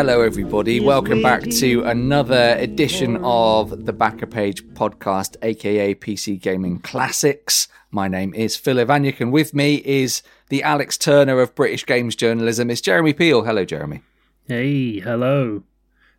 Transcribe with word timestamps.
hello 0.00 0.22
everybody. 0.22 0.80
Welcome 0.80 1.20
back 1.20 1.42
to 1.42 1.82
another 1.82 2.56
edition 2.58 3.18
of 3.22 3.84
the 3.84 3.92
Backer 3.92 4.24
Page 4.24 4.66
podcast, 4.68 5.36
aka 5.42 5.94
PC 5.94 6.40
Gaming 6.40 6.78
Classics. 6.78 7.68
My 7.90 8.08
name 8.08 8.32
is 8.32 8.56
Phil 8.56 8.76
Iwaniuk, 8.76 9.20
and 9.20 9.30
with 9.30 9.52
me 9.52 9.82
is 9.84 10.22
the 10.48 10.62
Alex 10.62 10.96
Turner 10.96 11.38
of 11.38 11.54
British 11.54 11.84
games 11.84 12.16
journalism. 12.16 12.70
It's 12.70 12.80
Jeremy 12.80 13.12
Peel. 13.12 13.44
Hello, 13.44 13.66
Jeremy. 13.66 14.00
Hey, 14.48 15.00
hello. 15.00 15.64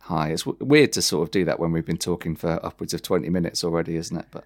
Hi. 0.02 0.28
It's 0.28 0.44
w- 0.44 0.64
weird 0.64 0.92
to 0.92 1.02
sort 1.02 1.24
of 1.24 1.32
do 1.32 1.44
that 1.44 1.58
when 1.58 1.72
we've 1.72 1.84
been 1.84 1.98
talking 1.98 2.36
for 2.36 2.64
upwards 2.64 2.94
of 2.94 3.02
20 3.02 3.30
minutes 3.30 3.64
already, 3.64 3.96
isn't 3.96 4.16
it? 4.16 4.26
But 4.30 4.44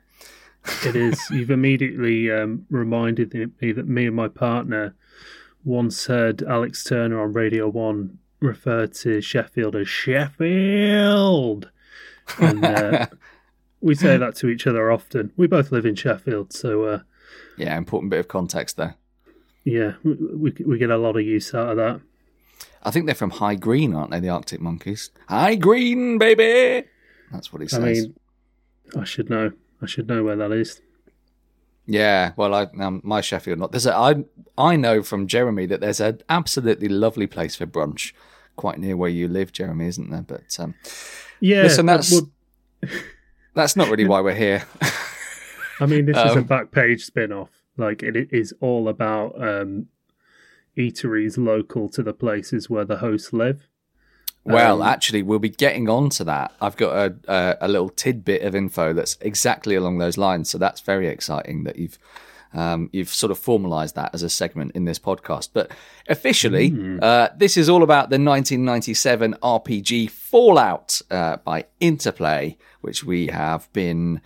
It 0.86 0.96
is. 0.96 1.20
You've 1.30 1.50
immediately 1.50 2.30
um, 2.32 2.64
reminded 2.70 3.34
me 3.60 3.72
that 3.72 3.86
me 3.86 4.06
and 4.06 4.16
my 4.16 4.28
partner 4.28 4.94
once 5.62 6.06
heard 6.06 6.42
Alex 6.42 6.82
Turner 6.84 7.20
on 7.20 7.34
Radio 7.34 7.68
1 7.68 8.18
refer 8.40 8.86
to 8.86 9.20
Sheffield 9.20 9.76
as 9.76 9.88
Sheffield. 9.88 11.70
And 12.38 12.64
uh, 12.64 13.06
we 13.80 13.94
say 13.94 14.16
that 14.16 14.36
to 14.36 14.48
each 14.48 14.66
other 14.66 14.90
often. 14.90 15.32
We 15.36 15.46
both 15.46 15.72
live 15.72 15.86
in 15.86 15.94
Sheffield, 15.94 16.52
so 16.52 16.84
uh, 16.84 17.00
yeah, 17.56 17.76
important 17.76 18.10
bit 18.10 18.20
of 18.20 18.28
context 18.28 18.76
there. 18.76 18.96
yeah, 19.64 19.94
we, 20.02 20.14
we, 20.14 20.56
we 20.66 20.78
get 20.78 20.90
a 20.90 20.98
lot 20.98 21.16
of 21.16 21.22
use 21.22 21.54
out 21.54 21.70
of 21.70 21.76
that. 21.76 22.00
I 22.82 22.90
think 22.90 23.06
they're 23.06 23.14
from 23.14 23.30
High 23.30 23.56
Green, 23.56 23.94
aren't 23.94 24.12
they? 24.12 24.20
The 24.20 24.28
Arctic 24.28 24.60
Monkeys. 24.60 25.10
High 25.28 25.56
Green, 25.56 26.18
baby. 26.18 26.86
That's 27.32 27.52
what 27.52 27.62
he 27.62 27.68
says. 27.68 27.82
I 27.82 27.86
mean, 27.86 28.14
I 28.96 29.04
should 29.04 29.28
know. 29.28 29.50
I 29.82 29.86
should 29.86 30.08
know 30.08 30.22
where 30.22 30.36
that 30.36 30.52
is. 30.52 30.80
Yeah, 31.86 32.32
well, 32.36 32.52
I 32.54 32.66
um, 32.80 33.00
my 33.04 33.20
Sheffield 33.20 33.58
not. 33.58 33.70
There's 33.72 33.86
a 33.86 33.94
I 33.94 34.24
I 34.58 34.76
know 34.76 35.02
from 35.02 35.26
Jeremy 35.26 35.66
that 35.66 35.80
there's 35.80 36.00
an 36.00 36.20
absolutely 36.28 36.88
lovely 36.88 37.26
place 37.26 37.54
for 37.56 37.66
brunch, 37.66 38.12
quite 38.56 38.78
near 38.78 38.96
where 38.96 39.10
you 39.10 39.28
live, 39.28 39.52
Jeremy, 39.52 39.86
isn't 39.86 40.10
there? 40.10 40.22
But 40.22 40.56
um, 40.58 40.74
Yeah, 41.40 41.62
listen, 41.62 41.86
but 41.86 41.96
that's 41.96 42.12
would- 42.12 42.30
that's 43.54 43.76
not 43.76 43.88
really 43.88 44.04
why 44.06 44.20
we're 44.20 44.34
here. 44.34 44.64
I 45.80 45.86
mean, 45.86 46.06
this 46.06 46.16
is 46.16 46.22
a 46.34 46.38
Um, 46.38 46.44
back 46.44 46.70
page 46.72 47.04
spin 47.04 47.32
off. 47.32 47.50
Like, 47.76 48.02
it 48.02 48.16
it 48.16 48.28
is 48.32 48.52
all 48.60 48.88
about 48.88 49.40
um, 49.40 49.86
eateries 50.76 51.36
local 51.38 51.88
to 51.90 52.02
the 52.02 52.12
places 52.14 52.68
where 52.70 52.84
the 52.84 52.96
hosts 52.98 53.32
live. 53.32 53.68
Well, 54.54 54.82
Um, 54.82 54.88
actually, 54.88 55.22
we'll 55.22 55.38
be 55.38 55.48
getting 55.50 55.88
on 55.88 56.08
to 56.10 56.24
that. 56.24 56.52
I've 56.60 56.76
got 56.76 56.92
a, 56.96 57.14
a 57.28 57.66
a 57.66 57.68
little 57.68 57.88
tidbit 57.88 58.42
of 58.42 58.54
info 58.54 58.92
that's 58.92 59.16
exactly 59.20 59.74
along 59.74 59.98
those 59.98 60.16
lines. 60.16 60.50
So 60.50 60.58
that's 60.58 60.80
very 60.80 61.08
exciting 61.08 61.64
that 61.64 61.76
you've. 61.76 61.98
Um, 62.54 62.88
you've 62.92 63.10
sort 63.12 63.30
of 63.32 63.38
formalized 63.38 63.96
that 63.96 64.14
as 64.14 64.22
a 64.22 64.30
segment 64.30 64.72
in 64.74 64.86
this 64.86 64.98
podcast. 64.98 65.50
But 65.52 65.72
officially, 66.08 66.98
uh, 67.02 67.28
this 67.36 67.56
is 67.58 67.68
all 67.68 67.82
about 67.82 68.08
the 68.08 68.18
1997 68.18 69.34
RPG 69.42 70.08
Fallout 70.10 71.02
uh, 71.10 71.36
by 71.38 71.66
Interplay, 71.80 72.56
which 72.80 73.04
we 73.04 73.26
have 73.26 73.70
been 73.74 74.22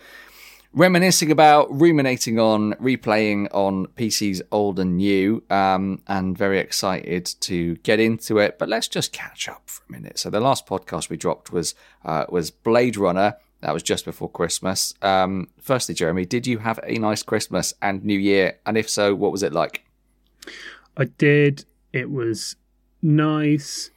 reminiscing 0.72 1.31
about, 1.31 1.69
ruminating 1.70 2.38
on, 2.38 2.75
replaying 2.75 3.48
on 3.53 3.86
PCs 3.88 4.41
old 4.50 4.78
and 4.78 4.97
new, 4.97 5.42
um, 5.50 6.03
and 6.06 6.36
very 6.36 6.58
excited 6.58 7.26
to 7.41 7.76
get 7.76 8.00
into 8.00 8.38
it. 8.38 8.58
But 8.58 8.69
let's 8.69 8.88
just 8.88 9.12
catch 9.12 9.48
up 9.48 9.62
for 9.66 9.82
a 9.88 9.92
minute. 9.92 10.19
So 10.19 10.30
the 10.30 10.41
last 10.41 10.66
podcast 10.66 11.10
we 11.10 11.16
dropped 11.16 11.53
was 11.53 11.75
uh, 12.04 12.26
was 12.28 12.50
Blade 12.50 12.97
Runner. 12.97 13.36
That 13.62 13.75
was 13.75 13.82
just 13.82 14.04
before 14.06 14.30
Christmas. 14.30 14.94
Um, 15.03 15.48
firstly, 15.60 15.94
Jeremy, 15.94 16.25
did 16.25 16.47
you 16.47 16.59
have 16.59 16.80
a 16.82 16.94
nice 16.94 17.22
Christmas 17.22 17.75
and 17.82 18.03
New 18.04 18.19
Year? 18.19 18.59
And 18.64 18.78
if 18.78 18.88
so, 18.88 19.14
what 19.14 19.32
was 19.32 19.42
it 19.42 19.53
like? 19.53 19.84
I 20.97 21.04
did. 21.04 21.66
It 21.92 22.10
was 22.10 22.56
nice. 23.03 23.91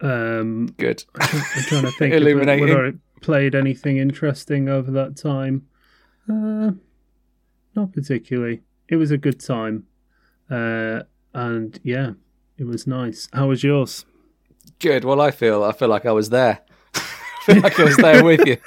Um, 0.00 0.74
Good. 0.78 1.04
I'm 1.20 1.28
trying 1.64 1.82
to 1.82 1.90
think 1.92 2.14
Illuminating. 2.14 2.66
whether 2.66 2.86
I 2.86 2.92
played 3.20 3.54
anything 3.54 3.98
interesting 3.98 4.68
over 4.68 4.90
that 4.92 5.16
time. 5.16 5.66
Uh, 6.28 6.72
not 7.74 7.92
particularly. 7.92 8.62
It 8.88 8.96
was 8.96 9.10
a 9.10 9.18
good 9.18 9.40
time. 9.40 9.86
Uh, 10.50 11.02
and 11.32 11.78
yeah, 11.82 12.12
it 12.58 12.64
was 12.64 12.86
nice. 12.86 13.28
How 13.32 13.48
was 13.48 13.64
yours? 13.64 14.04
Good. 14.78 15.04
Well, 15.04 15.20
I 15.20 15.30
feel 15.30 15.64
I 15.64 15.72
feel 15.72 15.88
like 15.88 16.06
I 16.06 16.12
was 16.12 16.30
there. 16.30 16.60
I 16.94 17.00
feel 17.44 17.60
like 17.60 17.78
I 17.80 17.84
was 17.84 17.96
there 17.96 18.24
with 18.24 18.46
you. 18.46 18.56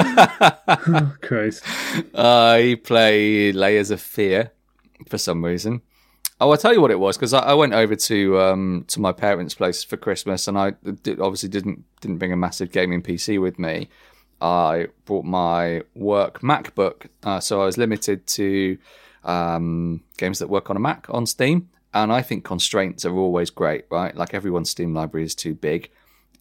Oh, 0.00 1.16
Christ. 1.22 1.64
I 2.14 2.80
play 2.84 3.50
Layers 3.52 3.90
of 3.90 4.00
Fear 4.00 4.52
for 5.08 5.18
some 5.18 5.44
reason. 5.44 5.82
Oh, 6.40 6.50
I'll 6.50 6.56
tell 6.56 6.72
you 6.72 6.80
what 6.80 6.92
it 6.92 7.00
was 7.00 7.16
because 7.16 7.34
I, 7.34 7.40
I 7.40 7.54
went 7.54 7.72
over 7.72 7.96
to 7.96 8.40
um, 8.40 8.84
to 8.88 9.00
my 9.00 9.10
parents' 9.10 9.54
place 9.54 9.82
for 9.82 9.96
Christmas, 9.96 10.46
and 10.46 10.56
I 10.56 10.70
did, 11.02 11.20
obviously 11.20 11.48
didn't 11.48 11.84
didn't 12.00 12.18
bring 12.18 12.32
a 12.32 12.36
massive 12.36 12.70
gaming 12.70 13.02
PC 13.02 13.40
with 13.40 13.58
me. 13.58 13.88
I 14.40 14.88
brought 15.04 15.24
my 15.24 15.82
work 15.94 16.40
MacBook, 16.40 17.06
uh, 17.24 17.40
so 17.40 17.60
I 17.60 17.66
was 17.66 17.76
limited 17.78 18.26
to 18.28 18.78
um, 19.24 20.02
games 20.16 20.38
that 20.38 20.48
work 20.48 20.70
on 20.70 20.76
a 20.76 20.80
Mac 20.80 21.06
on 21.10 21.26
Steam. 21.26 21.68
And 21.94 22.12
I 22.12 22.22
think 22.22 22.44
constraints 22.44 23.04
are 23.04 23.16
always 23.16 23.50
great, 23.50 23.84
right? 23.90 24.14
Like 24.14 24.34
everyone's 24.34 24.70
Steam 24.70 24.94
library 24.94 25.24
is 25.24 25.34
too 25.34 25.54
big, 25.54 25.90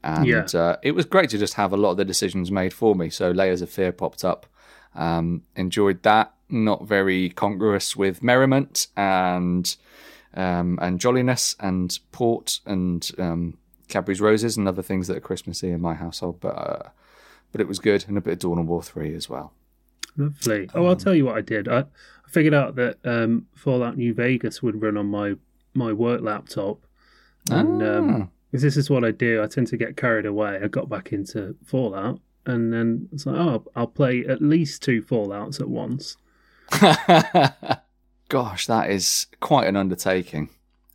and 0.03 0.27
Yeah. 0.27 0.45
uh, 0.53 0.75
it 0.83 0.91
was 0.91 1.05
great 1.05 1.29
to 1.31 1.37
just 1.37 1.53
have 1.55 1.71
a 1.73 1.77
lot 1.77 1.91
of 1.91 1.97
the 1.97 2.05
decisions 2.05 2.51
made 2.51 2.73
for 2.73 2.95
me. 2.95 3.09
So 3.09 3.31
Layers 3.31 3.61
of 3.61 3.69
Fear 3.69 3.93
popped 3.93 4.23
up. 4.25 4.45
Um, 4.93 5.43
enjoyed 5.55 6.03
that. 6.03 6.33
Not 6.49 6.85
very 6.85 7.29
congruous 7.29 7.95
with 7.95 8.21
merriment 8.23 8.87
and 8.95 9.75
um, 10.33 10.77
and 10.81 10.99
jolliness 10.99 11.55
and 11.59 11.97
port 12.11 12.59
and 12.65 13.09
um, 13.17 13.57
Cadbury's 13.87 14.21
roses 14.21 14.55
and 14.57 14.67
other 14.67 14.81
things 14.83 15.07
that 15.07 15.17
are 15.17 15.21
Christmassy 15.21 15.71
in 15.71 15.81
my 15.81 15.93
household. 15.93 16.39
But 16.39 16.55
uh, 16.57 16.89
but 17.57 17.61
it 17.63 17.67
was 17.67 17.79
good 17.79 18.05
and 18.07 18.17
a 18.17 18.21
bit 18.21 18.33
of 18.33 18.39
Dawn 18.39 18.59
of 18.59 18.67
War 18.67 18.83
three 18.83 19.15
as 19.15 19.27
well. 19.27 19.51
Lovely. 20.15 20.69
Oh, 20.75 20.85
I'll 20.85 20.95
tell 20.95 21.15
you 21.15 21.25
what 21.25 21.37
I 21.37 21.41
did. 21.41 21.67
I, 21.67 21.79
I 21.79 22.29
figured 22.29 22.53
out 22.53 22.75
that 22.75 22.97
um, 23.03 23.47
Fallout 23.55 23.97
New 23.97 24.13
Vegas 24.13 24.61
would 24.61 24.79
run 24.81 24.95
on 24.97 25.07
my, 25.07 25.33
my 25.73 25.91
work 25.91 26.21
laptop. 26.21 26.79
And 27.49 27.81
um, 27.81 28.09
Ah. 28.21 28.27
'cause 28.51 28.61
this 28.61 28.77
is 28.77 28.89
what 28.89 29.03
I 29.03 29.11
do. 29.11 29.41
I 29.41 29.47
tend 29.47 29.67
to 29.67 29.77
get 29.77 29.97
carried 29.97 30.25
away. 30.27 30.59
I 30.63 30.67
got 30.67 30.87
back 30.87 31.11
into 31.13 31.55
Fallout. 31.65 32.19
And 32.45 32.71
then 32.71 33.09
it's 33.11 33.25
like, 33.25 33.35
oh, 33.37 33.63
I'll 33.75 33.87
play 33.87 34.23
at 34.25 34.41
least 34.41 34.81
two 34.83 35.01
Fallouts 35.01 35.59
at 35.59 35.67
once. 35.67 36.15
Gosh, 38.29 38.67
that 38.67 38.89
is 38.89 39.27
quite 39.39 39.67
an 39.67 39.75
undertaking. 39.75 40.49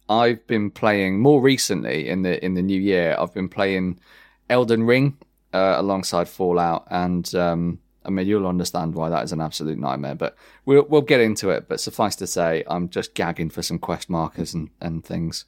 I've 0.09 0.47
been 0.47 0.71
playing 0.71 1.21
more 1.21 1.41
recently 1.41 2.09
in 2.09 2.23
the 2.23 2.43
in 2.45 2.55
the 2.55 2.63
new 2.63 2.81
year. 2.81 3.17
I've 3.19 3.33
been 3.33 3.49
playing 3.49 3.99
Elden 4.51 4.85
Ring 4.85 5.17
uh, 5.53 5.75
alongside 5.79 6.29
Fallout, 6.29 6.87
and 6.91 7.35
um, 7.35 7.79
I 8.05 8.11
mean 8.11 8.27
you'll 8.27 8.47
understand 8.47 8.95
why 8.95 9.09
that 9.11 9.25
is 9.25 9.33
an 9.33 9.41
absolute 9.41 9.79
nightmare. 9.79 10.15
But 10.15 10.37
we'll 10.65 10.85
we'll 10.85 11.03
get 11.03 11.21
into 11.21 11.51
it. 11.51 11.69
But 11.69 11.81
suffice 11.81 12.17
to 12.17 12.27
say, 12.27 12.65
I'm 12.67 12.89
just 12.89 13.15
gagging 13.15 13.51
for 13.51 13.63
some 13.63 13.79
quest 13.79 14.09
markers 14.11 14.55
and 14.55 14.71
and 14.81 15.05
things. 15.05 15.45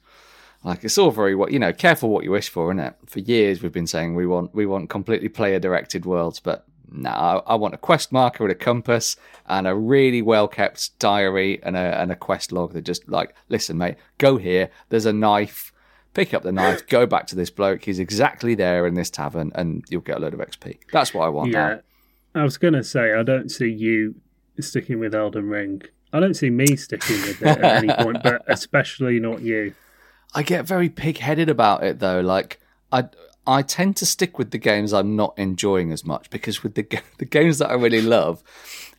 Like 0.63 0.83
it's 0.83 0.97
all 0.97 1.11
very 1.11 1.35
what 1.35 1.51
you 1.51 1.59
know. 1.59 1.73
Careful 1.73 2.09
what 2.09 2.23
you 2.23 2.31
wish 2.31 2.49
for, 2.49 2.71
isn't 2.71 2.79
it? 2.79 2.95
For 3.05 3.19
years 3.19 3.61
we've 3.61 3.71
been 3.71 3.87
saying 3.87 4.15
we 4.15 4.25
want 4.25 4.53
we 4.55 4.65
want 4.65 4.89
completely 4.89 5.29
player 5.29 5.59
directed 5.59 6.05
worlds, 6.05 6.39
but 6.39 6.65
no, 6.91 7.09
I, 7.09 7.37
I 7.45 7.55
want 7.55 7.73
a 7.73 7.77
quest 7.77 8.11
marker 8.11 8.43
with 8.43 8.51
a 8.51 8.55
compass 8.55 9.15
and 9.47 9.67
a 9.67 9.75
really 9.75 10.21
well 10.21 10.47
kept 10.47 10.97
diary 10.99 11.59
and 11.63 11.75
a 11.75 11.99
and 11.99 12.11
a 12.11 12.15
quest 12.15 12.51
log 12.51 12.73
that 12.73 12.83
just 12.83 13.07
like 13.07 13.35
listen, 13.49 13.77
mate, 13.77 13.95
go 14.17 14.37
here. 14.37 14.69
There's 14.89 15.05
a 15.05 15.13
knife. 15.13 15.71
Pick 16.15 16.33
up 16.33 16.41
the 16.41 16.51
knife. 16.51 16.87
Go 16.87 17.05
back 17.05 17.27
to 17.27 17.35
this 17.35 17.51
bloke. 17.51 17.83
He's 17.83 17.99
exactly 17.99 18.55
there 18.55 18.87
in 18.87 18.95
this 18.95 19.11
tavern, 19.11 19.51
and 19.53 19.85
you'll 19.89 20.01
get 20.01 20.17
a 20.17 20.19
load 20.19 20.33
of 20.33 20.39
XP. 20.39 20.79
That's 20.91 21.13
what 21.13 21.25
I 21.25 21.29
want. 21.29 21.51
Yeah. 21.51 21.79
I 22.33 22.43
was 22.43 22.57
going 22.57 22.73
to 22.73 22.83
say, 22.83 23.13
I 23.13 23.21
don't 23.21 23.49
see 23.49 23.69
you 23.69 24.15
sticking 24.59 24.99
with 24.99 25.13
Elden 25.13 25.49
Ring. 25.49 25.83
I 26.11 26.19
don't 26.19 26.33
see 26.33 26.49
me 26.49 26.75
sticking 26.75 27.21
with 27.21 27.41
it 27.41 27.59
at 27.59 27.83
any 27.83 27.93
point, 28.03 28.23
but 28.23 28.41
especially 28.47 29.19
not 29.19 29.41
you. 29.41 29.75
I 30.33 30.43
get 30.43 30.65
very 30.65 30.89
pig-headed 30.89 31.49
about 31.49 31.83
it 31.83 31.99
though. 31.99 32.19
Like 32.19 32.59
I 32.91 33.05
I 33.47 33.61
tend 33.61 33.95
to 33.97 34.05
stick 34.05 34.37
with 34.37 34.51
the 34.51 34.57
games 34.57 34.91
I'm 34.93 35.15
not 35.15 35.33
enjoying 35.37 35.91
as 35.91 36.03
much 36.03 36.29
because 36.29 36.63
with 36.63 36.75
the 36.75 36.83
the 37.17 37.25
games 37.25 37.59
that 37.59 37.69
I 37.69 37.73
really 37.73 38.01
love, 38.01 38.43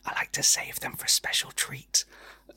I 0.05 0.13
like 0.13 0.31
to 0.33 0.43
save 0.43 0.79
them 0.79 0.93
for 0.95 1.05
a 1.05 1.09
special 1.09 1.51
treat. 1.51 2.05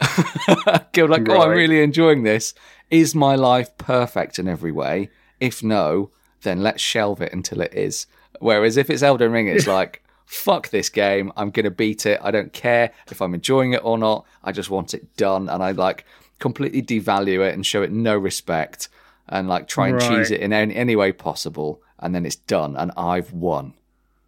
Go 0.93 1.05
like, 1.05 1.29
oh, 1.29 1.43
I'm 1.43 1.51
really 1.51 1.83
enjoying 1.83 2.23
this. 2.23 2.55
Is 2.91 3.15
my 3.15 3.37
life 3.37 3.77
perfect 3.79 4.39
in 4.39 4.49
every 4.49 4.73
way? 4.73 5.11
If 5.39 5.63
no, 5.63 6.11
then 6.43 6.63
let's 6.63 6.83
shelve 6.83 7.21
it 7.21 7.33
until 7.33 7.61
it 7.61 7.73
is. 7.73 8.07
Whereas 8.41 8.77
if 8.77 8.91
it's 8.91 9.03
Elden 9.03 9.33
Ring, 9.33 9.47
it's 9.47 9.67
like, 9.79 10.03
fuck 10.27 10.71
this 10.71 10.89
game. 10.89 11.33
I'm 11.37 11.51
going 11.51 11.65
to 11.65 11.71
beat 11.71 12.07
it. 12.07 12.21
I 12.23 12.31
don't 12.31 12.53
care 12.53 12.93
if 13.11 13.23
I'm 13.23 13.35
enjoying 13.35 13.73
it 13.73 13.85
or 13.85 13.99
not. 13.99 14.27
I 14.43 14.53
just 14.53 14.71
want 14.71 14.95
it 14.95 15.17
done. 15.17 15.49
And 15.49 15.63
I 15.63 15.71
like 15.71 16.05
completely 16.39 16.83
devalue 16.83 17.47
it 17.47 17.55
and 17.55 17.65
show 17.65 17.83
it 17.83 17.93
no 17.93 18.17
respect 18.17 18.89
and 19.29 19.49
like 19.49 19.69
try 19.69 19.89
and 19.89 20.01
cheese 20.01 20.31
it 20.31 20.41
in 20.41 20.53
any, 20.53 20.75
any 20.75 20.97
way 20.97 21.13
possible. 21.13 21.81
And 21.99 22.15
then 22.15 22.27
it's 22.27 22.37
done 22.37 22.77
and 22.77 22.91
I've 22.97 23.33
won. 23.33 23.75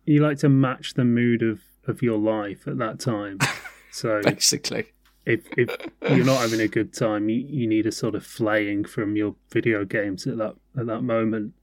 You 0.04 0.22
like 0.22 0.38
to 0.38 0.48
match 0.48 0.94
the 0.94 1.04
mood 1.04 1.42
of, 1.42 1.60
of 1.86 2.02
your 2.02 2.18
life 2.18 2.68
at 2.68 2.78
that 2.78 3.00
time. 3.00 3.38
So 3.94 4.22
Basically. 4.22 4.86
If 5.26 5.46
if 5.56 5.70
you're 6.10 6.24
not 6.24 6.40
having 6.40 6.60
a 6.60 6.68
good 6.68 6.92
time, 6.92 7.28
you, 7.28 7.36
you 7.48 7.66
need 7.66 7.86
a 7.86 7.92
sort 7.92 8.14
of 8.14 8.24
flaying 8.24 8.84
from 8.84 9.16
your 9.16 9.34
video 9.50 9.84
games 9.84 10.26
at 10.26 10.38
that 10.38 10.54
at 10.78 10.86
that 10.86 11.02
moment. 11.02 11.54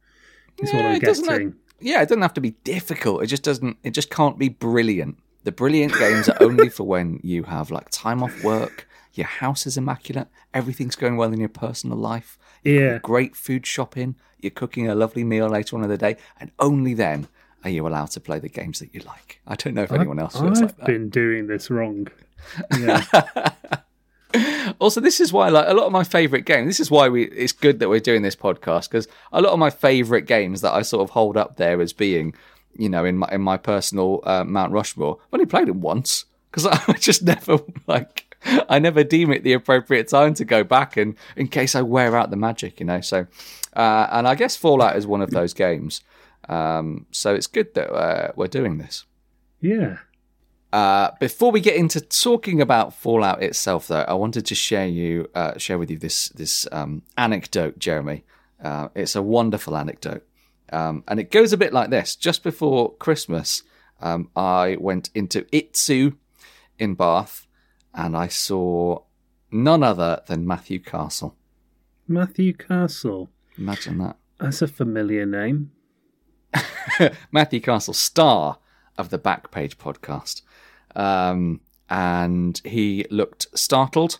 Is 0.59 0.73
what 0.73 0.85
I'm 0.85 0.95
it 0.95 1.01
doesn't 1.01 1.56
yeah, 1.81 2.01
it 2.01 2.09
doesn't 2.09 2.21
have 2.21 2.33
to 2.33 2.41
be 2.41 2.51
difficult. 2.63 3.23
It 3.23 3.27
just 3.27 3.44
doesn't. 3.44 3.77
It 3.83 3.91
just 3.91 4.09
can't 4.09 4.38
be 4.38 4.50
brilliant. 4.50 5.17
The 5.44 5.51
brilliant 5.51 5.94
games 5.94 6.27
are 6.27 6.38
only 6.41 6.69
for 6.69 6.83
when 6.83 7.19
you 7.23 7.44
have 7.44 7.71
like 7.71 7.89
time 7.91 8.21
off 8.21 8.44
work, 8.44 8.88
your 9.13 9.27
house 9.27 9.65
is 9.65 9.77
immaculate, 9.77 10.27
everything's 10.53 10.95
going 10.95 11.15
well 11.15 11.31
in 11.31 11.39
your 11.39 11.50
personal 11.50 11.97
life, 11.97 12.38
Yeah, 12.63 13.00
great 13.00 13.35
food 13.35 13.65
shopping, 13.65 14.15
you're 14.39 14.51
cooking 14.51 14.89
a 14.89 14.95
lovely 14.95 15.23
meal 15.23 15.47
later 15.47 15.77
on 15.77 15.83
in 15.83 15.89
the 15.89 15.97
day, 15.97 16.17
and 16.39 16.51
only 16.59 16.94
then 16.94 17.29
are 17.63 17.69
you 17.69 17.88
allowed 17.88 18.11
to 18.11 18.19
play 18.19 18.39
the 18.39 18.50
games 18.50 18.79
that 18.79 18.94
you 18.94 19.00
like. 19.01 19.41
I 19.47 19.56
don't 19.56 19.73
know 19.73 19.83
if 19.83 19.91
anyone 19.91 20.19
else 20.19 20.33
feels 20.33 20.61
I've 20.61 20.69
like 20.69 20.77
that. 20.77 20.85
been 20.85 21.09
doing 21.09 21.47
this 21.47 21.69
wrong. 21.69 22.07
Yeah, 22.77 23.03
Also, 24.80 25.01
this 25.01 25.19
is 25.19 25.33
why 25.33 25.50
like 25.50 25.68
a 25.68 25.74
lot 25.74 25.88
of 25.88 25.91
my 25.91 26.03
favorite 26.03 26.45
games. 26.45 26.68
This 26.68 26.80
is 26.80 26.91
why 26.91 27.09
we. 27.09 27.24
It's 27.25 27.51
good 27.51 27.80
that 27.80 27.89
we're 27.89 28.00
doing 28.00 28.21
this 28.21 28.36
podcast 28.36 28.89
because 28.89 29.07
a 29.31 29.41
lot 29.41 29.53
of 29.53 29.59
my 29.59 29.71
favorite 29.71 30.27
games 30.27 30.62
that 30.62 30.71
I 30.74 30.83
sort 30.83 31.01
of 31.01 31.09
hold 31.09 31.36
up 31.36 31.57
there 31.57 31.81
as 31.81 31.94
being, 31.94 32.36
you 32.77 32.89
know, 32.89 33.06
in 33.06 33.18
my 33.18 33.27
in 33.31 33.41
my 33.41 33.57
personal 33.57 34.21
uh, 34.24 34.44
Mount 34.44 34.71
Rushmore. 34.71 35.18
I've 35.19 35.33
only 35.33 35.45
played 35.47 35.68
it 35.68 35.75
once 35.75 36.25
because 36.51 36.65
I 36.88 36.94
just 36.94 37.24
never 37.24 37.59
like. 37.88 38.25
I 38.69 38.80
never 38.80 39.03
deem 39.03 39.31
it 39.33 39.44
the 39.44 39.51
appropriate 39.53 40.07
time 40.07 40.33
to 40.35 40.45
go 40.45 40.63
back 40.63 40.95
and 40.95 41.15
in 41.35 41.50
case 41.50 41.75
I 41.75 41.81
wear 41.81 42.15
out 42.15 42.30
the 42.30 42.38
magic, 42.38 42.80
you 42.80 42.85
know. 42.85 43.01
So, 43.01 43.27
uh, 43.75 44.07
and 44.12 44.25
I 44.27 44.35
guess 44.35 44.56
Fallout 44.56 44.95
is 44.95 45.06
one 45.06 45.21
of 45.21 45.31
those 45.31 45.53
games. 45.53 46.01
Um, 46.47 47.06
so 47.12 47.35
it's 47.35 47.47
good 47.47 47.74
that 47.74 47.92
uh, 47.92 48.31
we're 48.38 48.47
doing 48.47 48.77
this. 48.77 49.06
yeah. 49.59 49.97
Uh, 50.71 51.12
before 51.19 51.51
we 51.51 51.60
get 51.62 51.75
into 51.75 52.00
talking 52.00 52.62
about 52.62 52.94
Fallout 52.94 53.42
itself, 53.42 53.88
though, 53.88 54.06
I 54.07 54.13
wanted 54.13 54.45
to 54.45 54.56
share 54.56 54.86
you 54.86 55.27
uh, 55.33 55.57
share 55.57 55.80
with 55.80 55.89
you 55.89 55.98
this 55.98 56.30
this 56.30 56.68
um, 56.71 57.01
anecdote, 57.18 57.80
Jeremy. 57.80 58.24
Uh, 58.63 58.89
it's 58.94 59.16
a 59.16 59.24
wonderful 59.24 59.75
anecdote, 59.75 60.27
um, 60.71 61.04
and 61.07 61.19
it 61.19 61.31
goes 61.31 61.54
a 61.54 61.57
bit 61.57 61.74
like 61.74 61.89
this. 61.89 62.16
Just 62.16 62.44
before 62.44 62.94
Christmas, 62.95 63.63
um, 64.00 64.30
I 64.36 64.77
went 64.80 65.10
into 65.16 65.42
Itsu 65.51 66.16
in 66.77 66.94
Bath, 66.94 67.48
and 67.94 68.16
I 68.16 68.27
saw 68.27 69.01
none 69.51 69.81
other 69.81 70.21
than 70.27 70.45
Matthew 70.45 70.80
Castle. 70.80 71.36
Matthew 72.07 72.54
Castle. 72.54 73.30
Imagine 73.57 73.98
that. 74.00 74.18
That's 74.39 74.62
a 74.62 74.68
familiar 74.68 75.25
name. 75.25 75.71
Matthew 77.31 77.60
Castle, 77.60 77.94
star 77.94 78.60
of 78.98 79.10
the 79.10 79.19
Backpage 79.19 79.75
podcast. 79.75 80.42
Um, 80.95 81.62
and 81.89 82.62
he 82.63 83.06
looked 83.09 83.47
startled 83.57 84.19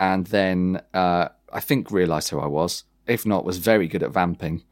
and 0.00 0.26
then 0.28 0.80
uh, 0.94 1.28
I 1.52 1.60
think 1.60 1.90
realised 1.90 2.30
who 2.30 2.40
I 2.40 2.46
was. 2.46 2.84
If 3.06 3.26
not, 3.26 3.44
was 3.44 3.58
very 3.58 3.86
good 3.86 4.02
at 4.02 4.10
vamping. 4.10 4.62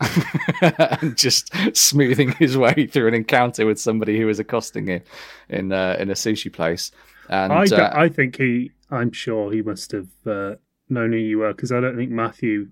and 0.60 1.16
just 1.16 1.52
smoothing 1.76 2.30
his 2.32 2.56
way 2.56 2.86
through 2.86 3.08
an 3.08 3.14
encounter 3.14 3.66
with 3.66 3.80
somebody 3.80 4.16
who 4.16 4.26
was 4.26 4.38
accosting 4.38 4.86
him 4.86 5.02
in 5.48 5.72
uh, 5.72 5.96
in 5.98 6.08
a 6.08 6.14
sushi 6.14 6.52
place. 6.52 6.92
And 7.28 7.52
I, 7.52 7.64
uh, 7.64 7.90
I 7.92 8.08
think 8.08 8.36
he. 8.36 8.70
I'm 8.90 9.10
sure 9.10 9.50
he 9.50 9.60
must 9.60 9.90
have 9.90 10.08
uh, 10.24 10.54
known 10.88 11.12
who 11.12 11.18
you 11.18 11.38
were 11.38 11.52
because 11.52 11.72
I 11.72 11.80
don't 11.80 11.96
think 11.96 12.12
Matthew. 12.12 12.68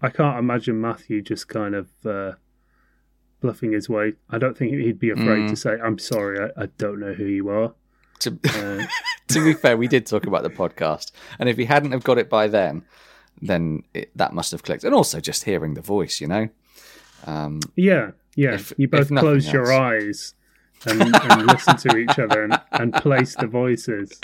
I 0.00 0.10
can't 0.10 0.38
imagine 0.38 0.80
Matthew 0.80 1.22
just 1.22 1.48
kind 1.48 1.74
of 1.74 1.88
uh, 2.06 2.32
bluffing 3.44 3.72
his 3.72 3.88
way. 3.90 4.14
I 4.30 4.38
don't 4.38 4.56
think 4.56 4.72
he'd 4.72 4.98
be 4.98 5.10
afraid 5.10 5.44
Mm. 5.44 5.48
to 5.50 5.56
say, 5.56 5.72
"I'm 5.84 5.98
sorry, 5.98 6.36
I, 6.40 6.62
I 6.64 6.66
don't 6.78 6.98
know 6.98 7.12
who 7.12 7.26
you 7.26 7.48
are." 7.50 7.74
to, 8.20 8.30
Uh, 8.48 8.86
to 9.28 9.44
be 9.44 9.52
fair, 9.52 9.76
we 9.76 9.86
did 9.86 10.06
talk 10.06 10.26
about 10.26 10.42
the 10.42 10.50
podcast, 10.50 11.12
and 11.38 11.48
if 11.48 11.56
he 11.58 11.66
hadn't 11.66 11.92
have 11.92 12.04
got 12.04 12.16
it 12.18 12.30
by 12.30 12.48
then, 12.48 12.82
then 13.42 13.82
it, 13.92 14.10
that 14.16 14.32
must 14.32 14.50
have 14.52 14.62
clicked. 14.62 14.82
And 14.84 14.94
also 14.94 15.20
just 15.20 15.44
hearing 15.44 15.74
the 15.74 15.82
voice, 15.82 16.20
you 16.22 16.26
know. 16.26 16.48
Um, 17.26 17.60
yeah, 17.76 18.12
yeah. 18.34 18.54
If- 18.54 18.72
you 18.78 18.88
both 18.88 19.10
nothing 19.10 19.28
close 19.28 19.52
your 19.52 19.70
eyes 19.72 20.34
and, 20.86 21.02
and 21.02 21.46
listen 21.46 21.76
to 21.76 21.96
each 21.98 22.18
other 22.18 22.44
and, 22.44 22.58
and 22.72 22.92
place 22.94 23.34
the 23.36 23.46
voices. 23.46 24.20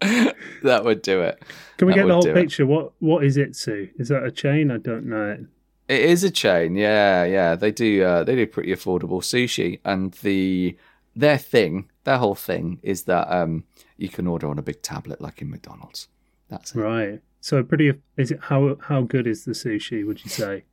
that 0.62 0.84
would 0.84 1.02
do 1.02 1.22
it. 1.22 1.42
Can 1.76 1.86
we 1.88 1.92
That 1.94 2.00
get 2.00 2.06
the 2.06 2.12
whole 2.12 2.22
do 2.22 2.30
it. 2.30 2.34
picture? 2.34 2.66
What 2.66 2.92
What 3.00 3.24
is 3.24 3.36
Itsu? 3.36 3.90
Is 3.98 4.08
that 4.08 4.22
a 4.24 4.30
chain? 4.30 4.70
I 4.70 4.78
don't 4.78 5.06
know 5.06 5.30
it. 5.32 5.40
It 5.88 6.00
is 6.02 6.22
a 6.22 6.30
chain, 6.30 6.76
yeah, 6.76 7.24
yeah. 7.24 7.54
They 7.54 7.70
do, 7.72 8.02
uh, 8.04 8.22
they 8.24 8.36
do 8.36 8.46
pretty 8.46 8.72
affordable 8.72 9.22
sushi, 9.22 9.80
and 9.84 10.12
the 10.22 10.76
their 11.16 11.38
thing, 11.38 11.88
their 12.04 12.18
whole 12.18 12.34
thing 12.34 12.78
is 12.82 13.04
that 13.04 13.26
um, 13.32 13.64
you 13.96 14.08
can 14.08 14.26
order 14.26 14.48
on 14.48 14.58
a 14.58 14.62
big 14.62 14.82
tablet 14.82 15.20
like 15.20 15.40
in 15.42 15.50
McDonald's. 15.50 16.08
That's 16.48 16.74
it. 16.74 16.78
Right. 16.80 17.20
So 17.40 17.62
pretty. 17.62 17.92
Is 18.16 18.30
it 18.30 18.40
how 18.42 18.76
how 18.82 19.00
good 19.02 19.26
is 19.26 19.44
the 19.44 19.52
sushi? 19.52 20.06
Would 20.06 20.22
you 20.24 20.30
say? 20.30 20.64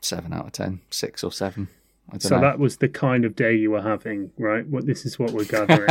Seven 0.00 0.32
out 0.32 0.46
of 0.46 0.52
ten, 0.52 0.80
six 0.90 1.22
or 1.22 1.30
seven. 1.30 1.68
I 2.08 2.12
don't 2.12 2.22
So 2.22 2.34
know. 2.36 2.40
that 2.42 2.58
was 2.58 2.78
the 2.78 2.88
kind 2.88 3.24
of 3.24 3.36
day 3.36 3.54
you 3.54 3.70
were 3.70 3.82
having, 3.82 4.30
right? 4.38 4.66
What 4.66 4.86
this 4.86 5.06
is 5.06 5.18
what 5.18 5.30
we're 5.32 5.44
gathering. 5.44 5.88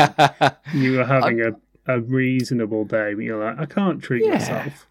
you 0.73 0.97
were 0.97 1.05
having 1.05 1.41
a, 1.41 1.51
a 1.87 1.99
reasonable 2.01 2.85
day, 2.85 3.13
but 3.13 3.23
you're 3.23 3.43
like, 3.43 3.59
I 3.59 3.65
can't 3.65 4.01
treat 4.01 4.25
Yeah. 4.25 4.33
myself. 4.33 4.87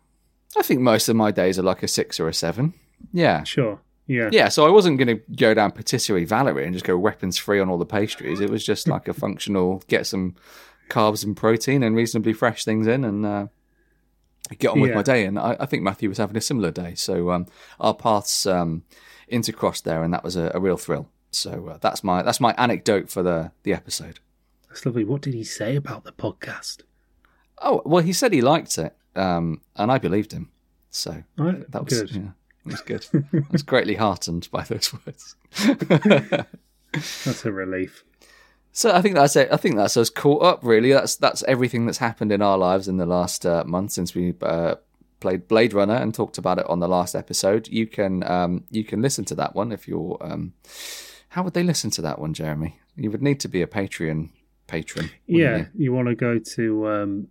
I 0.57 0.63
think 0.63 0.81
most 0.81 1.09
of 1.09 1.17
my 1.17 1.31
days 1.31 1.59
are 1.59 1.63
like 1.63 1.83
a 1.83 1.89
six 1.89 2.19
or 2.19 2.29
a 2.29 2.35
seven. 2.35 2.75
Yeah, 3.13 3.45
Sure. 3.45 3.81
Yeah. 4.07 4.29
yeah. 4.33 4.49
So 4.49 4.67
I 4.67 4.71
wasn't 4.71 4.99
going 4.99 5.09
to 5.17 5.23
go 5.37 5.55
down 5.55 5.71
patisserie 5.71 6.25
Valerie 6.25 6.65
and 6.65 6.73
just 6.75 6.85
go 6.85 6.99
weapons 6.99 7.39
free 7.39 7.61
on 7.61 7.69
all 7.71 7.79
the 7.79 7.87
pastries. 7.87 8.41
It 8.41 8.51
was 8.51 8.65
just 8.65 8.87
like 8.89 9.09
a 9.09 9.15
functional 9.15 9.83
get 9.89 10.07
some 10.07 10.35
carbs 10.91 11.25
and 11.25 11.37
protein 11.37 11.83
and 11.83 11.97
reasonably 11.97 12.33
fresh 12.33 12.65
things 12.65 12.87
in 12.87 13.05
and 13.05 13.25
uh, 13.25 13.47
get 14.59 14.73
on 14.73 14.81
with 14.81 14.91
Yeah. 14.91 14.97
my 14.97 15.03
day. 15.03 15.25
And 15.25 15.39
I, 15.39 15.57
I 15.61 15.67
think 15.67 15.83
Matthew 15.83 16.09
was 16.09 16.19
having 16.19 16.37
a 16.37 16.41
similar 16.41 16.71
day. 16.71 16.95
So 16.97 17.31
um, 17.31 17.47
our 17.81 17.95
paths 17.95 18.45
um, 18.45 18.83
intercrossed 19.31 19.85
there, 19.85 20.03
and 20.03 20.13
that 20.13 20.25
was 20.25 20.37
a, 20.37 20.51
a 20.55 20.61
real 20.61 20.77
thrill. 20.77 21.09
So 21.31 21.69
uh, 21.69 21.79
that's 21.81 22.05
my 22.05 22.23
that's 22.23 22.41
my 22.41 22.55
anecdote 22.59 23.09
for 23.09 23.23
the 23.23 23.53
the 23.63 23.73
episode. 23.73 24.19
That's 24.69 24.85
lovely. 24.85 25.05
What 25.05 25.23
did 25.23 25.33
he 25.35 25.45
say 25.45 25.77
about 25.77 26.05
the 26.05 26.13
podcast? 26.13 26.83
Oh 27.63 27.81
well, 27.87 28.03
he 28.03 28.13
said 28.13 28.33
he 28.35 28.43
liked 28.43 28.77
it, 28.77 28.95
um, 29.17 29.61
and 29.77 29.91
I 29.91 29.99
believed 29.99 30.33
him. 30.33 30.51
So 30.91 31.23
Right, 31.39 31.71
that 31.71 31.85
was 31.87 32.03
good. 32.03 32.11
yeah, 32.11 32.31
it 32.67 32.73
was 32.73 32.81
good. 32.81 33.07
I 33.33 33.45
was 33.51 33.63
greatly 33.63 33.95
heartened 33.95 34.49
by 34.51 34.63
those 34.65 34.93
words. 34.93 35.37
That's 37.25 37.45
a 37.45 37.53
relief. 37.53 38.05
So 38.73 38.91
I 38.93 39.03
think 39.03 39.15
that's 39.15 39.37
it. 39.37 39.49
I 39.53 39.57
think 39.57 39.77
that's 39.77 39.97
us 39.97 40.11
caught 40.11 40.43
up. 40.43 40.61
Really, 40.63 40.93
that's 40.93 41.17
that's 41.17 41.43
everything 41.45 41.87
that's 41.87 41.99
happened 41.99 42.33
in 42.33 42.41
our 42.41 42.57
lives 42.57 42.89
in 42.89 42.97
the 42.97 43.07
last 43.07 43.45
uh, 43.45 43.65
month 43.67 43.93
since 43.93 44.15
we 44.15 44.35
uh, 44.41 44.77
played 45.21 45.47
Blade 45.47 45.75
Runner 45.75 45.95
and 45.95 46.15
talked 46.15 46.39
about 46.39 46.59
it 46.59 46.67
on 46.69 46.81
the 46.81 46.89
last 46.89 47.15
episode. 47.15 47.69
You 47.69 47.87
can 47.87 48.23
um, 48.25 48.65
you 48.71 48.85
can 48.85 49.03
listen 49.03 49.25
to 49.27 49.35
that 49.37 49.55
one 49.55 49.73
if 49.73 49.87
you're. 49.87 50.17
Um, 50.21 50.55
how 51.29 51.43
would 51.43 51.55
they 51.55 51.63
listen 51.63 51.91
to 51.93 52.03
that 52.03 52.19
one, 52.19 52.35
Jeremy? 52.35 52.79
You 52.97 53.11
would 53.11 53.23
need 53.23 53.41
to 53.41 53.49
be 53.49 53.63
a 53.63 53.67
Patreon 53.67 54.31
patron. 54.67 55.11
Yeah, 55.27 55.57
you? 55.57 55.67
you, 55.85 55.93
want 55.93 56.09
to 56.09 56.15
go 56.15 56.39
to 56.39 56.89
um, 56.89 57.29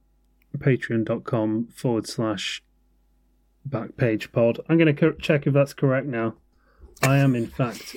patreon.com 0.58 1.68
forward 1.76 2.08
slash 2.08 2.64
backpage 3.68 4.32
pod. 4.32 4.60
I'm 4.70 4.78
going 4.78 4.96
to 4.96 5.14
check 5.20 5.48
if 5.48 5.54
that's 5.54 5.74
correct 5.74 6.08
now. 6.08 6.36
I 7.04 7.18
am, 7.18 7.36
in 7.36 7.48
fact, 7.48 7.96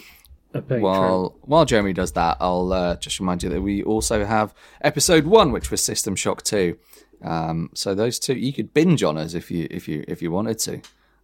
a 0.55 0.63
patron. 0.63 0.83
While 0.83 1.37
while 1.43 1.65
Jeremy 1.65 1.93
does 1.93 2.13
that, 2.13 2.39
I'll 2.41 2.73
uh, 2.73 2.97
just 2.97 3.21
remind 3.21 3.43
you 3.43 3.51
that 3.51 3.61
we 3.61 3.83
also 3.83 4.25
have 4.25 4.55
episode 4.81 5.27
one, 5.27 5.53
which 5.53 5.71
was 5.71 5.85
System 5.85 6.17
Shock 6.17 6.43
two. 6.43 6.79
Um, 7.23 7.71
so 7.75 7.95
those 7.95 8.19
two 8.19 8.35
you 8.35 8.53
could 8.53 8.75
binge 8.75 9.03
on 9.03 9.19
us 9.19 9.35
if 9.35 9.51
you 9.51 9.67
if 9.71 9.89
you 9.89 10.05
if 10.09 10.23
you 10.23 10.31
wanted 10.31 10.59
to. 10.61 10.81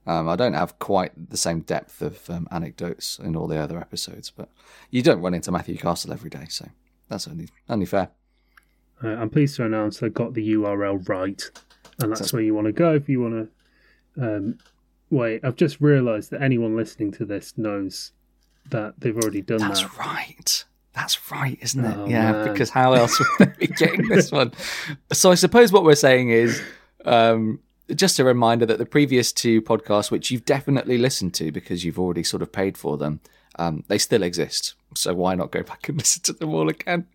Um, 0.06 0.28
I 0.28 0.36
don't 0.36 0.54
have 0.54 0.78
quite 0.78 1.12
the 1.30 1.36
same 1.36 1.60
depth 1.60 2.00
of 2.00 2.28
um, 2.30 2.48
anecdotes 2.50 3.18
in 3.18 3.36
all 3.36 3.46
the 3.46 3.58
other 3.58 3.78
episodes, 3.78 4.30
but 4.30 4.48
you 4.90 5.02
don't 5.02 5.20
run 5.20 5.34
into 5.34 5.52
Matthew 5.52 5.76
Castle 5.76 6.12
every 6.12 6.30
day, 6.30 6.46
so 6.48 6.68
that's 7.08 7.28
only 7.28 7.48
only 7.68 7.86
fair. 7.86 8.10
Uh, 9.02 9.08
I'm 9.08 9.30
pleased 9.30 9.56
to 9.56 9.64
announce 9.64 10.02
I 10.02 10.08
got 10.08 10.34
the 10.34 10.54
URL 10.54 11.08
right, 11.08 11.42
and 11.98 12.12
that's 12.12 12.32
where 12.32 12.42
you 12.42 12.54
want 12.54 12.66
to 12.66 12.72
go 12.72 12.94
if 12.94 13.08
you 13.08 13.20
want 13.20 13.34
to. 13.34 13.48
Um, 14.20 14.58
wait, 15.10 15.44
I've 15.44 15.56
just 15.56 15.80
realised 15.80 16.30
that 16.30 16.42
anyone 16.42 16.76
listening 16.76 17.10
to 17.12 17.24
this 17.24 17.56
knows 17.56 18.12
that 18.70 18.94
they've 18.98 19.16
already 19.16 19.42
done 19.42 19.58
that. 19.58 19.68
That's 19.68 19.82
that. 19.82 19.98
right. 19.98 20.64
That's 20.94 21.30
right, 21.30 21.58
isn't 21.60 21.84
it? 21.84 21.96
Oh, 21.96 22.06
yeah, 22.08 22.32
man. 22.32 22.52
because 22.52 22.70
how 22.70 22.94
else 22.94 23.18
would 23.18 23.48
they 23.48 23.66
be 23.66 23.72
getting 23.72 24.08
this 24.08 24.32
one? 24.32 24.52
So 25.12 25.30
I 25.30 25.34
suppose 25.34 25.72
what 25.72 25.84
we're 25.84 25.94
saying 25.94 26.30
is 26.30 26.60
um, 27.04 27.60
just 27.94 28.18
a 28.18 28.24
reminder 28.24 28.66
that 28.66 28.78
the 28.78 28.86
previous 28.86 29.32
two 29.32 29.62
podcasts, 29.62 30.10
which 30.10 30.30
you've 30.30 30.44
definitely 30.44 30.98
listened 30.98 31.34
to 31.34 31.52
because 31.52 31.84
you've 31.84 31.98
already 31.98 32.24
sort 32.24 32.42
of 32.42 32.52
paid 32.52 32.76
for 32.76 32.96
them, 32.96 33.20
um, 33.56 33.84
they 33.88 33.98
still 33.98 34.22
exist. 34.22 34.74
So 34.94 35.14
why 35.14 35.34
not 35.34 35.52
go 35.52 35.62
back 35.62 35.88
and 35.88 35.98
listen 35.98 36.22
to 36.24 36.32
them 36.32 36.54
all 36.54 36.68
again? 36.68 37.06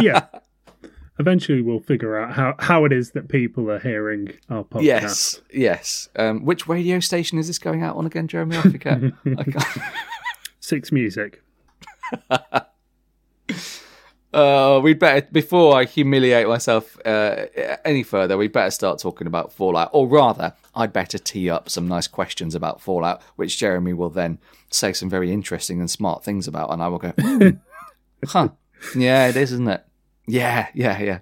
Yeah. 0.00 0.26
Eventually, 1.18 1.62
we'll 1.62 1.80
figure 1.80 2.18
out 2.18 2.32
how, 2.32 2.54
how 2.58 2.84
it 2.84 2.92
is 2.92 3.12
that 3.12 3.28
people 3.28 3.70
are 3.70 3.78
hearing 3.78 4.32
our 4.50 4.64
podcast. 4.64 4.82
Yes, 4.82 5.40
yes. 5.52 6.08
Um, 6.16 6.44
which 6.44 6.66
radio 6.66 6.98
station 7.00 7.38
is 7.38 7.46
this 7.46 7.58
going 7.58 7.82
out 7.82 7.96
on 7.96 8.04
again, 8.04 8.26
Jeremy? 8.26 8.56
I 8.56 8.62
forget. 8.62 9.00
I 9.24 9.92
Six 10.60 10.90
Music. 10.90 11.42
Uh, 14.34 14.80
we'd 14.82 14.98
better 14.98 15.24
before 15.30 15.76
I 15.76 15.84
humiliate 15.84 16.48
myself 16.48 16.98
uh, 17.06 17.46
any 17.84 18.02
further. 18.02 18.36
We'd 18.36 18.50
better 18.50 18.72
start 18.72 18.98
talking 18.98 19.28
about 19.28 19.52
Fallout, 19.52 19.90
or 19.92 20.08
rather, 20.08 20.54
I'd 20.74 20.92
better 20.92 21.18
tee 21.18 21.48
up 21.48 21.70
some 21.70 21.86
nice 21.86 22.08
questions 22.08 22.56
about 22.56 22.80
Fallout, 22.80 23.22
which 23.36 23.56
Jeremy 23.56 23.92
will 23.92 24.10
then 24.10 24.38
say 24.72 24.92
some 24.92 25.08
very 25.08 25.30
interesting 25.30 25.78
and 25.78 25.88
smart 25.88 26.24
things 26.24 26.48
about, 26.48 26.72
and 26.72 26.82
I 26.82 26.88
will 26.88 26.98
go, 26.98 27.12
"Hmm, 27.16 27.48
huh? 28.26 28.48
Yeah, 28.96 29.28
it 29.28 29.36
is, 29.36 29.52
isn't 29.52 29.68
it? 29.68 29.86
Yeah, 30.26 30.68
yeah, 30.74 31.00
yeah. 31.00 31.18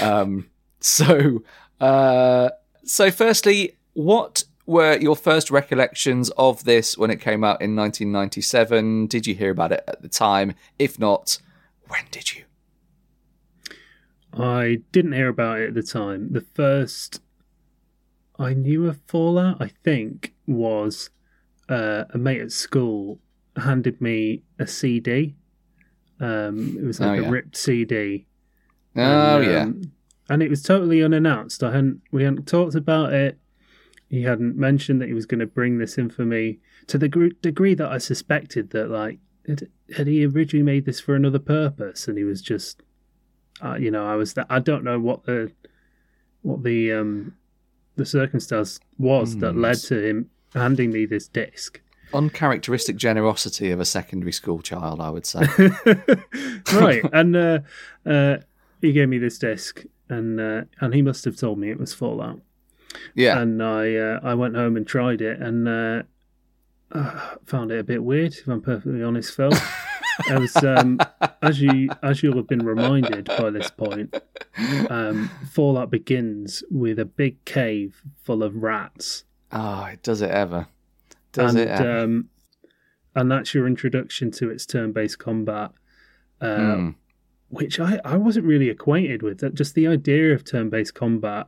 Um, 0.00 0.48
so, 0.80 1.42
uh, 1.80 2.50
so 2.84 3.10
firstly, 3.10 3.76
what 3.94 4.44
were 4.66 4.96
your 4.98 5.16
first 5.16 5.50
recollections 5.50 6.30
of 6.30 6.64
this 6.64 6.98
when 6.98 7.10
it 7.10 7.20
came 7.20 7.44
out 7.44 7.62
in 7.62 7.74
1997? 7.76 9.06
Did 9.06 9.26
you 9.26 9.34
hear 9.34 9.50
about 9.50 9.72
it 9.72 9.84
at 9.86 10.02
the 10.02 10.08
time? 10.08 10.54
If 10.78 10.98
not, 10.98 11.38
when 11.88 12.02
did 12.10 12.34
you? 12.34 12.44
I 14.32 14.82
didn't 14.92 15.12
hear 15.12 15.28
about 15.28 15.60
it 15.60 15.68
at 15.68 15.74
the 15.74 15.82
time. 15.82 16.32
The 16.32 16.44
first 16.54 17.20
I 18.38 18.52
knew 18.52 18.86
of 18.86 19.00
Fallout, 19.06 19.62
I 19.62 19.68
think, 19.82 20.34
was 20.46 21.10
uh, 21.68 22.04
a 22.10 22.18
mate 22.18 22.42
at 22.42 22.52
school 22.52 23.18
handed 23.56 24.00
me 24.00 24.42
a 24.58 24.66
CD. 24.66 25.34
Um, 26.20 26.76
it 26.78 26.84
was 26.84 27.00
like 27.00 27.18
Oh, 27.18 27.22
yeah. 27.22 27.28
a 27.28 27.30
ripped 27.30 27.56
CD. 27.56 28.26
Oh 28.96 29.00
And, 29.40 29.44
yeah, 29.44 29.62
um, 29.62 29.82
and 30.30 30.42
it 30.42 30.48
was 30.50 30.62
totally 30.62 31.02
unannounced. 31.02 31.62
I 31.62 31.72
hadn't 31.72 32.00
we 32.10 32.24
hadn't 32.24 32.46
talked 32.48 32.74
about 32.74 33.12
it. 33.12 33.38
He 34.08 34.22
hadn't 34.22 34.56
mentioned 34.56 35.00
that 35.00 35.08
he 35.08 35.14
was 35.14 35.26
going 35.26 35.40
to 35.40 35.46
bring 35.46 35.78
this 35.78 35.98
in 35.98 36.10
for 36.10 36.24
me 36.24 36.60
to 36.86 36.96
the 36.96 37.08
gr- 37.08 37.26
degree 37.42 37.74
that 37.74 37.90
I 37.90 37.98
suspected 37.98 38.70
that 38.70 38.88
like 38.88 39.18
had, 39.46 39.68
had 39.96 40.06
he 40.06 40.24
originally 40.24 40.62
made 40.62 40.86
this 40.86 41.00
for 41.00 41.14
another 41.14 41.38
purpose, 41.40 42.08
and 42.08 42.16
he 42.16 42.24
was 42.24 42.40
just, 42.40 42.82
uh, 43.62 43.74
you 43.74 43.90
know, 43.90 44.06
I 44.06 44.14
was 44.16 44.34
that 44.34 44.46
I 44.48 44.58
don't 44.60 44.84
know 44.84 44.98
what 45.00 45.24
the 45.24 45.52
what 46.42 46.62
the 46.62 46.92
um 46.92 47.34
the 47.96 48.06
circumstance 48.06 48.78
was 48.98 49.36
that 49.38 49.52
Hmm. 49.52 49.60
led 49.60 49.76
to 49.78 49.98
him 50.06 50.30
handing 50.54 50.90
me 50.92 51.04
this 51.06 51.28
disc. 51.28 51.80
Uncharacteristic 52.16 52.96
generosity 52.96 53.70
of 53.70 53.80
a 53.80 53.84
secondary 53.84 54.32
school 54.32 54.60
child, 54.60 55.00
I 55.00 55.10
would 55.10 55.26
say. 55.26 55.46
right, 56.72 57.02
and 57.12 57.36
uh, 57.36 57.58
uh, 58.04 58.36
he 58.80 58.92
gave 58.92 59.08
me 59.08 59.18
this 59.18 59.38
disc, 59.38 59.84
and 60.08 60.40
uh, 60.40 60.62
and 60.80 60.94
he 60.94 61.02
must 61.02 61.24
have 61.24 61.36
told 61.36 61.58
me 61.58 61.70
it 61.70 61.78
was 61.78 61.94
Fallout. 61.94 62.40
Yeah, 63.14 63.38
and 63.40 63.62
I 63.62 63.94
uh, 63.94 64.20
I 64.22 64.34
went 64.34 64.56
home 64.56 64.76
and 64.76 64.86
tried 64.86 65.20
it 65.20 65.40
and 65.40 65.68
uh, 65.68 66.02
uh, 66.92 67.36
found 67.44 67.70
it 67.70 67.78
a 67.78 67.84
bit 67.84 68.02
weird. 68.02 68.34
If 68.34 68.48
I'm 68.48 68.62
perfectly 68.62 69.02
honest, 69.02 69.34
Phil. 69.34 69.52
I 70.30 70.38
was 70.38 70.56
um, 70.64 70.98
as 71.42 71.60
you 71.60 71.90
as 72.02 72.22
you'll 72.22 72.38
have 72.38 72.46
been 72.46 72.64
reminded 72.64 73.26
by 73.26 73.50
this 73.50 73.70
point. 73.70 74.16
Um, 74.88 75.30
Fallout 75.52 75.90
begins 75.90 76.64
with 76.70 76.98
a 76.98 77.04
big 77.04 77.44
cave 77.44 78.00
full 78.24 78.42
of 78.42 78.62
rats, 78.62 79.24
oh, 79.52 79.84
it 79.84 80.02
does 80.02 80.22
it 80.22 80.30
ever? 80.30 80.68
Does 81.36 81.54
and 81.54 81.68
it 81.68 81.80
um, 81.86 82.28
and 83.14 83.30
that's 83.30 83.54
your 83.54 83.66
introduction 83.66 84.30
to 84.32 84.50
its 84.50 84.66
turn-based 84.66 85.18
combat. 85.18 85.70
Uh, 86.40 86.76
Hmm. 86.76 86.90
which 87.48 87.80
I, 87.80 88.00
I 88.04 88.16
wasn't 88.16 88.44
really 88.44 88.68
acquainted 88.68 89.22
with. 89.22 89.38
That 89.38 89.54
just 89.54 89.74
the 89.74 89.86
idea 89.86 90.34
of 90.34 90.44
turn-based 90.44 90.94
combat 90.94 91.46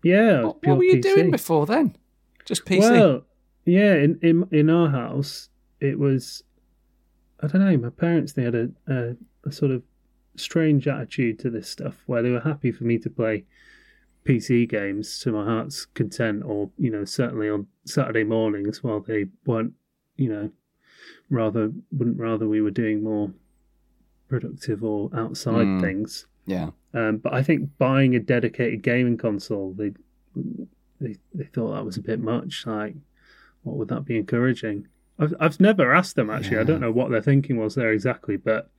yeah, 0.04 0.44
What, 0.44 0.66
what 0.66 0.78
were 0.78 0.84
you 0.84 0.98
PC. 0.98 1.02
doing 1.02 1.32
before 1.32 1.66
then? 1.66 1.96
Just 2.46 2.66
PC? 2.66 2.80
Well, 2.80 3.26
yeah, 3.66 3.96
in, 3.96 4.20
in 4.22 4.48
in 4.52 4.70
our 4.70 4.90
house, 4.90 5.50
it 5.82 6.00
was. 6.00 6.44
I 7.42 7.48
don't 7.48 7.62
know. 7.64 7.78
My 7.78 7.90
parents 7.90 8.34
they 8.34 8.44
had 8.44 8.56
a, 8.56 8.70
a 8.88 9.16
a 9.46 9.52
sort 9.52 9.72
of 9.72 9.82
strange 10.40 10.88
attitude 10.88 11.38
to 11.40 11.50
this 11.50 11.70
stuff, 11.70 12.04
where 12.08 12.22
they 12.22 12.30
were 12.32 12.40
happy 12.42 12.72
for 12.72 12.84
me 12.86 12.98
to 13.00 13.10
play 13.10 13.46
PC 14.26 14.68
games 14.70 15.20
to 15.20 15.32
my 15.32 15.46
heart's 15.46 15.86
content, 15.86 16.44
or 16.46 16.70
you 16.78 16.90
know, 16.92 17.06
certainly 17.06 17.50
on 17.50 17.68
Saturday 17.86 18.24
mornings, 18.24 18.84
while 18.84 19.00
they 19.00 19.28
weren't, 19.46 19.74
you 20.18 20.30
know, 20.30 20.52
rather 21.30 21.72
wouldn't 21.92 22.18
rather 22.20 22.48
we 22.48 22.62
were 22.62 22.72
doing 22.72 23.04
more 23.04 23.32
productive 24.28 24.84
or 24.84 25.10
outside 25.14 25.66
Hmm. 25.66 25.80
things. 25.80 26.28
yeah. 26.46 26.72
Um, 26.94 27.18
but 27.18 27.34
I 27.34 27.44
think 27.44 27.70
buying 27.78 28.16
a 28.16 28.20
dedicated 28.20 28.82
gaming 28.82 29.18
console, 29.18 29.74
they 29.74 29.94
they 31.00 31.16
they 31.34 31.44
thought 31.46 31.74
that 31.74 31.86
was 31.86 31.98
a 31.98 32.02
bit 32.02 32.20
much. 32.20 32.66
Like, 32.66 32.96
what 33.64 33.78
would 33.78 33.88
that 33.90 34.06
be 34.06 34.18
encouraging? 34.18 34.88
I've 35.20 35.34
I've 35.40 35.60
never 35.60 35.94
asked 35.94 36.16
them 36.16 36.30
actually. 36.32 36.58
I 36.58 36.64
don't 36.64 36.82
know 36.82 36.92
what 36.92 37.12
their 37.12 37.22
thinking 37.22 37.58
was 37.58 37.76
there 37.76 37.92
exactly, 37.94 38.38
but 38.38 38.72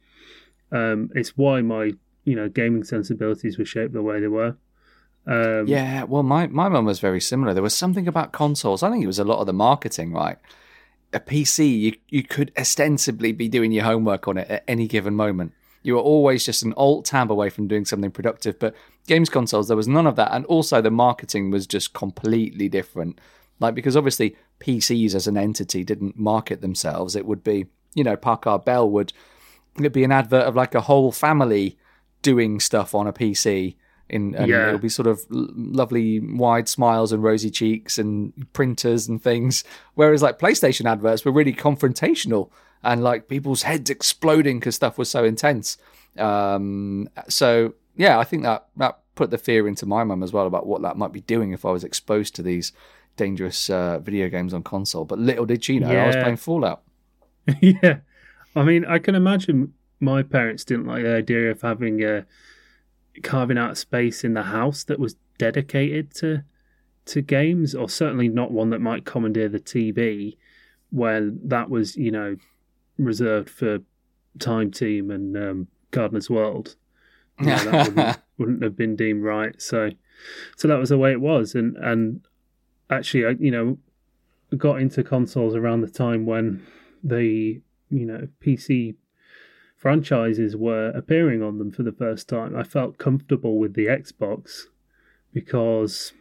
um, 0.73 1.11
it's 1.15 1.37
why 1.37 1.61
my 1.63 1.93
you 2.25 2.37
know 2.37 2.49
gaming 2.49 2.85
sensibilities 2.85 3.59
were 3.59 3.65
shaped 3.65 3.93
the 3.93 4.03
way 4.03 4.21
they 4.21 4.29
were. 4.29 4.57
Um, 5.27 5.67
Yeah, 5.67 6.05
well, 6.05 6.23
my 6.23 6.47
my 6.47 6.69
mum 6.69 6.85
was 6.85 7.01
very 7.01 7.21
similar. 7.21 7.55
There 7.55 7.63
was 7.63 7.75
something 7.75 8.09
about 8.09 8.33
consoles. 8.33 8.83
I 8.83 8.91
think 8.91 9.05
it 9.05 9.09
was 9.09 9.19
a 9.19 9.25
lot 9.25 9.41
of 9.41 9.47
the 9.47 9.53
marketing, 9.53 10.13
right? 10.13 10.39
A 11.13 11.21
PC, 11.21 11.79
you 11.79 11.97
you 12.09 12.23
could 12.23 12.53
ostensibly 12.59 13.33
be 13.33 13.49
doing 13.49 13.73
your 13.73 13.85
homework 13.85 14.29
on 14.29 14.39
it 14.39 14.49
at 14.49 14.65
any 14.69 14.87
given 14.87 15.15
moment. 15.15 15.53
You 15.83 15.95
were 15.95 16.01
always 16.01 16.45
just 16.45 16.63
an 16.63 16.75
alt 16.77 17.07
tab 17.07 17.33
away 17.33 17.49
from 17.49 17.67
doing 17.67 17.85
something 17.85 18.11
productive. 18.11 18.59
But 18.59 18.75
games 19.07 19.31
consoles, 19.31 19.69
there 19.69 19.77
was 19.77 19.89
none 19.89 20.07
of 20.07 20.17
that, 20.17 20.33
and 20.33 20.45
also 20.47 20.81
the 20.81 20.91
marketing 20.91 21.51
was 21.51 21.67
just 21.67 21.95
completely 21.95 22.69
different. 22.69 23.21
Like 23.59 23.75
because 23.75 23.97
obviously 23.97 24.37
PCs 24.61 25.15
as 25.15 25.27
an 25.27 25.37
entity 25.37 25.85
didn't 25.85 26.19
market 26.19 26.61
themselves. 26.61 27.17
It 27.17 27.27
would 27.27 27.43
be, 27.43 27.67
you 27.95 28.05
know, 28.05 28.17
Packard 28.17 28.65
Bell 28.65 28.89
would 28.89 29.13
it'd 29.85 29.93
be 29.93 30.05
an 30.05 30.13
advert 30.13 30.45
of 30.45 30.55
like 30.57 30.75
a 30.75 30.81
whole 30.83 31.13
family 31.13 31.77
doing 32.23 32.61
stuff 32.61 32.95
on 32.95 33.07
a 33.07 33.13
PC. 33.13 33.77
In, 34.09 34.35
and 34.35 34.49
Yeah. 34.49 34.69
it 34.69 34.73
would 34.73 34.81
be 34.81 34.89
sort 34.89 35.07
of 35.07 35.21
lovely 35.31 36.19
wide 36.19 36.69
smiles 36.69 37.13
and 37.13 37.23
rosy 37.23 37.49
cheeks 37.51 37.97
and 37.99 38.33
printers 38.53 39.07
and 39.09 39.23
things. 39.23 39.63
Whereas 39.95 40.21
like 40.21 40.39
PlayStation 40.39 40.91
adverts 40.91 41.25
were 41.25 41.31
really 41.31 41.53
confrontational 41.55 42.51
and 42.83 43.05
like 43.05 43.29
people's 43.29 43.63
heads 43.63 43.89
exploding 43.89 44.59
because 44.59 44.75
stuff 44.75 44.99
was 44.99 45.09
so 45.09 45.23
intense. 45.25 45.79
Um, 46.19 47.09
so 47.29 47.75
yeah, 47.97 48.19
I 48.19 48.25
think 48.25 48.43
that 48.43 48.67
that 48.79 48.99
put 49.15 49.31
the 49.31 49.39
fear 49.39 49.69
into 49.69 49.87
my 49.87 50.03
mum 50.03 50.23
as 50.23 50.33
well 50.33 50.47
about 50.47 50.67
what 50.67 50.83
that 50.83 50.97
might 50.97 51.13
be 51.13 51.21
doing 51.21 51.53
if 51.53 51.65
I 51.65 51.71
was 51.71 51.85
exposed 51.85 52.35
to 52.37 52.43
these 52.43 52.73
dangerous 53.17 53.69
uh, 53.71 53.99
video 54.01 54.29
games 54.29 54.53
on 54.55 54.63
console. 54.63 55.05
But 55.05 55.19
little 55.19 55.47
did 55.47 55.63
she 55.65 55.79
know 55.79 55.89
I 55.91 56.07
was 56.07 56.17
playing 56.17 56.37
Fallout. 56.37 56.83
yeah, 57.61 57.99
I 58.55 58.65
mean, 58.65 58.85
I 58.85 58.99
can 58.99 59.15
imagine 59.15 59.75
my 60.01 60.23
parents 60.23 60.65
didn't 60.65 60.87
like 60.87 61.03
the 61.03 61.15
idea 61.15 61.51
of 61.51 61.61
having 61.63 62.03
a 62.03 62.27
carving 63.23 63.59
out 63.59 63.77
space 63.77 64.25
in 64.25 64.35
the 64.35 64.45
house 64.45 64.85
that 64.85 64.99
was 64.99 65.17
dedicated 65.39 66.15
to 66.17 66.45
to 67.07 67.23
games, 67.23 67.75
or 67.75 67.89
certainly 67.89 68.29
not 68.29 68.53
one 68.53 68.71
that 68.71 68.81
might 68.81 69.05
commandeer 69.05 69.49
the 69.49 69.59
TV 69.59 70.37
when 70.91 71.41
that 71.43 71.71
was, 71.71 71.97
you 71.97 72.11
know, 72.11 72.37
reserved 72.99 73.49
for 73.49 73.79
Time 74.39 74.71
Team 74.71 75.11
and 75.11 75.37
um, 75.37 75.69
Gardener's 75.91 76.31
World. 76.31 76.77
You 77.41 77.47
know, 77.47 77.57
that 77.57 77.89
wouldn't, 77.89 78.19
wouldn't 78.39 78.63
have 78.63 78.77
been 78.77 78.97
deemed 78.97 79.25
right. 79.25 79.61
So, 79.61 79.91
so 80.57 80.69
that 80.69 80.79
was 80.79 80.91
the 80.91 80.99
way 80.99 81.13
it 81.13 81.21
was, 81.21 81.55
and 81.55 81.77
and 81.79 82.21
actually, 82.91 83.27
I 83.27 83.31
you 83.31 83.51
know, 83.51 83.79
got 84.57 84.81
into 84.81 85.03
consoles 85.03 85.55
around 85.55 85.81
the 85.81 85.91
time 85.91 86.27
when 86.27 86.65
the 87.03 87.61
you 87.91 88.07
know 88.07 88.29
PC 88.45 88.95
franchises 89.77 90.57
were 90.57 90.91
appearing 90.91 91.43
on 91.43 91.59
them 91.59 91.71
for 91.71 91.83
the 91.83 91.93
first 91.93 92.29
time. 92.29 92.57
I 92.57 92.63
felt 92.63 92.99
comfortable 92.99 93.59
with 93.59 93.75
the 93.75 93.87
Xbox 93.87 94.65
because 95.33 96.13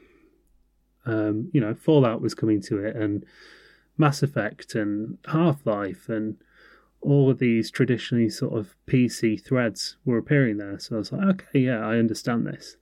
um, 1.06 1.50
you 1.54 1.62
know 1.62 1.74
Fallout 1.74 2.22
was 2.22 2.34
coming 2.34 2.62
to 2.64 2.84
it 2.84 2.96
and 2.96 3.26
Mass 3.98 4.24
Effect 4.24 4.76
and 4.76 5.18
Half 5.28 5.66
Life 5.66 6.08
and 6.08 6.38
all 7.02 7.30
of 7.30 7.40
these 7.40 7.70
traditionally 7.70 8.30
sort 8.30 8.58
of 8.58 8.76
PC 8.88 9.44
threads 9.44 9.98
were 10.06 10.18
appearing 10.18 10.58
there. 10.58 10.80
So 10.80 10.96
I 10.96 11.00
was 11.00 11.12
like, 11.12 11.28
okay, 11.28 11.60
yeah, 11.60 11.86
I 11.86 11.98
understand 11.98 12.46
this. 12.46 12.78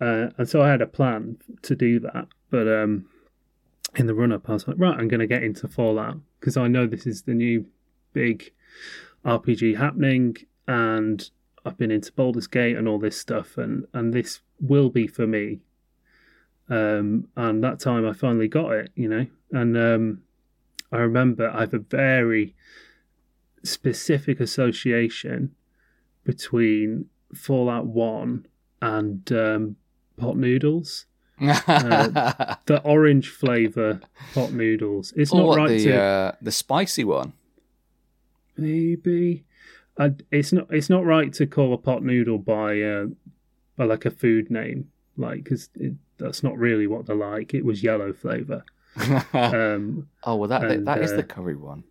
Uh, 0.00 0.28
and 0.38 0.48
so 0.48 0.62
I 0.62 0.68
had 0.68 0.82
a 0.82 0.86
plan 0.86 1.38
to 1.62 1.76
do 1.76 2.00
that, 2.00 2.26
but 2.50 2.68
um, 2.68 3.06
in 3.96 4.06
the 4.06 4.14
run 4.14 4.32
up, 4.32 4.48
I 4.48 4.54
was 4.54 4.66
like, 4.66 4.76
right, 4.78 4.98
I'm 4.98 5.08
going 5.08 5.20
to 5.20 5.26
get 5.26 5.42
into 5.42 5.68
Fallout 5.68 6.18
because 6.40 6.56
I 6.56 6.68
know 6.68 6.86
this 6.86 7.06
is 7.06 7.22
the 7.22 7.34
new 7.34 7.66
big 8.14 8.52
RPG 9.24 9.76
happening, 9.76 10.36
and 10.66 11.28
I've 11.64 11.76
been 11.76 11.90
into 11.90 12.12
Baldur's 12.12 12.46
Gate 12.46 12.76
and 12.76 12.88
all 12.88 12.98
this 12.98 13.20
stuff, 13.20 13.58
and 13.58 13.86
and 13.92 14.14
this 14.14 14.40
will 14.58 14.88
be 14.88 15.06
for 15.06 15.26
me. 15.26 15.60
Um, 16.70 17.28
and 17.36 17.62
that 17.62 17.78
time 17.78 18.08
I 18.08 18.14
finally 18.14 18.48
got 18.48 18.72
it, 18.72 18.90
you 18.94 19.08
know, 19.08 19.26
and 19.52 19.76
um, 19.76 20.22
I 20.90 20.98
remember 20.98 21.50
I 21.50 21.60
have 21.60 21.74
a 21.74 21.78
very 21.78 22.54
specific 23.62 24.40
association 24.40 25.54
between 26.24 27.06
Fallout 27.34 27.86
One 27.86 28.46
and 28.80 29.30
um, 29.32 29.76
pot 30.16 30.38
noodles 30.38 31.04
the 31.38 32.80
orange 32.84 33.28
flavor 33.28 34.00
pot 34.34 34.52
noodles. 34.52 35.12
It's 35.16 35.34
not 35.34 35.56
right 35.56 35.68
the 35.68 35.84
to 35.84 36.00
uh, 36.00 36.32
the 36.40 36.52
spicy 36.52 37.04
one. 37.04 37.32
Maybe. 38.56 39.44
I, 39.98 40.12
it's 40.30 40.52
not. 40.52 40.66
It's 40.70 40.90
not 40.90 41.04
right 41.04 41.32
to 41.34 41.46
call 41.46 41.72
a 41.72 41.78
pot 41.78 42.02
noodle 42.02 42.38
by 42.38 42.80
uh, 42.80 43.06
by 43.76 43.84
like 43.84 44.04
a 44.04 44.10
food 44.10 44.50
name, 44.50 44.90
like 45.16 45.44
because 45.44 45.68
that's 46.18 46.42
not 46.42 46.58
really 46.58 46.86
what 46.86 47.06
they're 47.06 47.16
like. 47.16 47.54
It 47.54 47.64
was 47.64 47.82
yellow 47.82 48.12
flavor. 48.12 48.64
Um, 49.32 50.08
oh 50.22 50.36
well, 50.36 50.48
that 50.48 50.64
and, 50.70 50.86
that 50.86 51.02
is 51.02 51.12
uh, 51.12 51.16
the 51.16 51.22
curry 51.24 51.56
one. 51.56 51.82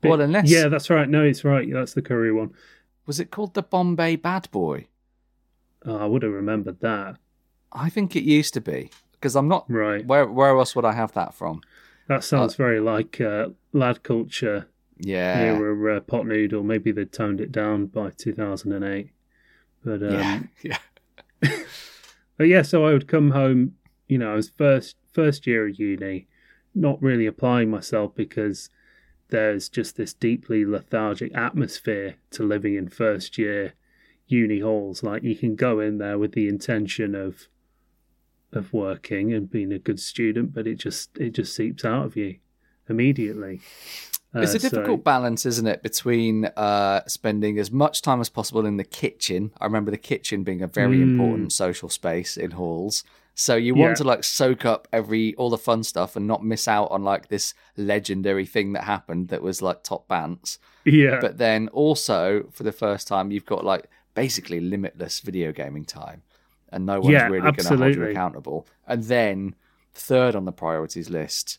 but- 0.00 0.10
well, 0.10 0.20
unless 0.20 0.48
yeah, 0.48 0.68
that's 0.68 0.90
right. 0.90 1.08
No, 1.08 1.24
it's 1.24 1.44
right. 1.44 1.68
That's 1.72 1.94
the 1.94 2.02
curry 2.02 2.32
one. 2.32 2.52
was 3.06 3.18
it 3.18 3.30
called 3.32 3.54
the 3.54 3.62
Bombay 3.62 4.16
Bad 4.16 4.48
Boy? 4.52 4.86
Oh, 5.84 5.96
I 5.96 6.06
would 6.06 6.22
have 6.22 6.32
remembered 6.32 6.80
that. 6.80 7.16
I 7.72 7.90
think 7.90 8.14
it 8.14 8.22
used 8.22 8.54
to 8.54 8.60
be 8.60 8.90
because 9.12 9.34
I'm 9.36 9.48
not. 9.48 9.66
Right. 9.68 10.06
Where 10.06 10.26
where 10.26 10.56
else 10.56 10.76
would 10.76 10.84
I 10.84 10.92
have 10.92 11.12
that 11.12 11.34
from? 11.34 11.62
That 12.08 12.22
sounds 12.22 12.54
very 12.54 12.78
like 12.80 13.20
uh, 13.20 13.48
lad 13.72 14.04
culture 14.04 14.68
Yeah, 14.98 15.40
era 15.40 15.96
uh, 15.96 16.00
pot 16.00 16.26
noodle. 16.26 16.62
Maybe 16.62 16.92
they 16.92 17.04
toned 17.04 17.40
it 17.40 17.52
down 17.52 17.86
by 17.86 18.10
2008. 18.10 19.10
But 19.84 20.02
um, 20.02 20.10
yeah, 20.12 20.42
yeah. 21.42 21.58
But 22.36 22.48
yeah, 22.48 22.62
so 22.62 22.84
I 22.84 22.92
would 22.92 23.08
come 23.08 23.30
home, 23.30 23.76
you 24.08 24.18
know, 24.18 24.32
I 24.32 24.36
was 24.36 24.50
first 24.50 24.96
first 25.12 25.46
year 25.46 25.68
of 25.68 25.78
uni, 25.78 26.26
not 26.74 27.00
really 27.02 27.26
applying 27.26 27.70
myself 27.70 28.14
because 28.14 28.68
there's 29.28 29.68
just 29.68 29.96
this 29.96 30.12
deeply 30.12 30.64
lethargic 30.64 31.34
atmosphere 31.34 32.16
to 32.32 32.42
living 32.42 32.74
in 32.74 32.88
first 32.88 33.38
year 33.38 33.72
uni 34.26 34.60
halls. 34.60 35.02
Like 35.02 35.22
you 35.22 35.34
can 35.34 35.56
go 35.56 35.80
in 35.80 35.98
there 35.98 36.18
with 36.18 36.32
the 36.32 36.48
intention 36.48 37.14
of 37.14 37.48
of 38.52 38.72
working 38.72 39.32
and 39.32 39.50
being 39.50 39.72
a 39.72 39.78
good 39.78 40.00
student, 40.00 40.52
but 40.52 40.66
it 40.66 40.76
just 40.76 41.16
it 41.18 41.30
just 41.30 41.54
seeps 41.54 41.84
out 41.84 42.06
of 42.06 42.16
you 42.16 42.36
immediately. 42.88 43.60
It's 44.42 44.54
Uh, 44.54 44.56
a 44.56 44.60
difficult 44.60 45.00
so- 45.00 45.04
balance, 45.04 45.46
isn't 45.46 45.66
it, 45.66 45.82
between 45.82 46.46
uh, 46.56 47.02
spending 47.06 47.58
as 47.58 47.70
much 47.70 48.02
time 48.02 48.20
as 48.20 48.28
possible 48.28 48.64
in 48.66 48.76
the 48.76 48.84
kitchen. 48.84 49.52
I 49.60 49.64
remember 49.64 49.90
the 49.90 49.98
kitchen 49.98 50.42
being 50.44 50.62
a 50.62 50.66
very 50.66 50.98
Mm. 50.98 51.10
important 51.12 51.52
social 51.52 51.88
space 51.88 52.36
in 52.36 52.52
halls. 52.52 53.04
So 53.38 53.54
you 53.56 53.74
want 53.74 53.90
Yeah. 53.90 53.94
to 53.96 54.04
like 54.04 54.24
soak 54.24 54.64
up 54.64 54.88
every 54.92 55.34
all 55.34 55.50
the 55.50 55.58
fun 55.58 55.82
stuff 55.82 56.16
and 56.16 56.26
not 56.26 56.42
miss 56.42 56.66
out 56.66 56.90
on 56.90 57.04
like 57.04 57.28
this 57.28 57.52
legendary 57.76 58.46
thing 58.46 58.72
that 58.72 58.84
happened 58.84 59.28
that 59.28 59.42
was 59.42 59.60
like 59.60 59.82
top 59.82 60.08
bants. 60.08 60.58
yeah, 60.84 61.18
But 61.20 61.36
then 61.38 61.68
also 61.68 62.44
for 62.50 62.62
the 62.62 62.72
first 62.72 63.06
time, 63.06 63.30
you've 63.30 63.44
got 63.44 63.64
like 63.64 63.88
basically 64.14 64.60
limitless 64.60 65.20
video 65.20 65.52
gaming 65.52 65.84
time, 65.84 66.22
and 66.72 66.86
no 66.86 67.00
one's 67.00 67.12
Yeah, 67.12 67.26
really 67.26 67.40
going 67.42 67.54
to 67.56 67.76
hold 67.76 67.94
you 67.94 68.04
accountable. 68.04 68.66
And 68.86 69.04
then 69.04 69.54
third 69.92 70.34
on 70.34 70.44
the 70.46 70.52
priorities 70.52 71.10
list 71.10 71.58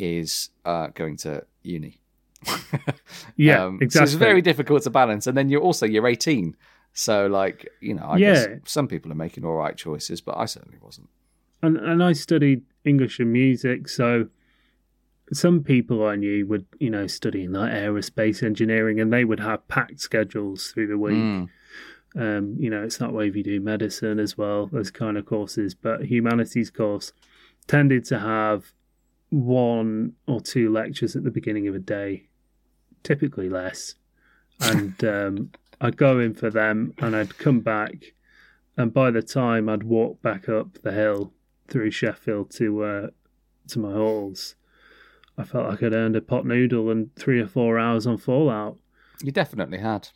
is 0.00 0.50
uh, 0.64 0.88
going 0.94 1.16
to 1.18 1.44
uni. 1.62 2.00
yeah, 3.36 3.64
Um, 3.64 3.78
So 3.78 3.84
exactly. 3.84 4.04
it's 4.04 4.12
very 4.14 4.42
difficult 4.42 4.82
to 4.84 4.90
balance. 4.90 5.26
And 5.26 5.36
then 5.36 5.48
you're 5.48 5.60
also 5.62 5.86
you're 5.86 6.06
18, 6.06 6.56
so 6.92 7.26
like 7.26 7.68
you 7.80 7.94
know, 7.94 8.06
I 8.08 8.18
guess 8.18 8.46
Yeah. 8.48 8.56
some 8.64 8.88
people 8.88 9.12
are 9.12 9.16
making 9.26 9.44
all 9.44 9.54
right 9.54 9.76
choices, 9.76 10.20
but 10.20 10.36
I 10.36 10.46
certainly 10.46 10.78
wasn't. 10.82 11.08
and 11.62 11.76
and 11.76 12.02
I 12.02 12.12
studied 12.14 12.62
English 12.84 13.20
and 13.20 13.30
music, 13.32 13.88
so 13.88 14.28
some 15.32 15.62
people 15.62 16.06
I 16.06 16.16
knew 16.16 16.46
would 16.46 16.66
you 16.78 16.90
know 16.90 17.06
studying 17.06 17.52
like 17.52 17.72
aerospace 17.72 18.42
engineering, 18.42 19.00
and 19.00 19.12
they 19.12 19.24
would 19.24 19.40
have 19.40 19.66
packed 19.68 20.00
schedules 20.00 20.70
through 20.72 20.88
the 20.88 20.98
week. 20.98 21.14
Mm. 21.16 21.48
Um, 22.16 22.56
you 22.58 22.70
know, 22.70 22.82
it's 22.82 22.96
that 22.98 23.12
way 23.12 23.28
if 23.28 23.36
you 23.36 23.44
do 23.44 23.60
medicine 23.60 24.18
as 24.18 24.36
well, 24.36 24.66
those 24.66 24.90
kind 24.90 25.16
of 25.16 25.26
courses. 25.26 25.74
But 25.74 26.06
humanities 26.06 26.70
course 26.70 27.12
tended 27.68 28.04
to 28.06 28.18
have 28.18 28.72
one 29.30 30.12
or 30.26 30.40
two 30.40 30.72
lectures 30.72 31.16
at 31.16 31.24
the 31.24 31.30
beginning 31.30 31.68
of 31.68 31.74
a 31.74 31.80
day, 31.80 32.28
typically 33.02 33.48
less. 33.48 33.94
And 34.60 35.02
um, 35.04 35.50
I'd 35.80 35.96
go 35.96 36.18
in 36.18 36.34
for 36.34 36.50
them 36.50 36.94
and 36.98 37.16
I'd 37.16 37.38
come 37.38 37.60
back. 37.60 38.12
And 38.76 38.92
by 38.92 39.10
the 39.10 39.22
time 39.22 39.68
I'd 39.68 39.84
walk 39.84 40.20
back 40.22 40.48
up 40.48 40.82
the 40.82 40.92
hill 40.92 41.32
through 41.68 41.90
Sheffield 41.90 42.50
to 42.52 42.84
uh, 42.84 43.06
to 43.68 43.78
my 43.78 43.92
halls, 43.92 44.56
I 45.38 45.44
felt 45.44 45.68
like 45.68 45.82
I'd 45.82 45.94
earned 45.94 46.16
a 46.16 46.20
pot 46.20 46.44
noodle 46.44 46.90
and 46.90 47.14
three 47.16 47.40
or 47.40 47.46
four 47.46 47.78
hours 47.78 48.06
on 48.06 48.18
Fallout. 48.18 48.78
You 49.22 49.32
definitely 49.32 49.78
had. 49.78 50.08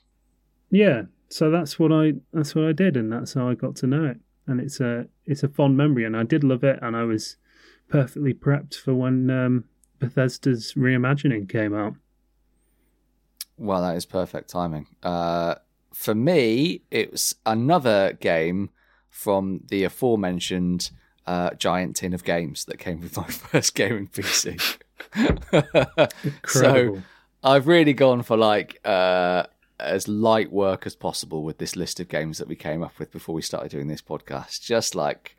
Yeah, 0.71 1.03
so 1.29 1.51
that's 1.51 1.79
what 1.79 1.93
I 1.93 2.15
that's 2.33 2.55
what 2.55 2.65
I 2.65 2.73
did, 2.73 2.97
and 2.97 3.13
that's 3.13 3.35
how 3.35 3.49
I 3.49 3.55
got 3.55 3.77
to 3.77 3.87
know 3.87 4.07
it. 4.07 4.19
And 4.47 4.61
it's 4.61 4.81
a 4.81 5.07
it's 5.25 5.43
a 5.43 5.49
fond 5.49 5.77
memory, 5.77 6.05
and 6.05 6.17
I 6.17 6.23
did 6.23 6.45
love 6.45 6.65
it, 6.65 6.79
and 6.83 6.97
I 6.97 7.05
was 7.05 7.37
perfectly 7.89 8.35
prepped 8.35 8.75
for 8.75 8.95
when 8.95 9.31
um, 9.31 9.65
Bethesda's 9.99 10.75
reimagining 10.75 11.49
came 11.49 11.75
out. 11.75 11.95
Well, 13.57 13.83
that 13.83 13.97
is 13.97 14.07
perfect 14.07 14.51
timing. 14.51 14.87
Uh, 15.03 15.57
for 15.93 16.15
me, 16.15 16.83
it 16.91 17.13
was 17.13 17.37
another 17.47 18.15
game 18.21 18.71
from 19.09 19.61
the 19.69 19.85
aforementioned 19.85 20.91
uh, 21.27 21.51
giant 21.51 21.97
tin 21.97 22.13
of 22.13 22.25
games 22.25 22.65
that 22.65 22.79
came 22.79 23.01
with 23.01 23.17
my 23.17 23.25
first 23.29 23.75
gaming 23.75 24.09
PC. 24.09 24.79
So 26.47 27.03
I've 27.43 27.67
really 27.67 27.93
gone 27.93 28.23
for 28.23 28.37
like 28.37 28.81
uh, 28.85 29.45
as 29.79 30.09
light 30.09 30.51
work 30.51 30.87
as 30.87 30.97
possible 30.97 31.43
with 31.43 31.59
this 31.59 31.77
list 31.77 32.01
of 32.01 32.09
games 32.09 32.39
that 32.39 32.49
we 32.49 32.57
came 32.57 32.83
up 32.83 32.99
with 32.99 33.13
before 33.13 33.35
we 33.35 33.43
started 33.43 33.71
doing 33.71 33.87
this 33.87 34.03
podcast. 34.03 34.63
Just 34.63 34.95
like 34.95 35.37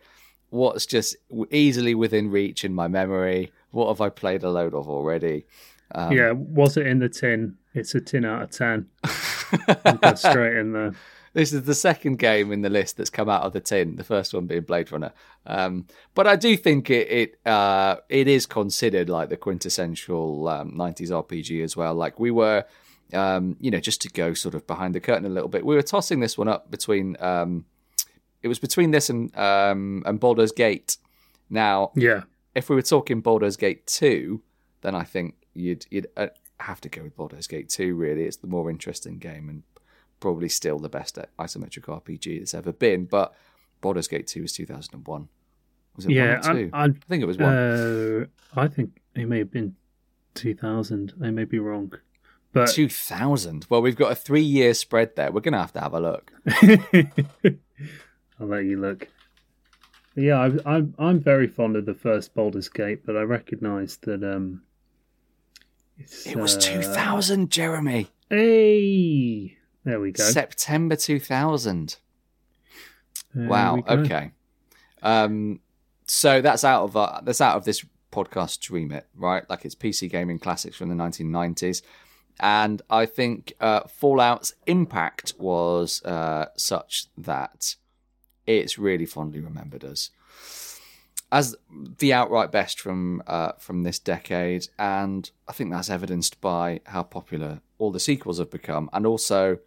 what's 0.55 0.85
just 0.85 1.15
easily 1.51 1.93
within 1.93 2.31
reach 2.31 2.63
in 2.63 2.73
my 2.73 2.87
memory. 2.87 3.51
What 3.71 3.89
have 3.89 4.01
I 4.01 4.09
played 4.09 4.43
a 4.43 4.49
load 4.49 4.73
of 4.73 4.87
already? 4.87 5.45
Um, 5.91 6.11
yeah, 6.11 6.31
was 6.31 6.77
it 6.77 6.87
in 6.87 6.99
the 6.99 7.09
tin? 7.09 7.57
It's 7.73 7.93
a 7.93 8.01
tin 8.01 8.25
out 8.25 8.41
of 8.43 8.51
ten. 8.51 8.87
Straight 10.15 10.57
in 10.57 10.71
there. 10.73 10.95
This 11.33 11.51
is 11.51 11.63
the 11.63 11.75
second 11.75 12.17
game 12.17 12.53
in 12.53 12.61
the 12.61 12.69
list 12.69 12.95
that's 12.95 13.09
come 13.09 13.27
out 13.27 13.43
of 13.43 13.51
the 13.51 13.59
tin. 13.59 13.97
The 13.97 14.05
first 14.05 14.33
one 14.33 14.47
being 14.47 14.61
Blade 14.61 14.89
Runner. 14.89 15.11
Um, 15.45 15.85
but 16.13 16.25
I 16.25 16.37
do 16.37 16.55
think 16.55 16.89
it 16.89 17.11
it 17.11 17.39
uh, 17.45 17.97
it 18.07 18.29
is 18.29 18.45
considered 18.45 19.09
like 19.09 19.29
the 19.29 19.37
quintessential 19.37 20.47
um, 20.47 20.71
'90s 20.71 21.09
RPG 21.09 21.61
as 21.63 21.75
well. 21.75 21.93
Like 21.93 22.17
we 22.17 22.31
were, 22.31 22.63
um, 23.13 23.57
you 23.59 23.69
know, 23.69 23.81
just 23.81 24.01
to 24.03 24.09
go 24.09 24.33
sort 24.33 24.55
of 24.55 24.65
behind 24.65 24.95
the 24.95 25.01
curtain 25.01 25.25
a 25.25 25.29
little 25.29 25.49
bit, 25.49 25.65
we 25.65 25.75
were 25.75 25.81
tossing 25.81 26.21
this 26.21 26.37
one 26.37 26.47
up 26.47 26.71
between. 26.71 27.17
It 28.45 28.47
was 28.47 28.60
between 28.60 28.91
this 28.91 29.10
and 29.10 29.36
um, 29.36 30.03
and 30.05 30.19
Baldur's 30.19 30.51
Gate. 30.51 30.97
Now, 31.49 31.91
Yeah, 31.95 32.25
if 32.53 32.69
we 32.69 32.75
were 32.75 32.84
talking 32.84 33.21
Baldur's 33.21 33.58
Gate 33.58 33.88
two, 33.88 34.43
then 34.81 34.93
I 34.93 35.03
think 35.03 35.34
you'd 35.55 35.88
you'd 35.89 36.05
uh, 36.15 36.27
have 36.60 36.79
to 36.81 36.89
go 36.89 37.01
with 37.01 37.15
Baldur's 37.15 37.47
Gate 37.47 37.69
two. 37.69 37.95
Really, 37.95 38.25
it's 38.25 38.38
the 38.38 38.45
more 38.45 38.69
interesting 38.69 39.17
game 39.17 39.49
and 39.49 39.63
probably 40.19 40.47
still 40.47 40.77
the 40.77 40.89
best 40.89 41.17
isometric 41.39 41.86
RPG 41.86 42.38
that's 42.38 42.53
ever 42.53 42.71
been. 42.71 43.05
But 43.05 43.34
Baldur's 43.81 44.08
Gate 44.08 44.27
two 44.27 44.43
was 44.43 44.53
two 44.53 44.67
thousand 44.67 44.93
and 44.93 45.08
one. 45.08 45.29
Was 45.95 46.05
it 46.05 46.12
yeah. 46.12 46.45
one 46.45 46.55
two? 46.55 46.69
I, 46.71 46.84
I 46.84 46.89
think 47.10 47.23
it 47.23 47.25
was 47.25 47.39
one. 47.39 47.51
uh, 47.51 48.25
I 48.55 48.67
think 48.67 49.01
it 49.15 49.27
may 49.27 49.39
have 49.39 49.49
been 49.49 49.75
two 50.36 50.53
thousand. 50.53 51.13
I 51.19 51.31
may 51.31 51.45
be 51.45 51.58
wrong, 51.58 51.91
but 52.53 52.69
Two 52.69 52.89
thousand. 52.89 53.65
Well, 53.71 53.81
we've 53.81 53.95
got 53.95 54.12
a 54.12 54.15
three 54.15 54.43
year 54.43 54.75
spread 54.75 55.15
there. 55.15 55.31
We're 55.31 55.41
gonna 55.41 55.58
have 55.62 55.73
to 55.73 55.81
have 55.81 55.95
a 55.95 55.99
look. 55.99 56.31
I'll 58.39 58.48
let 58.48 58.65
you 58.65 58.80
look. 58.80 59.08
Yeah, 60.15 60.39
I, 60.39 60.76
I'm 60.76 60.95
I'm 60.98 61.19
very 61.19 61.48
fond 61.48 61.76
of 61.76 61.86
the 61.86 61.93
first 61.93 62.34
Baldur's 62.34 62.69
Gate, 62.69 63.06
but 63.06 63.17
I 63.17 63.21
recognise 63.21 63.98
that 64.04 64.24
um, 64.24 64.63
it's, 65.98 66.26
It 66.26 66.38
was 66.38 66.56
uh, 66.56 66.62
two 66.62 66.82
thousand, 66.82 67.52
Jeremy. 67.52 68.08
Hey, 68.30 69.58
there 69.84 70.00
we 70.00 70.12
go. 70.12 70.24
September 70.24 70.95
two 70.95 71.19
thousand. 71.19 71.98
There 73.34 73.50
Wow. 73.50 73.84
Okay. 73.88 74.32
Um, 75.04 75.60
so 76.06 76.41
that's 76.41 76.63
out 76.63 76.84
of 76.84 76.98
uh, 76.98 77.21
that's 77.24 77.41
out 77.41 77.58
of 77.58 77.65
this 77.65 77.86
podcast 78.12 78.69
remit, 78.71 79.08
right? 79.15 79.48
Like 79.50 79.65
it's 79.65 79.76
PC 79.76 80.10
gaming 80.10 80.39
classics 80.39 80.78
from 80.78 80.89
the 80.89 80.95
1990s, 80.95 81.82
and 82.39 82.82
I 82.89 83.06
think 83.06 83.54
uh, 83.60 83.82
Fallout's 83.82 84.54
impact 84.65 85.34
was 85.38 86.02
uh, 86.04 86.48
such 86.56 87.08
that 87.17 87.76
it's 88.47 88.77
really 88.77 89.05
fondly 89.05 89.39
remembered 89.39 89.84
as 89.84 90.12
as 91.31 91.55
the 91.99 92.13
outright 92.13 92.51
best 92.51 92.79
from 92.79 93.21
uh, 93.27 93.53
from 93.58 93.84
this 93.84 93.99
decade, 93.99 94.67
and 94.77 95.29
I 95.47 95.53
think 95.53 95.71
that's 95.71 95.89
evidenced 95.89 96.39
by 96.39 96.81
how 96.86 97.03
popular 97.03 97.62
all 97.77 97.91
the 97.91 97.99
sequels 97.99 98.39
have 98.39 98.51
become, 98.51 98.89
and 98.93 99.05
also 99.05 99.58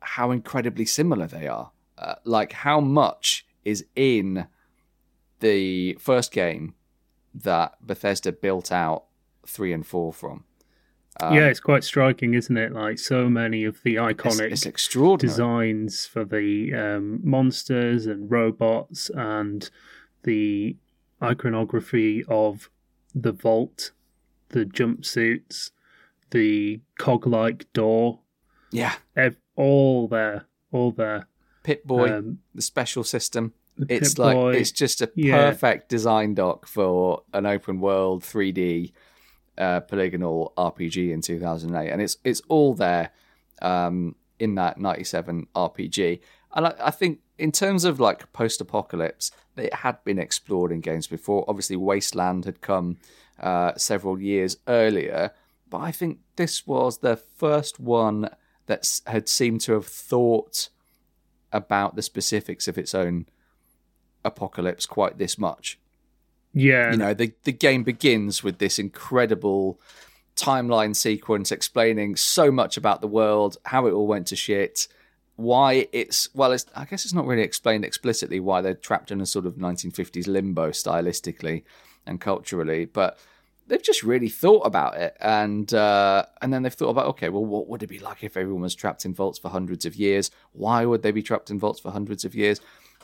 how 0.00 0.30
incredibly 0.30 0.84
similar 0.84 1.26
they 1.26 1.46
are. 1.46 1.70
Uh, 1.96 2.14
like 2.24 2.52
how 2.52 2.80
much 2.80 3.46
is 3.64 3.84
in 3.96 4.46
the 5.40 5.94
first 5.94 6.32
game 6.32 6.74
that 7.34 7.74
Bethesda 7.84 8.32
built 8.32 8.70
out 8.72 9.04
three 9.46 9.72
and 9.72 9.86
four 9.86 10.12
from. 10.12 10.44
Um, 11.20 11.34
yeah, 11.34 11.46
it's 11.46 11.60
quite 11.60 11.82
striking, 11.84 12.34
isn't 12.34 12.56
it? 12.56 12.72
Like 12.72 12.98
so 12.98 13.28
many 13.28 13.64
of 13.64 13.82
the 13.82 13.96
iconic 13.96 14.52
it's 14.52 14.66
extraordinary. 14.66 15.28
designs 15.30 16.06
for 16.06 16.24
the 16.24 16.72
um, 16.74 17.20
monsters 17.24 18.06
and 18.06 18.30
robots 18.30 19.10
and 19.14 19.68
the 20.22 20.76
iconography 21.22 22.24
of 22.28 22.70
the 23.14 23.32
vault, 23.32 23.92
the 24.50 24.64
jumpsuits, 24.64 25.70
the 26.30 26.80
cog-like 26.98 27.72
door, 27.72 28.20
Yeah, 28.70 28.94
ev- 29.16 29.36
all 29.56 30.08
there, 30.08 30.46
all 30.72 30.92
there. 30.92 31.26
Pip 31.64 31.84
Boy, 31.84 32.12
Um, 32.12 32.38
the 32.54 32.62
special 32.62 33.02
system. 33.04 33.52
the 33.76 33.86
It's 33.92 34.10
Pip 34.14 34.18
like 34.18 34.34
Boy, 34.36 34.54
it's 34.54 34.72
just 34.72 35.02
a 35.02 35.10
yeah. 35.14 35.50
perfect 35.50 35.88
design 35.88 36.34
doc 36.34 36.66
for 36.66 37.22
an 37.32 37.46
open 37.46 37.80
world 37.80 38.22
3D 38.22 38.92
uh, 39.58 39.80
polygonal 39.80 40.52
RPG 40.56 41.12
in 41.12 41.20
2008, 41.20 41.90
and 41.90 42.00
it's 42.00 42.16
it's 42.24 42.40
all 42.48 42.74
there 42.74 43.10
um, 43.60 44.14
in 44.38 44.54
that 44.54 44.78
97 44.78 45.48
RPG. 45.54 46.20
And 46.54 46.66
I, 46.66 46.74
I 46.80 46.90
think 46.90 47.20
in 47.36 47.52
terms 47.52 47.84
of 47.84 48.00
like 48.00 48.32
post 48.32 48.60
apocalypse, 48.60 49.30
it 49.56 49.74
had 49.74 50.02
been 50.04 50.18
explored 50.18 50.72
in 50.72 50.80
games 50.80 51.06
before. 51.06 51.44
Obviously, 51.48 51.76
Wasteland 51.76 52.44
had 52.44 52.60
come 52.60 52.98
uh, 53.40 53.72
several 53.76 54.20
years 54.20 54.56
earlier, 54.66 55.32
but 55.68 55.78
I 55.78 55.92
think 55.92 56.20
this 56.36 56.66
was 56.66 56.98
the 56.98 57.16
first 57.16 57.78
one 57.78 58.30
that 58.66 59.00
had 59.06 59.28
seemed 59.28 59.60
to 59.62 59.72
have 59.72 59.86
thought 59.86 60.68
about 61.52 61.96
the 61.96 62.02
specifics 62.02 62.68
of 62.68 62.76
its 62.78 62.94
own 62.94 63.26
apocalypse 64.24 64.86
quite 64.86 65.18
this 65.18 65.38
much. 65.38 65.78
Yeah, 66.52 66.92
You 66.92 66.96
know, 66.96 67.14
the 67.14 67.32
the 67.44 67.52
game 67.52 67.84
begins 67.84 68.42
with 68.42 68.58
this 68.58 68.78
incredible 68.78 69.80
timeline 70.36 70.94
sequence 70.94 71.50
explaining 71.52 72.16
so 72.16 72.50
much 72.50 72.76
about 72.76 73.00
the 73.00 73.08
world, 73.08 73.56
how 73.64 73.86
it 73.86 73.92
all 73.92 74.06
went 74.06 74.28
to 74.28 74.36
shit, 74.36 74.88
why 75.36 75.88
it's 75.92 76.28
well, 76.34 76.52
it's 76.52 76.66
I 76.74 76.84
guess 76.84 77.04
it's 77.04 77.14
not 77.14 77.26
really 77.26 77.42
explained 77.42 77.84
explicitly 77.84 78.40
why 78.40 78.60
they're 78.60 78.74
trapped 78.74 79.10
in 79.10 79.20
a 79.20 79.26
sort 79.26 79.46
of 79.46 79.54
1950s 79.54 80.26
limbo 80.26 80.70
stylistically 80.70 81.64
and 82.06 82.20
culturally, 82.20 82.86
but 82.86 83.18
they've 83.66 83.82
just 83.82 84.02
really 84.02 84.30
thought 84.30 84.62
about 84.62 84.96
it 84.96 85.14
and 85.20 85.74
uh, 85.74 86.24
and 86.40 86.52
then 86.52 86.62
they've 86.62 86.72
thought 86.72 86.88
about 86.88 87.06
okay 87.06 87.28
well 87.28 87.44
what 87.44 87.68
would 87.68 87.82
it 87.82 87.86
be 87.86 87.98
like 87.98 88.24
if 88.24 88.34
everyone 88.36 88.62
was 88.62 88.74
trapped 88.74 89.04
in 89.04 89.12
vaults 89.12 89.38
for 89.38 89.50
hundreds 89.50 89.84
of 89.84 89.94
years? 89.94 90.30
Why 90.52 90.84
would 90.86 91.02
they 91.02 91.12
be 91.12 91.22
trapped 91.22 91.50
in 91.50 91.58
vaults 91.58 91.80
for 91.80 91.90
hundreds 91.90 92.24
of 92.24 92.34
years 92.34 92.60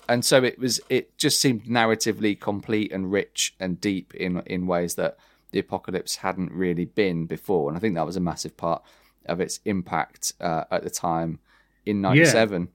and 0.09 0.25
so 0.25 0.43
it 0.43 0.59
was 0.59 0.81
it 0.89 1.17
just 1.19 1.41
seemed 1.41 1.65
narratively 1.65 2.39
complete 2.39 2.93
and 2.93 3.11
rich 3.11 3.55
and 3.59 3.81
deep 3.81 4.15
in 4.15 4.41
in 4.47 4.67
ways 4.67 4.95
that 4.95 5.17
the 5.53 5.59
apocalypse 5.59 6.17
hadn't 6.17 6.53
really 6.53 6.85
been 6.85 7.27
before 7.27 7.69
and 7.69 7.77
i 7.77 7.81
think 7.81 7.95
that 7.95 8.07
was 8.07 8.17
a 8.17 8.21
massive 8.21 8.57
part 8.57 8.83
of 9.27 9.41
its 9.41 9.61
impact 9.65 10.33
uh, 10.41 10.65
at 10.71 10.83
the 10.83 10.91
time 10.91 11.39
in 11.87 12.01
97 12.01 12.69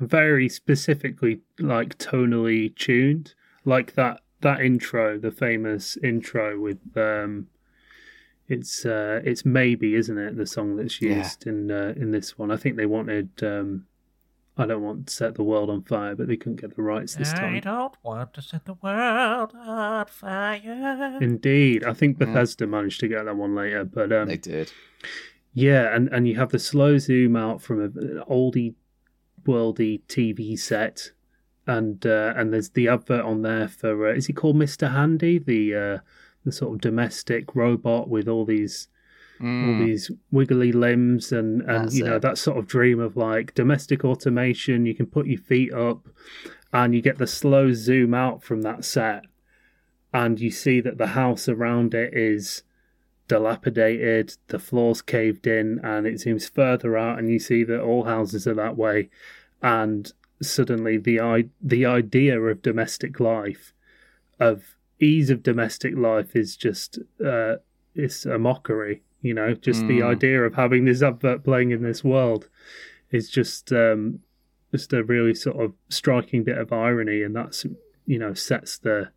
very 0.00 0.48
specifically 0.48 1.40
like 1.58 1.98
tonally 1.98 2.74
tuned, 2.76 3.34
like 3.64 3.94
that 3.94 4.20
that 4.40 4.60
intro, 4.60 5.18
the 5.18 5.32
famous 5.32 5.96
intro 5.96 6.60
with 6.60 6.78
um, 6.96 7.48
it's 8.48 8.86
uh, 8.86 9.20
it's 9.24 9.44
maybe 9.44 9.94
isn't 9.94 10.18
it 10.18 10.36
the 10.36 10.46
song 10.46 10.76
that's 10.76 11.00
Yeah. 11.02 11.16
used 11.16 11.46
in 11.46 11.70
uh, 11.70 11.94
in 11.96 12.12
this 12.12 12.38
one? 12.38 12.50
I 12.50 12.56
think 12.56 12.76
they 12.76 12.86
wanted. 12.86 13.30
Um, 13.42 13.86
I 14.58 14.66
don't 14.66 14.82
want 14.82 15.06
to 15.06 15.12
set 15.12 15.34
the 15.34 15.42
world 15.44 15.70
on 15.70 15.82
fire, 15.82 16.14
but 16.14 16.28
they 16.28 16.36
couldn't 16.36 16.60
get 16.60 16.74
the 16.74 16.82
rights 16.82 17.14
this 17.14 17.32
time. 17.32 17.54
I 17.56 17.60
time. 17.60 17.72
don't 17.74 17.96
want 18.02 18.34
to 18.34 18.42
set 18.42 18.64
the 18.64 18.74
world 18.74 19.52
on 19.54 20.06
fire. 20.06 21.18
Indeed, 21.20 21.84
I 21.84 21.92
think 21.92 22.18
Yeah. 22.18 22.26
Bethesda 22.26 22.66
managed 22.66 23.00
to 23.00 23.08
get 23.08 23.24
that 23.24 23.36
one 23.36 23.54
later, 23.54 23.84
but 23.84 24.12
um, 24.12 24.28
they 24.28 24.36
did 24.36 24.72
Yeah, 25.54 25.94
and, 25.94 26.08
and 26.08 26.26
you 26.26 26.36
have 26.36 26.50
the 26.50 26.58
slow 26.58 26.98
zoom 26.98 27.36
out 27.36 27.62
from 27.62 27.80
a, 27.80 27.84
an 27.84 28.22
oldie 28.28 28.74
worldy 29.44 30.02
TV 30.08 30.58
set, 30.58 31.12
and 31.66 32.04
uh, 32.06 32.34
and 32.36 32.52
there's 32.52 32.70
the 32.70 32.88
advert 32.88 33.24
on 33.24 33.42
there 33.42 33.68
for 33.68 34.08
uh, 34.08 34.12
is 34.14 34.26
he 34.26 34.32
called 34.32 34.56
Mister 34.56 34.88
Handy, 34.88 35.38
the 35.38 35.74
uh, 35.74 35.98
the 36.44 36.52
sort 36.52 36.74
of 36.74 36.80
domestic 36.80 37.54
robot 37.54 38.08
with 38.08 38.28
all 38.28 38.44
these 38.44 38.88
all 39.40 39.46
Mm. 39.46 39.86
these 39.86 40.10
wiggly 40.30 40.72
limbs 40.72 41.32
and 41.32 41.60
and 41.62 41.84
That's 41.84 41.96
you 41.96 42.04
know 42.04 42.16
it. 42.16 42.22
that 42.22 42.38
sort 42.38 42.58
of 42.58 42.66
dream 42.66 42.98
of 43.00 43.16
like 43.16 43.54
domestic 43.54 44.04
automation. 44.04 44.84
You 44.86 44.94
can 44.94 45.06
put 45.06 45.26
your 45.26 45.38
feet 45.38 45.72
up, 45.72 46.08
and 46.72 46.94
you 46.94 47.00
get 47.02 47.18
the 47.18 47.26
slow 47.26 47.72
zoom 47.72 48.14
out 48.14 48.42
from 48.42 48.62
that 48.62 48.84
set, 48.84 49.24
and 50.12 50.40
you 50.40 50.50
see 50.50 50.80
that 50.80 50.98
the 50.98 51.08
house 51.08 51.48
around 51.48 51.94
it 51.94 52.14
is 52.14 52.62
dilapidated, 53.28 54.36
the 54.48 54.58
floors 54.58 55.02
caved 55.02 55.46
in, 55.46 55.78
and 55.82 56.06
it 56.06 56.14
zooms 56.14 56.50
further 56.50 56.96
out, 56.96 57.18
and 57.18 57.28
you 57.30 57.38
see 57.38 57.62
that 57.64 57.80
all 57.80 58.04
houses 58.04 58.46
are 58.46 58.54
that 58.54 58.76
way, 58.76 59.08
and 59.62 60.12
suddenly 60.40 60.96
the 60.96 61.20
i 61.20 61.44
the 61.60 61.84
idea 61.84 62.40
of 62.40 62.62
domestic 62.62 63.20
life, 63.20 63.72
of 64.40 64.76
ease 65.00 65.30
of 65.30 65.42
domestic 65.42 65.94
life, 65.96 66.34
is 66.34 66.56
just 66.56 66.98
uh, 67.24 67.56
it's 67.94 68.24
a 68.26 68.38
mockery. 68.38 69.02
You 69.20 69.34
know, 69.34 69.54
just 69.54 69.86
the 69.86 69.98
Mm. 70.00 70.06
idea 70.06 70.42
of 70.44 70.54
having 70.54 70.84
this 70.84 71.02
advert 71.02 71.42
playing 71.44 71.70
in 71.72 71.82
this 71.82 72.04
world 72.04 72.48
is 73.10 73.28
just 73.28 73.72
um, 73.72 74.20
just 74.70 74.92
a 74.92 75.02
really 75.02 75.34
sort 75.34 75.62
of 75.62 75.72
striking 75.88 76.44
bit 76.44 76.58
of 76.58 76.72
irony, 76.72 77.22
and 77.22 77.34
that's 77.34 77.66
you 78.06 78.18
know 78.18 78.34
sets 78.34 78.78
the 78.78 79.10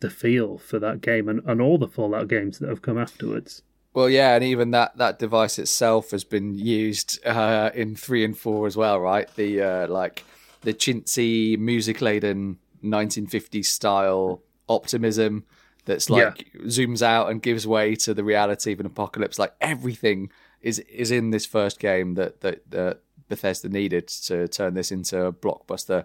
the 0.00 0.10
feel 0.10 0.58
for 0.58 0.78
that 0.78 1.00
game 1.00 1.28
and, 1.28 1.40
and 1.46 1.60
all 1.60 1.78
the 1.78 1.88
Fallout 1.88 2.28
games 2.28 2.58
that 2.58 2.68
have 2.68 2.82
come 2.82 2.98
afterwards. 2.98 3.62
Well, 3.94 4.10
yeah, 4.10 4.34
and 4.34 4.44
even 4.44 4.72
that 4.72 4.98
that 4.98 5.18
device 5.18 5.58
itself 5.58 6.10
has 6.10 6.24
been 6.24 6.54
used 6.54 7.24
uh, 7.26 7.70
in 7.74 7.96
three 7.96 8.24
and 8.24 8.36
four 8.36 8.66
as 8.66 8.76
well, 8.76 9.00
right? 9.00 9.32
The 9.36 9.62
uh, 9.62 9.88
like 9.88 10.24
the 10.62 10.74
chintzy, 10.74 11.58
music 11.58 12.00
laden 12.02 12.58
1950s 12.82 13.68
style 13.68 14.42
optimism 14.68 15.44
that's 15.86 16.10
like 16.10 16.48
yeah. 16.52 16.60
zooms 16.62 17.00
out 17.00 17.30
and 17.30 17.40
gives 17.40 17.66
way 17.66 17.94
to 17.96 18.12
the 18.12 18.24
reality 18.24 18.72
of 18.72 18.80
an 18.80 18.86
apocalypse. 18.86 19.38
Like 19.38 19.54
everything 19.60 20.30
is 20.60 20.80
is 20.80 21.10
in 21.10 21.30
this 21.30 21.46
first 21.46 21.78
game 21.80 22.14
that 22.14 22.42
that, 22.42 22.70
that 22.70 23.00
Bethesda 23.28 23.68
needed 23.68 24.08
to 24.08 24.48
turn 24.48 24.74
this 24.74 24.92
into 24.92 25.26
a 25.26 25.32
blockbuster 25.32 26.04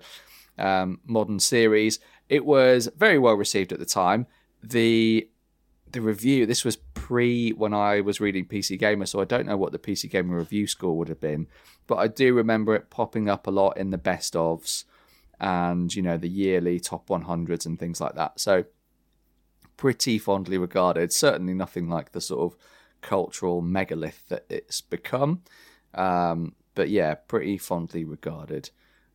um, 0.57 0.99
modern 1.05 1.39
series. 1.39 1.99
It 2.29 2.45
was 2.45 2.89
very 2.95 3.19
well 3.19 3.33
received 3.33 3.73
at 3.73 3.79
the 3.79 3.85
time. 3.85 4.27
The 4.63 5.27
the 5.91 6.01
review 6.01 6.45
this 6.45 6.63
was 6.63 6.77
pre 6.77 7.49
when 7.51 7.73
I 7.73 8.01
was 8.01 8.21
reading 8.21 8.45
PC 8.45 8.79
Gamer, 8.79 9.07
so 9.07 9.19
I 9.19 9.25
don't 9.25 9.47
know 9.47 9.57
what 9.57 9.71
the 9.71 9.79
PC 9.79 10.09
Gamer 10.09 10.37
review 10.37 10.67
score 10.67 10.97
would 10.97 11.09
have 11.09 11.19
been, 11.19 11.47
but 11.87 11.95
I 11.95 12.07
do 12.07 12.33
remember 12.33 12.75
it 12.75 12.89
popping 12.89 13.27
up 13.27 13.47
a 13.47 13.51
lot 13.51 13.77
in 13.77 13.89
the 13.89 13.97
best 13.97 14.35
ofs 14.35 14.85
and 15.39 15.93
you 15.93 16.03
know 16.03 16.17
the 16.17 16.29
yearly 16.29 16.79
top 16.79 17.07
100s 17.07 17.65
and 17.65 17.79
things 17.79 17.99
like 17.99 18.13
that. 18.13 18.39
So 18.39 18.65
pretty 19.81 20.19
fondly 20.19 20.59
regarded. 20.59 21.11
Certainly 21.11 21.55
nothing 21.55 21.89
like 21.89 22.11
the 22.11 22.21
sort 22.21 22.53
of 22.53 22.59
cultural 23.01 23.63
megalith 23.63 24.23
that 24.29 24.45
it's 24.47 24.79
become. 24.79 25.41
Um, 25.95 26.53
but 26.75 26.91
yeah, 26.91 27.15
pretty 27.15 27.57
fondly 27.57 28.05
regarded 28.05 28.69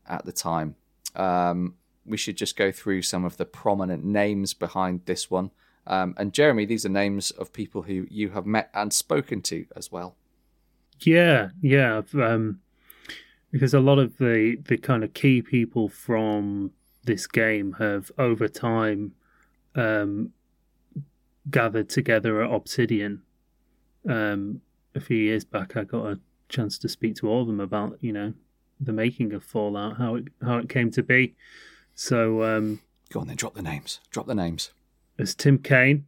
at 0.08 0.24
the 0.24 0.32
time. 0.32 0.74
Um, 1.14 1.74
we 2.04 2.16
should 2.16 2.36
just 2.36 2.56
go 2.56 2.72
through 2.72 3.02
some 3.02 3.24
of 3.24 3.36
the 3.36 3.44
prominent 3.44 4.04
names 4.04 4.54
behind 4.54 5.02
this 5.04 5.30
one. 5.30 5.52
Um, 5.86 6.16
and 6.18 6.32
Jeremy, 6.32 6.64
these 6.64 6.84
are 6.84 6.88
names 6.88 7.30
of 7.30 7.52
people 7.52 7.82
who 7.82 8.08
you 8.10 8.30
have 8.30 8.44
met 8.44 8.68
and 8.74 8.92
spoken 8.92 9.42
to 9.42 9.66
as 9.76 9.92
well. 9.92 10.16
Yeah, 10.98 11.50
yeah. 11.62 12.02
Um, 12.12 12.58
because 13.52 13.72
a 13.72 13.78
lot 13.78 14.00
of 14.00 14.18
the 14.18 14.56
the 14.66 14.78
kind 14.78 15.04
of 15.04 15.14
key 15.14 15.42
people 15.42 15.88
from 15.88 16.72
this 17.04 17.28
game 17.28 17.76
have 17.78 18.10
over 18.18 18.48
time 18.48 19.12
um, 19.76 20.32
gathered 21.50 21.88
together 21.88 22.42
at 22.42 22.52
Obsidian. 22.52 23.22
Um, 24.08 24.60
a 24.94 25.00
few 25.00 25.16
years 25.16 25.44
back, 25.44 25.76
I 25.76 25.84
got 25.84 26.06
a 26.06 26.20
chance 26.48 26.78
to 26.78 26.88
speak 26.88 27.16
to 27.16 27.28
all 27.28 27.42
of 27.42 27.48
them 27.48 27.60
about 27.60 27.98
you 28.00 28.12
know 28.12 28.32
the 28.80 28.92
making 28.92 29.32
of 29.32 29.44
Fallout, 29.44 29.96
how 29.98 30.16
it 30.16 30.24
how 30.42 30.58
it 30.58 30.68
came 30.68 30.90
to 30.92 31.02
be. 31.02 31.34
So 31.94 32.42
um, 32.42 32.80
go 33.10 33.20
on 33.20 33.26
then, 33.26 33.36
drop 33.36 33.54
the 33.54 33.62
names. 33.62 34.00
Drop 34.10 34.26
the 34.26 34.34
names. 34.34 34.70
There's 35.16 35.34
Tim 35.34 35.58
Cain. 35.58 36.06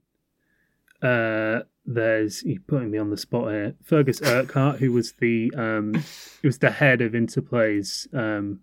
Uh, 1.02 1.60
there's 1.86 2.42
you're 2.42 2.60
putting 2.66 2.90
me 2.90 2.98
on 2.98 3.10
the 3.10 3.16
spot 3.16 3.50
here. 3.50 3.74
Fergus 3.82 4.20
Urquhart, 4.22 4.78
who 4.78 4.92
was 4.92 5.12
the 5.12 5.52
um, 5.56 5.94
who 6.42 6.48
was 6.48 6.58
the 6.58 6.70
head 6.70 7.00
of 7.00 7.12
Interplay's 7.12 8.06
um, 8.12 8.60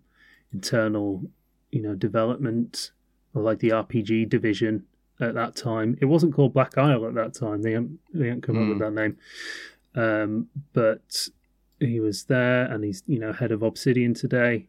internal, 0.52 1.22
you 1.70 1.82
know, 1.82 1.94
development 1.94 2.92
or 3.34 3.42
like 3.42 3.58
the 3.58 3.70
RPG 3.70 4.28
division 4.28 4.84
at 5.20 5.34
that 5.34 5.56
time. 5.56 5.96
It 6.00 6.06
wasn't 6.06 6.34
called 6.34 6.52
Black 6.52 6.76
Isle 6.76 7.06
at 7.06 7.14
that 7.14 7.34
time. 7.34 7.62
They 7.62 7.72
hadn't, 7.72 7.98
they 8.12 8.28
hadn't 8.28 8.42
come 8.42 8.56
mm. 8.56 8.62
up 8.62 8.68
with 8.68 8.78
hmm. 8.78 8.94
that 8.94 9.02
name. 9.02 9.16
Um, 9.94 10.48
but 10.72 11.28
he 11.80 12.00
was 12.00 12.24
there, 12.24 12.64
and 12.64 12.84
he's 12.84 13.02
you 13.06 13.18
know 13.18 13.32
head 13.32 13.52
of 13.52 13.62
Obsidian 13.62 14.14
today. 14.14 14.68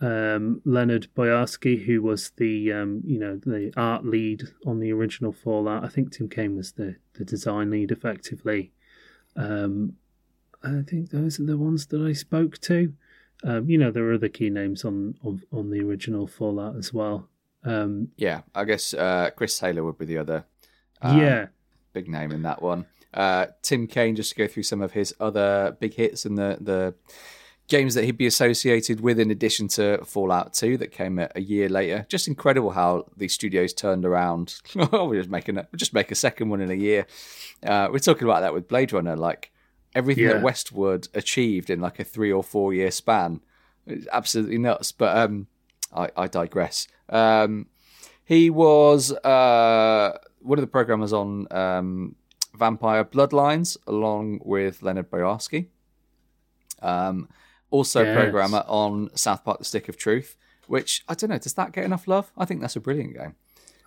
Um, 0.00 0.60
Leonard 0.64 1.06
Boyarsky, 1.16 1.84
who 1.84 2.02
was 2.02 2.30
the 2.36 2.72
um, 2.72 3.02
you 3.04 3.18
know 3.18 3.36
the 3.36 3.72
art 3.76 4.04
lead 4.04 4.42
on 4.66 4.80
the 4.80 4.92
original 4.92 5.32
Fallout. 5.32 5.84
I 5.84 5.88
think 5.88 6.12
Tim 6.12 6.28
Cain 6.28 6.56
was 6.56 6.72
the 6.72 6.96
the 7.14 7.24
design 7.24 7.70
lead, 7.70 7.90
effectively. 7.90 8.72
Um, 9.36 9.94
I 10.62 10.82
think 10.82 11.10
those 11.10 11.40
are 11.40 11.46
the 11.46 11.58
ones 11.58 11.86
that 11.86 12.00
I 12.00 12.12
spoke 12.12 12.58
to. 12.62 12.92
Um, 13.44 13.68
you 13.68 13.78
know, 13.78 13.90
there 13.90 14.08
are 14.08 14.14
other 14.14 14.28
key 14.28 14.50
names 14.50 14.84
on 14.84 15.16
on, 15.24 15.42
on 15.52 15.70
the 15.70 15.80
original 15.80 16.26
Fallout 16.26 16.76
as 16.76 16.92
well. 16.92 17.28
Um, 17.64 18.08
yeah, 18.16 18.42
I 18.54 18.64
guess 18.64 18.94
uh, 18.94 19.30
Chris 19.36 19.58
Taylor 19.58 19.84
would 19.84 19.98
be 19.98 20.06
the 20.06 20.18
other. 20.18 20.44
Um, 21.00 21.18
yeah, 21.18 21.46
big 21.92 22.08
name 22.08 22.32
in 22.32 22.42
that 22.42 22.62
one. 22.62 22.86
Uh, 23.14 23.46
Tim 23.62 23.86
Cain, 23.86 24.16
just 24.16 24.30
to 24.30 24.36
go 24.36 24.46
through 24.46 24.62
some 24.62 24.80
of 24.80 24.92
his 24.92 25.14
other 25.20 25.76
big 25.78 25.94
hits 25.94 26.24
and 26.24 26.38
the 26.38 26.58
the 26.60 26.94
games 27.68 27.94
that 27.94 28.04
he'd 28.04 28.18
be 28.18 28.26
associated 28.26 29.00
with, 29.00 29.18
in 29.18 29.30
addition 29.30 29.68
to 29.68 29.98
Fallout 30.04 30.52
2 30.52 30.76
that 30.78 30.90
came 30.90 31.18
a, 31.18 31.30
a 31.34 31.40
year 31.40 31.68
later. 31.68 32.04
Just 32.08 32.28
incredible 32.28 32.70
how 32.70 33.06
these 33.16 33.32
studios 33.32 33.72
turned 33.72 34.04
around. 34.04 34.60
Oh, 34.92 35.06
we're 35.06 35.20
just 35.20 35.30
making 35.30 35.58
a, 35.58 35.66
just 35.76 35.94
make 35.94 36.10
a 36.10 36.14
second 36.14 36.48
one 36.48 36.60
in 36.60 36.70
a 36.70 36.74
year. 36.74 37.06
Uh, 37.62 37.88
we're 37.90 37.98
talking 37.98 38.24
about 38.24 38.40
that 38.40 38.52
with 38.52 38.68
Blade 38.68 38.92
Runner, 38.92 39.16
like 39.16 39.52
everything 39.94 40.24
yeah. 40.24 40.34
that 40.34 40.42
Westwood 40.42 41.08
achieved 41.14 41.70
in 41.70 41.80
like 41.80 41.98
a 41.98 42.04
three 42.04 42.32
or 42.32 42.42
four 42.42 42.74
year 42.74 42.90
span. 42.90 43.40
It's 43.86 44.06
absolutely 44.12 44.58
nuts. 44.58 44.92
But 44.92 45.16
um, 45.16 45.46
I, 45.94 46.08
I 46.16 46.26
digress. 46.26 46.88
Um, 47.08 47.66
he 48.24 48.50
was 48.50 49.12
uh, 49.12 50.18
one 50.40 50.58
of 50.58 50.62
the 50.62 50.70
programmers 50.70 51.12
on 51.12 51.46
um, 51.50 52.16
Vampire 52.54 53.04
Bloodlines, 53.04 53.76
along 53.86 54.40
with 54.44 54.82
Leonard 54.82 55.10
Boyarsky. 55.10 55.66
Um, 56.80 57.28
also 57.70 58.02
yes. 58.02 58.16
programmer 58.16 58.64
on 58.66 59.10
South 59.16 59.44
Park: 59.44 59.58
The 59.58 59.64
Stick 59.64 59.88
of 59.88 59.96
Truth, 59.96 60.36
which 60.66 61.02
I 61.08 61.14
don't 61.14 61.30
know. 61.30 61.38
Does 61.38 61.54
that 61.54 61.72
get 61.72 61.84
enough 61.84 62.06
love? 62.06 62.32
I 62.36 62.44
think 62.44 62.60
that's 62.60 62.76
a 62.76 62.80
brilliant 62.80 63.16
game. 63.16 63.34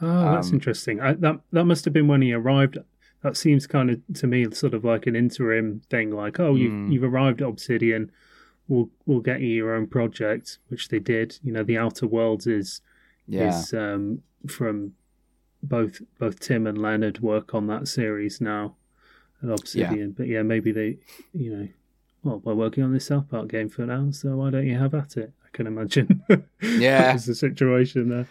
Oh, 0.02 0.34
that's 0.34 0.50
um, 0.50 0.56
interesting. 0.56 1.00
I, 1.00 1.14
that 1.14 1.40
that 1.52 1.66
must 1.66 1.86
have 1.86 1.94
been 1.94 2.08
when 2.08 2.22
he 2.22 2.34
arrived. 2.34 2.78
That 3.22 3.38
seems 3.38 3.66
kind 3.66 3.90
of 3.90 4.02
to 4.16 4.28
me 4.28 4.50
sort 4.52 4.74
of 4.74 4.84
like 4.84 5.08
an 5.08 5.16
interim 5.16 5.82
thing. 5.90 6.12
Like, 6.12 6.40
oh, 6.40 6.56
you've 6.56 6.74
mm. 6.74 6.92
you've 6.92 7.04
arrived 7.04 7.42
at 7.42 7.48
Obsidian. 7.48 8.12
We'll 8.68 8.90
we'll 9.06 9.20
get 9.20 9.42
you 9.42 9.48
your 9.48 9.76
own 9.76 9.88
project, 9.88 10.60
which 10.70 10.90
they 10.90 11.00
did. 11.00 11.38
You 11.44 11.54
know, 11.54 11.64
the 11.64 11.78
Outer 11.78 12.08
Worlds 12.08 12.48
is 12.48 12.82
yeah. 13.28 13.50
is 13.50 13.74
um, 13.74 14.22
from 14.48 14.94
both 15.62 16.02
both 16.20 16.40
Tim 16.40 16.68
and 16.68 16.78
Leonard 16.78 17.20
work 17.20 17.54
on 17.54 17.68
that 17.68 17.88
series 17.88 18.42
now 18.42 18.76
at 19.44 19.50
Obsidian. 19.50 20.10
Yeah. 20.10 20.14
But 20.18 20.28
yeah, 20.28 20.42
maybe 20.42 20.72
they, 20.72 20.98
you 21.34 21.56
know, 21.56 21.68
well, 22.24 22.42
we're 22.44 22.56
working 22.56 22.84
on 22.84 22.94
this 22.94 23.06
South 23.06 23.30
Park 23.30 23.50
game 23.50 23.70
for 23.70 23.86
now, 23.86 24.10
so 24.12 24.36
why 24.36 24.50
don't 24.50 24.66
you 24.66 24.78
have 24.78 24.94
at 24.94 25.18
it? 25.18 25.32
I 25.44 25.50
can 25.56 25.68
imagine. 25.68 26.24
Yeah, 26.62 27.14
that's 27.14 27.26
the 27.26 27.36
situation 27.36 28.10
there. 28.10 28.28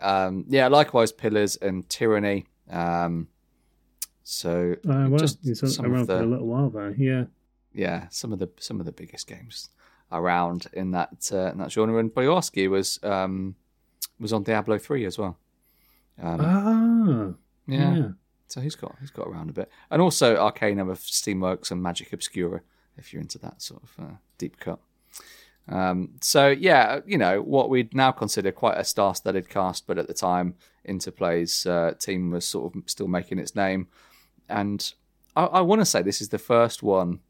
Um, 0.00 0.44
yeah, 0.48 0.68
likewise, 0.68 1.10
Pillars 1.10 1.56
and 1.56 1.88
Tyranny. 1.88 2.46
Um, 2.70 3.28
so 4.22 4.76
uh, 4.88 5.06
well, 5.08 5.18
just 5.18 5.44
some 5.56 5.86
around 5.86 6.06
the, 6.06 6.18
for 6.18 6.22
a 6.22 6.26
little 6.26 6.46
while 6.46 6.70
there. 6.70 6.94
Yeah, 6.96 7.24
yeah, 7.74 8.08
some 8.10 8.32
of 8.32 8.38
the 8.38 8.50
some 8.58 8.80
of 8.80 8.86
the 8.86 8.92
biggest 8.92 9.26
games 9.26 9.68
around 10.10 10.66
in 10.72 10.90
that 10.92 11.30
uh, 11.32 11.52
in 11.52 11.58
that 11.58 11.72
genre. 11.72 11.98
And 11.98 12.10
Boyarsky 12.10 12.68
was 12.68 12.98
um, 13.02 13.54
was 14.20 14.32
on 14.32 14.42
Diablo 14.42 14.78
three 14.78 15.04
as 15.04 15.18
well. 15.18 15.38
Um, 16.20 16.40
ah, 16.40 17.34
yeah. 17.66 17.94
yeah. 17.94 18.08
So 18.48 18.60
he's 18.60 18.74
got 18.74 18.96
he's 19.00 19.10
got 19.10 19.26
around 19.26 19.50
a 19.50 19.54
bit, 19.54 19.70
and 19.90 20.02
also 20.02 20.36
Arcanum 20.36 20.90
of 20.90 20.98
Steamworks 20.98 21.70
and 21.70 21.82
Magic 21.82 22.12
Obscura, 22.12 22.60
if 22.96 23.12
you're 23.12 23.22
into 23.22 23.38
that 23.38 23.62
sort 23.62 23.82
of 23.82 24.04
uh, 24.04 24.16
deep 24.36 24.60
cut. 24.60 24.78
Um, 25.68 26.10
so 26.20 26.48
yeah, 26.48 27.00
you 27.06 27.16
know 27.16 27.40
what 27.40 27.70
we'd 27.70 27.94
now 27.94 28.12
consider 28.12 28.52
quite 28.52 28.76
a 28.76 28.84
star-studded 28.84 29.48
cast, 29.48 29.86
but 29.86 29.96
at 29.96 30.06
the 30.06 30.14
time, 30.14 30.56
Interplay's 30.86 31.64
uh, 31.64 31.94
team 31.98 32.30
was 32.30 32.44
sort 32.44 32.74
of 32.74 32.82
still 32.86 33.08
making 33.08 33.38
its 33.38 33.54
name, 33.56 33.88
and 34.48 34.92
I, 35.34 35.44
I 35.44 35.60
want 35.62 35.80
to 35.80 35.86
say 35.86 36.02
this 36.02 36.20
is 36.20 36.28
the 36.28 36.38
first 36.38 36.82
one 36.82 37.20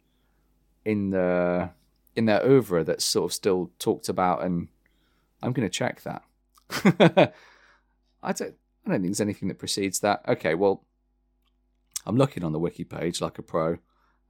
in 0.84 1.10
the 1.10 1.70
in 2.14 2.26
their 2.26 2.44
oeuvre 2.44 2.84
that's 2.84 3.04
sort 3.04 3.30
of 3.30 3.34
still 3.34 3.70
talked 3.78 4.08
about, 4.08 4.44
and 4.44 4.68
I'm 5.42 5.52
going 5.52 5.68
to 5.68 5.72
check 5.72 6.02
that. 6.02 6.22
I 8.22 8.32
don't 8.32 8.54
I 8.84 8.90
don't 8.90 9.00
think 9.00 9.02
there's 9.04 9.20
anything 9.20 9.48
that 9.48 9.58
precedes 9.58 10.00
that. 10.00 10.22
Okay, 10.26 10.54
well, 10.54 10.84
I'm 12.06 12.16
looking 12.16 12.44
on 12.44 12.52
the 12.52 12.58
wiki 12.58 12.84
page 12.84 13.20
like 13.20 13.38
a 13.38 13.42
pro. 13.42 13.78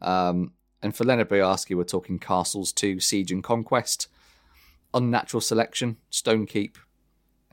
Um, 0.01 0.53
and 0.83 0.95
for 0.95 1.05
Leonard 1.05 1.29
Boyarsky, 1.29 1.77
we're 1.77 1.85
talking 1.85 2.19
Castles 2.19 2.73
2, 2.73 2.99
Siege 3.01 3.31
and 3.31 3.43
Conquest, 3.43 4.09
Unnatural 4.93 5.41
Selection, 5.41 5.97
Stonekeep. 6.11 6.75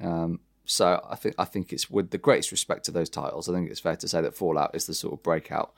Um, 0.02 0.40
so 0.66 1.04
I 1.10 1.16
think 1.16 1.36
I 1.38 1.46
think 1.46 1.74
it's 1.74 1.90
with 1.90 2.12
the 2.12 2.18
greatest 2.18 2.52
respect 2.52 2.86
to 2.86 2.92
those 2.92 3.10
titles. 3.10 3.50
I 3.50 3.54
think 3.54 3.70
it's 3.70 3.80
fair 3.80 3.96
to 3.96 4.08
say 4.08 4.22
that 4.22 4.36
Fallout 4.36 4.76
is 4.76 4.86
the 4.86 4.94
sort 4.94 5.14
of 5.14 5.24
breakout 5.24 5.74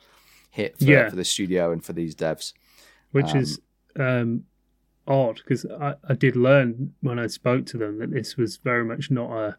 hit 0.50 0.78
for, 0.78 0.84
yeah. 0.84 1.08
for 1.08 1.16
the 1.16 1.24
studio 1.24 1.72
and 1.72 1.84
for 1.84 1.92
these 1.92 2.14
devs. 2.14 2.52
Which 3.12 3.30
um, 3.30 3.36
is 3.36 3.60
um, 3.98 4.44
odd 5.06 5.36
because 5.36 5.64
I, 5.66 5.94
I 6.08 6.14
did 6.14 6.36
learn 6.36 6.94
when 7.00 7.18
I 7.18 7.26
spoke 7.28 7.66
to 7.66 7.78
them 7.78 7.98
that 8.00 8.10
this 8.10 8.36
was 8.36 8.56
very 8.58 8.84
much 8.84 9.10
not 9.10 9.30
a 9.30 9.58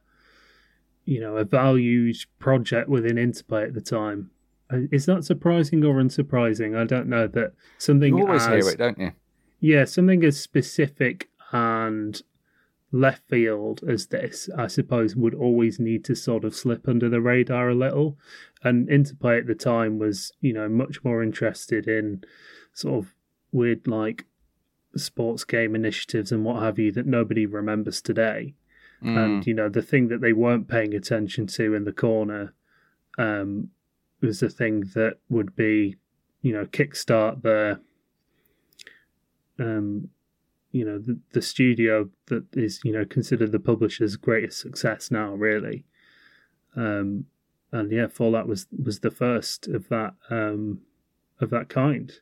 you 1.06 1.20
know, 1.20 1.38
a 1.38 1.44
valued 1.44 2.18
project 2.40 2.90
within 2.90 3.18
Interplay 3.18 3.64
at 3.64 3.74
the 3.74 3.82
time. 3.82 4.32
Uh, 4.72 4.80
is 4.92 5.06
that 5.06 5.26
surprising 5.26 5.84
or 5.84 5.96
unsurprising? 5.96 6.78
I 6.78 6.86
don't 6.86 7.08
know. 7.08 7.28
That 7.28 7.54
something 7.78 8.18
you 8.18 8.26
always 8.26 8.44
as, 8.44 8.66
hear 8.66 8.74
it, 8.74 8.78
don't 8.78 8.98
you? 8.98 9.12
Yeah, 9.60 9.86
something 9.86 10.24
as 10.24 10.40
specific 10.40 11.30
and 11.52 12.22
left 12.92 13.28
field 13.28 13.82
as 13.88 14.08
this, 14.08 14.50
I 14.58 14.68
suppose, 14.68 15.16
would 15.16 15.34
always 15.34 15.80
need 15.80 16.06
to 16.06 16.16
sort 16.16 16.46
of 16.46 16.56
slip 16.56 16.88
under 16.88 17.10
the 17.10 17.22
radar 17.22 17.70
a 17.70 17.76
little. 17.76 18.18
And 18.64 18.90
Interplay 18.90 19.40
at 19.40 19.48
the 19.48 19.56
time 19.56 20.00
was, 20.00 20.32
you 20.42 20.54
know, 20.54 20.70
much 20.70 21.04
more 21.04 21.22
interested 21.22 21.88
in 21.88 22.24
sort 22.74 23.04
of 23.04 23.14
weird, 23.54 23.88
like, 23.88 24.26
sports 24.96 25.44
game 25.44 25.76
initiatives 25.76 26.32
and 26.32 26.46
what 26.46 26.62
have 26.62 26.78
you 26.78 26.92
that 26.92 27.08
nobody 27.08 27.46
remembers 27.46 28.02
today. 28.02 28.54
Mm. 29.04 29.18
And, 29.18 29.48
you 29.48 29.54
know, 29.54 29.70
the 29.70 29.82
thing 29.82 30.08
that 30.10 30.22
they 30.22 30.34
weren't 30.34 30.68
paying 30.68 30.94
attention 30.94 31.48
to 31.48 31.74
in 31.74 31.84
the 31.84 31.94
corner 31.94 32.54
um, 33.18 33.70
was 34.22 34.40
the 34.40 34.50
thing 34.50 34.82
that 34.96 35.18
would 35.30 35.56
be, 35.56 35.98
you 36.42 36.54
know, 36.54 36.66
kickstart 36.66 37.42
the 37.42 37.80
um, 39.60 40.10
you 40.74 40.84
know 40.84 40.98
the, 40.98 41.18
the 41.32 41.42
studio 41.42 42.10
that 42.26 42.46
is 42.54 42.82
you 42.84 42.92
know 42.92 43.06
considered 43.06 43.54
the 43.54 43.60
publisher's 43.60 44.18
greatest 44.18 44.60
success 44.60 45.10
now 45.10 45.34
really 45.34 45.86
um 46.76 47.26
and 47.72 47.92
yeah 47.92 48.08
fallout 48.08 48.48
was 48.48 48.68
was 48.84 49.00
the 49.00 49.12
first 49.12 49.68
of 49.68 49.88
that 49.88 50.16
um 50.30 50.80
of 51.40 51.50
that 51.52 51.70
kind 51.70 52.14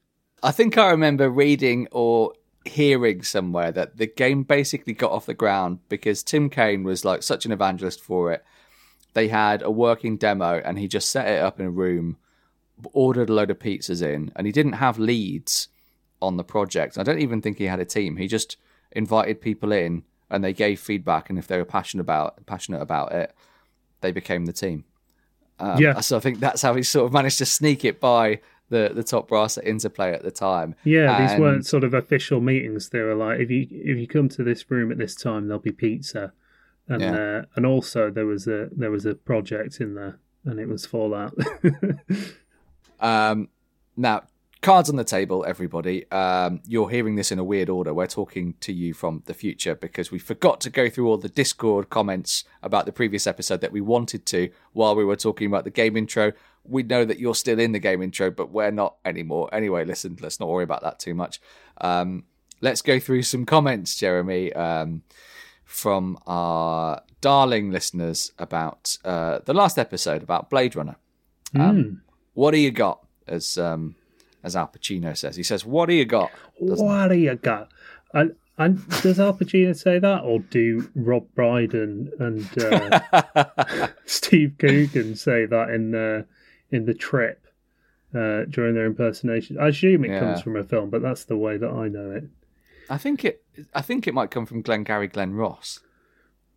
I 0.44 0.52
think 0.52 0.78
I 0.78 0.90
remember 0.90 1.30
reading 1.30 1.88
or 1.92 2.34
hearing 2.66 3.24
somewhere 3.24 3.72
that 3.72 3.98
the 3.98 4.08
game 4.08 4.44
basically 4.44 4.94
got 4.94 5.12
off 5.12 5.26
the 5.26 5.34
ground 5.34 5.80
because 5.90 6.24
Tim 6.24 6.50
Cain 6.50 6.84
was 6.84 7.06
like 7.06 7.24
such 7.24 7.46
an 7.46 7.52
evangelist 7.52 8.02
for 8.02 8.32
it. 8.32 8.44
They 9.14 9.28
had 9.28 9.62
a 9.62 9.72
working 9.72 10.18
demo 10.18 10.62
and 10.64 10.80
he 10.80 10.88
just 10.88 11.10
set 11.10 11.28
it 11.28 11.42
up 11.42 11.60
in 11.60 11.66
a 11.66 11.72
room, 11.72 12.18
ordered 12.94 13.30
a 13.30 13.34
load 13.34 13.52
of 13.52 13.60
pizzas 13.60 14.02
in, 14.02 14.32
and 14.36 14.48
he 14.48 14.54
didn't 14.54 14.74
have 14.74 14.98
leads 14.98 15.68
on 16.22 16.38
the 16.38 16.44
project. 16.44 16.98
I 16.98 17.04
don't 17.04 17.20
even 17.20 17.42
think 17.42 17.58
he 17.58 17.66
had 17.66 17.80
a 17.80 17.86
team. 17.86 18.18
He 18.18 18.28
just 18.28 18.58
invited 18.92 19.42
people 19.42 19.72
in 19.72 20.04
and 20.30 20.44
they 20.44 20.54
gave 20.54 20.80
feedback 20.80 21.30
and 21.30 21.38
if 21.38 21.48
they 21.48 21.58
were 21.58 21.66
passionate 21.66 22.02
about 22.02 22.46
passionate 22.46 22.82
about 22.82 23.12
it, 23.12 23.36
they 24.02 24.12
became 24.12 24.46
the 24.46 24.54
team. 24.54 24.86
Um, 25.60 25.80
Yeah. 25.80 26.00
So 26.00 26.18
I 26.18 26.20
think 26.20 26.40
that's 26.40 26.62
how 26.62 26.74
he 26.74 26.84
sort 26.84 27.06
of 27.06 27.14
managed 27.14 27.38
to 27.40 27.46
sneak 27.46 27.86
it 27.86 28.00
by 28.00 28.40
the, 28.72 28.92
the 28.96 29.04
top 29.04 29.28
brass 29.28 29.58
at 29.60 29.68
Interplay 29.68 30.12
at 30.14 30.24
the 30.24 30.32
time. 30.32 30.74
yeah 30.84 31.28
these 31.28 31.40
weren't 31.40 31.66
sort 31.68 31.84
of 31.84 31.94
official 31.94 32.42
meetings 32.42 32.90
they 32.90 33.02
were 33.02 33.14
like 33.16 33.40
if 33.40 33.52
you 33.52 33.68
if 33.70 33.98
you 34.00 34.08
come 34.08 34.28
to 34.30 34.44
this 34.44 34.70
room 34.72 34.92
at 34.92 34.98
this 34.98 35.14
time 35.14 35.48
there'll 35.48 35.62
be 35.62 35.72
pizza 35.72 36.34
and 36.88 37.02
Yeah. 37.02 37.14
uh, 37.16 37.42
and 37.56 37.66
also 37.66 38.10
there 38.10 38.26
was 38.26 38.48
a 38.48 38.70
there 38.76 38.90
was 38.92 39.06
a 39.06 39.14
project 39.14 39.80
in 39.80 39.94
there 39.96 40.18
and 40.46 40.60
it 40.60 40.68
was 40.68 40.86
fallout 40.86 41.34
Um, 43.00 43.50
now, 43.98 44.24
cards 44.62 44.90
on 44.90 44.96
the 44.96 45.04
table, 45.04 45.44
everybody. 45.48 46.10
Um, 46.12 46.62
you're 46.68 46.90
hearing 46.90 47.16
this 47.16 47.32
in 47.32 47.40
a 47.40 47.44
weird 47.44 47.70
order. 47.70 47.94
We're 47.94 48.08
talking 48.08 48.54
to 48.62 48.72
you 48.72 48.94
from 48.94 49.24
the 49.26 49.34
future 49.34 49.74
because 49.76 50.12
we 50.12 50.20
forgot 50.20 50.62
to 50.62 50.70
go 50.70 50.88
through 50.90 51.08
all 51.08 51.18
the 51.18 51.30
Discord 51.30 51.90
comments 51.90 52.44
about 52.62 52.86
the 52.86 52.92
previous 52.92 53.26
episode 53.26 53.62
that 53.62 53.72
we 53.72 53.82
wanted 53.82 54.26
to 54.28 54.52
while 54.74 54.96
we 54.96 55.04
were 55.04 55.16
talking 55.16 55.48
about 55.48 55.64
the 55.64 55.72
game 55.72 55.98
intro. 55.98 56.32
We 56.64 56.84
know 56.84 57.06
that 57.06 57.20
you're 57.20 57.36
still 57.36 57.60
in 57.60 57.72
the 57.72 57.80
game 57.80 58.02
intro, 58.02 58.30
but 58.32 58.52
we're 58.52 58.72
not 58.72 58.96
anymore. 59.04 59.50
Anyway, 59.52 59.84
listen, 59.86 60.18
let's 60.22 60.40
not 60.40 60.48
worry 60.50 60.64
about 60.64 60.82
that 60.84 61.00
too 61.00 61.14
much. 61.14 61.42
Um, 61.80 62.24
let's 62.62 62.82
go 62.82 63.00
through 63.00 63.24
some 63.24 63.46
comments, 63.46 63.96
Jeremy, 63.98 64.54
um, 64.54 65.02
from 65.66 66.18
our 66.28 67.02
darling 67.22 67.72
listeners 67.72 68.32
about 68.38 68.98
uh, 69.06 69.40
the 69.46 69.54
last 69.54 69.78
episode 69.80 70.22
about 70.24 70.50
Blade 70.50 70.76
Runner. 70.76 70.96
Um, 71.56 72.02
What 72.34 72.52
do 72.52 72.58
you 72.60 72.72
got? 72.72 73.06
As 73.28 73.58
um, 73.58 73.96
as 74.44 74.56
Al 74.56 74.68
Pacino 74.68 75.16
says, 75.18 75.36
he 75.36 75.44
says, 75.44 75.66
"What 75.66 75.88
do 75.88 75.94
you 75.94 76.06
got?" 76.06 76.32
What 76.58 77.10
do 77.10 77.16
you 77.16 77.36
got? 77.36 77.70
And, 78.14 78.36
and 78.58 78.88
does 79.02 79.20
Al 79.20 79.34
Pacino 79.34 79.76
say 79.78 80.00
that, 80.00 80.24
or 80.24 80.40
do 80.40 80.90
Rob 80.96 81.26
Brydon 81.36 82.12
and 82.20 82.48
uh, 82.62 83.88
Steve 84.06 84.56
Coogan 84.60 85.16
say 85.16 85.46
that 85.46 85.70
in 85.70 85.96
uh, 85.96 86.24
in 86.72 86.86
the 86.86 86.94
trip 86.94 87.46
uh, 88.14 88.46
during 88.50 88.76
their 88.76 88.86
impersonation? 88.86 89.60
I 89.60 89.68
assume 89.70 90.06
it 90.06 90.20
comes 90.20 90.42
from 90.42 90.56
a 90.56 90.64
film, 90.64 90.90
but 90.90 91.02
that's 91.02 91.26
the 91.26 91.38
way 91.38 91.58
that 91.58 91.70
I 91.70 91.88
know 91.88 92.12
it. 92.12 92.26
I 92.90 92.98
think 92.98 93.24
it. 93.26 93.44
I 93.74 93.82
think 93.82 94.08
it 94.08 94.14
might 94.14 94.32
come 94.32 94.46
from 94.46 94.62
Glengarry 94.62 95.08
Glen 95.08 95.34
Ross, 95.34 95.80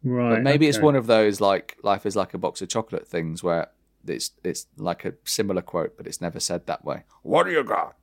Right? 0.03 0.35
but 0.37 0.43
maybe 0.43 0.67
it's 0.69 0.79
one 0.81 0.97
of 0.97 1.07
those 1.07 1.41
like 1.41 1.77
"life 1.83 2.07
is 2.07 2.17
like 2.17 2.35
a 2.35 2.39
box 2.39 2.61
of 2.63 2.69
chocolate" 2.69 3.07
things 3.07 3.43
where 3.43 3.69
it's 4.07 4.33
it's 4.43 4.67
like 4.77 5.05
a 5.05 5.15
similar 5.25 5.63
quote, 5.63 5.97
but 5.97 6.07
it's 6.07 6.21
never 6.21 6.41
said 6.41 6.67
that 6.67 6.85
way. 6.85 7.05
What 7.23 7.45
do 7.47 7.53
you 7.53 7.63
got? 7.65 7.97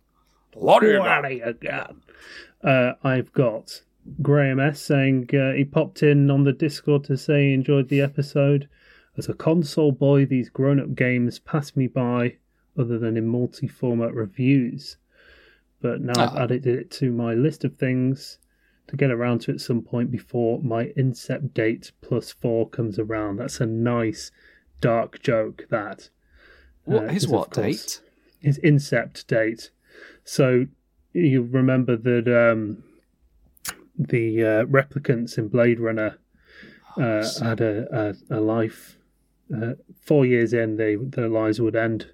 What 0.54 0.82
do 0.82 0.88
you 0.88 0.98
got? 0.98 1.24
What 1.24 1.30
do 1.30 1.36
you 1.36 1.54
got? 1.62 1.96
Uh, 2.64 2.94
I've 3.04 3.32
got 3.34 3.82
Graham 4.22 4.60
S 4.60 4.82
saying 4.82 5.30
uh, 5.34 5.54
he 5.54 5.64
popped 5.66 6.04
in 6.04 6.30
on 6.32 6.44
the 6.44 6.54
Discord 6.54 7.04
to 7.06 7.18
say 7.18 7.48
he 7.50 7.54
enjoyed 7.54 7.90
the 7.90 8.02
episode. 8.02 8.68
As 9.18 9.28
a 9.28 9.34
console 9.34 9.92
boy, 9.92 10.26
these 10.26 10.50
grown 10.50 10.80
up 10.80 10.96
games 10.96 11.40
pass 11.40 11.76
me 11.76 11.88
by, 11.88 12.38
other 12.78 12.98
than 12.98 13.18
in 13.18 13.28
multi 13.28 13.68
format 13.68 14.14
reviews. 14.14 14.98
But 15.82 16.02
now 16.02 16.14
I've 16.16 16.36
Ah. 16.36 16.44
added 16.44 16.66
it 16.66 16.90
to 16.92 17.12
my 17.12 17.34
list 17.34 17.64
of 17.66 17.76
things 17.76 18.38
to 18.88 18.96
get 18.96 19.12
around 19.12 19.42
to 19.42 19.52
at 19.52 19.62
some 19.62 19.82
point 19.82 20.12
before 20.12 20.62
my 20.62 20.88
incept 20.98 21.54
date 21.54 21.92
plus 22.02 22.32
four 22.32 22.70
comes 22.70 22.98
around. 23.00 23.38
That's 23.38 23.60
a 23.62 23.66
nice 23.66 24.32
dark 24.80 25.22
joke, 25.22 25.68
that. 25.70 26.10
What 26.86 27.06
Uh, 27.06 27.08
his 27.10 27.28
what 27.28 27.52
date? 27.52 28.02
his 28.40 28.60
incept 28.60 29.28
date. 29.28 29.72
So 30.24 30.68
you 31.14 31.44
remember 31.44 31.96
that 31.98 32.28
um, 32.28 32.84
the 33.98 34.44
uh, 34.44 34.66
replicants 34.66 35.38
in 35.38 35.48
Blade 35.50 35.80
Runner 35.80 36.18
uh, 36.98 37.28
had 37.42 37.62
a, 37.62 38.16
a, 38.30 38.38
a 38.38 38.40
life. 38.40 38.98
Uh, 39.56 39.74
four 40.02 40.26
years 40.26 40.54
in, 40.54 40.78
they 40.78 40.96
their 40.96 41.28
lives 41.30 41.60
would 41.60 41.76
end. 41.76 42.12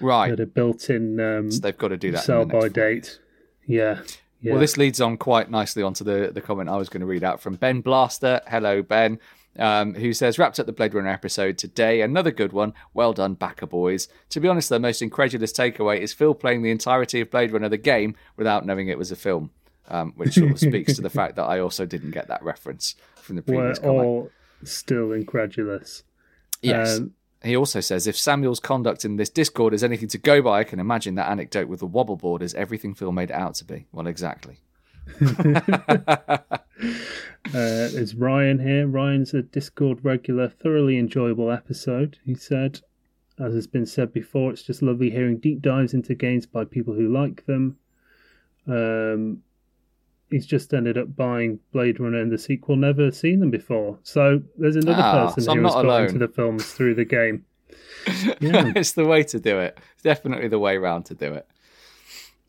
Right. 0.00 0.26
They 0.26 0.30
had 0.30 0.40
a 0.40 0.46
built-in 0.46 1.20
um, 1.20 1.50
So 1.50 1.60
they've 1.60 1.76
got 1.76 1.88
to 1.88 1.96
do 1.96 2.10
that. 2.12 2.24
sell 2.24 2.44
by 2.44 2.68
date. 2.68 3.18
Yeah. 3.66 4.00
yeah. 4.40 4.52
Well, 4.52 4.60
this 4.60 4.76
leads 4.76 5.00
on 5.00 5.16
quite 5.16 5.50
nicely 5.50 5.82
onto 5.82 6.02
the, 6.04 6.30
the 6.32 6.40
comment 6.40 6.68
I 6.68 6.76
was 6.76 6.88
going 6.88 7.00
to 7.00 7.06
read 7.06 7.24
out 7.24 7.40
from 7.40 7.54
Ben 7.54 7.80
Blaster. 7.80 8.40
Hello, 8.48 8.82
Ben. 8.82 9.18
Um, 9.58 9.94
who 9.94 10.14
says, 10.14 10.38
wrapped 10.38 10.58
up 10.58 10.64
the 10.64 10.72
Blade 10.72 10.94
Runner 10.94 11.10
episode 11.10 11.58
today. 11.58 12.00
Another 12.00 12.30
good 12.30 12.54
one. 12.54 12.72
Well 12.94 13.12
done, 13.12 13.34
Backer 13.34 13.66
Boys. 13.66 14.08
To 14.30 14.40
be 14.40 14.48
honest, 14.48 14.70
the 14.70 14.80
most 14.80 15.02
incredulous 15.02 15.52
takeaway 15.52 15.98
is 15.98 16.14
Phil 16.14 16.34
playing 16.34 16.62
the 16.62 16.70
entirety 16.70 17.20
of 17.20 17.30
Blade 17.30 17.52
Runner, 17.52 17.68
the 17.68 17.76
game, 17.76 18.16
without 18.38 18.64
knowing 18.64 18.88
it 18.88 18.96
was 18.96 19.12
a 19.12 19.16
film, 19.16 19.50
um, 19.88 20.14
which 20.16 20.34
sort 20.34 20.52
of 20.52 20.58
speaks 20.58 20.94
to 20.94 21.02
the 21.02 21.10
fact 21.20 21.36
that 21.36 21.44
I 21.44 21.60
also 21.60 21.84
didn't 21.84 22.12
get 22.12 22.28
that 22.28 22.42
reference 22.42 22.94
from 23.16 23.36
the 23.36 23.42
previous 23.42 23.78
We're 23.78 23.88
comment. 23.88 24.06
all 24.06 24.30
still 24.64 25.12
incredulous. 25.12 26.02
Yes. 26.62 26.98
Um, 26.98 27.12
he 27.44 27.56
also 27.56 27.80
says, 27.80 28.06
if 28.06 28.16
Samuel's 28.16 28.60
conduct 28.60 29.04
in 29.04 29.16
this 29.16 29.28
Discord 29.28 29.74
is 29.74 29.82
anything 29.82 30.08
to 30.08 30.18
go 30.18 30.40
by, 30.42 30.60
I 30.60 30.64
can 30.64 30.78
imagine 30.78 31.16
that 31.16 31.28
anecdote 31.28 31.66
with 31.68 31.80
the 31.80 31.86
wobble 31.86 32.16
board 32.16 32.40
is 32.40 32.54
everything 32.54 32.94
Phil 32.94 33.10
made 33.10 33.30
it 33.30 33.36
out 33.36 33.56
to 33.56 33.64
be. 33.64 33.86
Well, 33.92 34.06
exactly. 34.06 34.60
Uh, 37.46 37.90
there's 37.90 38.14
Ryan 38.14 38.60
here. 38.60 38.86
Ryan's 38.86 39.34
a 39.34 39.42
Discord 39.42 40.04
regular, 40.04 40.48
thoroughly 40.48 40.96
enjoyable 40.96 41.50
episode. 41.50 42.18
He 42.24 42.34
said, 42.34 42.80
as 43.38 43.52
has 43.54 43.66
been 43.66 43.84
said 43.84 44.12
before, 44.12 44.52
it's 44.52 44.62
just 44.62 44.80
lovely 44.80 45.10
hearing 45.10 45.38
deep 45.38 45.60
dives 45.60 45.92
into 45.92 46.14
games 46.14 46.46
by 46.46 46.64
people 46.64 46.94
who 46.94 47.12
like 47.12 47.44
them. 47.46 47.78
Um, 48.66 49.42
he's 50.32 50.46
just 50.46 50.74
ended 50.74 50.98
up 50.98 51.14
buying 51.14 51.60
Blade 51.72 52.00
Runner 52.00 52.18
and 52.20 52.32
the 52.32 52.38
sequel, 52.38 52.74
never 52.76 53.10
seen 53.12 53.38
them 53.40 53.50
before. 53.50 53.98
So 54.02 54.42
there's 54.58 54.74
another 54.76 55.00
Ah, 55.02 55.26
person 55.26 55.42
so 55.44 55.54
who 55.54 55.62
has 55.62 55.72
got 55.74 55.84
alone. 55.84 56.06
into 56.06 56.18
the 56.18 56.28
films 56.28 56.64
through 56.72 56.96
the 56.96 57.04
game. 57.04 57.44
Yeah. 58.40 58.72
it's 58.74 58.92
the 58.92 59.04
way 59.04 59.22
to 59.22 59.38
do 59.38 59.58
it. 59.60 59.78
It's 59.94 60.02
definitely 60.02 60.48
the 60.48 60.58
way 60.58 60.76
round 60.76 61.06
to 61.06 61.14
do 61.14 61.34
it. 61.34 61.46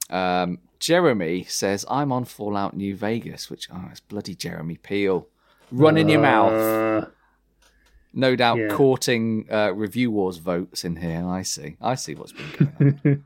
Um, 0.09 0.57
Jeremy 0.79 1.43
says, 1.43 1.85
I'm 1.89 2.11
on 2.11 2.25
Fallout 2.25 2.75
New 2.75 2.95
Vegas, 2.95 3.49
which, 3.51 3.69
oh, 3.71 3.85
it's 3.91 3.99
bloody 3.99 4.33
Jeremy 4.35 4.77
Peel. 4.77 5.27
Run 5.71 5.97
in 5.97 6.09
your 6.09 6.21
mouth. 6.21 6.51
Uh, 6.53 7.05
No 8.13 8.35
doubt 8.35 8.57
yeah. 8.57 8.67
courting 8.69 9.45
uh, 9.51 9.73
Review 9.73 10.11
Wars 10.11 10.37
votes 10.37 10.83
in 10.83 10.95
here. 10.97 11.25
I 11.27 11.41
see. 11.43 11.77
I 11.81 11.95
see 11.95 12.15
what's 12.15 12.31
been 12.33 12.99
going 13.03 13.23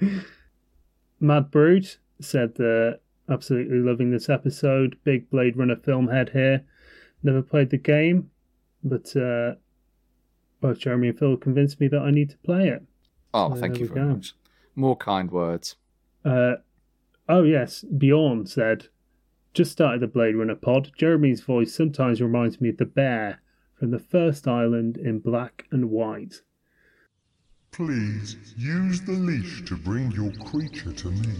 on. 0.00 0.24
Mad 1.20 1.50
Brood 1.50 1.86
said 2.20 2.58
uh, 2.60 2.92
absolutely 3.28 3.78
loving 3.78 4.10
this 4.10 4.28
episode. 4.28 4.96
Big 5.04 5.28
Blade 5.30 5.56
Runner 5.56 5.76
film 5.76 6.08
head 6.08 6.30
here. 6.30 6.64
Never 7.22 7.42
played 7.42 7.70
the 7.70 7.78
game, 7.78 8.30
but 8.84 9.14
uh, 9.16 9.54
both 10.60 10.78
Jeremy 10.78 11.08
and 11.08 11.18
Phil 11.18 11.36
convinced 11.36 11.80
me 11.80 11.88
that 11.88 12.00
I 12.02 12.10
need 12.10 12.30
to 12.30 12.38
play 12.38 12.68
it. 12.68 12.82
Oh, 13.34 13.50
There 13.50 13.58
thank 13.60 13.78
you 13.78 13.86
we 13.86 13.88
very 13.94 14.06
go. 14.06 14.14
much. 14.14 14.34
More 14.74 14.96
kind 14.96 15.30
words. 15.30 15.76
Uh, 16.24 16.56
oh 17.28 17.42
yes, 17.42 17.82
Bjorn 17.84 18.46
said, 18.46 18.86
just 19.54 19.72
started 19.72 20.00
the 20.00 20.06
Blade 20.06 20.36
Runner 20.36 20.54
pod. 20.54 20.92
Jeremy's 20.96 21.40
voice 21.40 21.74
sometimes 21.74 22.20
reminds 22.22 22.60
me 22.60 22.68
of 22.68 22.76
the 22.76 22.84
bear 22.84 23.40
from 23.74 23.90
the 23.90 23.98
first 23.98 24.46
island 24.46 24.96
in 24.96 25.18
black 25.18 25.66
and 25.70 25.90
white. 25.90 26.42
Please 27.72 28.36
use 28.56 29.00
the 29.02 29.12
leash 29.12 29.64
to 29.66 29.76
bring 29.76 30.10
your 30.12 30.32
creature 30.46 30.92
to 30.92 31.10
me. 31.10 31.34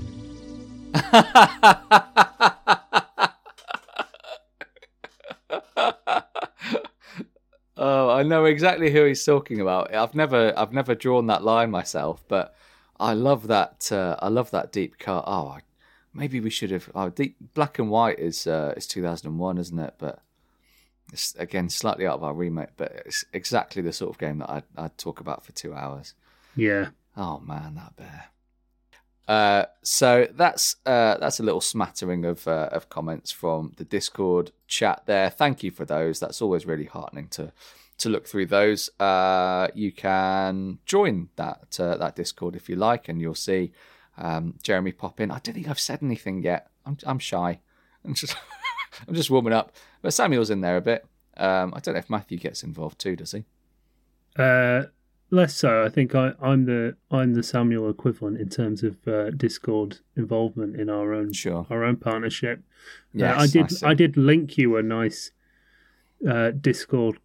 Oh, 7.76 8.10
I 8.10 8.22
know 8.22 8.44
exactly 8.44 8.90
who 8.90 9.04
he's 9.04 9.24
talking 9.24 9.60
about. 9.60 9.94
I've 9.94 10.14
never, 10.14 10.52
I've 10.56 10.72
never 10.72 10.94
drawn 10.94 11.26
that 11.26 11.44
line 11.44 11.70
myself, 11.70 12.24
but 12.28 12.54
I 12.98 13.14
love 13.14 13.46
that. 13.48 13.90
Uh, 13.92 14.16
I 14.20 14.28
love 14.28 14.50
that 14.50 14.72
deep 14.72 14.98
cut. 14.98 15.24
Oh, 15.26 15.48
I, 15.48 15.60
maybe 16.12 16.40
we 16.40 16.50
should 16.50 16.70
have. 16.70 16.90
Oh, 16.94 17.10
deep 17.10 17.36
black 17.54 17.78
and 17.78 17.90
white 17.90 18.18
is 18.18 18.46
uh, 18.46 18.74
is 18.76 18.86
two 18.86 19.02
thousand 19.02 19.28
and 19.28 19.38
one, 19.38 19.58
isn't 19.58 19.78
it? 19.78 19.94
But 19.98 20.20
it's 21.12 21.34
again 21.36 21.68
slightly 21.68 22.06
out 22.06 22.16
of 22.16 22.24
our 22.24 22.34
remit. 22.34 22.72
But 22.76 22.92
it's 23.06 23.24
exactly 23.32 23.82
the 23.82 23.92
sort 23.92 24.10
of 24.10 24.18
game 24.18 24.38
that 24.38 24.50
I'd, 24.50 24.64
I'd 24.76 24.98
talk 24.98 25.20
about 25.20 25.44
for 25.44 25.52
two 25.52 25.74
hours. 25.74 26.14
Yeah. 26.56 26.88
Oh 27.16 27.40
man, 27.40 27.76
that 27.76 27.96
bear. 27.96 28.26
Uh, 29.28 29.66
so 29.82 30.26
that's 30.32 30.76
uh, 30.86 31.18
that's 31.18 31.38
a 31.38 31.42
little 31.42 31.60
smattering 31.60 32.24
of 32.24 32.48
uh, 32.48 32.70
of 32.72 32.88
comments 32.88 33.30
from 33.30 33.74
the 33.76 33.84
Discord 33.84 34.52
chat 34.66 35.02
there. 35.04 35.28
Thank 35.28 35.62
you 35.62 35.70
for 35.70 35.84
those. 35.84 36.18
That's 36.18 36.40
always 36.40 36.64
really 36.64 36.86
heartening 36.86 37.28
to 37.28 37.52
to 37.98 38.08
look 38.08 38.26
through 38.26 38.46
those. 38.46 38.88
Uh, 38.98 39.68
you 39.74 39.92
can 39.92 40.78
join 40.86 41.28
that 41.36 41.78
uh, 41.78 41.98
that 41.98 42.16
Discord 42.16 42.56
if 42.56 42.70
you 42.70 42.76
like, 42.76 43.06
and 43.08 43.20
you'll 43.20 43.34
see 43.34 43.70
um, 44.16 44.54
Jeremy 44.62 44.92
pop 44.92 45.20
in. 45.20 45.30
I 45.30 45.40
don't 45.40 45.54
think 45.54 45.68
I've 45.68 45.78
said 45.78 46.02
anything 46.02 46.42
yet. 46.42 46.70
I'm 46.86 46.96
I'm 47.04 47.18
shy. 47.18 47.60
I'm 48.06 48.14
just 48.14 48.34
I'm 49.06 49.14
just 49.14 49.30
warming 49.30 49.52
up. 49.52 49.72
But 50.00 50.14
Samuel's 50.14 50.48
in 50.48 50.62
there 50.62 50.78
a 50.78 50.80
bit. 50.80 51.04
Um, 51.36 51.74
I 51.76 51.80
don't 51.80 51.94
know 51.94 52.00
if 52.00 52.08
Matthew 52.08 52.38
gets 52.38 52.62
involved 52.62 52.98
too. 52.98 53.14
Does 53.14 53.32
he? 53.32 53.44
Less 55.30 55.54
so. 55.54 55.84
I 55.84 55.90
think 55.90 56.14
I, 56.14 56.32
I'm 56.40 56.64
the 56.64 56.96
I'm 57.10 57.34
the 57.34 57.42
Samuel 57.42 57.90
equivalent 57.90 58.40
in 58.40 58.48
terms 58.48 58.82
of 58.82 58.96
uh, 59.06 59.30
Discord 59.30 59.98
involvement 60.16 60.80
in 60.80 60.88
our 60.88 61.12
own 61.12 61.34
Sure. 61.34 61.66
our 61.68 61.84
own 61.84 61.96
partnership. 61.96 62.62
Uh, 63.18 63.26
I 63.26 63.46
did 63.46 63.70
I. 63.82 63.90
I, 63.90 63.94
did 63.94 64.16
link 64.16 64.56
you 64.56 64.76
a 64.78 64.82
nice 64.82 65.32
uh, 66.26 66.52
Discord 66.52 67.18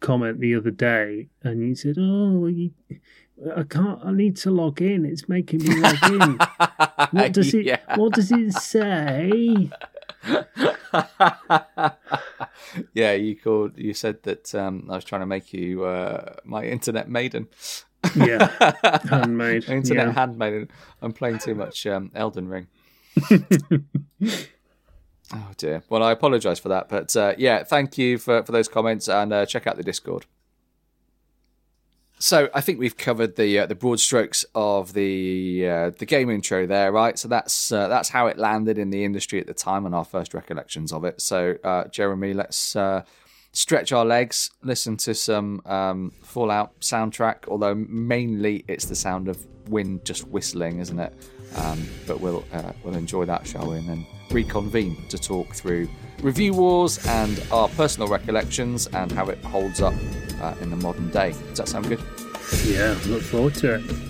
comment 0.00 0.40
the 0.40 0.54
other 0.54 0.70
day, 0.70 1.28
and 1.42 1.60
you 1.60 1.74
said, 1.74 1.96
"Oh, 1.98 2.46
you, 2.46 2.70
I 3.54 3.64
can't. 3.64 4.00
I 4.02 4.12
need 4.12 4.38
to 4.38 4.50
log 4.50 4.80
in. 4.80 5.04
It's 5.04 5.28
making 5.28 5.62
me 5.64 5.80
log 5.80 6.02
in. 6.10 6.38
What 7.12 7.32
does 7.32 7.52
it? 7.52 7.66
Yeah. 7.66 7.80
What 7.96 8.14
does 8.14 8.32
it 8.32 8.52
say?" 8.54 9.70
yeah, 12.94 13.12
you 13.12 13.36
called. 13.36 13.78
You 13.78 13.94
said 13.94 14.22
that 14.24 14.52
um, 14.54 14.88
I 14.90 14.96
was 14.96 15.04
trying 15.04 15.22
to 15.22 15.26
make 15.26 15.52
you 15.52 15.84
uh, 15.84 16.34
my 16.44 16.64
internet 16.64 17.08
maiden. 17.08 17.48
Yeah, 18.14 18.74
handmade, 19.08 19.68
internet 19.68 20.08
yeah. 20.08 20.12
handmaiden. 20.12 20.70
I'm 21.02 21.12
playing 21.12 21.38
too 21.38 21.54
much 21.54 21.86
um, 21.86 22.10
Elden 22.14 22.48
Ring. 22.48 22.66
oh 23.30 23.42
dear. 25.56 25.82
Well, 25.88 26.02
I 26.02 26.12
apologise 26.12 26.58
for 26.58 26.68
that, 26.70 26.88
but 26.88 27.14
uh, 27.16 27.34
yeah, 27.36 27.64
thank 27.64 27.98
you 27.98 28.18
for 28.18 28.42
for 28.42 28.52
those 28.52 28.68
comments 28.68 29.08
and 29.08 29.32
uh, 29.32 29.46
check 29.46 29.66
out 29.66 29.76
the 29.76 29.82
Discord. 29.82 30.26
So 32.22 32.50
I 32.52 32.60
think 32.60 32.78
we've 32.78 32.98
covered 32.98 33.36
the 33.36 33.60
uh, 33.60 33.66
the 33.66 33.74
broad 33.74 33.98
strokes 33.98 34.44
of 34.54 34.92
the 34.92 35.66
uh, 35.66 35.90
the 35.98 36.04
game 36.04 36.28
intro 36.28 36.66
there, 36.66 36.92
right? 36.92 37.18
So 37.18 37.28
that's 37.28 37.72
uh, 37.72 37.88
that's 37.88 38.10
how 38.10 38.26
it 38.26 38.36
landed 38.36 38.76
in 38.76 38.90
the 38.90 39.04
industry 39.04 39.40
at 39.40 39.46
the 39.46 39.54
time 39.54 39.86
and 39.86 39.94
our 39.94 40.04
first 40.04 40.34
recollections 40.34 40.92
of 40.92 41.04
it. 41.04 41.22
So 41.22 41.56
uh, 41.64 41.84
Jeremy, 41.84 42.34
let's 42.34 42.76
uh, 42.76 43.04
stretch 43.52 43.90
our 43.92 44.04
legs, 44.04 44.50
listen 44.62 44.98
to 44.98 45.14
some 45.14 45.62
um, 45.64 46.12
Fallout 46.22 46.78
soundtrack. 46.80 47.48
Although 47.48 47.74
mainly 47.74 48.66
it's 48.68 48.84
the 48.84 48.96
sound 48.96 49.26
of 49.26 49.38
wind 49.70 50.04
just 50.04 50.28
whistling, 50.28 50.78
isn't 50.78 50.98
it? 50.98 51.14
Um, 51.56 51.88
but 52.06 52.20
we'll 52.20 52.44
uh, 52.52 52.72
we'll 52.84 52.96
enjoy 52.96 53.24
that, 53.24 53.46
shall 53.46 53.70
we? 53.70 53.78
And 53.78 53.88
then 53.88 54.06
reconvene 54.32 54.96
to 55.08 55.18
talk 55.18 55.54
through 55.54 55.88
review 56.22 56.52
wars 56.52 57.04
and 57.06 57.42
our 57.50 57.68
personal 57.68 58.08
recollections 58.08 58.86
and 58.88 59.10
how 59.12 59.26
it 59.26 59.42
holds 59.44 59.80
up 59.80 59.94
uh, 60.40 60.54
in 60.60 60.70
the 60.70 60.76
modern 60.76 61.08
day. 61.10 61.30
Does 61.48 61.58
that 61.58 61.68
sound 61.68 61.88
good? 61.88 62.00
Yeah, 62.64 62.96
look 63.06 63.22
forward 63.22 63.54
to 63.56 63.74
it. 63.76 64.09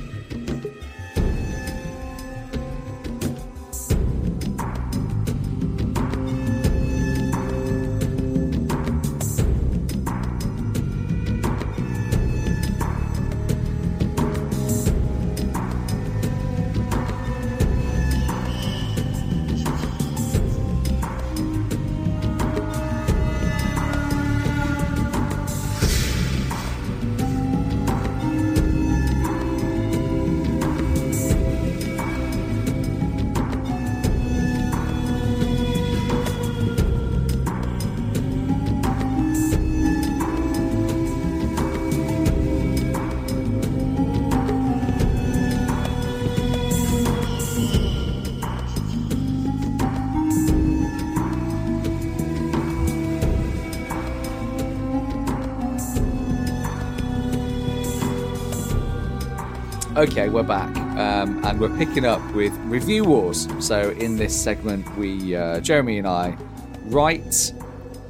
Okay, 60.01 60.31
we're 60.31 60.43
back, 60.43 60.75
um, 60.97 61.45
and 61.45 61.61
we're 61.61 61.77
picking 61.77 62.07
up 62.07 62.23
with 62.33 62.55
review 62.61 63.05
wars. 63.05 63.47
So 63.59 63.91
in 63.91 64.17
this 64.17 64.35
segment, 64.35 64.97
we 64.97 65.37
uh, 65.37 65.61
Jeremy 65.61 65.99
and 65.99 66.07
I 66.07 66.39
write 66.85 67.53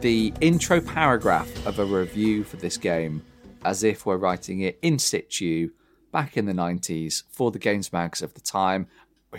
the 0.01 0.33
intro 0.41 0.81
paragraph 0.81 1.49
of 1.67 1.81
a 1.81 1.85
review 1.85 2.45
for 2.45 2.59
this 2.59 2.77
game 2.77 3.25
as 3.65 3.83
if 3.83 4.07
we're 4.07 4.19
writing 4.19 4.61
it 4.61 4.79
in 4.83 5.01
situ 5.01 5.71
back 6.13 6.37
in 6.37 6.47
the 6.47 6.53
90s 6.53 7.25
for 7.29 7.51
the 7.51 7.59
games 7.59 7.93
mags 7.93 8.23
of 8.23 8.35
the 8.35 8.41
time 8.41 8.87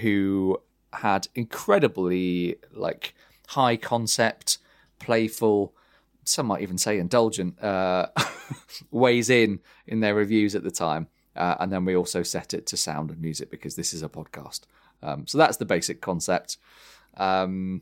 who 0.02 0.62
had 0.92 1.30
incredibly 1.36 2.58
like 2.74 3.16
high 3.48 3.78
concept 3.78 4.58
playful 5.00 5.74
some 6.26 6.48
might 6.48 6.62
even 6.62 6.78
say 6.78 7.00
indulgent 7.00 7.64
uh, 7.64 8.08
ways 8.92 9.30
in 9.30 9.62
in 9.88 10.02
their 10.02 10.14
reviews 10.14 10.54
at 10.54 10.64
the 10.64 10.70
time 10.70 11.08
uh, 11.36 11.56
and 11.60 11.72
then 11.72 11.86
we 11.86 11.96
also 11.96 12.24
set 12.24 12.54
it 12.54 12.66
to 12.66 12.78
sound 12.78 13.10
and 13.10 13.22
music 13.22 13.50
because 13.50 13.76
this 13.76 13.94
is 13.94 14.04
a 14.04 14.10
podcast 14.10 14.62
um, 15.04 15.26
so 15.28 15.38
that's 15.38 15.58
the 15.58 15.66
basic 15.66 16.02
concept 16.02 16.58
um, 17.18 17.82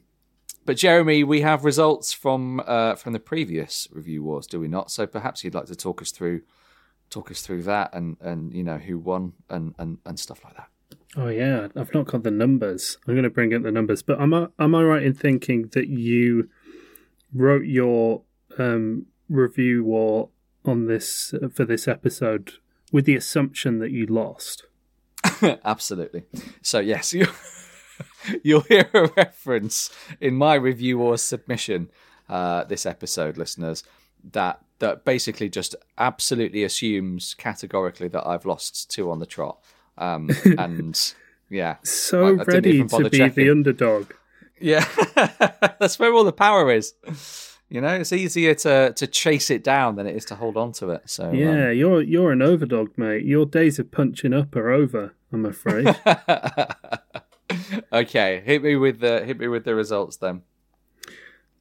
but 0.66 0.78
Jeremy, 0.78 1.24
we 1.24 1.42
have 1.42 1.66
results 1.66 2.14
from 2.14 2.62
uh, 2.66 2.94
from 2.94 3.14
the 3.14 3.20
previous 3.20 3.88
review 3.92 4.22
wars, 4.24 4.46
do 4.46 4.60
we 4.60 4.68
not? 4.68 4.92
So 4.92 5.08
perhaps 5.08 5.44
you'd 5.44 5.56
like 5.56 5.66
to 5.66 5.76
talk 5.76 6.00
us 6.00 6.12
through 6.12 6.42
talk 7.10 7.32
us 7.32 7.42
through 7.42 7.64
that 7.64 7.90
and 7.94 8.18
and 8.22 8.54
you 8.54 8.64
know 8.64 8.78
who 8.78 9.00
won 9.00 9.34
and 9.50 9.74
and, 9.80 9.98
and 10.06 10.20
stuff 10.20 10.44
like 10.44 10.56
that. 10.58 10.68
Oh 11.18 11.28
yeah, 11.28 11.70
I've 11.76 11.94
not 11.94 12.06
got 12.06 12.24
the 12.24 12.32
numbers. 12.32 12.98
I'm 13.08 13.16
going 13.16 13.24
to 13.24 13.30
bring 13.30 13.54
up 13.54 13.64
the 13.64 13.72
numbers. 13.72 14.04
But 14.04 14.22
am 14.22 14.34
I 14.34 14.48
am 14.60 14.76
I 14.76 14.84
right 14.84 15.04
in 15.04 15.14
thinking 15.14 15.70
that 15.74 15.88
you 15.88 16.50
wrote 17.34 17.66
your 17.66 18.22
um, 18.58 19.08
review 19.28 19.84
war 19.84 20.30
on 20.66 20.86
this 20.86 21.34
for 21.54 21.66
this 21.66 21.88
episode 21.88 22.54
with 22.92 23.06
the 23.06 23.16
assumption 23.16 23.80
that 23.80 23.92
you 23.92 24.06
lost? 24.06 24.66
Absolutely. 25.66 26.24
So 26.62 26.80
yes, 26.80 27.14
you 27.14 27.28
you'll 28.44 28.62
hear 28.62 28.90
a 28.94 29.08
reference 29.18 29.92
in 30.22 30.36
my 30.36 30.56
review 30.56 31.02
or 31.02 31.18
submission 31.18 31.90
uh, 32.30 32.64
this 32.66 32.86
episode, 32.86 33.38
listeners, 33.38 33.84
that 34.32 34.62
that 34.80 35.04
basically 35.04 35.50
just 35.50 35.76
absolutely 35.98 36.64
assumes 36.64 37.34
categorically 37.34 38.08
that 38.08 38.26
I've 38.26 38.46
lost 38.46 38.90
two 38.90 39.12
on 39.12 39.20
the 39.20 39.26
trot. 39.26 39.60
Um, 39.98 40.30
and 40.58 41.14
yeah, 41.50 41.78
So 41.84 42.28
I- 42.28 42.30
I 42.42 42.44
ready 42.44 42.88
to 42.88 43.10
be 43.10 43.18
checking. 43.18 43.34
the 43.46 43.52
underdog. 43.52 44.12
Yeah, 44.62 44.86
that's 45.80 45.98
where 46.00 46.14
all 46.14 46.24
the 46.26 46.32
power 46.34 46.72
is. 46.72 46.94
You 47.70 47.82
know, 47.82 47.94
it's 47.96 48.12
easier 48.12 48.56
to 48.56 48.94
to 48.94 49.08
chase 49.08 49.50
it 49.52 49.64
down 49.64 49.96
than 49.96 50.08
it 50.08 50.16
is 50.16 50.26
to 50.26 50.36
hold 50.36 50.58
on 50.58 50.72
to 50.74 50.90
it. 50.90 51.04
So 51.06 51.30
um, 51.30 51.36
Yeah, 51.36 51.70
you're 51.70 52.02
you're 52.02 52.32
an 52.32 52.40
overdog, 52.40 52.98
mate. 52.98 53.26
Your 53.26 53.46
days 53.46 53.78
of 53.80 53.92
punching 53.92 54.34
up 54.34 54.56
are 54.56 54.72
over. 54.72 55.14
I'm 55.32 55.46
afraid. 55.46 55.88
okay, 57.94 58.42
hit 58.46 58.64
me 58.64 58.76
with 58.76 59.00
the 59.00 59.24
hit 59.26 59.40
me 59.40 59.48
with 59.48 59.66
the 59.66 59.76
results 59.76 60.18
then. 60.18 60.42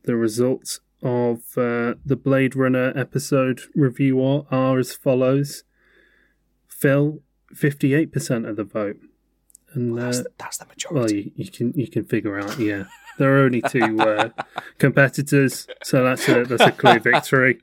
the 0.05 0.17
results 0.17 0.81
of 1.03 1.39
uh, 1.57 1.95
the 2.05 2.17
Blade 2.17 2.57
Runner 2.57 2.93
episode 2.97 3.61
review 3.75 4.23
are, 4.25 4.47
are 4.51 4.79
as 4.79 4.95
follows. 4.95 5.65
Phil, 6.67 7.21
58% 7.55 8.49
of 8.49 8.57
the 8.57 8.65
vote. 8.65 8.97
And 9.75 9.99
uh, 9.99 10.03
That's, 10.05 10.23
that's 10.39 10.59
the 10.59 10.65
well, 10.65 10.75
majority. 11.05 11.33
you, 11.37 11.45
you 11.45 11.51
can 11.51 11.73
you 11.75 11.89
can 11.89 12.05
figure 12.05 12.39
out. 12.39 12.59
Yeah, 12.59 12.85
there 13.19 13.37
are 13.37 13.45
only 13.45 13.62
two 13.62 14.01
uh, 14.01 14.31
competitors, 14.79 15.66
so 15.83 16.05
that's 16.05 16.29
a 16.29 16.45
that's 16.45 16.62
a 16.62 16.73
clear 16.73 17.01
victory. 17.01 17.61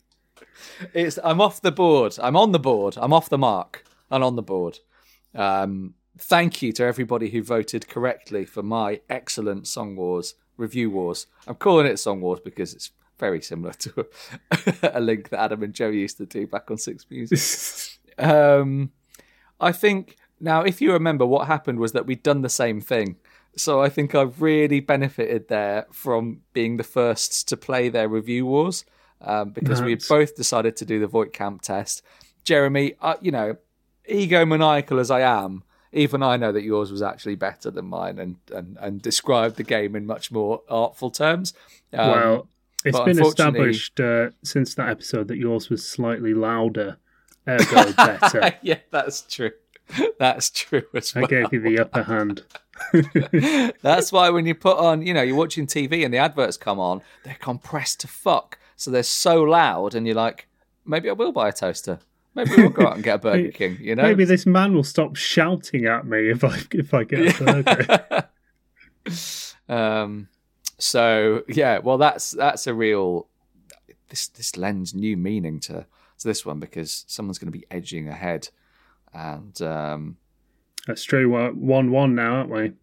It's 0.93 1.17
I'm 1.23 1.41
off 1.41 1.61
the 1.61 1.71
board. 1.71 2.17
I'm 2.21 2.35
on 2.35 2.51
the 2.51 2.59
board. 2.59 2.95
I'm 2.97 3.13
off 3.13 3.29
the 3.29 3.37
mark 3.37 3.85
and 4.11 4.23
on 4.23 4.35
the 4.35 4.43
board. 4.43 4.79
Um, 5.33 5.95
thank 6.17 6.61
you 6.61 6.71
to 6.73 6.83
everybody 6.83 7.29
who 7.29 7.43
voted 7.43 7.87
correctly 7.87 8.45
for 8.45 8.63
my 8.63 9.01
excellent 9.09 9.67
Song 9.67 9.95
Wars 9.95 10.35
review 10.57 10.89
wars. 10.89 11.27
I'm 11.47 11.55
calling 11.55 11.85
it 11.85 11.97
Song 11.97 12.21
Wars 12.21 12.39
because 12.43 12.73
it's 12.73 12.91
very 13.17 13.41
similar 13.41 13.73
to 13.73 14.07
a, 14.51 14.91
a 14.99 14.99
link 14.99 15.29
that 15.29 15.41
Adam 15.41 15.63
and 15.63 15.73
Joe 15.73 15.89
used 15.89 16.17
to 16.17 16.25
do 16.25 16.47
back 16.47 16.69
on 16.71 16.77
Six 16.77 17.05
Music. 17.09 17.99
um, 18.17 18.91
I 19.59 19.71
think 19.71 20.17
now, 20.39 20.61
if 20.61 20.81
you 20.81 20.91
remember, 20.91 21.25
what 21.25 21.47
happened 21.47 21.79
was 21.79 21.93
that 21.93 22.05
we'd 22.05 22.23
done 22.23 22.41
the 22.41 22.49
same 22.49 22.81
thing. 22.81 23.17
So 23.57 23.81
I 23.81 23.89
think 23.89 24.13
I've 24.15 24.41
really 24.41 24.79
benefited 24.79 25.47
there 25.47 25.85
from 25.91 26.41
being 26.53 26.77
the 26.77 26.83
first 26.83 27.47
to 27.49 27.57
play 27.57 27.89
their 27.89 28.09
review 28.09 28.45
wars 28.45 28.85
um, 29.21 29.51
because 29.51 29.81
we 29.81 29.91
had 29.91 30.03
both 30.07 30.35
decided 30.35 30.75
to 30.77 30.85
do 30.85 30.99
the 30.99 31.07
Voight-Kampff 31.07 31.61
test. 31.61 32.03
Jeremy, 32.43 32.95
uh, 33.01 33.15
you 33.21 33.31
know, 33.31 33.57
egomaniacal 34.09 34.99
as 34.99 35.09
I 35.09 35.21
am, 35.21 35.63
even 35.91 36.21
I 36.21 36.37
know 36.37 36.51
that 36.51 36.63
yours 36.63 36.91
was 36.91 37.01
actually 37.01 37.35
better 37.35 37.71
than 37.71 37.85
mine 37.85 38.19
and, 38.19 38.35
and, 38.53 38.77
and 38.79 39.01
described 39.01 39.55
the 39.55 39.63
game 39.63 39.95
in 39.95 40.05
much 40.05 40.31
more 40.31 40.61
artful 40.69 41.09
terms. 41.09 41.53
Um, 41.93 42.09
well, 42.09 42.47
it's 42.83 42.99
been 42.99 43.19
established 43.19 43.99
uh, 43.99 44.29
since 44.43 44.75
that 44.75 44.89
episode 44.89 45.29
that 45.29 45.37
yours 45.37 45.69
was 45.69 45.87
slightly 45.87 46.33
louder, 46.33 46.97
ergo 47.47 47.93
better. 47.97 48.55
yeah, 48.61 48.79
that's 48.91 49.21
true. 49.21 49.51
That's 50.19 50.49
true 50.49 50.83
as 50.93 51.15
I 51.15 51.21
well. 51.21 51.27
gave 51.27 51.53
you 51.53 51.61
the 51.61 51.79
upper 51.79 52.03
hand. 52.03 52.43
That's 53.81 54.11
why 54.11 54.29
when 54.29 54.45
you 54.45 54.55
put 54.55 54.77
on, 54.77 55.01
you 55.01 55.13
know, 55.13 55.21
you're 55.21 55.35
watching 55.35 55.67
TV 55.67 56.03
and 56.03 56.13
the 56.13 56.17
adverts 56.17 56.57
come 56.57 56.79
on, 56.79 57.01
they're 57.23 57.37
compressed 57.39 58.01
to 58.01 58.07
fuck. 58.07 58.57
So 58.75 58.91
they're 58.91 59.03
so 59.03 59.41
loud, 59.43 59.95
and 59.95 60.05
you're 60.05 60.15
like, 60.15 60.47
maybe 60.85 61.09
I 61.09 61.13
will 61.13 61.31
buy 61.31 61.49
a 61.49 61.53
toaster. 61.53 61.99
Maybe 62.33 62.51
we'll 62.57 62.69
go 62.69 62.87
out 62.87 62.95
and 62.95 63.03
get 63.03 63.15
a 63.15 63.19
Burger 63.19 63.51
King. 63.51 63.77
You 63.79 63.95
know, 63.95 64.03
Maybe 64.03 64.25
this 64.25 64.45
man 64.45 64.73
will 64.73 64.83
stop 64.83 65.15
shouting 65.15 65.85
at 65.85 66.05
me 66.05 66.29
if 66.29 66.43
I 66.43 66.59
if 66.71 66.93
I 66.93 67.03
get 67.05 67.39
a 67.41 67.63
burger. 67.63 68.29
Um, 69.67 70.27
so 70.77 71.43
yeah, 71.47 71.79
well, 71.79 71.97
that's 71.97 72.31
that's 72.31 72.67
a 72.67 72.73
real. 72.73 73.27
This 74.09 74.27
this 74.27 74.57
lends 74.57 74.93
new 74.93 75.17
meaning 75.17 75.59
to 75.61 75.85
to 76.19 76.27
this 76.27 76.45
one 76.45 76.59
because 76.59 77.05
someone's 77.07 77.39
going 77.39 77.51
to 77.51 77.57
be 77.57 77.65
edging 77.71 78.07
ahead, 78.07 78.49
and 79.13 79.59
um, 79.61 80.17
That's 80.87 81.03
true. 81.03 81.31
We're 81.31 81.51
one 81.51 81.91
one 81.91 82.15
now, 82.15 82.35
aren't 82.35 82.49
we? 82.49 82.73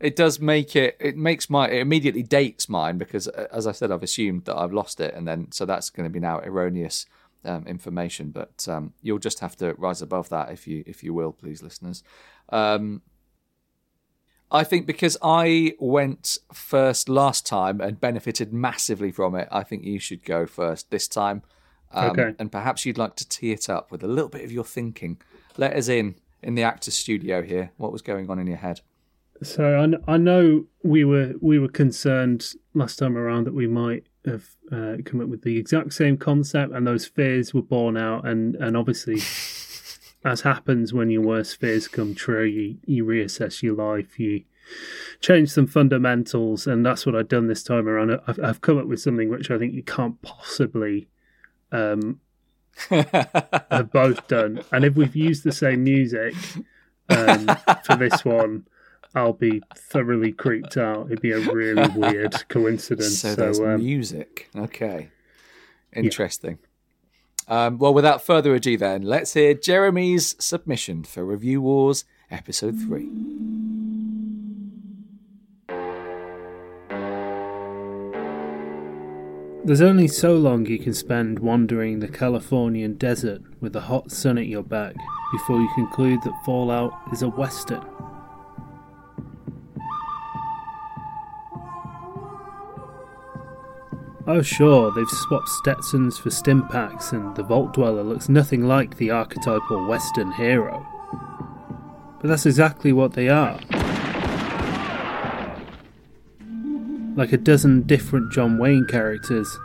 it 0.00 0.16
does 0.16 0.40
make 0.40 0.74
it 0.74 0.96
it 0.98 1.16
makes 1.16 1.48
my 1.48 1.68
it 1.68 1.78
immediately 1.80 2.24
dates 2.24 2.68
mine 2.68 2.98
because 2.98 3.28
uh, 3.28 3.46
as 3.52 3.68
i 3.68 3.72
said 3.72 3.92
i've 3.92 4.02
assumed 4.02 4.44
that 4.46 4.56
i've 4.58 4.72
lost 4.72 5.00
it 5.00 5.14
and 5.14 5.28
then 5.28 5.46
so 5.52 5.64
that's 5.64 5.90
going 5.90 6.02
to 6.04 6.10
be 6.12 6.18
now 6.18 6.40
erroneous 6.40 7.06
um, 7.44 7.64
information 7.68 8.30
but 8.30 8.66
um, 8.68 8.92
you'll 9.00 9.20
just 9.20 9.38
have 9.38 9.54
to 9.54 9.74
rise 9.74 10.02
above 10.02 10.28
that 10.28 10.50
if 10.50 10.66
you 10.66 10.82
if 10.88 11.04
you 11.04 11.14
will 11.14 11.30
please 11.30 11.62
listeners 11.62 12.02
um, 12.48 13.00
i 14.50 14.64
think 14.64 14.86
because 14.86 15.16
i 15.22 15.72
went 15.78 16.36
first 16.52 17.08
last 17.08 17.46
time 17.46 17.80
and 17.80 18.00
benefited 18.00 18.52
massively 18.52 19.12
from 19.12 19.36
it 19.36 19.46
i 19.52 19.62
think 19.62 19.84
you 19.84 20.00
should 20.00 20.24
go 20.24 20.46
first 20.46 20.90
this 20.90 21.06
time 21.06 21.42
um, 21.92 22.10
Okay. 22.10 22.34
and 22.40 22.50
perhaps 22.50 22.84
you'd 22.84 22.98
like 22.98 23.14
to 23.16 23.28
tee 23.28 23.52
it 23.52 23.70
up 23.70 23.92
with 23.92 24.02
a 24.02 24.08
little 24.08 24.30
bit 24.30 24.44
of 24.44 24.50
your 24.50 24.64
thinking 24.64 25.20
let 25.56 25.76
us 25.76 25.86
in 25.88 26.16
in 26.42 26.54
the 26.54 26.62
actor's 26.62 26.94
studio 26.94 27.42
here 27.42 27.72
what 27.76 27.92
was 27.92 28.02
going 28.02 28.28
on 28.30 28.38
in 28.38 28.46
your 28.46 28.56
head 28.56 28.80
So 29.42 29.98
I, 30.06 30.12
I 30.14 30.16
know 30.16 30.66
we 30.82 31.04
were 31.04 31.34
we 31.40 31.58
were 31.58 31.68
concerned 31.68 32.52
last 32.74 32.98
time 32.98 33.16
around 33.16 33.44
that 33.44 33.54
we 33.54 33.66
might 33.66 34.06
have 34.24 34.50
uh, 34.70 34.96
come 35.04 35.20
up 35.20 35.28
with 35.28 35.42
the 35.42 35.58
exact 35.58 35.92
same 35.94 36.16
concept, 36.16 36.72
and 36.72 36.86
those 36.86 37.06
fears 37.06 37.52
were 37.52 37.62
borne 37.62 37.96
out. 37.96 38.26
And 38.26 38.54
and 38.56 38.76
obviously, 38.76 39.16
as 40.24 40.42
happens 40.42 40.92
when 40.92 41.10
your 41.10 41.22
worst 41.22 41.58
fears 41.58 41.88
come 41.88 42.14
true, 42.14 42.44
you 42.44 42.78
you 42.84 43.04
reassess 43.04 43.62
your 43.62 43.74
life, 43.74 44.18
you 44.18 44.44
change 45.20 45.50
some 45.50 45.66
fundamentals, 45.66 46.66
and 46.66 46.86
that's 46.86 47.04
what 47.04 47.16
I've 47.16 47.28
done 47.28 47.48
this 47.48 47.64
time 47.64 47.88
around. 47.88 48.20
I've, 48.26 48.38
I've 48.42 48.60
come 48.60 48.78
up 48.78 48.86
with 48.86 49.00
something 49.00 49.28
which 49.28 49.50
I 49.50 49.58
think 49.58 49.74
you 49.74 49.82
can't 49.82 50.20
possibly 50.22 51.08
um, 51.72 52.20
have 52.88 53.90
both 53.92 54.26
done. 54.28 54.62
And 54.72 54.84
if 54.84 54.94
we've 54.94 55.16
used 55.16 55.44
the 55.44 55.52
same 55.52 55.84
music 55.84 56.34
um, 57.08 57.46
for 57.84 57.96
this 57.96 58.24
one, 58.24 58.66
I'll 59.14 59.34
be 59.34 59.62
thoroughly 59.74 60.32
creeped 60.32 60.76
out. 60.76 61.06
It'd 61.06 61.20
be 61.20 61.32
a 61.32 61.38
really 61.38 61.86
weird 61.88 62.34
coincidence. 62.48 63.20
So 63.20 63.30
So, 63.30 63.34
there's 63.34 63.60
um, 63.60 63.76
music. 63.76 64.48
Okay. 64.56 65.10
Interesting. 65.94 66.58
Um, 67.48 67.76
well, 67.78 67.92
without 67.92 68.22
further 68.22 68.54
ado, 68.54 68.76
then, 68.76 69.02
let's 69.02 69.34
hear 69.34 69.52
Jeremy's 69.52 70.36
submission 70.42 71.04
for 71.04 71.24
Review 71.24 71.60
Wars 71.60 72.04
Episode 72.30 72.78
3. 72.78 74.01
There's 79.64 79.80
only 79.80 80.08
so 80.08 80.34
long 80.34 80.66
you 80.66 80.78
can 80.78 80.92
spend 80.92 81.38
wandering 81.38 82.00
the 82.00 82.08
Californian 82.08 82.94
desert 82.94 83.42
with 83.60 83.72
the 83.72 83.82
hot 83.82 84.10
sun 84.10 84.38
at 84.38 84.46
your 84.46 84.62
back 84.62 84.94
before 85.30 85.60
you 85.60 85.70
conclude 85.74 86.20
that 86.22 86.42
Fallout 86.44 86.92
is 87.12 87.22
a 87.22 87.28
western. 87.28 87.84
Oh, 94.26 94.42
sure, 94.42 94.92
they've 94.92 95.08
swapped 95.08 95.48
Stetsons 95.48 96.16
for 96.16 96.30
stim 96.30 96.68
packs, 96.68 97.12
and 97.12 97.34
the 97.34 97.42
Vault 97.42 97.72
Dweller 97.74 98.04
looks 98.04 98.28
nothing 98.28 98.66
like 98.66 98.96
the 98.96 99.10
archetypal 99.10 99.86
Western 99.86 100.30
hero. 100.32 100.86
But 102.20 102.28
that's 102.28 102.46
exactly 102.46 102.92
what 102.92 103.14
they 103.14 103.28
are. 103.28 103.58
Like 107.14 107.32
a 107.32 107.36
dozen 107.36 107.82
different 107.82 108.32
John 108.32 108.56
Wayne 108.56 108.86
characters, 108.86 109.58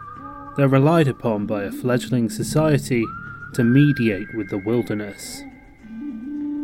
they're 0.57 0.67
relied 0.67 1.07
upon 1.07 1.45
by 1.45 1.63
a 1.63 1.71
fledgling 1.71 2.29
society 2.29 3.05
to 3.53 3.63
mediate 3.63 4.27
with 4.35 4.49
the 4.49 4.57
wilderness. 4.57 5.43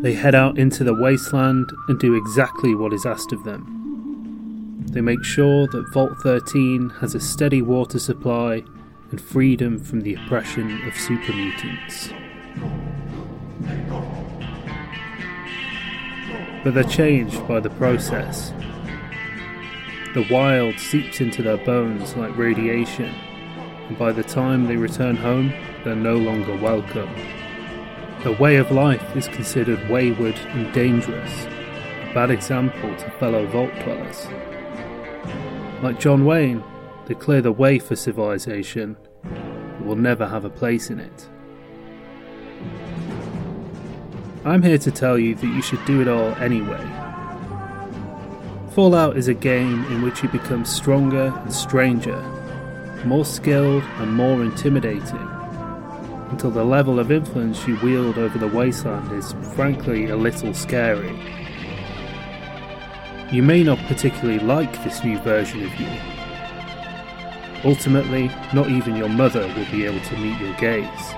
They 0.02 0.14
head 0.14 0.36
out 0.36 0.58
into 0.58 0.84
the 0.84 0.94
wasteland 0.94 1.72
and 1.88 1.98
do 1.98 2.16
exactly 2.16 2.76
what 2.76 2.92
is 2.92 3.06
asked 3.06 3.32
of 3.32 3.46
them. 3.46 4.84
They 4.92 5.00
make 5.00 5.24
sure 5.24 5.68
that 5.68 5.94
Vault 5.94 6.18
13 6.22 6.90
has 7.00 7.16
a 7.16 7.20
steady 7.22 7.62
water 7.62 7.98
supply 7.98 8.62
and 9.12 9.22
freedom 9.22 9.80
from 9.80 10.02
the 10.02 10.16
oppression 10.16 10.86
of 10.86 10.96
super 10.96 11.32
mutants. 11.32 12.10
But 16.66 16.74
they're 16.74 16.84
changed 16.84 17.48
by 17.48 17.62
the 17.62 17.70
process. 17.70 18.52
The 20.14 20.28
wild 20.30 20.78
seeps 20.78 21.22
into 21.22 21.42
their 21.42 21.58
bones 21.58 22.16
like 22.16 22.38
radiation, 22.38 23.10
and 23.88 23.98
by 23.98 24.12
the 24.12 24.24
time 24.24 24.68
they 24.68 24.76
return 24.76 25.16
home, 25.16 25.52
they're 25.84 25.96
no 25.96 26.18
longer 26.18 26.56
welcome. 26.56 27.10
Their 28.24 28.38
way 28.38 28.58
of 28.58 28.70
life 28.70 29.16
is 29.16 29.28
considered 29.28 29.90
wayward 29.90 30.36
and 30.36 30.72
dangerous, 30.72 31.46
a 31.46 32.12
bad 32.14 32.30
example 32.30 32.96
to 32.96 33.10
fellow 33.20 33.48
Vault 33.48 33.74
Dwellers. 33.84 34.28
Like 35.82 36.00
John 36.00 36.26
Wayne, 36.26 36.64
they 37.08 37.16
clear 37.16 37.42
the 37.42 37.52
way 37.52 37.80
for 37.80 37.96
civilization, 37.96 38.96
but 39.24 39.84
will 39.84 39.96
never 39.96 40.28
have 40.28 40.46
a 40.46 40.50
place 40.52 40.92
in 40.92 41.00
it. 41.00 41.28
I'm 44.46 44.62
here 44.62 44.78
to 44.78 44.92
tell 44.92 45.18
you 45.18 45.34
that 45.34 45.48
you 45.48 45.64
should 45.64 45.84
do 45.86 46.02
it 46.02 46.08
all 46.08 46.36
anyway. 46.36 47.03
Fallout 48.74 49.18
is 49.18 49.28
a 49.28 49.36
game 49.36 49.86
in 49.92 50.02
which 50.02 50.24
you 50.24 50.30
become 50.30 50.66
stronger 50.66 51.32
and 51.44 51.54
stranger, 51.54 52.20
more 53.06 53.24
skilled 53.24 53.84
and 54.00 54.12
more 54.12 54.42
intimidating, 54.42 55.30
until 56.32 56.50
the 56.50 56.64
level 56.64 56.98
of 57.00 57.12
influence 57.12 57.68
you 57.68 57.78
wield 57.84 58.18
over 58.18 58.40
the 58.40 58.48
wasteland 58.48 59.12
is 59.12 59.36
frankly 59.54 60.10
a 60.10 60.16
little 60.16 60.56
scary. 60.56 61.16
You 63.32 63.44
may 63.44 63.62
not 63.62 63.78
particularly 63.86 64.40
like 64.40 64.84
this 64.84 65.04
new 65.04 65.20
version 65.20 65.64
of 65.64 65.80
you. 65.80 65.90
Ultimately, 67.64 68.32
not 68.56 68.72
even 68.72 68.96
your 68.96 69.08
mother 69.08 69.46
will 69.50 69.70
be 69.70 69.86
able 69.86 70.04
to 70.04 70.18
meet 70.18 70.42
your 70.42 70.56
gaze. 70.56 71.14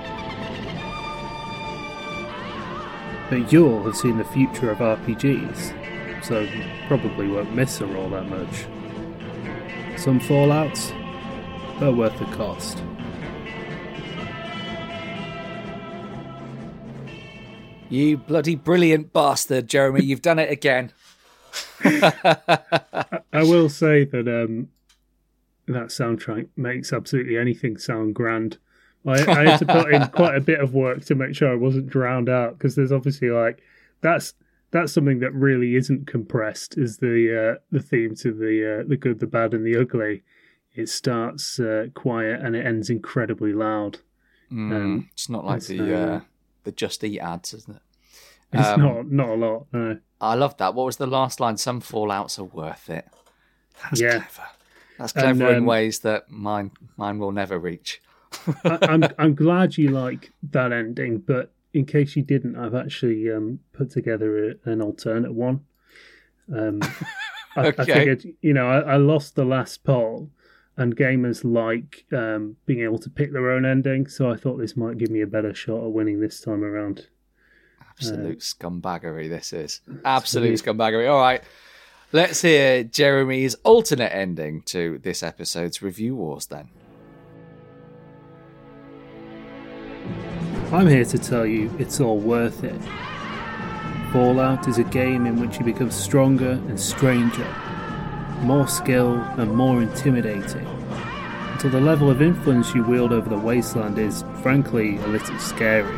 But 3.30 3.50
you'll 3.54 3.84
have 3.84 3.96
seen 3.96 4.18
the 4.18 4.26
future 4.26 4.72
of 4.72 4.80
RPGs, 4.80 5.85
so 6.28 6.48
probably 6.88 7.28
won't 7.28 7.54
miss 7.54 7.78
her 7.78 7.98
all 7.98 8.10
that 8.10 8.28
much. 8.28 8.66
Some 10.00 10.20
fallouts, 10.20 10.90
they're 11.80 11.92
worth 11.92 12.18
the 12.18 12.26
cost. 12.36 12.82
You 17.90 18.18
bloody 18.18 18.56
brilliant 18.56 19.14
bastard, 19.14 19.68
Jeremy. 19.68 20.04
You've 20.04 20.24
done 20.24 20.40
it 20.40 20.52
again. 20.52 20.92
I 21.84 23.44
will 23.44 23.70
say 23.70 24.06
that 24.06 24.28
um, 24.28 24.70
that 25.68 25.88
soundtrack 25.88 26.48
makes 26.58 26.92
absolutely 26.92 27.38
anything 27.38 27.78
sound 27.78 28.16
grand. 28.16 28.58
I, 29.06 29.22
I 29.32 29.50
had 29.50 29.58
to 29.60 29.66
put 29.68 29.94
in 29.94 30.08
quite 30.08 30.36
a 30.36 30.42
bit 30.42 30.60
of 30.60 30.74
work 30.74 31.06
to 31.06 31.16
make 31.16 31.36
sure 31.36 31.52
I 31.52 31.56
wasn't 31.56 31.88
drowned 31.88 32.28
out 32.28 32.58
because 32.58 32.76
there's 32.76 32.92
obviously 32.92 33.30
like 33.30 33.62
that's 34.02 34.34
that's 34.72 34.94
something 34.94 35.20
that 35.20 35.34
really 35.34 35.76
isn't 35.76 36.08
compressed 36.08 36.78
is 36.78 36.98
the 36.98 37.56
uh, 37.56 37.60
the 37.72 37.80
theme 37.82 38.16
to 38.16 38.34
the 38.34 38.82
uh, 38.82 38.88
the 38.88 38.98
good, 38.98 39.20
the 39.20 39.28
bad, 39.28 39.54
and 39.54 39.66
the 39.66 39.80
ugly. 39.80 40.24
It 40.74 40.90
starts 40.90 41.58
uh, 41.60 41.88
quiet 41.94 42.42
and 42.42 42.56
it 42.56 42.66
ends 42.66 42.90
incredibly 42.90 43.54
loud. 43.54 44.00
Mm, 44.52 44.72
Um, 44.76 45.10
it's 45.14 45.30
not 45.30 45.46
like 45.46 45.58
it's, 45.58 45.68
the 45.68 45.94
uh, 45.94 46.20
the 46.66 46.72
Just 46.74 47.04
Eat 47.04 47.20
ads, 47.20 47.54
isn't 47.54 47.76
it? 47.78 47.82
It's 48.54 48.68
Um, 48.68 48.82
not 48.82 49.12
not 49.12 49.30
a 49.30 49.36
lot. 49.36 49.68
No. 49.72 50.00
I 50.22 50.36
love 50.36 50.58
that. 50.58 50.74
What 50.76 50.86
was 50.86 50.98
the 50.98 51.08
last 51.08 51.40
line? 51.40 51.58
Some 51.58 51.82
fallouts 51.82 52.40
are 52.40 52.44
worth 52.44 52.90
it. 52.90 53.06
That's 53.84 54.02
Yeah. 54.02 54.12
clever. 54.20 54.50
That's 54.98 55.14
And, 55.14 55.38
clever 55.38 55.52
in 55.52 55.58
um, 55.60 55.66
ways 55.66 56.00
that 56.00 56.30
mine 56.30 56.72
mine 56.98 57.20
will 57.20 57.32
never 57.32 57.58
reach. 57.60 58.02
I, 58.66 58.78
I'm 58.82 59.04
I'm 59.18 59.36
glad 59.36 59.78
you 59.78 59.90
like 59.90 60.32
that 60.52 60.72
ending, 60.74 61.20
but 61.20 61.52
in 61.76 61.86
case 61.86 62.16
you 62.16 62.24
didn't, 62.24 62.56
I've 62.56 62.74
actually 62.76 63.32
um, 63.32 63.60
put 63.74 63.92
together 63.92 64.52
a, 64.66 64.70
an 64.72 64.82
alternate 64.82 65.34
one. 65.34 65.66
Um, 66.54 66.82
I, 67.56 67.62
I 67.62 67.68
Okay. 67.68 67.84
figured, 67.86 68.26
you 68.42 68.54
know, 68.54 68.68
I, 68.68 68.94
I 68.94 68.96
lost 68.98 69.36
the 69.36 69.46
last 69.46 69.84
poll, 69.84 70.30
and 70.78 70.96
gamers 70.96 71.44
like 71.46 72.06
um, 72.12 72.58
being 72.66 72.82
able 72.82 73.00
to 73.00 73.10
pick 73.10 73.32
their 73.32 73.50
own 73.52 73.66
ending, 73.66 74.08
so 74.08 74.30
I 74.30 74.36
thought 74.36 74.58
this 74.58 74.76
might 74.76 74.98
give 74.98 75.10
me 75.10 75.22
a 75.22 75.28
better 75.28 75.54
shot 75.54 75.84
at 75.84 75.92
winning 75.92 76.20
this 76.20 76.42
time 76.42 76.64
around. 76.64 77.08
Absolute 77.90 78.40
scumbaggery, 78.40 79.30
this 79.30 79.54
is. 79.54 79.80
Absolute 80.04 80.60
scumbaggery. 80.62 81.10
All 81.10 81.22
right. 81.22 81.42
Let's 82.12 82.42
hear 82.42 82.84
Jeremy's 82.84 83.56
alternate 83.64 84.14
ending 84.14 84.62
to 84.64 85.00
this 85.00 85.24
episode's 85.24 85.82
Review 85.82 86.16
Wars 86.16 86.46
then. 86.48 86.70
I'm 90.72 90.88
here 90.88 91.06
to 91.06 91.18
tell 91.20 91.46
you 91.46 91.72
it's 91.78 92.02
all 92.02 92.18
worth 92.18 92.64
it. 92.64 92.82
Fallout 94.12 94.68
is 94.68 94.80
a 94.80 94.84
game 94.84 95.26
in 95.26 95.40
which 95.40 95.60
you 95.60 95.66
become 95.66 95.92
stronger 95.92 96.52
and 96.52 96.80
stranger, 96.80 97.48
more 98.42 98.68
skilled 98.68 99.20
and 99.38 99.54
more 99.54 99.82
intimidating, 99.82 100.66
until 101.52 101.70
the 101.70 101.80
level 101.80 102.10
of 102.10 102.22
influence 102.22 102.74
you 102.74 102.84
wield 102.84 103.14
over 103.14 103.30
the 103.30 103.38
wasteland 103.38 104.00
is, 104.00 104.24
frankly, 104.42 104.98
a 104.98 105.08
little 105.08 105.38
scary. 105.38 105.96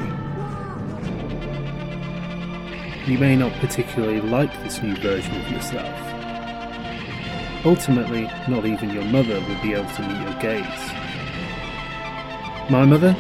You 3.06 3.18
may 3.18 3.38
not 3.38 3.54
particularly 3.60 4.20
like 4.20 4.52
this 4.64 4.82
new 4.82 4.98
version 4.98 5.40
of 5.40 5.50
yourself. 5.50 5.96
Ultimately, 7.66 8.24
not 8.50 8.66
even 8.66 8.90
your 8.90 9.06
mother 9.06 9.40
will 9.40 9.62
be 9.62 9.74
able 9.74 9.90
to 9.92 10.02
meet 10.02 10.22
your 10.22 10.40
gaze. 10.42 10.92
My 12.70 12.84
mother? 12.84 13.16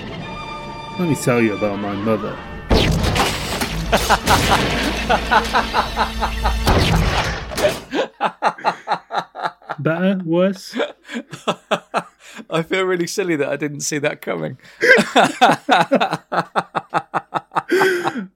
Let 1.00 1.10
me 1.10 1.16
tell 1.16 1.40
you 1.40 1.54
about 1.54 1.78
my 1.78 1.94
mother. 1.94 2.32
Better? 9.80 10.20
Worse? 10.26 10.76
I 12.50 12.62
feel 12.64 12.84
really 12.84 13.08
silly 13.08 13.36
that 13.38 13.48
I 13.50 13.56
didn't 13.56 13.82
see 13.82 13.98
that 14.00 14.22
coming. 14.22 14.58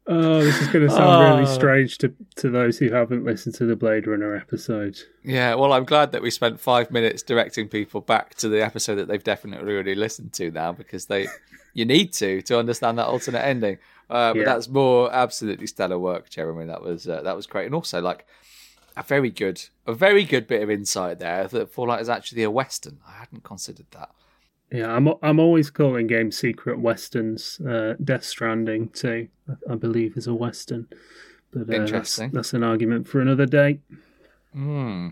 Oh, 0.07 0.43
this 0.43 0.61
is 0.61 0.67
going 0.67 0.85
to 0.87 0.93
sound 0.93 1.35
really 1.37 1.49
Oh. 1.49 1.53
strange 1.53 1.97
to, 1.99 2.13
to 2.35 2.49
those 2.49 2.77
who 2.77 2.91
haven't 2.91 3.23
listened 3.23 3.55
to 3.55 3.65
the 3.65 3.75
Blade 3.77 4.05
Runner 4.07 4.35
episode. 4.35 4.99
Yeah, 5.23 5.55
well, 5.55 5.71
I'm 5.71 5.85
glad 5.85 6.11
that 6.11 6.21
we 6.21 6.29
spent 6.29 6.59
five 6.59 6.91
minutes 6.91 7.23
directing 7.23 7.69
people 7.69 8.01
back 8.01 8.35
to 8.35 8.49
the 8.49 8.61
episode 8.63 8.95
that 8.95 9.07
they've 9.07 9.23
definitely 9.23 9.73
already 9.73 9.95
listened 9.95 10.33
to 10.33 10.51
now 10.51 10.73
because 10.73 11.05
they, 11.05 11.27
you 11.73 11.85
need 11.85 12.11
to 12.13 12.41
to 12.43 12.59
understand 12.59 12.97
that 12.97 13.05
alternate 13.07 13.45
ending. 13.45 13.77
Uh, 14.09 14.33
but 14.33 14.39
Yeah. 14.39 14.45
that's 14.45 14.67
more 14.67 15.09
absolutely 15.13 15.67
stellar 15.67 15.97
work, 15.97 16.29
Jeremy. 16.29 16.65
That 16.65 16.81
was 16.83 17.07
uh, 17.07 17.21
that 17.21 17.35
was 17.35 17.47
great, 17.47 17.67
and 17.67 17.75
also 17.75 18.01
like 18.01 18.27
a 18.97 19.03
very 19.03 19.29
good, 19.29 19.63
a 19.85 19.93
very 19.93 20.23
good 20.23 20.47
bit 20.47 20.61
of 20.61 20.69
insight 20.69 21.19
there 21.19 21.47
that 21.47 21.71
Fallout 21.71 22.01
is 22.01 22.09
actually 22.09 22.43
a 22.43 22.51
western. 22.51 22.99
I 23.07 23.13
hadn't 23.19 23.43
considered 23.43 23.87
that. 23.91 24.09
Yeah, 24.71 24.95
I'm 24.95 25.09
I'm 25.21 25.39
always 25.39 25.69
calling 25.69 26.07
games 26.07 26.37
secret 26.37 26.79
westerns. 26.79 27.59
Uh, 27.59 27.95
Death 28.01 28.23
Stranding 28.23 28.89
too, 28.89 29.27
I, 29.49 29.73
I 29.73 29.75
believe, 29.75 30.15
is 30.15 30.27
a 30.27 30.33
western. 30.33 30.87
But 31.51 31.61
uh, 31.61 31.65
that's, 31.65 31.79
Interesting. 31.79 32.31
that's 32.31 32.53
an 32.53 32.63
argument 32.63 33.07
for 33.07 33.19
another 33.19 33.45
day. 33.45 33.79
Hmm. 34.53 35.09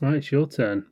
Right, 0.00 0.16
it's 0.16 0.30
your 0.30 0.46
turn. 0.46 0.86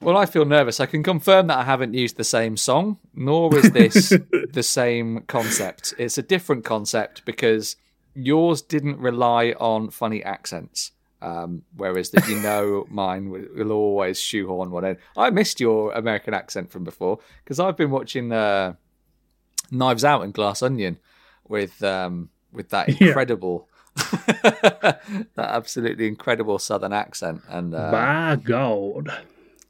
Well, 0.00 0.16
I 0.16 0.26
feel 0.26 0.44
nervous. 0.44 0.80
I 0.80 0.86
can 0.86 1.02
confirm 1.02 1.46
that 1.46 1.58
I 1.58 1.62
haven't 1.62 1.94
used 1.94 2.16
the 2.16 2.24
same 2.24 2.56
song, 2.56 2.98
nor 3.14 3.56
is 3.56 3.70
this 3.70 4.12
the 4.52 4.62
same 4.62 5.22
concept. 5.28 5.94
It's 5.96 6.18
a 6.18 6.22
different 6.22 6.64
concept 6.64 7.24
because 7.24 7.76
yours 8.14 8.62
didn't 8.62 8.98
rely 8.98 9.54
on 9.60 9.90
funny 9.90 10.22
accents, 10.24 10.90
um, 11.22 11.62
whereas 11.76 12.10
that 12.10 12.28
you 12.28 12.40
know 12.40 12.86
mine 12.90 13.30
will, 13.30 13.46
will 13.54 13.72
always 13.72 14.20
shoehorn 14.20 14.70
one 14.70 14.84
in. 14.84 14.96
I 15.16 15.30
missed 15.30 15.60
your 15.60 15.92
American 15.92 16.34
accent 16.34 16.70
from 16.72 16.84
before 16.84 17.18
because 17.44 17.60
I've 17.60 17.76
been 17.76 17.90
watching 17.90 18.32
uh, 18.32 18.74
Knives 19.70 20.04
Out 20.04 20.22
and 20.22 20.34
Glass 20.34 20.62
Onion 20.62 20.98
with 21.48 21.82
um, 21.82 22.28
with 22.52 22.70
that 22.70 22.88
Yeah. 23.00 23.08
incredible. 23.08 23.68
that 24.42 25.00
absolutely 25.38 26.06
incredible 26.06 26.58
southern 26.58 26.92
accent 26.92 27.42
and 27.48 27.74
uh, 27.74 27.90
By 27.90 28.36
God. 28.36 29.12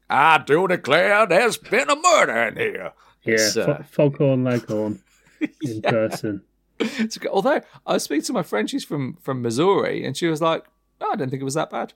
I 0.08 0.38
do 0.38 0.68
declare 0.68 1.26
there's 1.26 1.56
been 1.56 1.88
a 1.90 1.96
murder 1.96 2.36
in 2.48 2.56
here. 2.56 2.92
Yeah, 3.24 3.34
It's, 3.34 3.56
uh, 3.56 3.82
Fo- 3.90 4.10
Foghorn 4.10 4.44
Leghorn 4.44 5.00
in 5.62 5.82
person. 5.82 6.42
It's. 6.78 7.18
Although 7.30 7.60
I 7.86 7.92
was 7.94 8.04
speaking 8.04 8.24
to 8.24 8.32
my 8.32 8.42
friend, 8.42 8.68
she's 8.68 8.84
from 8.84 9.14
from 9.22 9.42
Missouri, 9.42 10.04
and 10.04 10.16
she 10.16 10.26
was 10.26 10.40
like, 10.42 10.64
oh, 11.02 11.10
"I 11.12 11.16
didn't 11.16 11.30
think 11.30 11.42
it 11.42 11.44
was 11.44 11.54
that 11.54 11.70
bad." 11.70 11.92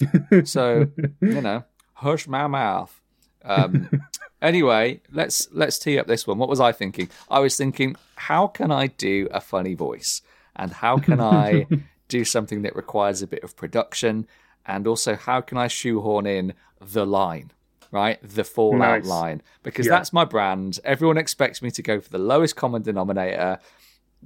so 0.44 0.88
you 1.20 1.40
know, 1.40 1.64
hush 1.94 2.26
my 2.26 2.46
mouth. 2.46 3.00
Um, 3.44 3.88
anyway, 4.42 5.00
let's 5.12 5.48
let's 5.52 5.78
tee 5.78 5.98
up 5.98 6.06
this 6.06 6.26
one. 6.26 6.38
What 6.38 6.48
was 6.48 6.60
I 6.60 6.72
thinking? 6.72 7.08
I 7.30 7.40
was 7.40 7.56
thinking, 7.56 7.96
how 8.16 8.46
can 8.46 8.70
I 8.70 8.88
do 8.88 9.28
a 9.32 9.40
funny 9.40 9.74
voice, 9.74 10.22
and 10.56 10.72
how 10.72 10.98
can 10.98 11.20
I 11.20 11.66
do 12.08 12.24
something 12.24 12.62
that 12.62 12.74
requires 12.76 13.22
a 13.22 13.26
bit 13.26 13.42
of 13.44 13.56
production, 13.56 14.26
and 14.66 14.86
also 14.86 15.14
how 15.14 15.40
can 15.40 15.58
I 15.58 15.68
shoehorn 15.68 16.26
in 16.26 16.54
the 16.80 17.06
line, 17.06 17.50
right? 17.90 18.18
The 18.22 18.44
Fallout 18.44 19.00
Nice. 19.02 19.06
line, 19.06 19.42
because 19.62 19.86
Yeah. 19.86 19.92
that's 19.92 20.12
my 20.12 20.24
brand. 20.24 20.80
Everyone 20.84 21.18
expects 21.18 21.62
me 21.62 21.70
to 21.72 21.82
go 21.82 22.00
for 22.00 22.10
the 22.10 22.18
lowest 22.18 22.56
common 22.56 22.82
denominator, 22.82 23.58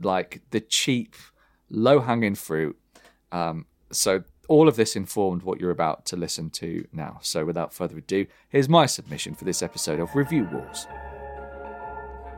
like 0.01 0.43
the 0.51 0.61
cheap, 0.61 1.15
low 1.71 2.01
hanging 2.01 2.35
fruit. 2.35 2.79
Um, 3.33 3.67
so 3.91 4.23
all 4.49 4.69
of 4.69 4.77
this 4.77 4.97
informed 4.97 5.43
what 5.43 5.61
you're 5.61 5.71
about 5.71 6.07
to 6.07 6.17
listen 6.17 6.51
to 6.51 6.87
now. 6.93 7.19
So 7.23 7.45
without 7.45 7.73
further 7.73 7.99
ado, 7.99 8.27
here's 8.49 8.69
my 8.69 8.87
submission 8.87 9.35
for 9.35 9.45
this 9.45 9.63
episode 9.63 10.01
of 10.01 10.15
Review 10.15 10.49
Wars. 10.51 10.87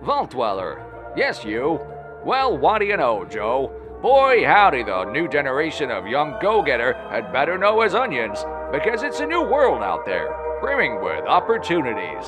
Vault 0.02 0.30
Dweller. 0.30 1.12
Yes, 1.16 1.44
you. 1.44 1.80
Well, 2.24 2.56
what 2.56 2.78
do 2.80 2.86
you 2.86 2.96
know, 2.96 3.24
Joe? 3.24 3.72
Boy, 4.02 4.44
howdy, 4.44 4.82
the 4.82 5.04
new 5.04 5.28
generation 5.28 5.90
of 5.90 6.06
young 6.06 6.38
go 6.40 6.62
getter 6.62 6.94
had 7.10 7.32
better 7.32 7.58
know 7.58 7.82
his 7.82 7.94
onions, 7.94 8.44
because 8.72 9.02
it's 9.02 9.20
a 9.20 9.26
new 9.26 9.42
world 9.42 9.82
out 9.82 10.06
there, 10.06 10.34
brimming 10.60 11.02
with 11.02 11.26
opportunities. 11.26 12.24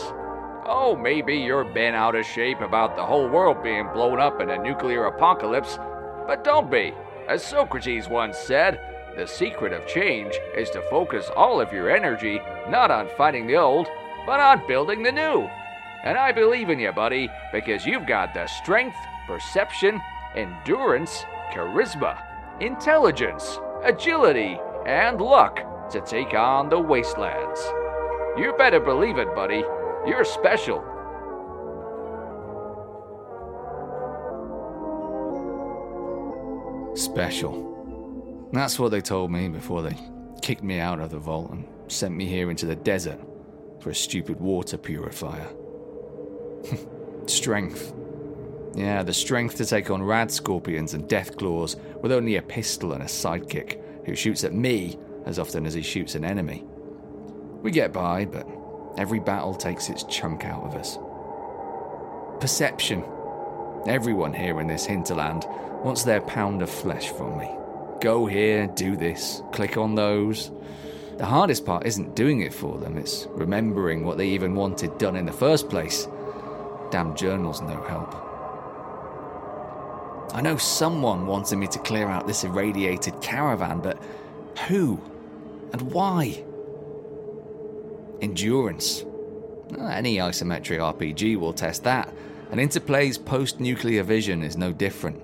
Oh, 0.65 0.95
maybe 1.01 1.35
you're 1.35 1.65
bent 1.65 1.97
out 1.97 2.15
of 2.15 2.27
shape 2.27 2.61
about 2.61 2.95
the 2.95 3.05
whole 3.05 3.29
world 3.29 3.63
being 3.63 3.89
blown 3.93 4.21
up 4.21 4.41
in 4.41 4.51
a 4.51 4.63
nuclear 4.63 5.07
apocalypse, 5.07 5.79
but 6.27 6.45
don't 6.45 6.71
be. 6.71 6.93
As 7.27 7.43
Socrates 7.43 8.09
once 8.09 8.37
said, 8.37 8.81
the 9.17 9.27
secret 9.27 9.73
of 9.73 9.87
change 9.87 10.39
is 10.57 10.71
to 10.71 10.83
focus 10.89 11.31
all 11.37 11.61
of 11.61 11.73
your 11.73 11.91
energy 11.91 12.41
not 12.69 12.91
on 12.91 13.09
fighting 13.17 13.47
the 13.47 13.57
old, 13.57 13.89
but 14.27 14.41
on 14.41 14.67
building 14.67 15.03
the 15.03 15.13
new. 15.13 15.49
And 16.05 16.19
I 16.19 16.33
believe 16.33 16.71
in 16.71 16.81
you, 16.81 16.93
buddy, 16.93 17.29
because 17.53 17.87
you've 17.87 18.07
got 18.07 18.35
the 18.35 18.47
strength, 18.47 18.97
perception, 19.27 20.01
endurance, 20.35 21.25
charisma, 21.53 22.21
intelligence, 22.61 23.59
agility, 23.85 24.59
and 24.87 25.21
luck 25.21 25.91
to 25.91 26.01
take 26.01 26.35
on 26.35 26.69
the 26.69 26.79
wastelands. 26.79 27.61
You 28.37 28.55
better 28.57 28.81
believe 28.81 29.19
it, 29.19 29.35
buddy. 29.35 29.63
You're 30.07 30.25
special. 30.25 30.83
Special. 36.95 37.72
That's 38.53 38.79
what 38.79 38.91
they 38.91 39.01
told 39.01 39.31
me 39.31 39.49
before 39.49 39.83
they 39.83 39.97
kicked 40.43 40.63
me 40.63 40.79
out 40.79 41.01
of 41.01 41.11
the 41.11 41.19
vault 41.19 41.51
and 41.53 41.67
sent 41.89 42.15
me 42.15 42.27
here 42.27 42.51
into 42.51 42.67
the 42.67 42.77
desert 42.77 43.19
for 43.81 43.91
a 43.91 43.95
stupid 43.95 44.41
water 44.41 44.77
purifier. 44.77 45.49
strength. 47.27 47.95
Yeah, 48.75 49.03
the 49.03 49.15
strength 49.15 49.57
to 49.57 49.65
take 49.65 49.91
on 49.91 50.03
rad 50.03 50.31
scorpions 50.31 50.95
and 50.95 51.09
death 51.09 51.37
claws 51.37 51.77
with 52.01 52.13
only 52.13 52.37
a 52.37 52.43
pistol 52.43 52.93
and 52.93 53.03
a 53.03 53.07
sidekick. 53.07 53.79
who 54.05 54.15
shoots 54.17 54.45
at 54.45 54.53
me 54.53 54.99
as 55.27 55.39
often 55.39 55.65
as 55.65 55.75
he 55.75 55.83
shoots 55.83 56.15
an 56.15 56.25
enemy. 56.25 56.65
We 57.63 57.71
get 57.71 57.93
by, 57.93 58.25
but 58.25 58.47
every 58.99 59.21
battle 59.21 59.55
takes 59.55 59.89
its 59.89 60.03
chunk 60.05 60.45
out 60.45 60.65
of 60.65 60.75
us. 60.75 60.99
Perception. 62.41 63.05
Everyone 63.87 64.33
here 64.33 64.61
in 64.61 64.67
this 64.67 64.85
hinterland 64.85 65.47
wants 65.85 66.03
their 66.03 66.21
pound 66.21 66.63
of 66.63 66.71
flesh 66.71 67.11
from 67.11 67.39
me. 67.39 67.49
Go 68.03 68.27
here, 68.27 68.67
do 68.67 68.97
this, 68.97 69.45
click 69.53 69.77
on 69.77 69.95
those. 69.95 70.51
The 71.19 71.25
hardest 71.25 71.65
part 71.65 71.87
isn't 71.87 72.17
doing 72.17 72.41
it 72.41 72.53
for 72.53 72.77
them, 72.79 72.99
it's 72.99 73.29
remembering 73.31 74.05
what 74.05 74.19
they 74.19 74.27
even 74.31 74.57
wanted 74.57 74.99
done 74.99 75.15
in 75.15 75.25
the 75.25 75.33
first 75.33 75.69
place. 75.69 76.09
Damn 76.91 77.15
journal's 77.15 77.61
no 77.61 77.81
help. 77.83 78.13
I 80.35 80.41
know 80.41 80.57
someone 80.57 81.29
wanted 81.29 81.59
me 81.59 81.69
to 81.69 81.79
clear 81.79 82.09
out 82.09 82.27
this 82.27 82.43
irradiated 82.43 83.23
caravan, 83.23 83.79
but 83.79 84.03
who? 84.67 85.01
And 85.73 85.83
why? 85.93 86.43
Endurance. 88.21 89.05
Ah, 89.79 89.91
any 89.91 90.17
isometric 90.17 90.81
RPG 90.81 91.37
will 91.37 91.53
test 91.53 91.85
that, 91.85 92.13
and 92.51 92.59
Interplay's 92.59 93.17
post 93.17 93.61
nuclear 93.61 94.03
vision 94.03 94.43
is 94.43 94.57
no 94.57 94.73
different. 94.73 95.23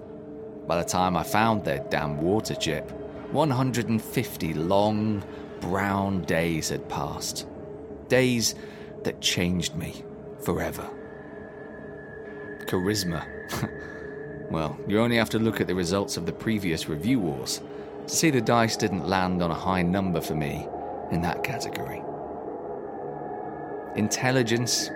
By 0.69 0.77
the 0.77 0.89
time 0.89 1.16
I 1.16 1.23
found 1.23 1.64
their 1.64 1.79
damn 1.89 2.21
water 2.21 2.55
chip, 2.55 2.91
150 3.33 4.53
long, 4.53 5.25
brown 5.62 6.23
days 6.25 6.69
had 6.69 6.87
passed. 6.91 7.47
Days 8.09 8.55
that 9.03 9.23
changed 9.23 9.75
me 9.77 10.05
forever. 10.45 10.89
Charisma. 12.66 13.25
well, 14.51 14.79
you 14.87 15.01
only 15.01 15.16
have 15.16 15.31
to 15.31 15.39
look 15.39 15.62
at 15.62 15.69
the 15.69 15.75
results 15.75 16.19
of 16.19 16.27
the 16.27 16.33
previous 16.33 16.87
review 16.87 17.19
wars 17.19 17.62
to 18.07 18.14
see 18.14 18.29
the 18.29 18.41
dice 18.43 18.77
didn't 18.77 19.09
land 19.09 19.43
on 19.43 19.51
a 19.51 19.55
high 19.55 19.83
number 19.83 20.21
for 20.21 20.35
me 20.35 20.69
in 21.11 21.23
that 21.23 21.43
category. 21.43 22.03
Intelligence. 23.97 24.91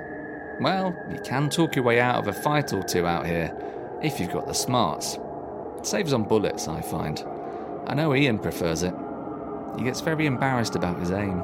Well, 0.61 0.95
you 1.11 1.18
can 1.25 1.49
talk 1.49 1.77
your 1.77 1.85
way 1.87 1.99
out 1.99 2.16
of 2.16 2.29
a 2.29 2.43
fight 2.43 2.75
or 2.75 2.83
two 2.83 3.07
out 3.07 3.25
here 3.25 3.57
if 4.03 4.20
you've 4.20 4.33
got 4.33 4.47
the 4.47 4.53
smarts. 4.53 5.16
It 5.83 5.87
saves 5.87 6.12
on 6.12 6.22
bullets, 6.22 6.68
I 6.68 6.80
find. 6.80 7.24
I 7.89 7.95
know 7.95 8.14
Ian 8.14 8.39
prefers 8.39 8.85
it. 8.85 8.95
He 9.76 9.83
gets 9.83 10.01
very 10.01 10.26
embarrassed 10.26 10.76
about 10.76 11.01
his 11.01 11.11
aim. 11.11 11.41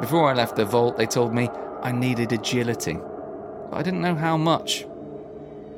Before 0.00 0.28
I 0.28 0.34
left 0.34 0.56
the 0.56 0.64
vault, 0.64 0.96
they 0.96 1.06
told 1.06 1.32
me 1.32 1.48
I 1.84 1.92
needed 1.92 2.32
agility, 2.32 2.94
but 3.70 3.76
I 3.76 3.82
didn't 3.84 4.00
know 4.00 4.16
how 4.16 4.36
much. 4.36 4.86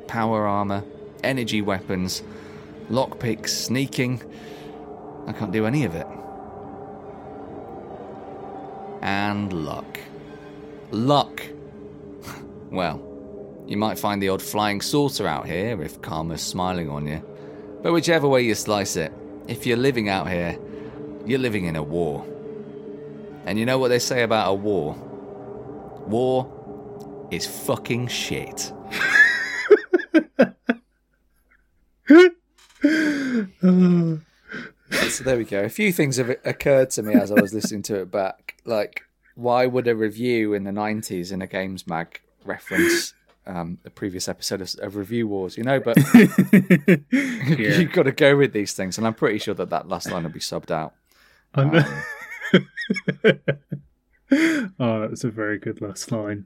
Power 0.07 0.47
armor, 0.47 0.83
energy 1.23 1.61
weapons, 1.61 2.23
lockpicks, 2.89 3.49
sneaking. 3.49 4.23
I 5.27 5.33
can't 5.33 5.51
do 5.51 5.67
any 5.67 5.83
of 5.83 5.93
it. 5.93 6.07
And 9.03 9.53
luck. 9.53 9.99
Luck. 10.89 11.43
well, 12.71 13.06
you 13.67 13.75
might 13.77 13.99
find 13.99 14.21
the 14.21 14.29
odd 14.29 14.41
flying 14.41 14.79
saucer 14.81 15.27
out 15.27 15.45
here 15.45 15.81
if 15.81 16.01
karma's 16.01 16.41
smiling 16.41 16.89
on 16.89 17.05
you. 17.05 17.21
But 17.83 17.91
whichever 17.91 18.27
way 18.27 18.41
you 18.41 18.55
slice 18.55 18.95
it, 18.95 19.11
if 19.47 19.65
you're 19.65 19.77
living 19.77 20.09
out 20.09 20.29
here, 20.29 20.57
you're 21.25 21.39
living 21.39 21.65
in 21.65 21.75
a 21.75 21.83
war. 21.83 22.25
And 23.45 23.59
you 23.59 23.65
know 23.65 23.77
what 23.77 23.89
they 23.89 23.99
say 23.99 24.23
about 24.23 24.49
a 24.49 24.53
war? 24.53 24.93
War 26.07 27.27
is 27.29 27.45
fucking 27.45 28.07
shit. 28.07 28.59
so 35.09 35.23
there 35.23 35.37
we 35.37 35.43
go. 35.43 35.63
A 35.63 35.69
few 35.69 35.91
things 35.91 36.17
have 36.17 36.29
occurred 36.45 36.89
to 36.91 37.03
me 37.03 37.13
as 37.15 37.31
I 37.31 37.41
was 37.41 37.53
listening 37.53 37.83
to 37.83 38.01
it 38.01 38.11
back. 38.11 38.55
Like, 38.65 39.03
why 39.35 39.65
would 39.65 39.87
a 39.87 39.95
review 39.95 40.53
in 40.53 40.63
the 40.63 40.71
90s 40.71 41.31
in 41.31 41.41
a 41.41 41.47
Games 41.47 41.85
Mag 41.85 42.21
reference 42.45 43.13
um, 43.47 43.79
the 43.83 43.89
previous 43.89 44.27
episode 44.27 44.61
of, 44.61 44.75
of 44.79 44.95
Review 44.95 45.27
Wars, 45.27 45.57
you 45.57 45.63
know? 45.63 45.79
But 45.79 45.97
you've 47.11 47.91
got 47.91 48.03
to 48.03 48.11
go 48.11 48.37
with 48.37 48.53
these 48.53 48.73
things. 48.73 48.97
And 48.97 49.07
I'm 49.07 49.13
pretty 49.13 49.39
sure 49.39 49.53
that 49.55 49.69
that 49.69 49.87
last 49.87 50.11
line 50.11 50.23
will 50.23 50.29
be 50.29 50.39
subbed 50.39 50.71
out. 50.71 50.93
Um, 51.55 51.71
oh, 54.79 55.01
that 55.01 55.09
was 55.09 55.23
a 55.23 55.29
very 55.29 55.57
good 55.57 55.81
last 55.81 56.11
line. 56.11 56.45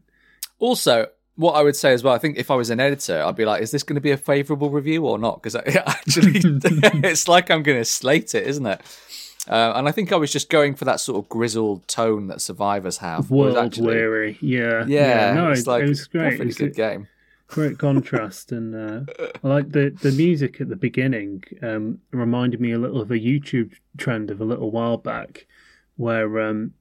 Also, 0.59 1.07
what 1.35 1.53
I 1.53 1.63
would 1.63 1.75
say 1.75 1.93
as 1.93 2.03
well, 2.03 2.13
I 2.13 2.17
think 2.17 2.37
if 2.37 2.51
I 2.51 2.55
was 2.55 2.69
an 2.69 2.79
editor, 2.79 3.21
I'd 3.21 3.35
be 3.35 3.45
like, 3.45 3.61
is 3.61 3.71
this 3.71 3.83
going 3.83 3.95
to 3.95 4.01
be 4.01 4.11
a 4.11 4.17
favourable 4.17 4.69
review 4.69 5.05
or 5.05 5.17
not? 5.17 5.41
Because 5.41 5.55
actually, 5.55 6.39
it's 7.03 7.27
like 7.27 7.49
I'm 7.49 7.63
going 7.63 7.79
to 7.79 7.85
slate 7.85 8.35
it, 8.35 8.45
isn't 8.47 8.65
it? 8.65 8.81
Uh, 9.47 9.73
and 9.75 9.87
I 9.87 9.91
think 9.91 10.11
I 10.11 10.17
was 10.17 10.31
just 10.31 10.49
going 10.49 10.75
for 10.75 10.85
that 10.85 10.99
sort 10.99 11.17
of 11.23 11.27
grizzled 11.29 11.87
tone 11.87 12.27
that 12.27 12.41
survivors 12.41 12.97
have. 12.97 13.31
World 13.31 13.57
actually- 13.57 13.87
weary. 13.87 14.37
Yeah. 14.41 14.85
Yeah, 14.87 15.33
no, 15.33 15.51
it's 15.51 15.61
it, 15.61 15.67
like 15.67 15.83
it 15.83 15.89
was 15.89 16.05
great. 16.05 16.39
It 16.39 16.45
was 16.45 16.57
good 16.57 16.75
game. 16.75 17.07
great 17.47 17.77
contrast 17.77 18.53
and 18.53 18.73
uh, 18.73 19.01
I 19.43 19.47
like 19.47 19.71
the 19.71 19.89
the 20.01 20.13
music 20.13 20.61
at 20.61 20.69
the 20.69 20.77
beginning 20.77 21.43
um, 21.61 21.99
reminded 22.11 22.61
me 22.61 22.71
a 22.71 22.79
little 22.79 23.01
of 23.01 23.11
a 23.11 23.19
YouTube 23.19 23.73
trend 23.97 24.31
of 24.31 24.39
a 24.39 24.45
little 24.45 24.71
while 24.71 24.95
back 24.95 25.47
where 25.97 26.39
um, 26.39 26.73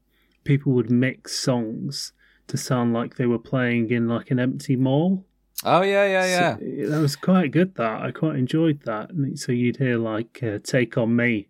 people 0.45 0.73
would 0.73 0.89
mix 0.91 1.39
songs 1.41 2.13
to 2.47 2.57
sound 2.57 2.93
like 2.93 3.17
they 3.17 3.27
were 3.27 3.39
playing 3.39 3.91
in 3.91 4.07
like 4.09 4.31
an 4.31 4.39
empty 4.39 4.77
mall. 4.77 5.25
Oh 5.65 5.83
yeah, 5.83 6.07
yeah, 6.07 6.27
yeah. 6.27 6.57
So, 6.85 6.91
that 6.91 7.01
was 7.01 7.17
quite 7.17 7.51
good. 7.51 7.75
That 7.75 8.03
I 8.03 8.13
quite 8.13 8.37
enjoyed 8.37 8.83
that. 8.85 9.11
So 9.35 9.51
you'd 9.53 9.77
hear 9.77 9.99
like 9.99 10.41
uh, 10.43 10.59
"Take 10.63 10.97
on 10.97 11.15
Me," 11.17 11.49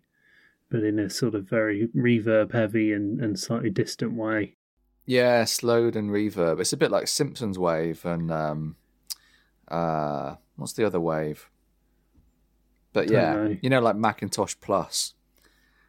but 0.71 0.83
in 0.83 0.97
a 0.97 1.09
sort 1.09 1.35
of 1.35 1.43
very 1.47 1.87
reverb 1.95 2.53
heavy 2.53 2.93
and, 2.93 3.19
and 3.21 3.37
slightly 3.37 3.69
distant 3.69 4.13
way. 4.13 4.55
Yeah, 5.05 5.43
slowed 5.45 5.95
and 5.95 6.09
reverb. 6.09 6.59
It's 6.61 6.73
a 6.73 6.77
bit 6.77 6.89
like 6.91 7.07
Simpsons 7.07 7.59
Wave 7.59 8.05
and 8.05 8.31
um, 8.31 8.75
uh, 9.67 10.35
what's 10.55 10.73
the 10.73 10.85
other 10.85 10.99
wave? 10.99 11.49
But 12.93 13.09
yeah, 13.09 13.33
know. 13.33 13.57
you 13.61 13.69
know, 13.69 13.81
like 13.81 13.95
Macintosh 13.95 14.55
Plus. 14.61 15.13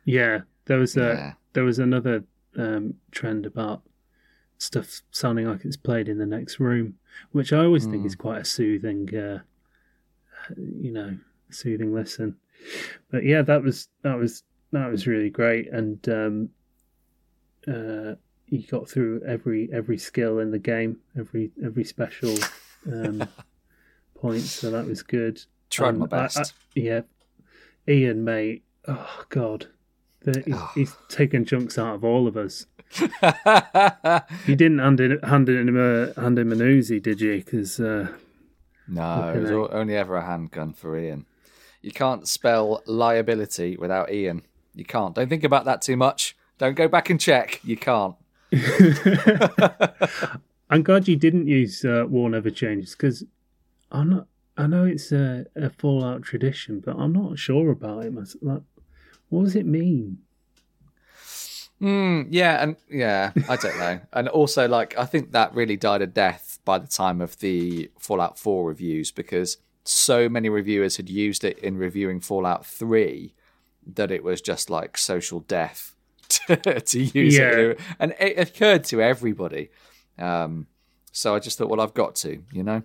Yeah, 0.05 0.41
there 0.67 0.79
was 0.79 0.97
a 0.97 1.01
Yeah. 1.01 1.33
there 1.53 1.65
was 1.65 1.79
another 1.79 2.25
um, 2.57 2.95
trend 3.11 3.47
about 3.47 3.83
stuff 4.59 5.03
sounding 5.11 5.47
like 5.47 5.65
it's 5.65 5.77
played 5.77 6.09
in 6.09 6.19
the 6.19 6.27
next 6.27 6.59
room, 6.61 6.95
which 7.33 7.53
I 7.53 7.65
always 7.65 7.85
think 7.85 8.03
Hmm. 8.03 8.07
is 8.07 8.15
quite 8.17 8.43
a 8.43 8.45
soothing, 8.45 9.15
uh, 9.17 9.41
you 10.57 10.93
know, 10.93 11.17
soothing 11.51 11.93
listen. 11.95 12.37
But 13.11 13.25
yeah, 13.25 13.43
that 13.43 13.63
was 13.63 13.89
that 14.03 14.17
was 14.17 14.43
that 14.73 14.91
was 14.91 15.07
really 15.07 15.31
great, 15.31 15.71
and 15.73 16.07
um, 16.09 16.49
uh, 17.69 18.15
you 18.47 18.67
got 18.69 18.89
through 18.89 19.23
every 19.27 19.69
every 19.73 19.99
skill 19.99 20.39
in 20.39 20.51
the 20.51 20.59
game, 20.59 20.99
every 21.19 21.53
every 21.65 21.85
special 21.85 22.35
um, 22.87 23.27
point, 24.15 24.43
so 24.43 24.71
that 24.71 24.87
was 24.87 25.03
good. 25.03 25.43
Tried 25.71 25.91
Um, 25.91 25.99
my 26.01 26.05
I- 26.13 26.17
I- 26.17 26.23
best. 26.23 26.55
yeah, 26.75 27.03
Ian, 27.89 28.25
mate. 28.25 28.65
Oh 28.89 29.25
God, 29.29 29.69
the, 30.23 30.43
he's, 30.45 30.57
he's 30.75 30.97
taken 31.09 31.45
chunks 31.45 31.79
out 31.79 31.95
of 31.95 32.05
all 32.05 32.27
of 32.27 32.37
us. 32.37 32.67
You 34.47 34.57
didn't 34.57 34.81
hand, 34.81 35.01
it, 35.01 35.25
hand 35.25 35.49
him 35.49 35.77
a 35.79 36.13
hand 36.21 36.39
him 36.39 36.53
an 36.53 36.59
Uzi, 36.59 37.01
did 37.03 37.21
you? 37.21 37.37
Because 37.37 37.79
uh, 37.81 38.09
no, 38.89 39.33
it 39.35 39.41
was 39.41 39.51
o- 39.51 39.69
only 39.69 39.97
ever 39.97 40.17
a 40.17 40.25
handgun 40.27 40.73
for 40.75 40.99
Ian. 40.99 41.25
You 41.81 41.91
can't 41.93 42.29
spell 42.29 42.83
liability 42.87 43.77
without 43.77 44.13
Ian. 44.13 44.43
You 44.75 44.85
can't. 44.85 45.15
Don't 45.15 45.29
think 45.29 45.45
about 45.45 45.65
that 45.67 45.83
too 45.83 45.97
much. 45.97 46.37
Don't 46.59 46.75
go 46.75 46.89
back 46.89 47.11
and 47.11 47.21
check. 47.21 47.61
You 47.65 47.77
can't. 47.77 48.15
I'm 50.71 50.83
glad 50.83 51.09
you 51.09 51.17
didn't 51.17 51.49
use 51.49 51.85
uh, 51.85 52.05
War 52.09 52.31
Never 52.31 52.51
Changes 52.51 52.93
because 52.93 53.25
I'm 53.91 54.11
not. 54.11 54.27
I 54.57 54.67
know 54.67 54.85
it's 54.85 55.13
a, 55.13 55.47
a 55.57 55.71
Fallout 55.71 56.23
tradition, 56.23 56.81
but 56.81 56.97
I'm 56.97 57.13
not 57.13 57.39
sure 57.39 57.71
about 57.71 58.05
it. 58.05 58.13
mys- 58.13 58.37
Like, 58.43 58.63
what 59.31 59.45
does 59.45 59.57
it 59.57 59.67
mean? 59.67 60.19
Mm, 61.81 62.29
yeah, 62.31 62.63
and 62.63 62.77
yeah, 62.91 63.33
I 63.49 63.57
don't 63.57 63.79
know. 63.79 64.01
and 64.13 64.29
also, 64.29 64.69
like, 64.69 64.97
I 64.99 65.05
think 65.07 65.33
that 65.33 65.55
really 65.55 65.77
died 65.77 66.03
a 66.03 66.07
death 66.07 66.59
by 66.65 66.79
the 66.79 66.87
time 66.87 67.21
of 67.21 67.39
the 67.41 67.91
Fallout 67.99 68.39
4 68.39 68.65
reviews 68.67 69.11
because 69.11 69.57
so 69.85 70.29
many 70.29 70.49
reviewers 70.49 70.97
had 70.97 71.09
used 71.09 71.45
it 71.45 71.59
in 71.59 71.77
reviewing 71.77 72.21
Fallout 72.21 72.65
3 72.65 73.35
that 73.95 74.11
it 74.11 74.23
was 74.23 74.41
just 74.41 74.71
like 74.71 74.97
social 74.97 75.41
death 75.41 75.95
to, 76.29 76.57
to 76.81 77.01
use 77.03 77.37
Yeah. 77.37 77.51
it. 77.51 77.81
And 77.99 78.15
it 78.21 78.39
occurred 78.39 78.85
to 78.85 79.01
everybody. 79.03 79.71
Um, 80.19 80.67
so 81.13 81.35
I 81.35 81.39
just 81.41 81.59
thought, 81.59 81.69
well, 81.69 81.81
I've 81.81 81.95
got 81.95 82.15
to, 82.17 82.43
you 82.53 82.63
know? 82.63 82.83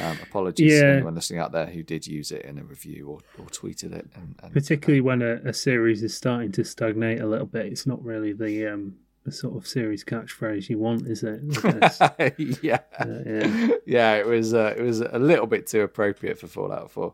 Um, 0.00 0.16
apologies 0.22 0.80
to 0.80 0.86
anyone 0.86 1.14
listening 1.16 1.40
out 1.40 1.50
there 1.52 1.66
who 1.66 1.82
did 1.82 2.06
use 2.06 2.30
it 2.30 2.42
in 2.44 2.56
a 2.56 2.62
review 2.62 3.08
or, 3.08 3.18
or 3.38 3.46
tweeted 3.46 3.92
it. 3.92 4.08
And, 4.14 4.36
and 4.42 4.52
Particularly 4.52 5.00
when 5.00 5.22
a, 5.22 5.34
a 5.44 5.52
series 5.52 6.02
is 6.04 6.16
starting 6.16 6.52
to 6.52 6.64
stagnate 6.64 7.20
a 7.20 7.26
little 7.26 7.46
bit, 7.46 7.66
it's 7.66 7.86
not 7.86 8.02
really 8.04 8.32
the 8.32 8.68
um, 8.68 8.94
the 9.24 9.32
sort 9.32 9.56
of 9.56 9.66
series 9.66 10.04
catchphrase 10.04 10.68
you 10.68 10.78
want, 10.78 11.06
is 11.08 11.22
it? 11.24 11.40
Yeah. 12.62 12.78
Uh, 12.98 13.06
yeah. 13.26 13.68
yeah, 13.86 14.14
it 14.16 14.26
was 14.26 14.54
uh, 14.54 14.72
it 14.76 14.82
was 14.82 15.00
a 15.00 15.18
little 15.18 15.46
bit 15.46 15.66
too 15.66 15.80
appropriate 15.82 16.38
for 16.38 16.46
Fallout 16.46 16.90
4. 16.92 17.12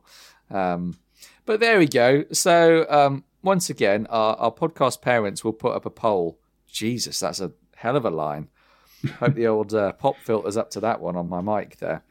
Um, 0.50 0.96
but 1.49 1.61
there 1.61 1.78
we 1.78 1.86
go. 1.88 2.24
So 2.30 2.86
um, 2.90 3.24
once 3.42 3.70
again, 3.70 4.07
our, 4.11 4.36
our 4.36 4.53
podcast 4.53 5.01
parents 5.01 5.42
will 5.42 5.53
put 5.55 5.74
up 5.74 5.86
a 5.86 5.90
poll. 5.90 6.38
Jesus, 6.66 7.18
that's 7.20 7.40
a 7.40 7.53
hell 7.76 7.96
of 7.96 8.05
a 8.05 8.11
line. 8.11 8.49
Hope 9.18 9.34
the 9.34 9.46
old 9.46 9.72
uh, 9.74 9.92
pop 9.92 10.16
filter's 10.18 10.57
up 10.57 10.70
to 10.72 10.80
that 10.80 11.01
one 11.01 11.16
on 11.16 11.28
my 11.28 11.40
mic 11.40 11.78
there. 11.78 12.03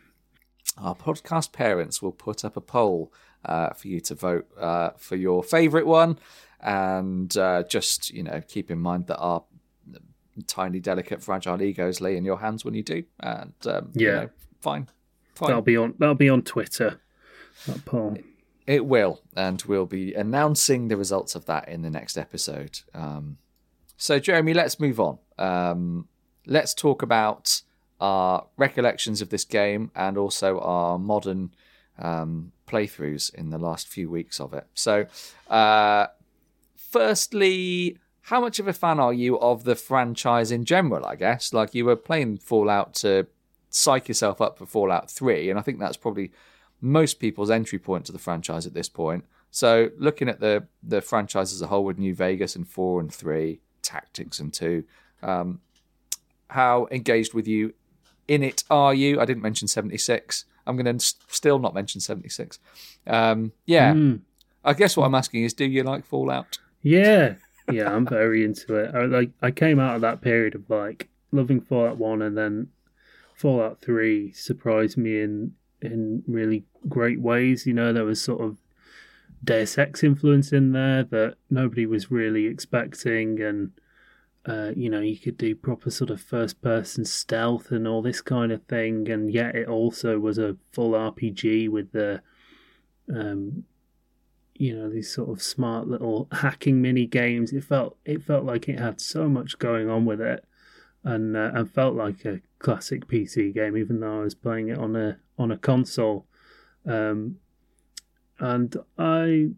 Our 0.77 0.95
podcast 0.95 1.51
parents 1.51 2.01
will 2.01 2.11
put 2.11 2.43
up 2.43 2.57
a 2.57 2.61
poll 2.61 3.13
uh, 3.45 3.69
for 3.73 3.87
you 3.87 3.99
to 4.01 4.15
vote 4.15 4.47
uh, 4.59 4.89
for 4.97 5.15
your 5.15 5.43
favourite 5.43 5.85
one, 5.85 6.17
and 6.61 7.35
uh, 7.37 7.63
just 7.63 8.09
you 8.11 8.23
know 8.23 8.41
keep 8.47 8.71
in 8.71 8.79
mind 8.79 9.07
that 9.07 9.17
our 9.17 9.43
tiny, 10.47 10.79
delicate, 10.79 11.21
fragile 11.23 11.61
egos 11.61 11.99
lay 12.01 12.15
in 12.17 12.25
your 12.25 12.39
hands 12.39 12.63
when 12.65 12.73
you 12.73 12.83
do, 12.83 13.03
and 13.19 13.53
um, 13.65 13.91
you 13.93 14.07
Yeah. 14.07 14.13
know, 14.15 14.29
fine, 14.61 14.87
fine. 15.35 15.47
That'll 15.49 15.61
be 15.61 15.77
on. 15.77 15.93
That'll 15.99 16.15
be 16.15 16.29
on 16.29 16.41
Twitter. 16.41 16.99
That 17.67 17.83
poll. 17.85 18.17
It 18.67 18.85
will, 18.85 19.21
and 19.33 19.63
we'll 19.63 19.85
be 19.85 20.13
announcing 20.13 20.89
the 20.89 20.97
results 20.97 21.35
of 21.35 21.45
that 21.45 21.69
in 21.69 21.81
the 21.83 21.89
next 21.89 22.17
episode. 22.17 22.81
Um, 22.93 23.37
so, 23.95 24.19
Jeremy, 24.19 24.53
let's 24.53 24.77
move 24.77 24.99
on. 24.99 25.17
Um, 25.39 26.09
let's 26.45 26.73
talk 26.73 27.01
about 27.01 27.61
our 28.01 28.45
recollections 28.57 29.21
of 29.21 29.29
this 29.29 29.45
game 29.45 29.89
and 29.95 30.17
also 30.17 30.59
our 30.59 30.99
modern 30.99 31.51
um, 31.97 32.51
playthroughs 32.67 33.33
in 33.33 33.51
the 33.51 33.57
last 33.57 33.87
few 33.87 34.09
weeks 34.09 34.39
of 34.39 34.53
it. 34.53 34.67
So, 34.73 35.07
uh, 35.49 36.07
firstly, 36.75 37.97
how 38.23 38.41
much 38.41 38.59
of 38.59 38.67
a 38.67 38.73
fan 38.73 38.99
are 38.99 39.13
you 39.13 39.39
of 39.39 39.63
the 39.63 39.75
franchise 39.75 40.51
in 40.51 40.65
general? 40.65 41.05
I 41.05 41.15
guess, 41.15 41.53
like 41.53 41.73
you 41.73 41.85
were 41.85 41.95
playing 41.95 42.39
Fallout 42.39 42.93
to 42.95 43.27
psych 43.69 44.09
yourself 44.09 44.41
up 44.41 44.57
for 44.57 44.65
Fallout 44.65 45.09
3, 45.09 45.49
and 45.49 45.57
I 45.57 45.61
think 45.61 45.79
that's 45.79 45.97
probably 45.97 46.31
most 46.81 47.19
people's 47.19 47.49
entry 47.49 47.79
point 47.79 48.05
to 48.05 48.11
the 48.11 48.19
franchise 48.19 48.65
at 48.67 48.73
this 48.73 48.89
point. 48.89 49.25
So 49.51 49.89
looking 49.97 50.29
at 50.29 50.39
the 50.39 50.65
the 50.83 51.01
franchise 51.01 51.53
as 51.53 51.61
a 51.61 51.67
whole 51.67 51.83
with 51.85 51.97
New 51.97 52.13
Vegas 52.13 52.55
and 52.55 52.67
four 52.67 52.99
and 52.99 53.13
three, 53.13 53.59
Tactics 53.81 54.39
and 54.39 54.53
two, 54.53 54.83
um, 55.23 55.61
how 56.49 56.87
engaged 56.91 57.33
with 57.33 57.47
you 57.47 57.73
in 58.27 58.43
it 58.43 58.63
are 58.69 58.93
you? 58.93 59.19
I 59.19 59.25
didn't 59.25 59.43
mention 59.43 59.67
seventy 59.67 59.97
six. 59.97 60.45
I'm 60.65 60.75
going 60.75 60.97
to 60.97 61.05
still 61.29 61.59
not 61.59 61.73
mention 61.73 62.01
seventy 62.01 62.29
six. 62.29 62.59
Um, 63.07 63.53
yeah, 63.65 63.93
Mm. 63.93 64.19
I 64.65 64.73
guess 64.73 64.97
what 64.97 65.05
I'm 65.05 65.15
asking 65.15 65.43
is, 65.43 65.53
do 65.53 65.63
you 65.65 65.83
like 65.83 66.05
Fallout? 66.05 66.57
Yeah, 66.81 67.35
yeah, 67.71 67.93
I'm 67.95 68.05
very 68.05 68.43
into 68.43 68.75
it. 68.75 68.93
I 68.93 69.05
like 69.05 69.31
I 69.41 69.51
came 69.51 69.79
out 69.79 69.95
of 69.95 70.01
that 70.01 70.21
period 70.21 70.55
of 70.55 70.69
like 70.69 71.07
loving 71.31 71.61
Fallout 71.61 71.97
One, 71.97 72.21
and 72.21 72.37
then 72.37 72.67
Fallout 73.33 73.79
Three 73.81 74.33
surprised 74.33 74.97
me 74.97 75.21
in 75.21 75.53
in 75.81 76.23
really 76.27 76.65
great 76.87 77.21
ways. 77.21 77.65
You 77.65 77.73
know, 77.73 77.93
there 77.93 78.05
was 78.05 78.21
sort 78.21 78.41
of 78.41 78.57
Deus 79.43 79.77
Ex 79.77 80.03
influence 80.03 80.51
in 80.51 80.71
there 80.71 81.03
that 81.03 81.35
nobody 81.49 81.85
was 81.85 82.11
really 82.11 82.45
expecting, 82.45 83.41
and 83.41 83.71
uh, 84.45 84.71
you 84.75 84.89
know, 84.89 85.01
you 85.01 85.17
could 85.17 85.37
do 85.37 85.55
proper 85.55 85.91
sort 85.91 86.09
of 86.09 86.21
first 86.21 86.61
person 86.61 87.05
stealth 87.05 87.71
and 87.71 87.87
all 87.87 88.01
this 88.01 88.21
kind 88.21 88.51
of 88.51 88.63
thing, 88.63 89.09
and 89.09 89.31
yet 89.31 89.55
it 89.55 89.67
also 89.67 90.19
was 90.19 90.37
a 90.37 90.57
full 90.71 90.91
RPG 90.91 91.69
with 91.69 91.91
the 91.91 92.21
um, 93.13 93.63
you 94.55 94.75
know 94.75 94.89
these 94.89 95.13
sort 95.13 95.29
of 95.29 95.41
smart 95.41 95.87
little 95.87 96.27
hacking 96.31 96.81
mini 96.81 97.05
games. 97.05 97.51
It 97.53 97.63
felt 97.63 97.97
it 98.05 98.23
felt 98.23 98.43
like 98.43 98.67
it 98.67 98.79
had 98.79 98.99
so 98.99 99.29
much 99.29 99.59
going 99.59 99.89
on 99.89 100.05
with 100.05 100.21
it, 100.21 100.45
and 101.03 101.35
uh, 101.35 101.51
and 101.53 101.71
felt 101.71 101.95
like 101.95 102.25
a 102.25 102.41
classic 102.59 103.07
PC 103.07 103.53
game, 103.53 103.77
even 103.77 103.99
though 103.99 104.21
I 104.21 104.23
was 104.23 104.35
playing 104.35 104.69
it 104.69 104.77
on 104.77 104.95
a 104.95 105.19
on 105.37 105.51
a 105.51 105.57
console. 105.57 106.25
Um, 106.85 107.37
and 108.39 108.75
I, 108.97 109.49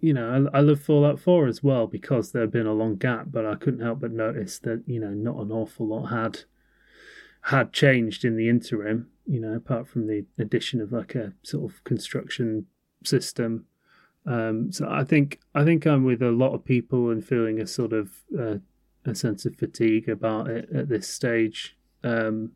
you 0.00 0.12
know, 0.12 0.48
I, 0.52 0.58
I 0.58 0.60
love 0.60 0.80
Fallout 0.80 1.18
Four 1.18 1.46
as 1.46 1.62
well 1.62 1.86
because 1.86 2.32
there 2.32 2.42
had 2.42 2.52
been 2.52 2.66
a 2.66 2.74
long 2.74 2.96
gap, 2.96 3.26
but 3.30 3.46
I 3.46 3.54
couldn't 3.54 3.84
help 3.84 4.00
but 4.00 4.12
notice 4.12 4.58
that 4.60 4.84
you 4.86 5.00
know 5.00 5.10
not 5.10 5.36
an 5.36 5.50
awful 5.50 5.88
lot 5.88 6.06
had 6.06 6.40
had 7.42 7.72
changed 7.72 8.24
in 8.24 8.36
the 8.36 8.48
interim. 8.48 9.08
You 9.26 9.40
know, 9.40 9.54
apart 9.54 9.88
from 9.88 10.06
the 10.06 10.26
addition 10.38 10.80
of 10.80 10.92
like 10.92 11.14
a 11.14 11.32
sort 11.42 11.70
of 11.72 11.82
construction 11.84 12.66
system 13.02 13.66
um, 14.26 14.72
so 14.72 14.88
I 14.88 15.04
think 15.04 15.40
I 15.54 15.64
think 15.64 15.86
I'm 15.86 16.04
with 16.04 16.22
a 16.22 16.30
lot 16.30 16.54
of 16.54 16.64
people 16.64 17.10
and 17.10 17.24
feeling 17.24 17.60
a 17.60 17.66
sort 17.66 17.92
of 17.92 18.10
uh, 18.38 18.56
a 19.04 19.14
sense 19.14 19.44
of 19.44 19.56
fatigue 19.56 20.08
about 20.08 20.48
it 20.48 20.68
at 20.74 20.88
this 20.88 21.08
stage. 21.08 21.76
Um, 22.02 22.52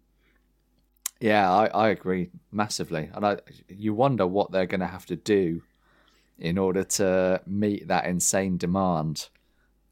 Yeah, 1.20 1.50
I, 1.50 1.66
I 1.66 1.88
agree 1.88 2.30
massively, 2.52 3.10
and 3.12 3.26
I 3.26 3.38
you 3.68 3.92
wonder 3.92 4.26
what 4.26 4.52
they're 4.52 4.66
going 4.66 4.80
to 4.80 4.86
have 4.86 5.06
to 5.06 5.16
do 5.16 5.62
in 6.38 6.56
order 6.56 6.84
to 6.84 7.40
meet 7.46 7.88
that 7.88 8.06
insane 8.06 8.56
demand 8.56 9.28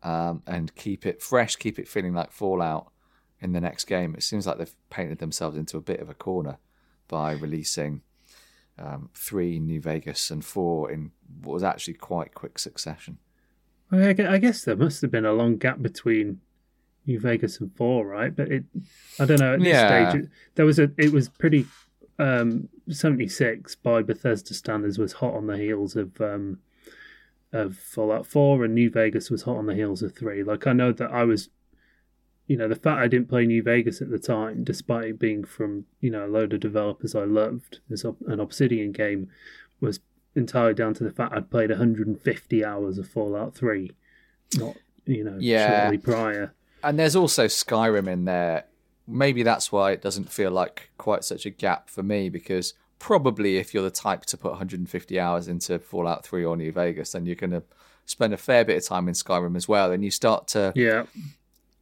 um, 0.03 0.43
and 0.47 0.74
keep 0.77 1.05
it 1.05 1.20
fresh, 1.20 1.57
keep 1.57 1.79
it 1.79 1.89
feeling 1.89 2.14
like 2.14 2.31
Fallout 2.31 2.93
in 3.41 3.53
the 3.53 3.61
next 3.61 3.85
game. 3.87 4.14
It 4.14 4.22
seems 4.22 4.47
like 4.47 4.59
they've 4.59 4.77
painted 4.89 5.18
themselves 5.18 5.57
into 5.57 5.77
a 5.77 5.83
bit 5.83 6.01
of 6.01 6.09
a 6.09 6.14
corner 6.14 6.59
by 7.09 7.33
releasing 7.33 8.03
um, 8.79 9.11
three 9.14 9.59
New 9.59 9.81
Vegas 9.81 10.31
and 10.31 10.45
four 10.45 10.91
in 10.91 11.11
what 11.43 11.55
was 11.55 11.64
actually 11.64 11.95
quite 11.95 12.35
quick 12.35 12.59
succession. 12.59 13.18
I 13.91 14.11
I 14.11 14.39
guess 14.39 14.64
there 14.64 14.77
must 14.77 15.03
have 15.03 15.11
been 15.11 15.24
a 15.24 15.33
long 15.33 15.57
gap 15.57 15.83
between 15.83 16.41
New 17.07 17.21
Vegas 17.21 17.61
and 17.61 17.75
four, 17.77 18.07
right? 18.07 18.35
But 18.35 18.51
it, 18.51 18.65
I 19.21 19.25
don't 19.27 19.39
know. 19.41 19.55
At 19.55 19.61
this 19.61 19.69
Yeah. 19.69 20.09
stage, 20.11 20.23
it, 20.25 20.31
there 20.57 20.67
was 20.67 20.79
a. 20.79 20.91
It 20.99 21.13
was 21.13 21.29
pretty. 21.29 21.67
Um, 22.19 22.69
Seventy 22.89 23.29
six 23.29 23.75
by 23.75 24.03
Bethesda 24.03 24.55
standards 24.55 24.99
was 24.99 25.15
hot 25.15 25.35
on 25.35 25.47
the 25.49 25.57
heels 25.59 25.97
of 25.97 26.21
um, 26.21 26.61
of 27.53 27.77
Fallout 27.77 28.27
Four, 28.27 28.65
and 28.65 28.75
New 28.75 28.91
Vegas 28.91 29.31
was 29.31 29.43
hot 29.43 29.57
on 29.57 29.67
the 29.67 29.75
heels 29.75 30.03
of 30.03 30.15
three. 30.15 30.43
Like 30.43 30.67
I 30.67 30.73
know 30.73 30.93
that 30.93 31.11
I 31.11 31.25
was, 31.25 31.49
you 32.47 32.57
know, 32.57 32.69
the 32.69 32.75
fact 32.77 33.01
I 33.01 33.09
didn't 33.09 33.29
play 33.29 33.45
New 33.45 33.63
Vegas 33.63 34.01
at 34.01 34.11
the 34.11 34.19
time, 34.19 34.63
despite 34.65 35.05
it 35.07 35.19
being 35.19 35.45
from 35.45 35.85
you 36.01 36.11
know 36.11 36.25
a 36.27 36.29
load 36.29 36.53
of 36.55 36.61
developers 36.61 37.15
I 37.15 37.25
loved, 37.25 37.81
as 37.91 38.05
an 38.05 38.41
Obsidian 38.41 38.93
game, 38.93 39.29
was 39.81 40.01
entirely 40.37 40.75
down 40.75 40.95
to 40.95 41.05
the 41.05 41.11
fact 41.11 41.33
I'd 41.35 41.51
played 41.51 41.71
150 41.71 42.65
hours 42.65 42.99
of 42.99 43.09
Fallout 43.09 43.55
3, 43.55 43.91
not, 44.59 44.77
you 45.07 45.25
know, 45.25 45.39
Yeah. 45.41 45.67
shortly 45.67 45.99
prior. 45.99 46.53
And 46.89 46.99
there's 46.99 47.16
also 47.16 47.47
Skyrim 47.47 48.09
in 48.09 48.24
there. 48.24 48.64
Maybe 49.07 49.43
that's 49.43 49.70
why 49.70 49.93
it 49.93 50.03
doesn't 50.03 50.32
feel 50.32 50.51
like 50.51 50.91
quite 50.99 51.24
such 51.24 51.45
a 51.47 51.51
gap 51.51 51.91
for 51.91 52.03
me 52.03 52.28
because 52.28 52.74
probably 52.99 53.59
if 53.59 53.74
you're 53.74 53.82
the 53.82 53.91
type 53.91 54.24
to 54.26 54.37
put 54.37 54.53
150 54.53 55.20
hours 55.20 55.49
into 55.49 55.78
Fallout 55.78 56.24
3 56.24 56.45
or 56.45 56.57
New 56.57 56.72
Vegas, 56.72 57.12
then 57.12 57.26
you're 57.26 57.37
going 57.37 57.51
to 57.51 57.62
spend 58.07 58.32
a 58.32 58.37
fair 58.37 58.64
bit 58.64 58.76
of 58.78 58.84
time 58.84 59.09
in 59.09 59.14
Skyrim 59.14 59.57
as 59.57 59.68
well. 59.68 59.93
And 59.93 60.05
you 60.05 60.11
start 60.11 60.49
to 60.49 60.72
Yeah. 60.74 61.05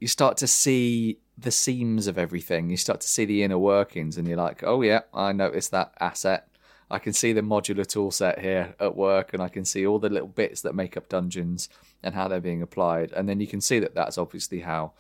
you 0.01 0.09
start 0.09 0.37
to 0.39 0.47
see 0.47 1.19
the 1.39 1.51
seams 1.51 2.07
of 2.07 2.19
everything. 2.19 2.71
You 2.71 2.77
start 2.77 3.01
to 3.01 3.09
see 3.09 3.25
the 3.25 3.43
inner 3.43 3.59
workings, 3.59 4.17
and 4.19 4.27
you're 4.29 4.37
like, 4.37 4.63
oh 4.65 4.83
yeah, 4.83 5.01
I 5.13 5.33
noticed 5.33 5.71
that 5.73 5.93
asset. 6.01 6.49
I 6.95 6.99
can 7.01 7.13
see 7.13 7.33
the 7.33 7.41
modular 7.41 7.85
tool 7.87 8.11
set 8.13 8.39
here 8.39 8.75
at 8.79 8.95
work, 8.95 9.35
and 9.35 9.43
I 9.43 9.49
can 9.49 9.65
see 9.65 9.85
all 9.85 9.99
the 9.99 10.09
little 10.09 10.29
bits 10.29 10.61
that 10.63 10.75
make 10.75 10.97
up 10.97 11.09
dungeons 11.09 11.69
and 12.05 12.15
how 12.15 12.29
they're 12.29 12.41
being 12.41 12.63
applied. 12.63 13.13
And 13.13 13.29
then 13.29 13.41
you 13.41 13.49
can 13.49 13.61
see 13.61 13.81
that 13.81 13.95
that's 13.95 14.17
obviously 14.17 14.61
how 14.61 14.93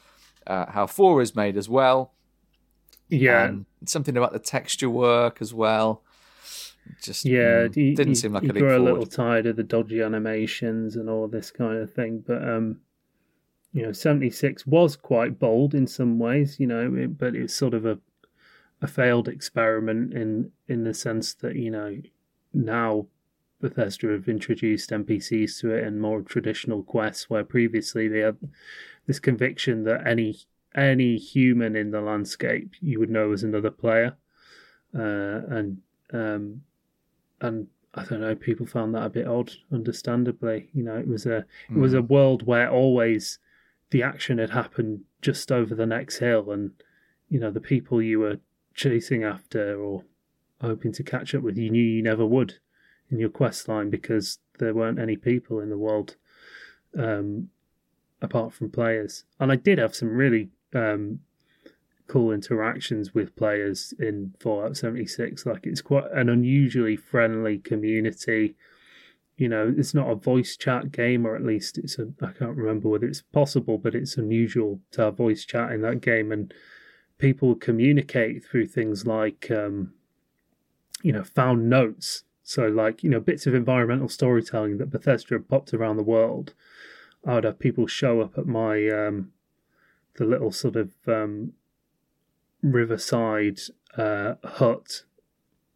uh, 0.47 0.66
how 0.70 0.86
four 0.88 1.22
is 1.22 1.36
made 1.36 1.57
as 1.57 1.68
well. 1.68 2.12
Yeah. 3.09 3.45
And 3.45 3.66
something 3.86 4.16
about 4.16 4.32
the 4.32 4.38
texture 4.40 4.90
work 4.90 5.38
as 5.40 5.55
well. 5.55 6.03
Just 7.01 7.24
yeah, 7.24 7.68
mm, 7.68 7.76
you, 7.76 7.95
didn't 7.95 8.09
you- 8.09 8.14
seem 8.16 8.32
like 8.32 8.42
you 8.42 8.51
a 8.51 8.53
leap 8.53 8.64
a 8.64 8.78
little 8.78 9.07
tired 9.07 9.47
of 9.47 9.57
the 9.57 9.62
dodgy 9.62 10.03
animations 10.03 10.97
and 10.97 11.09
all 11.09 11.28
this 11.28 11.51
kind 11.51 11.78
of 11.78 11.95
thing. 11.95 12.24
But 12.26 12.47
um, 12.47 12.80
you 13.72 13.82
know, 13.82 13.92
seventy 13.92 14.30
six 14.30 14.66
was 14.66 14.97
quite 14.97 15.38
bold 15.38 15.74
in 15.74 15.86
some 15.86 16.18
ways, 16.18 16.59
you 16.59 16.66
know, 16.66 16.92
it, 16.95 17.16
but 17.18 17.34
it's 17.34 17.55
sort 17.55 17.72
of 17.74 17.86
a 17.86 17.99
a 18.85 18.87
failed 18.87 19.28
experiment 19.28 20.12
in 20.12 20.53
in 20.68 20.85
the 20.85 20.93
sense 20.93 21.32
that 21.32 21.57
you 21.57 21.70
know 21.70 21.97
now 22.53 23.07
Bethesda 23.61 24.09
have 24.09 24.28
introduced 24.28 24.91
NPCs 24.91 25.59
to 25.61 25.70
it 25.70 25.85
and 25.85 26.03
more 26.03 26.20
traditional 26.20 26.82
quests, 26.82 27.30
where 27.30 27.45
previously 27.45 28.09
they 28.09 28.18
had 28.18 28.37
this 29.07 29.18
conviction 29.18 29.85
that 29.85 30.07
any 30.07 30.37
any 30.74 31.16
human 31.16 31.74
in 31.74 31.93
the 31.93 32.03
landscape 32.03 32.72
you 32.82 32.99
would 33.01 33.09
know 33.09 33.32
as 33.32 33.43
another 33.43 33.70
player, 33.70 34.16
uh, 34.95 35.41
and 35.49 35.78
um, 36.12 36.61
and 37.41 37.68
I 37.95 38.05
don't 38.05 38.20
know, 38.20 38.35
people 38.35 38.66
found 38.66 38.95
that 38.95 39.07
a 39.07 39.11
bit 39.11 39.26
odd. 39.26 39.51
Understandably, 39.72 40.68
you 40.74 40.85
know, 40.85 40.97
it 40.97 41.09
was 41.09 41.24
a 41.24 41.47
it 41.70 41.78
was 41.78 41.95
a 41.95 42.03
world 42.03 42.45
where 42.45 42.70
always 42.70 43.39
the 43.91 44.03
action 44.03 44.37
had 44.37 44.51
happened 44.51 45.05
just 45.22 45.51
over 45.51 45.74
the 45.74 45.87
next 45.87 46.18
hill, 46.18 46.51
and 46.51 46.72
you 47.30 47.41
know 47.41 47.51
the 47.51 47.61
people 47.61 48.03
you 48.03 48.18
were 48.18 48.41
chasing 48.75 49.25
after 49.25 49.81
or 49.81 50.05
hoping 50.61 50.93
to 50.93 51.03
catch 51.03 51.35
up 51.35 51.43
with, 51.43 51.57
you 51.57 51.70
knew 51.70 51.83
you 51.83 52.03
never 52.03 52.27
would 52.27 52.55
in 53.11 53.18
your 53.18 53.29
quest 53.29 53.68
line 53.68 53.91
because 53.91 54.39
there 54.59 54.75
weren't 54.75 54.99
any 54.99 55.16
people 55.16 55.61
in 55.61 55.70
the 55.70 55.79
world 55.79 56.16
um, 56.99 57.49
apart 58.20 58.53
from 58.53 58.70
players. 58.70 59.25
And 59.39 59.53
I 59.53 59.57
did 59.57 59.79
have 59.79 59.95
some 59.95 60.11
really 60.11 60.51
um, 60.75 61.20
cool 62.07 62.33
interactions 62.33 63.14
with 63.14 63.37
players 63.37 63.95
in 63.99 64.35
Fallout 64.41 64.77
76. 64.77 65.47
Like 65.47 65.66
it's 65.66 65.83
quite 65.83 66.11
an 66.12 66.29
unusually 66.29 66.97
friendly 66.97 67.59
community. 67.59 68.57
you 69.37 69.49
know, 69.49 69.72
it's 69.77 69.95
not 69.95 70.11
a 70.11 70.14
voice 70.14 70.57
chat 70.57 70.93
game, 70.93 71.27
or 71.27 71.35
at 71.35 71.45
least 71.45 71.79
it's 71.79 71.99
a. 71.99 72.12
I 72.22 72.33
can't 72.33 72.57
remember 72.57 72.89
whether 72.89 73.07
it's 73.07 73.22
possible, 73.22 73.79
but 73.79 73.95
it's 73.95 74.16
unusual 74.16 74.81
to 74.93 75.03
have 75.03 75.16
voice 75.16 75.45
chat 75.45 75.72
in 75.72 75.83
that 75.83 76.01
game, 76.01 76.31
and 76.31 76.55
people 77.18 77.54
communicate 77.54 78.44
through 78.44 78.66
things 78.66 79.06
like, 79.06 79.50
um, 79.50 79.92
you 81.02 81.12
know, 81.12 81.24
found 81.24 81.68
notes. 81.68 82.24
So, 82.42 82.66
like, 82.66 83.02
you 83.02 83.08
know, 83.08 83.20
bits 83.20 83.46
of 83.46 83.54
environmental 83.54 84.08
storytelling 84.08 84.78
that 84.78 84.90
Bethesda 84.90 85.38
popped 85.40 85.72
around 85.72 85.96
the 85.96 86.02
world. 86.02 86.52
I 87.24 87.34
would 87.34 87.44
have 87.44 87.58
people 87.58 87.86
show 87.86 88.20
up 88.20 88.36
at 88.36 88.46
my 88.46 88.86
um, 88.88 89.32
the 90.16 90.24
little 90.26 90.52
sort 90.52 90.76
of 90.76 90.92
um, 91.06 91.52
riverside 92.62 93.60
uh, 93.96 94.34
hut. 94.44 95.04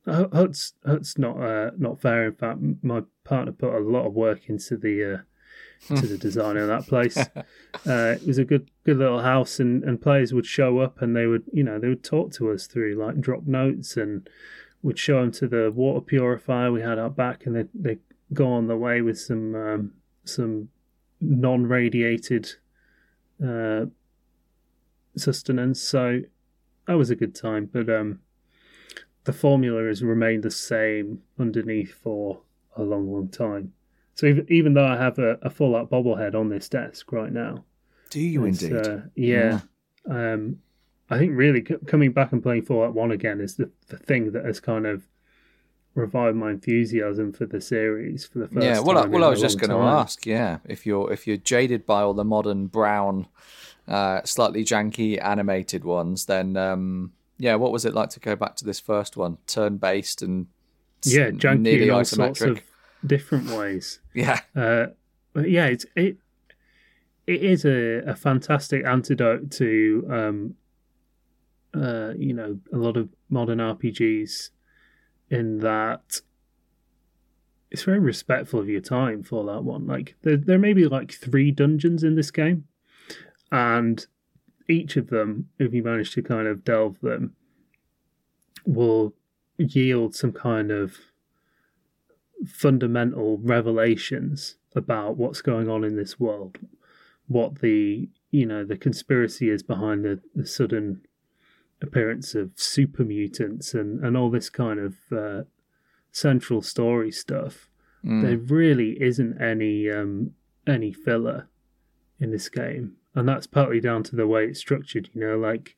Hut's 0.06 0.74
hut's 0.86 1.18
not 1.18 1.40
uh, 1.40 1.70
not 1.76 2.00
fair. 2.00 2.26
In 2.26 2.34
fact, 2.34 2.60
my 2.82 3.02
partner 3.24 3.52
put 3.52 3.74
a 3.74 3.78
lot 3.78 4.06
of 4.06 4.14
work 4.14 4.48
into 4.48 4.76
the 4.76 5.14
uh, 5.14 5.18
to 5.86 6.06
the 6.06 6.18
design 6.18 6.56
of 6.56 6.68
that 6.68 6.86
place. 6.86 7.18
Uh, 7.86 8.16
it 8.20 8.26
was 8.26 8.38
a 8.38 8.44
good 8.44 8.70
good 8.84 8.96
little 8.96 9.20
house, 9.20 9.60
and, 9.60 9.84
and 9.84 10.00
players 10.00 10.32
would 10.32 10.46
show 10.46 10.78
up, 10.78 11.00
and 11.00 11.14
they 11.14 11.26
would 11.26 11.44
you 11.52 11.62
know 11.62 11.78
they 11.78 11.86
would 11.86 12.02
talk 12.02 12.32
to 12.32 12.50
us 12.50 12.66
through 12.66 12.94
like 12.94 13.20
drop 13.20 13.46
notes, 13.46 13.96
and 13.96 14.28
we'd 14.82 14.98
show 14.98 15.20
them 15.20 15.30
to 15.30 15.46
the 15.46 15.70
water 15.70 16.00
purifier 16.00 16.72
we 16.72 16.80
had 16.80 16.98
out 16.98 17.14
back, 17.14 17.46
and 17.46 17.54
they 17.54 17.64
they 17.74 17.98
go 18.32 18.50
on 18.50 18.66
the 18.66 18.76
way 18.76 19.00
with 19.00 19.18
some 19.18 19.54
um, 19.54 19.92
some 20.24 20.70
non 21.20 21.66
radiated 21.66 22.50
uh, 23.46 23.84
sustenance. 25.16 25.80
So 25.80 26.22
that 26.86 26.94
was 26.94 27.10
a 27.10 27.16
good 27.16 27.34
time, 27.34 27.68
but 27.70 27.88
um, 27.88 28.20
the 29.24 29.32
formula 29.32 29.84
has 29.84 30.02
remained 30.02 30.42
the 30.42 30.50
same 30.50 31.22
underneath 31.38 31.92
for 31.92 32.40
a 32.76 32.82
long, 32.82 33.12
long 33.12 33.28
time. 33.28 33.74
So 34.18 34.26
even, 34.26 34.46
even 34.48 34.74
though 34.74 34.84
I 34.84 34.96
have 34.96 35.20
a, 35.20 35.38
a 35.42 35.48
Fallout 35.48 35.90
bobblehead 35.90 36.34
on 36.34 36.48
this 36.48 36.68
desk 36.68 37.12
right 37.12 37.32
now, 37.32 37.64
Do 38.10 38.20
you 38.20 38.44
indeed? 38.46 38.72
uh, 38.72 38.98
yeah, 39.14 39.60
um, 40.10 40.58
I 41.08 41.18
think 41.18 41.36
really 41.36 41.64
c- 41.64 41.76
coming 41.86 42.10
back 42.10 42.32
and 42.32 42.42
playing 42.42 42.62
Fallout 42.62 42.94
One 42.94 43.12
again 43.12 43.40
is 43.40 43.54
the, 43.54 43.70
the 43.86 43.96
thing 43.96 44.32
that 44.32 44.44
has 44.44 44.58
kind 44.58 44.88
of 44.88 45.06
revived 45.94 46.36
my 46.36 46.50
enthusiasm 46.50 47.32
for 47.32 47.46
the 47.46 47.60
series 47.60 48.26
for 48.26 48.40
the 48.40 48.48
first 48.48 48.64
yeah. 48.64 48.80
Well, 48.80 48.98
I, 48.98 49.06
well, 49.06 49.22
I 49.22 49.28
was 49.28 49.40
just 49.40 49.60
going 49.60 49.70
to 49.70 49.76
ask. 49.76 50.26
Yeah, 50.26 50.58
if 50.64 50.84
you're 50.84 51.12
if 51.12 51.28
you're 51.28 51.36
jaded 51.36 51.86
by 51.86 52.02
all 52.02 52.14
the 52.14 52.24
modern 52.24 52.66
brown, 52.66 53.28
uh, 53.86 54.22
slightly 54.24 54.64
janky 54.64 55.24
animated 55.24 55.84
ones, 55.84 56.26
then 56.26 56.56
um, 56.56 57.12
yeah, 57.38 57.54
what 57.54 57.70
was 57.70 57.84
it 57.84 57.94
like 57.94 58.10
to 58.10 58.20
go 58.20 58.34
back 58.34 58.56
to 58.56 58.64
this 58.64 58.80
first 58.80 59.16
one, 59.16 59.38
turn 59.46 59.76
based 59.76 60.22
and 60.22 60.48
yeah, 61.04 61.30
janky 61.30 61.94
all 61.94 62.00
isometric? 62.00 62.16
sorts 62.16 62.40
of 62.40 62.62
different 63.06 63.50
ways. 63.50 64.00
Yeah, 64.14 64.40
Uh, 64.54 64.86
but 65.32 65.50
yeah, 65.50 65.66
it's 65.66 65.86
it 65.94 66.16
it 67.26 67.42
is 67.42 67.64
a, 67.64 68.02
a 68.06 68.16
fantastic 68.16 68.84
antidote 68.84 69.50
to 69.52 70.06
um, 70.10 70.54
uh, 71.74 72.14
you 72.16 72.32
know 72.34 72.58
a 72.72 72.76
lot 72.76 72.96
of 72.96 73.08
modern 73.28 73.58
RPGs 73.58 74.50
in 75.30 75.58
that 75.58 76.20
it's 77.70 77.82
very 77.82 77.98
respectful 77.98 78.60
of 78.60 78.68
your 78.68 78.80
time 78.80 79.22
for 79.22 79.44
that 79.44 79.62
one. 79.62 79.86
Like 79.86 80.16
there 80.22 80.36
there 80.36 80.58
may 80.58 80.72
be 80.72 80.86
like 80.86 81.12
three 81.12 81.50
dungeons 81.50 82.02
in 82.02 82.16
this 82.16 82.30
game, 82.30 82.64
and 83.52 84.04
each 84.68 84.96
of 84.96 85.08
them, 85.08 85.48
if 85.58 85.72
you 85.72 85.82
manage 85.82 86.12
to 86.12 86.22
kind 86.22 86.48
of 86.48 86.64
delve 86.64 87.00
them, 87.00 87.34
will 88.64 89.14
yield 89.58 90.14
some 90.14 90.32
kind 90.32 90.70
of 90.70 90.96
fundamental 92.46 93.38
revelations 93.38 94.56
about 94.74 95.16
what's 95.16 95.42
going 95.42 95.68
on 95.68 95.84
in 95.84 95.96
this 95.96 96.20
world, 96.20 96.58
what 97.26 97.60
the 97.60 98.08
you 98.30 98.46
know 98.46 98.64
the 98.64 98.76
conspiracy 98.76 99.48
is 99.48 99.62
behind 99.62 100.04
the, 100.04 100.20
the 100.34 100.46
sudden 100.46 101.02
appearance 101.80 102.34
of 102.34 102.50
super 102.56 103.04
mutants 103.04 103.74
and 103.74 104.04
and 104.04 104.16
all 104.16 104.30
this 104.30 104.50
kind 104.50 104.78
of 104.78 104.96
uh, 105.12 105.42
central 106.12 106.62
story 106.62 107.10
stuff. 107.10 107.68
Mm. 108.04 108.22
There 108.22 108.38
really 108.38 109.00
isn't 109.02 109.40
any 109.40 109.90
um, 109.90 110.32
any 110.66 110.92
filler 110.92 111.48
in 112.20 112.30
this 112.30 112.48
game, 112.48 112.96
and 113.14 113.28
that's 113.28 113.46
partly 113.46 113.80
down 113.80 114.02
to 114.04 114.16
the 114.16 114.26
way 114.26 114.46
it's 114.46 114.60
structured. 114.60 115.10
You 115.14 115.20
know, 115.20 115.38
like 115.38 115.76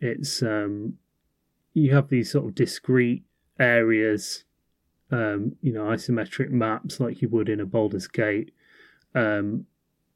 it's 0.00 0.42
um, 0.42 0.98
you 1.74 1.94
have 1.94 2.08
these 2.08 2.32
sort 2.32 2.46
of 2.46 2.54
discrete 2.54 3.24
areas 3.58 4.44
um, 5.12 5.54
you 5.60 5.72
know, 5.72 5.84
isometric 5.84 6.50
maps 6.50 6.98
like 6.98 7.20
you 7.20 7.28
would 7.28 7.48
in 7.48 7.60
a 7.60 7.66
Baldur's 7.66 8.08
Gate. 8.08 8.50
Um, 9.14 9.66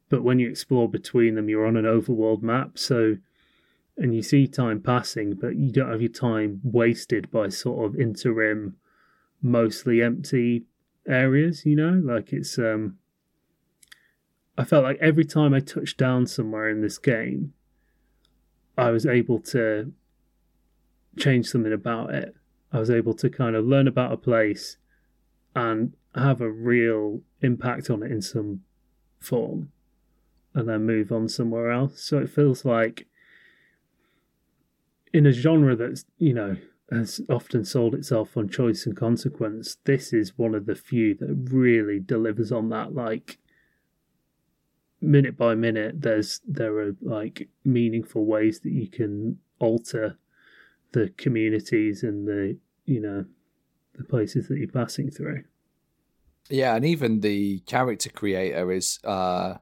but 0.09 0.23
when 0.23 0.39
you 0.39 0.49
explore 0.49 0.89
between 0.89 1.35
them, 1.35 1.49
you're 1.49 1.67
on 1.67 1.77
an 1.77 1.85
overworld 1.85 2.41
map. 2.41 2.79
So, 2.79 3.17
and 3.97 4.15
you 4.15 4.23
see 4.23 4.47
time 4.47 4.81
passing, 4.81 5.35
but 5.35 5.55
you 5.55 5.71
don't 5.71 5.91
have 5.91 6.01
your 6.01 6.11
time 6.11 6.61
wasted 6.63 7.29
by 7.29 7.49
sort 7.49 7.85
of 7.85 7.99
interim, 7.99 8.75
mostly 9.41 10.01
empty 10.01 10.65
areas. 11.07 11.65
You 11.65 11.75
know, 11.75 12.01
like 12.03 12.33
it's. 12.33 12.57
Um, 12.57 12.97
I 14.57 14.63
felt 14.63 14.83
like 14.83 14.97
every 14.99 15.25
time 15.25 15.53
I 15.53 15.59
touched 15.59 15.97
down 15.97 16.25
somewhere 16.25 16.67
in 16.67 16.81
this 16.81 16.97
game, 16.97 17.53
I 18.75 18.89
was 18.89 19.05
able 19.05 19.39
to 19.41 19.93
change 21.19 21.45
something 21.45 21.73
about 21.73 22.15
it. 22.15 22.35
I 22.71 22.79
was 22.79 22.89
able 22.89 23.13
to 23.15 23.29
kind 23.29 23.55
of 23.55 23.65
learn 23.65 23.87
about 23.87 24.13
a 24.13 24.17
place 24.17 24.77
and 25.57 25.93
have 26.13 26.39
a 26.39 26.51
real 26.51 27.21
impact 27.41 27.89
on 27.89 28.03
it 28.03 28.11
in 28.11 28.21
some 28.21 28.61
form 29.19 29.71
and 30.53 30.69
then 30.69 30.85
move 30.85 31.11
on 31.11 31.27
somewhere 31.27 31.71
else. 31.71 32.01
So 32.01 32.19
it 32.19 32.29
feels 32.29 32.63
like 32.63 33.07
in 35.11 35.25
a 35.25 35.31
genre 35.31 35.75
that's, 35.75 36.05
you 36.19 36.33
know, 36.33 36.57
has 36.91 37.21
often 37.27 37.65
sold 37.65 37.95
itself 37.95 38.37
on 38.37 38.49
choice 38.49 38.85
and 38.85 38.95
consequence, 38.95 39.77
this 39.83 40.13
is 40.13 40.37
one 40.37 40.55
of 40.55 40.67
the 40.67 40.75
few 40.75 41.15
that 41.15 41.49
really 41.51 41.99
delivers 41.99 42.51
on 42.51 42.69
that 42.69 42.93
like 42.93 43.39
minute 44.99 45.37
by 45.37 45.53
minute 45.53 46.01
there's 46.01 46.41
there 46.47 46.79
are 46.79 46.95
like 47.01 47.47
meaningful 47.63 48.25
ways 48.25 48.61
that 48.61 48.71
you 48.71 48.87
can 48.87 49.37
alter 49.59 50.17
the 50.93 51.07
communities 51.17 52.01
and 52.01 52.27
the 52.27 52.57
you 52.85 52.99
know 52.99 53.23
the 53.97 54.03
places 54.03 54.47
that 54.47 54.57
you're 54.57 54.67
passing 54.67 55.09
through. 55.09 55.43
Yeah, 56.49 56.75
and 56.75 56.85
even 56.85 57.21
the 57.21 57.59
character 57.61 58.09
creator 58.09 58.71
is 58.71 58.99
uh, 59.03 59.55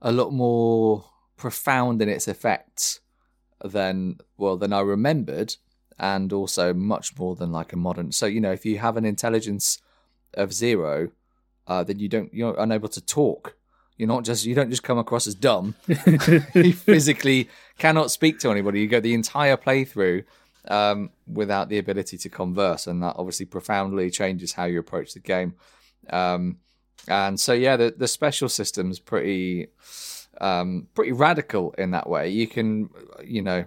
a 0.00 0.12
lot 0.12 0.32
more 0.32 1.04
profound 1.36 2.00
in 2.00 2.08
its 2.08 2.28
effects 2.28 3.00
than 3.62 4.18
well 4.36 4.56
than 4.56 4.72
I 4.72 4.80
remembered, 4.80 5.56
and 5.98 6.32
also 6.32 6.72
much 6.72 7.18
more 7.18 7.34
than 7.34 7.52
like 7.52 7.72
a 7.72 7.76
modern. 7.76 8.12
So 8.12 8.26
you 8.26 8.40
know, 8.40 8.52
if 8.52 8.64
you 8.64 8.78
have 8.78 8.96
an 8.96 9.04
intelligence 9.04 9.78
of 10.34 10.54
zero, 10.54 11.10
uh, 11.66 11.84
then 11.84 11.98
you 11.98 12.08
don't 12.08 12.32
you're 12.32 12.58
unable 12.58 12.88
to 12.88 13.00
talk. 13.00 13.56
You're 13.98 14.08
not 14.08 14.24
just 14.24 14.46
you 14.46 14.54
don't 14.54 14.70
just 14.70 14.84
come 14.84 14.98
across 14.98 15.26
as 15.26 15.34
dumb. 15.34 15.74
you 16.54 16.72
physically 16.72 17.50
cannot 17.78 18.10
speak 18.10 18.38
to 18.40 18.50
anybody. 18.50 18.80
You 18.80 18.88
go 18.88 19.00
the 19.00 19.14
entire 19.14 19.56
playthrough 19.56 20.24
um, 20.68 21.10
without 21.26 21.68
the 21.68 21.78
ability 21.78 22.18
to 22.18 22.28
converse, 22.28 22.86
and 22.86 23.02
that 23.02 23.16
obviously 23.16 23.46
profoundly 23.46 24.10
changes 24.10 24.52
how 24.52 24.64
you 24.64 24.78
approach 24.78 25.14
the 25.14 25.20
game. 25.20 25.54
Um, 26.10 26.58
and 27.08 27.40
so, 27.40 27.52
yeah, 27.52 27.76
the, 27.76 27.94
the 27.96 28.08
special 28.08 28.48
system's 28.48 28.98
pretty 29.00 29.68
um, 30.40 30.88
pretty 30.94 31.12
radical 31.12 31.74
in 31.78 31.90
that 31.92 32.08
way. 32.08 32.28
You 32.28 32.46
can, 32.46 32.90
you 33.24 33.42
know, 33.42 33.64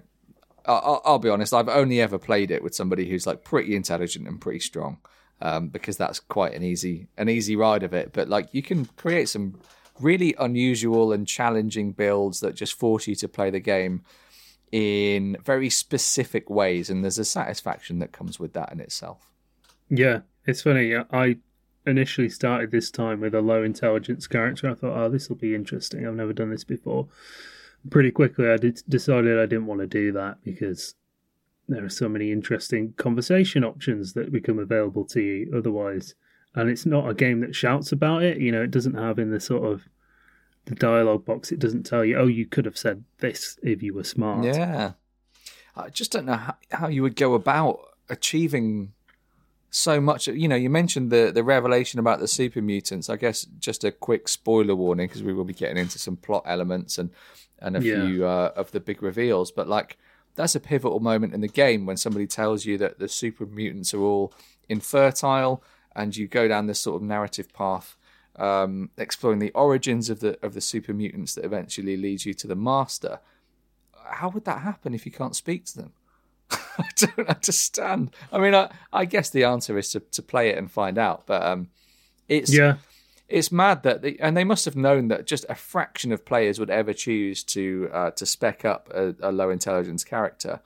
I'll, 0.66 1.02
I'll 1.04 1.20
be 1.20 1.30
honest, 1.30 1.54
I've 1.54 1.68
only 1.68 2.00
ever 2.00 2.20
played 2.20 2.52
it 2.52 2.64
with 2.64 2.76
somebody 2.76 3.10
who's 3.10 3.28
like 3.28 3.44
pretty 3.44 3.76
intelligent 3.76 4.28
and 4.28 4.40
pretty 4.40 4.60
strong, 4.60 5.00
um, 5.42 5.70
because 5.70 5.98
that's 5.98 6.20
quite 6.20 6.54
an 6.54 6.64
easy 6.64 7.08
an 7.18 7.30
easy 7.30 7.56
ride 7.56 7.84
of 7.84 7.94
it. 7.94 8.14
But 8.14 8.30
like, 8.30 8.54
you 8.54 8.62
can 8.62 8.86
create 8.96 9.28
some 9.28 9.60
really 10.00 10.36
unusual 10.40 11.12
and 11.12 11.28
challenging 11.28 11.92
builds 11.92 12.40
that 12.40 12.56
just 12.56 12.74
force 12.74 13.08
you 13.08 13.16
to 13.16 13.28
play 13.28 13.50
the 13.50 13.60
game 13.60 14.04
in 14.72 15.38
very 15.44 15.70
specific 15.70 16.50
ways, 16.50 16.90
and 16.90 17.04
there's 17.04 17.20
a 17.20 17.26
satisfaction 17.26 18.00
that 18.00 18.12
comes 18.12 18.40
with 18.40 18.54
that 18.54 18.72
in 18.72 18.80
itself. 18.80 19.32
Yeah, 19.90 20.22
it's 20.46 20.62
funny. 20.62 20.96
I 20.96 21.38
initially 21.86 22.30
started 22.30 22.72
this 22.72 22.92
time 22.92 23.22
with 23.22 23.36
a 23.36 23.42
low 23.42 23.64
intelligence 23.64 24.28
character. 24.28 24.70
I 24.70 24.76
thought, 24.76 24.98
oh, 24.98 25.10
this 25.10 25.30
will 25.30 25.36
be 25.36 25.56
interesting. 25.56 26.08
I've 26.08 26.16
never 26.16 26.34
done 26.34 26.52
this 26.52 26.64
before. 26.64 27.08
Pretty 27.90 28.12
quickly, 28.12 28.50
I 28.50 28.58
did, 28.58 28.82
decided 28.88 29.40
I 29.40 29.46
didn't 29.46 29.66
want 29.66 29.82
to 29.82 29.88
do 29.88 30.12
that 30.14 30.38
because 30.44 30.96
there 31.68 31.84
are 31.84 31.90
so 31.90 32.08
many 32.08 32.32
interesting 32.32 32.94
conversation 32.98 33.64
options 33.64 34.14
that 34.14 34.32
become 34.32 34.60
available 34.60 35.06
to 35.06 35.22
you 35.22 35.52
otherwise. 35.56 36.16
And 36.54 36.70
it's 36.70 36.86
not 36.86 37.10
a 37.10 37.14
game 37.14 37.40
that 37.42 37.56
shouts 37.56 37.92
about 37.92 38.24
it. 38.24 38.38
You 38.38 38.52
know, 38.52 38.62
it 38.62 38.72
doesn't 38.72 38.96
have 38.96 39.20
in 39.20 39.32
the 39.32 39.40
sort 39.40 39.64
of 39.64 39.88
the 40.66 40.76
dialogue 40.76 41.26
box. 41.26 41.52
It 41.52 41.60
doesn't 41.60 41.84
tell 41.84 42.04
you, 42.06 42.18
oh, 42.18 42.28
you 42.28 42.46
could 42.46 42.66
have 42.66 42.78
said 42.78 43.04
this 43.20 43.58
if 43.64 43.82
you 43.82 43.94
were 43.94 44.04
smart. 44.04 44.46
Yeah, 44.46 44.94
I 45.76 45.90
just 45.90 46.12
don't 46.12 46.26
know 46.26 46.36
how, 46.36 46.56
how 46.72 46.88
you 46.88 47.02
would 47.04 47.16
go 47.16 47.34
about 47.34 47.80
achieving 48.10 48.94
so 49.70 50.02
much. 50.02 50.28
You 50.28 50.48
know, 50.48 50.56
you 50.56 50.70
mentioned 50.70 51.12
the 51.12 51.32
the 51.34 51.44
revelation 51.44 52.00
about 52.00 52.20
the 52.20 52.28
super 52.28 52.62
mutants. 52.62 53.10
I 53.10 53.16
guess 53.16 53.46
just 53.60 53.84
a 53.84 53.92
quick 53.92 54.28
spoiler 54.28 54.76
warning 54.76 55.08
because 55.08 55.24
we 55.24 55.34
will 55.34 55.46
be 55.46 55.54
getting 55.54 55.78
into 55.78 55.98
some 56.00 56.18
plot 56.18 56.44
elements 56.46 56.98
and 56.98 57.10
and 57.60 57.78
a 57.78 57.84
Yeah. 57.84 58.06
few 58.08 58.26
uh, 58.26 58.52
of 58.56 58.72
the 58.72 58.80
big 58.80 59.02
reveals. 59.04 59.52
But 59.52 59.68
like, 59.68 59.98
that's 60.36 60.56
a 60.56 60.60
pivotal 60.60 61.00
moment 61.00 61.34
in 61.34 61.42
the 61.42 61.48
game 61.48 61.86
when 61.86 61.98
somebody 61.98 62.28
tells 62.28 62.66
you 62.66 62.78
that 62.80 63.00
the 63.00 63.08
super 63.08 63.46
mutants 63.46 63.94
are 63.94 64.02
all 64.02 64.34
infertile, 64.68 65.64
and 65.96 66.16
you 66.18 66.28
go 66.28 66.48
down 66.48 66.68
this 66.68 66.80
sort 66.80 67.02
of 67.02 67.08
narrative 67.08 67.54
path. 67.54 67.96
Um, 68.38 68.90
exploring 68.98 69.40
the 69.40 69.52
origins 69.52 70.10
of 70.10 70.22
the 70.22 70.38
of 70.44 70.54
the 70.54 70.62
super 70.62 70.94
mutants 70.94 71.36
that 71.36 71.44
eventually 71.46 71.98
leads 71.98 72.26
you 72.26 72.34
to 72.36 72.48
the 72.48 72.56
master. 72.56 73.20
How 74.06 74.30
would 74.30 74.46
that 74.46 74.60
happen 74.62 74.94
if 74.94 75.06
you 75.06 75.12
can't 75.12 75.36
speak 75.36 75.66
to 75.66 75.76
them? 75.78 75.92
I 76.52 76.88
don't 76.96 77.28
understand. 77.30 78.12
I 78.32 78.40
mean, 78.40 78.56
I, 78.56 78.72
I 78.94 79.06
guess 79.06 79.30
the 79.30 79.44
answer 79.44 79.78
is 79.78 79.92
to, 79.92 80.00
to 80.00 80.22
play 80.22 80.50
it 80.50 80.58
and 80.58 80.72
find 80.72 80.98
out. 80.98 81.28
But 81.28 81.44
um, 81.44 81.70
it's 82.30 82.54
Yeah, 82.54 82.78
it's 83.28 83.52
mad 83.52 83.84
that 83.84 84.02
they, 84.02 84.16
and 84.18 84.36
they 84.36 84.44
must 84.46 84.64
have 84.66 84.76
known 84.78 85.10
that 85.10 85.28
just 85.28 85.46
a 85.50 85.56
fraction 85.56 86.12
of 86.14 86.26
players 86.26 86.58
would 86.60 86.70
ever 86.70 86.94
choose 86.94 87.44
to 87.44 87.90
uh, 87.94 88.12
to 88.12 88.26
spec 88.26 88.64
up 88.66 88.90
a, 88.94 89.14
a 89.22 89.32
low 89.32 89.50
intelligence 89.50 90.04
character, 90.06 90.62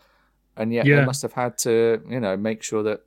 and 0.56 0.72
yet 0.72 0.86
Yeah. 0.86 1.00
they 1.00 1.06
must 1.06 1.24
have 1.24 1.34
had 1.34 1.58
to 1.60 2.02
you 2.08 2.20
know 2.20 2.38
make 2.38 2.62
sure 2.62 2.84
that 2.84 3.02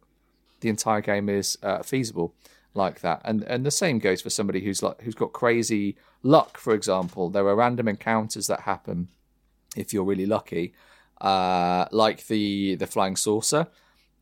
the 0.61 0.69
entire 0.69 1.01
game 1.01 1.29
is 1.29 1.57
uh, 1.63 1.83
feasible 1.83 2.35
like 2.75 3.01
that. 3.01 3.21
And 3.25 3.43
and 3.45 3.65
the 3.65 3.71
same 3.71 3.99
goes 3.99 4.23
for 4.23 4.31
somebody 4.31 4.61
who's 4.61 4.83
like 4.83 5.01
who's 5.03 5.15
got 5.15 5.33
crazy 5.33 5.97
luck. 6.23 6.59
For 6.59 6.75
example, 6.75 7.31
there 7.31 7.47
are 7.47 7.57
random 7.57 7.89
encounters 7.89 8.47
that 8.47 8.61
happen 8.61 9.09
if 9.77 9.93
you're 9.93 10.05
really 10.05 10.27
lucky, 10.27 10.75
uh, 11.21 11.87
like 11.91 12.27
the 12.27 12.77
the 12.77 12.87
flying 12.87 13.17
saucer, 13.17 13.67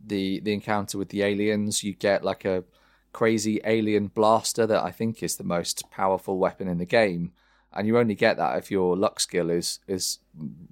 the 0.05 0.41
the 0.41 0.53
encounter 0.53 0.99
with 0.99 1.11
the 1.11 1.23
aliens. 1.23 1.85
You 1.85 1.95
get 1.95 2.25
like 2.25 2.45
a 2.45 2.65
crazy 3.13 3.61
alien 3.65 4.09
blaster 4.09 4.67
that 4.67 4.83
I 4.83 4.91
think 4.91 5.23
is 5.23 5.37
the 5.37 5.45
most 5.45 5.91
powerful 5.91 6.39
weapon 6.39 6.69
in 6.69 6.79
the 6.79 6.87
game, 6.87 7.33
and 7.73 7.87
you 7.87 7.99
only 7.99 8.15
get 8.15 8.37
that 8.37 8.59
if 8.59 8.71
your 8.71 8.97
luck 8.97 9.21
skill 9.21 9.51
is 9.51 9.81
is 9.87 10.19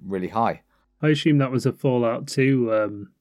really 0.05 0.29
high. 0.29 0.61
I 1.01 1.09
assume 1.09 1.37
that 1.39 1.51
was 1.51 1.65
a 1.65 1.73
Fallout 1.73 2.25
2 2.27 2.73
um, 2.73 3.11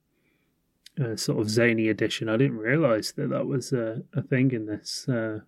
uh, 1.02 1.16
sort 1.16 1.40
of 1.40 1.50
zany 1.50 1.88
edition. 1.88 2.28
I 2.28 2.36
didn't 2.36 2.58
realise 2.58 3.12
that 3.12 3.30
that 3.30 3.46
was 3.46 3.72
a, 3.72 4.02
a 4.14 4.22
thing 4.22 4.52
in 4.52 4.66
this 4.66 5.08
uh, 5.08 5.40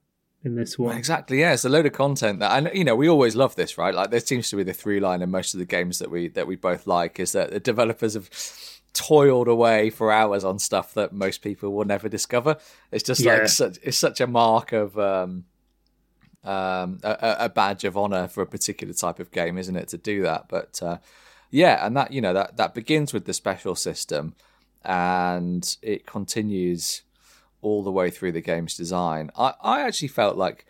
in 0.44 0.54
this 0.54 0.78
one. 0.78 0.96
Exactly, 0.96 1.40
yeah. 1.40 1.52
It's 1.54 1.64
a 1.64 1.68
load 1.68 1.86
of 1.86 1.92
content 1.92 2.40
that, 2.40 2.52
and 2.56 2.70
you 2.76 2.84
know, 2.84 2.94
we 2.96 3.08
always 3.08 3.34
love 3.34 3.56
this, 3.56 3.76
right? 3.78 3.94
Like, 3.94 4.10
there 4.10 4.20
seems 4.20 4.50
to 4.50 4.56
be 4.56 4.62
the 4.62 4.72
through 4.72 5.00
line 5.00 5.22
in 5.22 5.30
most 5.30 5.54
of 5.54 5.58
the 5.60 5.66
games 5.66 5.98
that 5.98 6.10
we 6.10 6.28
that 6.28 6.46
we 6.46 6.56
both 6.56 6.86
like 6.86 7.18
is 7.20 7.32
that 7.32 7.50
the 7.50 7.60
developers 7.60 8.14
have 8.14 8.30
toiled 8.92 9.46
away 9.48 9.90
for 9.90 10.10
hours 10.10 10.42
on 10.42 10.58
stuff 10.58 10.94
that 10.94 11.12
most 11.12 11.42
people 11.42 11.72
will 11.74 11.84
never 11.84 12.08
discover. 12.08 12.56
It's 12.90 13.02
just 13.04 13.20
Yeah. 13.20 13.34
like 13.34 13.48
such, 13.48 13.78
it's 13.82 13.98
such 13.98 14.22
a 14.22 14.26
mark 14.26 14.72
of 14.72 14.98
um, 14.98 15.44
um, 16.44 17.00
a, 17.02 17.36
a 17.40 17.48
badge 17.48 17.84
of 17.84 17.96
honor 17.96 18.26
for 18.28 18.42
a 18.42 18.46
particular 18.46 18.94
type 18.94 19.18
of 19.18 19.30
game, 19.30 19.58
isn't 19.58 19.76
it, 19.76 19.88
to 19.88 19.98
do 19.98 20.22
that? 20.22 20.48
But 20.48 20.80
uh, 20.82 20.98
yeah, 21.50 21.84
and 21.84 21.96
that 21.96 22.12
you 22.12 22.20
know 22.20 22.32
that 22.32 22.56
that 22.56 22.72
begins 22.74 23.12
with 23.12 23.24
the 23.26 23.34
special 23.34 23.74
system, 23.74 24.34
and 24.84 25.76
it 25.82 26.06
continues 26.06 27.02
all 27.62 27.82
the 27.82 27.90
way 27.90 28.10
through 28.10 28.32
the 28.32 28.40
game's 28.40 28.76
design. 28.76 29.30
I, 29.36 29.54
I 29.60 29.82
actually 29.82 30.08
felt 30.08 30.36
like 30.36 30.66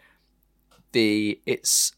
the 0.92 1.40
it's 1.44 1.92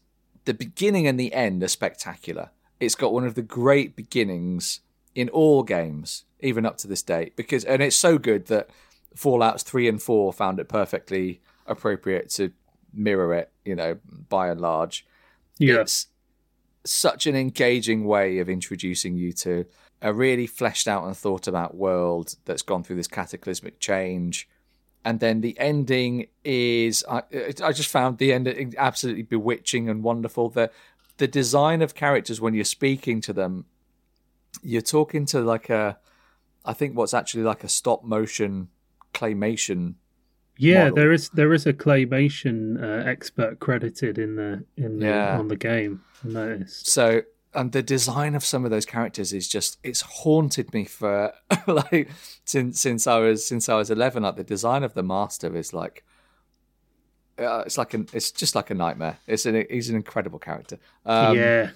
the 0.45 0.53
beginning 0.53 1.07
and 1.07 1.19
the 1.19 1.33
end 1.33 1.63
are 1.63 1.67
spectacular. 1.67 2.49
It's 2.79 2.95
got 2.95 3.13
one 3.13 3.25
of 3.25 3.35
the 3.35 3.41
great 3.41 3.95
beginnings 3.95 4.81
in 5.15 5.29
all 5.29 5.63
games, 5.63 6.25
even 6.39 6.65
up 6.65 6.77
to 6.79 6.87
this 6.87 7.03
date, 7.03 7.35
because 7.35 7.63
and 7.63 7.81
it's 7.81 7.95
so 7.95 8.17
good 8.17 8.47
that 8.47 8.69
Fallout's 9.15 9.63
three 9.63 9.87
and 9.87 10.01
four 10.01 10.33
found 10.33 10.59
it 10.59 10.69
perfectly 10.69 11.41
appropriate 11.65 12.29
to 12.31 12.51
mirror 12.93 13.33
it. 13.33 13.51
You 13.63 13.75
know, 13.75 13.99
by 14.27 14.49
and 14.49 14.59
large, 14.59 15.05
Yeah, 15.59 15.81
it's 15.81 16.07
such 16.85 17.27
an 17.27 17.35
engaging 17.35 18.05
way 18.05 18.39
of 18.39 18.49
introducing 18.49 19.15
you 19.15 19.31
to 19.33 19.65
a 20.01 20.13
really 20.13 20.47
fleshed 20.47 20.87
out 20.87 21.05
and 21.05 21.15
thought 21.15 21.47
about 21.47 21.75
world 21.75 22.35
that's 22.45 22.61
gone 22.61 22.83
through 22.83 22.95
this 22.95 23.07
cataclysmic 23.07 23.79
change. 23.79 24.47
And 25.03 25.19
then 25.19 25.41
the 25.41 25.57
ending 25.59 26.27
is, 26.43 27.05
I, 27.09 27.23
I 27.63 27.71
just 27.71 27.89
found 27.89 28.17
the 28.17 28.33
ending 28.33 28.73
absolutely 28.77 29.23
bewitching 29.23 29.89
and 29.89 30.03
wonderful. 30.03 30.49
The, 30.49 30.71
the 31.17 31.27
design 31.27 31.81
of 31.81 31.95
characters 31.95 32.41
when 32.41 32.53
you're 32.53 32.65
speaking 32.65 33.21
to 33.21 33.33
them, 33.33 33.65
you're 34.61 34.81
talking 34.81 35.25
to 35.27 35.41
like 35.41 35.69
a, 35.69 35.97
I 36.65 36.73
think 36.73 36.95
what's 36.97 37.13
actually 37.13 37.43
like 37.43 37.63
a 37.63 37.69
stop 37.69 38.03
motion 38.03 38.69
claymation 39.13 39.95
yeah. 40.57 40.83
model. 40.85 40.95
There 40.95 41.11
is 41.13 41.29
there 41.29 41.53
is 41.53 41.65
a 41.65 41.73
claymation 41.73 42.81
uh, 42.81 43.09
expert 43.09 43.59
credited 43.59 44.17
in 44.17 44.35
the 44.35 44.65
in 44.75 44.99
the, 44.99 45.05
Yeah. 45.05 45.39
on 45.39 45.47
the 45.47 45.55
game. 45.55 46.03
I 46.25 46.27
noticed. 46.27 46.87
So, 46.87 47.21
and 47.53 47.71
the 47.71 47.81
design 47.81 48.35
of 48.35 48.45
some 48.45 48.65
of 48.65 48.71
those 48.71 48.85
characters 48.85 49.33
is 49.33 49.47
just 49.47 49.77
it's 49.83 50.01
haunted 50.01 50.73
me 50.73 50.85
for 50.85 51.33
like 51.67 52.09
since 52.45 52.79
since 52.79 53.07
I 53.07 53.19
was 53.19 53.47
since 53.47 53.69
I 53.69 53.75
was 53.75 53.89
eleven. 53.89 54.23
Like 54.23 54.35
the 54.35 54.43
design 54.43 54.83
of 54.83 54.93
the 54.93 55.03
master 55.03 55.55
is 55.55 55.73
like. 55.73 56.03
Uh, 57.37 57.63
it's 57.65 57.77
like 57.77 57.93
an. 57.93 58.05
It's 58.11 58.31
just 58.31 58.53
like 58.53 58.69
a 58.69 58.73
nightmare. 58.73 59.17
It's 59.25 59.45
an. 59.45 59.65
He's 59.69 59.89
an 59.89 59.95
incredible 59.95 60.39
character. 60.39 60.77
Um, 61.05 61.37
yeah, 61.37 61.69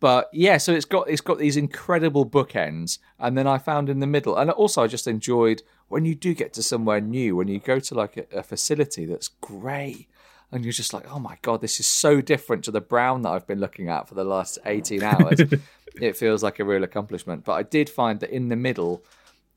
but 0.00 0.28
yeah, 0.32 0.58
so 0.58 0.72
it's 0.72 0.84
got 0.84 1.08
it's 1.08 1.20
got 1.20 1.38
these 1.38 1.56
incredible 1.56 2.24
bookends, 2.24 2.98
and 3.18 3.36
then 3.36 3.46
I 3.46 3.58
found 3.58 3.88
in 3.88 3.98
the 3.98 4.06
middle, 4.06 4.36
and 4.36 4.50
also 4.50 4.82
I 4.82 4.86
just 4.86 5.08
enjoyed 5.08 5.62
when 5.88 6.04
you 6.04 6.14
do 6.14 6.34
get 6.34 6.52
to 6.54 6.62
somewhere 6.62 7.00
new, 7.00 7.34
when 7.34 7.48
you 7.48 7.58
go 7.58 7.80
to 7.80 7.94
like 7.94 8.16
a, 8.16 8.38
a 8.38 8.42
facility 8.42 9.06
that's 9.06 9.28
grey, 9.28 10.06
and 10.50 10.64
you're 10.64 10.72
just 10.72 10.94
like, 10.94 11.10
oh 11.10 11.18
my 11.18 11.36
god, 11.42 11.60
this 11.60 11.78
is 11.78 11.86
so 11.86 12.20
different 12.20 12.64
to 12.64 12.70
the 12.70 12.80
brown 12.80 13.22
that 13.22 13.30
I've 13.30 13.46
been 13.46 13.60
looking 13.60 13.88
at 13.88 14.08
for 14.08 14.14
the 14.14 14.24
last 14.24 14.58
eighteen 14.64 15.02
hours. 15.02 15.40
it 16.00 16.16
feels 16.16 16.42
like 16.42 16.58
a 16.58 16.64
real 16.64 16.84
accomplishment. 16.84 17.44
But 17.44 17.52
I 17.54 17.62
did 17.62 17.90
find 17.90 18.20
that 18.20 18.30
in 18.30 18.48
the 18.48 18.56
middle, 18.56 19.04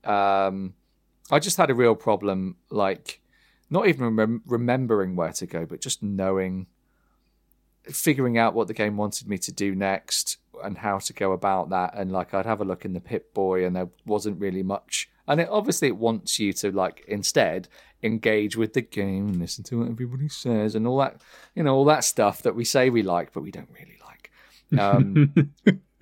um, 0.04 0.74
I 1.30 1.38
just 1.38 1.56
had 1.56 1.70
a 1.70 1.74
real 1.74 1.94
problem, 1.94 2.56
like 2.70 3.20
not 3.70 3.88
even 3.88 4.16
rem- 4.16 4.42
remembering 4.46 5.16
where 5.16 5.32
to 5.32 5.46
go, 5.46 5.64
but 5.64 5.80
just 5.80 6.02
knowing 6.02 6.66
figuring 7.84 8.38
out 8.38 8.54
what 8.54 8.68
the 8.68 8.74
game 8.74 8.96
wanted 8.96 9.26
me 9.26 9.38
to 9.38 9.50
do 9.52 9.74
next 9.74 10.38
and 10.62 10.78
how 10.78 10.98
to 10.98 11.12
go 11.12 11.32
about 11.32 11.70
that 11.70 11.94
and 11.94 12.12
like 12.12 12.32
I'd 12.32 12.46
have 12.46 12.60
a 12.60 12.64
look 12.64 12.84
in 12.84 12.92
the 12.92 13.00
Pip 13.00 13.34
Boy 13.34 13.66
and 13.66 13.74
there 13.74 13.88
wasn't 14.06 14.40
really 14.40 14.62
much 14.62 15.10
and 15.28 15.40
it 15.40 15.48
obviously 15.50 15.88
it 15.88 15.96
wants 15.96 16.38
you 16.38 16.52
to 16.52 16.70
like 16.70 17.04
instead 17.08 17.68
engage 18.02 18.56
with 18.56 18.72
the 18.72 18.80
game 18.80 19.28
and 19.28 19.38
listen 19.38 19.62
to 19.62 19.78
what 19.80 19.88
everybody 19.88 20.28
says 20.28 20.74
and 20.74 20.86
all 20.86 20.98
that 20.98 21.20
you 21.54 21.62
know 21.62 21.74
all 21.74 21.84
that 21.84 22.04
stuff 22.04 22.42
that 22.42 22.54
we 22.54 22.64
say 22.64 22.90
we 22.90 23.02
like 23.02 23.32
but 23.32 23.42
we 23.42 23.50
don't 23.50 23.68
really 23.72 23.98
like 24.04 24.30
um 24.80 25.32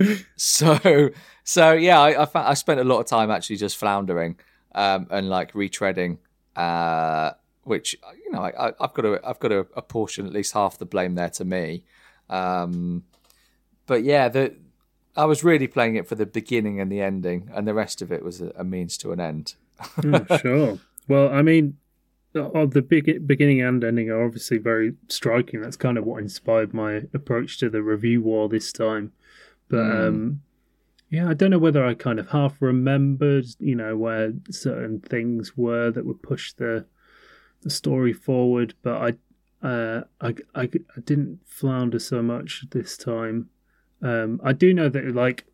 so 0.36 1.10
so 1.44 1.72
yeah 1.72 2.01
I 2.01 2.24
I, 2.24 2.28
I 2.34 2.55
spent 2.55 2.80
a 2.80 2.84
lot 2.84 3.01
of 3.01 3.06
time 3.06 3.30
actually 3.30 3.56
just 3.56 3.76
floundering 3.76 4.38
um 4.74 5.06
and 5.10 5.28
like 5.28 5.52
retreading 5.52 6.18
uh 6.56 7.32
which 7.64 7.97
you 8.24 8.32
know 8.32 8.40
I, 8.40 8.72
I've 8.80 8.94
got 8.94 9.02
to 9.02 9.20
I've 9.24 9.38
got 9.38 9.48
to 9.48 9.66
apportion 9.74 10.26
at 10.26 10.32
least 10.32 10.52
half 10.52 10.78
the 10.78 10.86
blame 10.86 11.14
there 11.14 11.30
to 11.30 11.44
me. 11.44 11.84
Um, 12.28 13.05
but 13.86 14.02
yeah, 14.05 14.28
the 14.28 14.56
I 15.16 15.24
was 15.24 15.43
really 15.45 15.66
playing 15.66 15.97
it 15.97 16.07
for 16.07 16.15
the 16.15 16.27
beginning 16.27 16.81
and 16.81 16.91
the 16.91 17.01
ending, 17.01 17.51
and 17.55 17.66
the 17.66 17.74
rest 17.74 18.01
of 18.03 18.12
it 18.12 18.23
was 18.24 18.41
a, 18.41 18.53
a 18.57 18.65
means 18.65 18.97
to 18.99 19.12
an 19.12 19.20
end. 19.20 19.55
Oh, 20.05 20.37
sure. 20.39 20.78
Well, 21.09 21.28
I 21.32 21.43
mean, 21.43 21.77
the 22.32 22.85
big, 22.87 23.27
beginning 23.27 23.61
and 23.62 23.82
ending 23.82 24.11
are 24.11 24.24
obviously 24.24 24.59
very 24.59 24.95
striking. 25.09 25.61
That's 25.62 25.77
kind 25.77 25.99
of 25.99 26.05
what 26.05 26.23
inspired 26.23 26.73
my 26.73 27.03
approach 27.12 27.59
to 27.59 27.70
the 27.70 27.82
review 27.82 28.23
war 28.23 28.49
this 28.49 28.73
time. 28.73 29.12
But 29.69 29.85
Mm. 29.87 30.09
um, 30.09 30.43
yeah, 31.09 31.28
I 31.28 31.35
don't 31.35 31.51
know 31.51 31.59
whether 31.59 31.85
I 31.85 31.95
kind 31.95 32.20
of 32.20 32.28
half 32.28 32.61
remembered, 32.62 33.47
you 33.59 33.74
know, 33.74 33.97
where 33.97 34.32
certain 34.51 35.01
things 35.01 35.57
were 35.57 35.91
that 35.91 36.07
would 36.07 36.23
push 36.23 36.53
the 36.53 36.85
the 37.62 37.70
story 37.70 38.12
forward. 38.12 38.74
But 38.82 39.16
I, 39.62 39.66
uh, 39.66 40.05
I, 40.20 40.28
I, 40.55 40.62
I 40.62 41.01
didn't 41.05 41.41
flounder 41.47 41.99
so 41.99 42.23
much 42.23 42.65
this 42.70 42.97
time. 42.97 43.49
Um, 44.02 44.40
I 44.43 44.52
do 44.52 44.72
know 44.72 44.89
that 44.89 45.14
like 45.14 45.44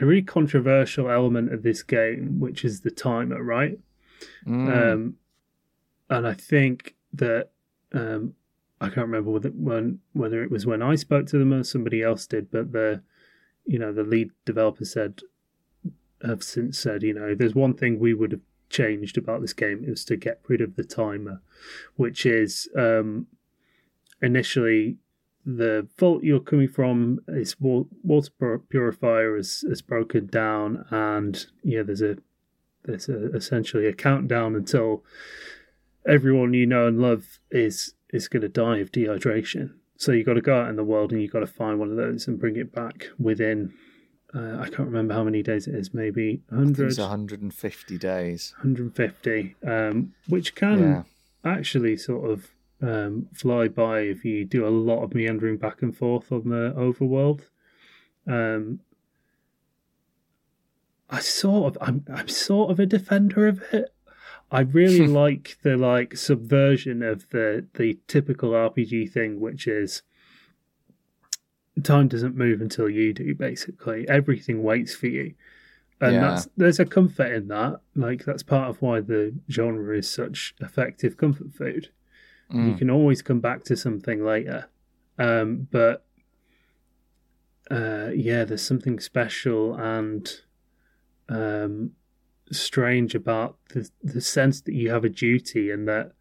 a 0.00 0.04
really 0.04 0.22
controversial 0.22 1.10
element 1.10 1.52
of 1.52 1.62
this 1.62 1.82
game, 1.82 2.40
which 2.40 2.64
is 2.64 2.80
the 2.80 2.90
timer, 2.90 3.42
right? 3.42 3.78
Mm. 4.46 4.92
Um, 4.92 5.16
and 6.10 6.26
I 6.26 6.34
think 6.34 6.94
that 7.12 7.50
um, 7.92 8.34
I 8.80 8.86
can't 8.86 9.06
remember 9.06 9.30
whether 9.30 9.50
when 9.50 10.00
whether 10.12 10.42
it 10.42 10.50
was 10.50 10.66
when 10.66 10.82
I 10.82 10.96
spoke 10.96 11.26
to 11.28 11.38
them 11.38 11.54
or 11.54 11.64
somebody 11.64 12.02
else 12.02 12.26
did, 12.26 12.50
but 12.50 12.72
the 12.72 13.02
you 13.64 13.78
know 13.78 13.92
the 13.92 14.02
lead 14.02 14.30
developer 14.44 14.84
said 14.84 15.20
have 16.22 16.42
since 16.42 16.78
said 16.78 17.02
you 17.02 17.14
know 17.14 17.34
there's 17.34 17.54
one 17.54 17.74
thing 17.74 17.98
we 17.98 18.14
would 18.14 18.32
have 18.32 18.40
changed 18.70 19.16
about 19.16 19.40
this 19.40 19.52
game 19.52 19.84
is 19.84 20.04
to 20.06 20.16
get 20.16 20.40
rid 20.48 20.60
of 20.60 20.76
the 20.76 20.84
timer, 20.84 21.40
which 21.96 22.26
is 22.26 22.68
um, 22.76 23.26
initially 24.20 24.96
the 25.46 25.86
vault 25.98 26.22
you're 26.24 26.40
coming 26.40 26.68
from 26.68 27.20
is 27.28 27.56
water 27.60 28.58
purifier 28.70 29.36
is, 29.36 29.62
is 29.68 29.82
broken 29.82 30.26
down 30.26 30.84
and 30.90 31.46
yeah 31.62 31.82
there's 31.82 32.00
a 32.02 32.16
there's 32.84 33.08
a, 33.08 33.32
essentially 33.34 33.86
a 33.86 33.92
countdown 33.92 34.54
until 34.54 35.02
everyone 36.08 36.54
you 36.54 36.66
know 36.66 36.86
and 36.86 37.00
love 37.00 37.38
is 37.50 37.94
is 38.10 38.28
going 38.28 38.42
to 38.42 38.48
die 38.48 38.78
of 38.78 38.92
dehydration. 38.92 39.72
So 39.96 40.12
you've 40.12 40.26
got 40.26 40.34
to 40.34 40.40
go 40.40 40.60
out 40.60 40.68
in 40.68 40.76
the 40.76 40.84
world 40.84 41.12
and 41.12 41.20
you've 41.20 41.32
got 41.32 41.40
to 41.40 41.46
find 41.46 41.78
one 41.78 41.90
of 41.90 41.96
those 41.96 42.26
and 42.28 42.38
bring 42.38 42.56
it 42.56 42.72
back 42.72 43.06
within. 43.18 43.72
Uh, 44.34 44.58
I 44.60 44.64
can't 44.68 44.88
remember 44.88 45.14
how 45.14 45.24
many 45.24 45.42
days 45.42 45.66
it 45.66 45.74
is. 45.74 45.94
Maybe 45.94 46.42
I 46.50 46.56
100, 46.56 46.86
it's 46.88 46.98
150 46.98 47.98
days. 47.98 48.52
150, 48.58 49.54
um, 49.66 50.12
which 50.28 50.54
can 50.54 50.78
Yeah. 50.80 51.02
actually 51.44 51.96
sort 51.96 52.28
of 52.30 52.50
um, 52.84 53.28
fly 53.32 53.68
by 53.68 54.00
if 54.00 54.24
you 54.24 54.44
do 54.44 54.66
a 54.66 54.68
lot 54.68 55.02
of 55.02 55.14
meandering 55.14 55.56
back 55.56 55.80
and 55.82 55.96
forth 55.96 56.30
on 56.30 56.48
the 56.48 56.74
overworld. 56.76 57.42
Um, 58.26 58.80
I 61.08 61.20
sort 61.20 61.76
of, 61.76 61.82
I'm, 61.86 62.04
I'm 62.12 62.28
sort 62.28 62.70
of 62.70 62.80
a 62.80 62.86
defender 62.86 63.46
of 63.46 63.62
it. 63.72 63.94
I 64.50 64.60
really 64.60 65.06
like 65.22 65.58
the 65.62 65.76
like 65.76 66.16
subversion 66.16 67.02
of 67.02 67.28
the 67.30 67.66
the 67.74 67.98
typical 68.06 68.50
RPG 68.50 69.10
thing, 69.12 69.40
which 69.40 69.66
is 69.66 70.02
time 71.82 72.08
doesn't 72.08 72.36
move 72.36 72.60
until 72.60 72.88
you 72.88 73.12
do. 73.12 73.34
Basically, 73.34 74.06
everything 74.08 74.62
waits 74.62 74.94
for 74.94 75.06
you, 75.06 75.34
and 76.00 76.14
Yeah. 76.14 76.20
that's 76.20 76.48
there's 76.56 76.80
a 76.80 76.84
comfort 76.84 77.32
in 77.32 77.48
that. 77.48 77.80
Like 77.94 78.24
that's 78.24 78.42
part 78.42 78.68
of 78.68 78.82
why 78.82 79.00
the 79.00 79.34
genre 79.50 79.96
is 79.96 80.10
such 80.10 80.54
effective 80.60 81.16
comfort 81.16 81.52
food. 81.54 81.88
You 82.54 82.72
Mm. 82.74 82.78
can 82.78 82.90
always 82.90 83.20
come 83.20 83.40
back 83.40 83.64
to 83.64 83.76
something 83.76 84.24
later, 84.24 84.66
um, 85.18 85.66
but 85.70 86.06
uh, 87.70 88.10
yeah, 88.14 88.44
there's 88.44 88.62
something 88.62 89.00
special 89.00 89.74
and 89.74 90.40
um, 91.28 91.92
strange 92.52 93.14
about 93.14 93.58
the 93.70 93.90
the 94.02 94.20
sense 94.20 94.60
that 94.60 94.74
you 94.74 94.90
have 94.90 95.04
a 95.04 95.08
duty 95.08 95.70
and 95.70 95.88
that 95.88 96.12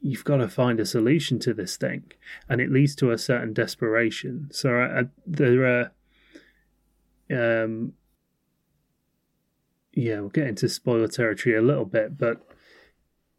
you've 0.00 0.24
got 0.24 0.38
to 0.38 0.48
find 0.48 0.80
a 0.80 0.86
solution 0.86 1.38
to 1.40 1.54
this 1.54 1.76
thing, 1.76 2.10
and 2.48 2.60
it 2.60 2.72
leads 2.72 2.96
to 2.96 3.10
a 3.12 3.18
certain 3.18 3.52
desperation. 3.52 4.48
So 4.50 4.80
uh, 4.80 5.04
there 5.26 5.90
are, 7.30 7.64
um, 7.64 7.92
yeah, 9.92 10.20
we'll 10.20 10.28
get 10.30 10.48
into 10.48 10.68
spoiler 10.68 11.08
territory 11.08 11.56
a 11.56 11.62
little 11.62 11.84
bit, 11.86 12.18
but 12.18 12.46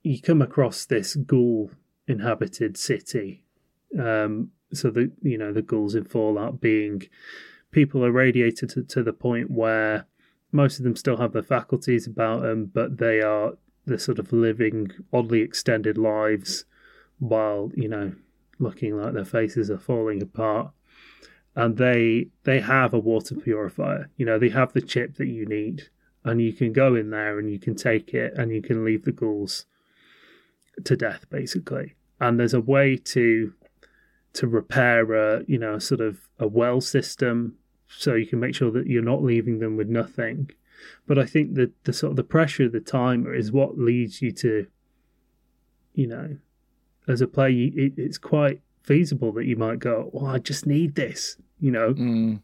you 0.03 0.21
come 0.21 0.41
across 0.41 0.85
this 0.85 1.15
ghoul 1.15 1.71
inhabited 2.07 2.77
city. 2.77 3.43
Um, 3.97 4.51
so 4.73 4.89
the 4.89 5.11
you 5.21 5.37
know 5.37 5.53
the 5.53 5.61
ghouls 5.61 5.95
in 5.95 6.05
Fallout 6.05 6.59
being 6.59 7.03
people 7.71 8.03
irradiated 8.03 8.69
to, 8.69 8.83
to 8.83 9.03
the 9.03 9.13
point 9.13 9.51
where 9.51 10.05
most 10.51 10.77
of 10.77 10.83
them 10.83 10.95
still 10.95 11.17
have 11.17 11.33
their 11.33 11.43
faculties 11.43 12.07
about 12.07 12.41
them, 12.41 12.71
but 12.73 12.97
they 12.97 13.21
are 13.21 13.53
the 13.85 13.99
sort 13.99 14.19
of 14.19 14.33
living 14.33 14.91
oddly 15.13 15.41
extended 15.41 15.97
lives 15.97 16.65
while 17.19 17.71
you 17.75 17.87
know 17.87 18.13
looking 18.59 18.97
like 18.97 19.13
their 19.13 19.25
faces 19.25 19.69
are 19.69 19.77
falling 19.77 20.21
apart. 20.21 20.71
And 21.55 21.77
they 21.77 22.27
they 22.43 22.59
have 22.59 22.93
a 22.93 22.99
water 22.99 23.35
purifier. 23.35 24.09
You 24.17 24.25
know 24.25 24.37
they 24.39 24.49
have 24.49 24.73
the 24.73 24.81
chip 24.81 25.15
that 25.15 25.27
you 25.27 25.45
need, 25.45 25.89
and 26.23 26.41
you 26.41 26.53
can 26.53 26.73
go 26.73 26.95
in 26.95 27.09
there 27.09 27.39
and 27.39 27.51
you 27.51 27.59
can 27.59 27.75
take 27.75 28.13
it 28.13 28.33
and 28.35 28.51
you 28.51 28.61
can 28.61 28.83
leave 28.83 29.05
the 29.05 29.11
ghouls 29.11 29.65
to 30.83 30.95
death 30.95 31.25
basically. 31.29 31.95
And 32.19 32.39
there's 32.39 32.53
a 32.53 32.61
way 32.61 32.97
to 32.97 33.53
to 34.33 34.47
repair 34.47 35.13
a 35.13 35.43
you 35.47 35.57
know 35.57 35.79
sort 35.79 36.01
of 36.01 36.27
a 36.39 36.47
well 36.47 36.81
system 36.81 37.55
so 37.87 38.15
you 38.15 38.27
can 38.27 38.39
make 38.39 38.53
sure 38.53 38.71
that 38.71 38.87
you're 38.87 39.01
not 39.01 39.23
leaving 39.23 39.59
them 39.59 39.77
with 39.77 39.87
nothing. 39.87 40.51
But 41.07 41.17
i 41.17 41.25
think 41.25 41.55
that 41.55 41.71
the 41.85 41.93
sort 41.93 42.11
of 42.11 42.17
the 42.17 42.23
pressure 42.23 42.65
of 42.65 42.71
the 42.71 42.79
timer 42.79 43.33
is 43.33 43.51
what 43.51 43.79
leads 43.79 44.21
you 44.21 44.31
to 44.33 44.67
you 45.95 46.05
know 46.05 46.37
as 47.07 47.19
a 47.19 47.27
player 47.27 47.71
it, 47.73 47.93
it's 47.97 48.19
quite 48.19 48.61
feasible 48.83 49.31
that 49.33 49.45
you 49.45 49.55
might 49.55 49.79
go 49.79 50.11
well 50.13 50.27
i 50.27 50.37
just 50.37 50.67
need 50.67 50.93
this 50.93 51.37
you 51.59 51.71
know? 51.71 51.93
Mm. 51.93 52.41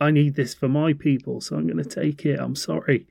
I 0.00 0.10
need 0.10 0.34
this 0.34 0.54
for 0.54 0.68
my 0.68 0.92
people, 0.92 1.40
so 1.40 1.56
I'm 1.56 1.66
going 1.66 1.82
to 1.82 1.88
take 1.88 2.24
it. 2.26 2.40
I'm 2.40 2.56
sorry, 2.56 3.06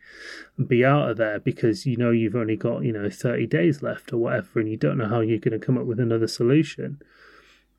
and 0.58 0.68
be 0.68 0.84
out 0.84 1.10
of 1.10 1.18
there 1.18 1.40
because 1.40 1.86
you 1.86 1.96
know 1.96 2.12
you've 2.12 2.36
only 2.36 2.58
got 2.58 2.84
you 2.84 2.92
know 2.92 3.10
30 3.10 3.48
days 3.48 3.82
left 3.82 4.12
or 4.12 4.18
whatever, 4.18 4.60
and 4.60 4.70
you 4.70 4.78
don't 4.78 4.98
know 4.98 5.08
how 5.08 5.22
you're 5.22 5.40
going 5.40 5.60
to 5.60 5.66
come 5.66 5.78
up 5.78 5.86
with 5.86 6.00
another 6.00 6.28
solution. 6.28 7.02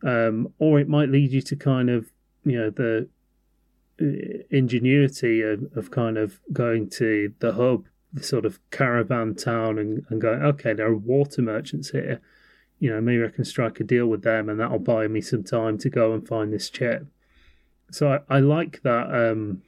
Um, 0.02 0.52
or 0.58 0.80
it 0.80 0.88
might 0.88 1.10
lead 1.10 1.30
you 1.30 1.42
to 1.42 1.56
kind 1.56 1.90
of 1.90 2.10
you 2.44 2.58
know 2.58 2.70
the 2.70 3.08
uh, 4.00 4.42
ingenuity 4.50 5.42
of, 5.42 5.64
of 5.76 5.90
kind 5.90 6.16
of 6.16 6.40
going 6.52 6.88
to 6.90 7.34
the 7.40 7.52
hub, 7.52 7.86
the 8.12 8.22
sort 8.22 8.46
of 8.46 8.58
caravan 8.70 9.34
town, 9.34 9.78
and, 9.78 10.04
and 10.08 10.20
going, 10.20 10.42
okay, 10.42 10.72
there 10.72 10.86
are 10.86 10.96
water 10.96 11.42
merchants 11.42 11.90
here. 11.90 12.20
You 12.78 12.90
know, 12.90 13.00
maybe 13.00 13.24
I 13.24 13.28
can 13.28 13.44
strike 13.44 13.78
a 13.78 13.84
deal 13.84 14.06
with 14.06 14.22
them, 14.22 14.48
and 14.48 14.58
that'll 14.58 14.78
buy 14.78 15.06
me 15.06 15.20
some 15.20 15.44
time 15.44 15.78
to 15.78 15.90
go 15.90 16.12
and 16.12 16.26
find 16.26 16.52
this 16.52 16.70
chip 16.70 17.06
so 17.92 18.12
I, 18.12 18.36
I 18.36 18.40
like 18.40 18.82
that 18.82 19.06
um 19.14 19.62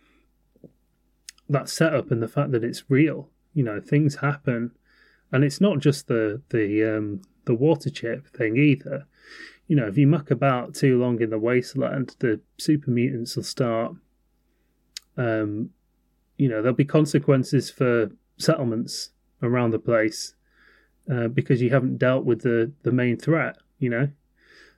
that 1.48 1.68
setup 1.68 2.10
and 2.10 2.22
the 2.22 2.28
fact 2.28 2.52
that 2.52 2.64
it's 2.64 2.84
real 2.88 3.28
you 3.52 3.62
know 3.62 3.80
things 3.80 4.16
happen. 4.16 4.72
And 5.32 5.42
it's 5.42 5.60
not 5.60 5.78
just 5.78 6.08
the 6.08 6.42
the 6.50 6.96
um 6.96 7.22
the 7.44 7.54
water 7.54 7.90
chip 7.90 8.26
thing 8.28 8.56
either. 8.56 9.06
You 9.68 9.76
know 9.76 9.86
if 9.86 9.96
you 9.96 10.06
muck 10.06 10.30
about 10.30 10.74
too 10.74 10.98
long 10.98 11.20
in 11.20 11.30
the 11.30 11.38
wasteland 11.38 12.16
the 12.18 12.40
super 12.58 12.90
mutants 12.90 13.36
will 13.36 13.44
start 13.44 13.94
um 15.16 15.70
you 16.36 16.48
know 16.48 16.60
there'll 16.60 16.76
be 16.76 16.84
consequences 16.84 17.70
for 17.70 18.10
settlements 18.36 19.10
around 19.42 19.70
the 19.70 19.78
place 19.78 20.34
uh, 21.10 21.28
because 21.28 21.62
you 21.62 21.70
haven't 21.70 21.98
dealt 21.98 22.24
with 22.24 22.42
the 22.42 22.72
the 22.82 22.92
main 22.92 23.16
threat 23.16 23.56
you 23.78 23.90
know? 23.90 24.08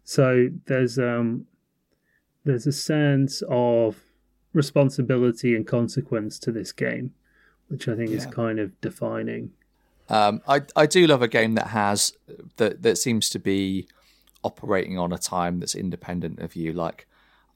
So 0.05 0.48
there's 0.66 0.98
um 0.98 1.47
there's 2.47 2.66
a 2.66 2.73
sense 2.73 3.43
of 3.48 3.97
responsibility 4.52 5.55
and 5.55 5.66
consequence 5.66 6.39
to 6.39 6.52
this 6.52 6.73
game, 6.73 7.12
which 7.68 7.89
I 7.89 7.97
think 7.97 8.10
is 8.10 8.24
kind 8.24 8.59
of 8.59 8.81
defining. 8.81 9.51
Um, 10.09 10.40
I 10.48 10.62
I 10.74 10.86
do 10.86 11.06
love 11.06 11.20
a 11.20 11.28
game 11.28 11.55
that 11.56 11.68
has 11.68 12.16
that 12.56 12.82
that 12.82 12.97
seems 12.97 13.28
to 13.31 13.39
be 13.39 13.89
operating 14.43 14.97
on 14.98 15.12
a 15.12 15.18
time 15.18 15.59
that's 15.59 15.74
independent 15.74 16.39
of 16.39 16.55
you. 16.55 16.73
Like 16.73 17.06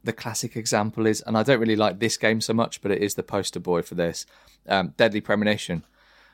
the 0.03 0.12
classic 0.12 0.57
example 0.57 1.07
is, 1.07 1.21
and 1.23 1.39
I 1.39 1.45
don't 1.45 1.61
really 1.61 1.77
like 1.77 2.01
this 2.01 2.17
game 2.17 2.41
so 2.41 2.53
much, 2.53 2.83
but 2.83 2.91
it 2.91 3.01
is 3.01 3.15
the 3.15 3.23
poster 3.23 3.61
boy 3.61 3.83
for 3.83 3.95
this. 3.95 4.27
Um, 4.69 4.95
Deadly 4.97 5.21
Premonition. 5.21 5.85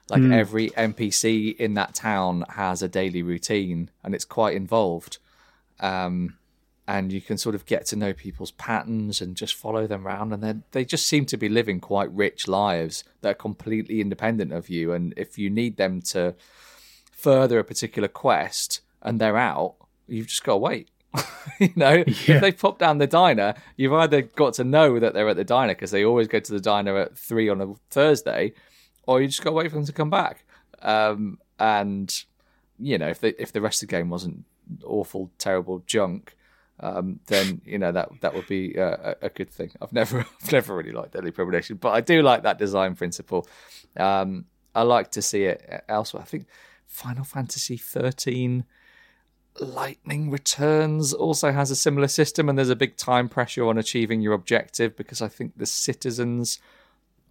Like 0.09 0.23
every 0.23 0.70
NPC 0.70 1.57
in 1.57 1.74
that 1.74 1.97
town 1.97 2.45
has 2.51 2.81
a 2.81 2.89
daily 2.89 3.23
routine, 3.23 3.91
and 4.05 4.15
it's 4.15 4.24
quite 4.24 4.55
involved. 4.55 5.19
Um, 5.81 6.37
and 6.88 7.12
you 7.12 7.20
can 7.20 7.36
sort 7.36 7.54
of 7.54 7.66
get 7.66 7.84
to 7.86 7.96
know 7.96 8.12
people's 8.12 8.52
patterns 8.52 9.20
and 9.20 9.36
just 9.36 9.54
follow 9.54 9.86
them 9.86 10.06
around 10.06 10.32
and 10.32 10.42
then 10.42 10.62
they 10.72 10.84
just 10.84 11.06
seem 11.06 11.24
to 11.26 11.36
be 11.36 11.48
living 11.48 11.80
quite 11.80 12.10
rich 12.12 12.46
lives 12.46 13.04
that 13.22 13.30
are 13.30 13.34
completely 13.34 14.00
independent 14.00 14.52
of 14.52 14.68
you 14.68 14.92
and 14.92 15.12
if 15.16 15.36
you 15.38 15.50
need 15.50 15.76
them 15.76 16.00
to 16.00 16.34
further 17.10 17.58
a 17.58 17.64
particular 17.64 18.08
quest 18.08 18.80
and 19.02 19.20
they're 19.20 19.36
out 19.36 19.74
you've 20.06 20.28
just 20.28 20.44
got 20.44 20.54
to 20.54 20.58
wait. 20.58 20.88
You 21.60 21.72
know? 21.76 22.04
Yeah. 22.06 22.34
if 22.34 22.40
they 22.42 22.52
pop 22.52 22.78
down 22.78 22.98
the 22.98 23.06
diner 23.06 23.54
you've 23.76 23.92
either 23.92 24.20
got 24.20 24.54
to 24.54 24.64
know 24.64 24.98
that 24.98 25.14
they're 25.14 25.28
at 25.28 25.36
the 25.36 25.44
diner 25.44 25.74
because 25.74 25.90
they 25.90 26.04
always 26.04 26.28
go 26.28 26.40
to 26.40 26.52
the 26.52 26.60
diner 26.60 26.98
at 26.98 27.16
three 27.16 27.48
on 27.48 27.60
a 27.62 27.72
thursday 27.88 28.52
or 29.06 29.22
you 29.22 29.28
just 29.28 29.42
got 29.42 29.50
to 29.50 29.56
wait 29.56 29.70
for 29.70 29.76
them 29.76 29.86
to 29.86 29.92
come 29.92 30.10
back. 30.10 30.44
Um, 30.82 31.38
and 31.58 32.24
you 32.78 32.98
know 32.98 33.08
if 33.08 33.20
they, 33.20 33.30
if 33.38 33.52
the 33.52 33.60
rest 33.60 33.82
of 33.82 33.88
the 33.88 33.92
game 33.96 34.10
wasn't 34.10 34.44
awful 34.84 35.30
terrible 35.38 35.82
junk 35.86 36.36
um, 36.81 37.20
then 37.27 37.62
you 37.65 37.78
know 37.78 37.93
that 37.93 38.11
that 38.20 38.35
would 38.35 38.47
be 38.47 38.78
uh, 38.78 39.15
a, 39.23 39.31
good 39.31 39.51
thing. 39.51 39.70
I've 39.81 39.93
never 39.93 40.20
I've 40.43 40.53
never 40.53 40.77
really 40.77 40.93
liked 40.93 41.12
Deadly 41.12 41.31
Premonition, 41.31 41.77
but 41.77 41.90
I 41.90 42.01
do 42.01 42.23
like 42.23 42.43
that 42.43 42.59
design 42.59 42.94
principle. 42.94 43.48
Um, 43.97 44.44
I 44.74 44.82
like 44.82 45.11
to 45.12 45.23
see 45.23 45.44
it 45.44 45.85
elsewhere. 45.89 46.23
I 46.23 46.27
think 46.27 46.47
Final 46.86 47.24
Fantasy 47.24 47.77
thirteen 47.77 48.65
Lightning 49.59 50.31
Returns 50.31 51.15
also 51.15 51.51
has 51.51 51.70
a 51.70 51.77
similar 51.77 52.09
system, 52.09 52.48
and 52.48 52.59
there's 52.59 52.69
a 52.69 52.77
big 52.77 52.97
time 52.97 53.31
pressure 53.31 53.66
on 53.66 53.78
achieving 53.78 54.20
your 54.20 54.35
objective 54.35 54.97
because 54.97 55.23
I 55.23 55.28
think 55.28 55.57
the 55.57 55.66
citizens 55.66 56.59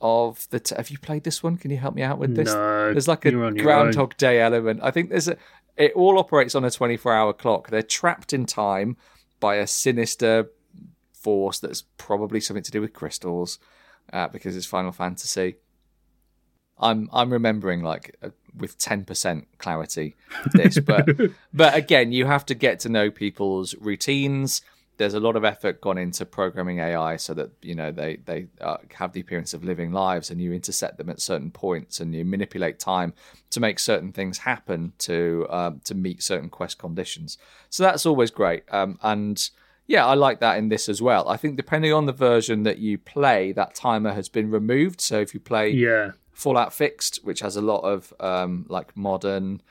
of 0.02 0.48
the 0.50 0.60
t- 0.60 0.76
have 0.76 0.90
you 0.90 0.98
played 0.98 1.24
this 1.24 1.44
one? 1.44 1.58
Can 1.58 1.70
you 1.70 1.78
help 1.78 1.94
me 1.94 2.02
out 2.02 2.18
with 2.18 2.36
this? 2.36 2.52
No, 2.52 2.92
there's 2.92 3.08
like 3.08 3.26
a 3.26 3.32
you're 3.32 3.46
on 3.46 3.56
your 3.56 3.64
Groundhog 3.64 4.18
Day 4.18 4.42
element. 4.42 4.80
I 4.82 4.90
think 4.90 5.12
there's 5.12 5.28
a. 5.28 5.38
It 5.78 5.92
all 5.94 6.18
operates 6.18 6.56
on 6.56 6.64
a 6.64 6.72
24 6.72 7.14
hour 7.14 7.34
clock. 7.34 7.70
They're 7.70 7.84
trapped 7.84 8.34
in 8.34 8.46
time 8.46 8.98
by 9.40 9.56
a 9.56 9.68
sinister 9.68 10.50
force 11.14 11.60
that's 11.60 11.84
probably 11.98 12.40
something 12.40 12.64
to 12.64 12.72
do 12.72 12.82
with 12.82 12.94
crystals, 12.94 13.60
uh, 14.14 14.28
because 14.28 14.56
it's 14.56 14.66
Final 14.66 14.92
Fantasy. 14.92 15.56
I'm 16.78 17.10
I'm 17.14 17.32
remembering 17.32 17.84
like 17.84 18.16
uh, 18.22 18.30
with 18.58 18.78
10% 18.78 19.46
clarity 19.58 20.16
this, 20.54 20.80
but 20.80 21.08
but 21.54 21.76
again, 21.76 22.12
you 22.12 22.26
have 22.26 22.46
to 22.48 22.56
get 22.56 22.80
to 22.82 22.90
know 22.90 23.10
people's 23.10 23.76
routines. 23.76 24.62
There's 24.98 25.14
a 25.14 25.20
lot 25.20 25.36
of 25.36 25.44
effort 25.44 25.82
gone 25.82 25.98
into 25.98 26.26
programming 26.26 26.80
AI 26.80 27.18
so 27.18 27.34
that 27.34 27.52
you 27.62 27.76
know 27.76 27.92
they 27.92 28.18
they 28.26 28.48
uh, 28.62 28.78
have 28.94 29.14
the 29.14 29.20
appearance 29.22 29.54
of 29.54 29.64
living 29.64 29.92
lives, 29.92 30.30
and 30.32 30.42
you 30.42 30.54
intercept 30.54 30.98
them 30.98 31.10
at 31.10 31.20
certain 31.20 31.52
points, 31.52 32.00
and 32.00 32.14
you 32.16 32.26
manipulate 32.26 32.80
time 32.80 33.14
to 33.50 33.60
make 33.60 33.80
certain 33.80 34.12
things 34.12 34.40
happen 34.40 34.94
to 35.00 35.48
um, 35.50 35.82
to 35.86 35.96
meet 35.96 36.24
certain 36.24 36.50
quest 36.50 36.78
conditions. 36.78 37.38
So 37.70 37.84
that's 37.84 38.06
always 38.06 38.32
great, 38.32 38.64
um, 38.72 39.00
and 39.02 39.50
yeah, 39.88 40.06
I 40.06 40.16
like 40.16 40.40
that 40.40 40.58
in 40.58 40.70
this 40.70 40.90
as 40.90 41.02
well. 41.02 41.30
I 41.30 41.38
think 41.38 41.58
depending 41.58 41.94
on 41.94 42.06
the 42.06 42.14
version 42.14 42.64
that 42.64 42.80
you 42.80 42.98
play, 42.98 43.52
that 43.52 43.76
timer 43.76 44.14
has 44.14 44.30
been 44.30 44.50
removed. 44.50 45.00
So 45.00 45.20
if 45.20 45.34
you 45.34 45.40
play 45.40 45.70
Yeah. 45.70 46.14
Fallout 46.32 46.72
Fixt, 46.72 47.24
which 47.24 47.42
has 47.42 47.56
a 47.56 47.62
lot 47.62 47.82
of 47.82 48.14
um, 48.20 48.66
like 48.68 48.98
modern 48.98 49.62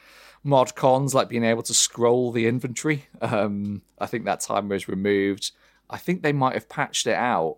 mod 0.45 0.75
cons, 0.75 1.15
like 1.15 1.29
being 1.29 1.43
able 1.45 1.63
to 1.65 1.75
scroll 1.75 2.31
the 2.31 2.47
inventory. 2.47 3.07
Um, 3.21 3.83
I 3.99 4.07
think 4.07 4.25
that 4.27 4.41
timer 4.41 4.75
is 4.75 4.87
removed. 4.89 5.51
I 5.91 5.97
think 5.99 6.23
they 6.23 6.33
might 6.33 6.55
have 6.55 6.69
patched 6.69 7.07
it 7.07 7.15
out 7.17 7.57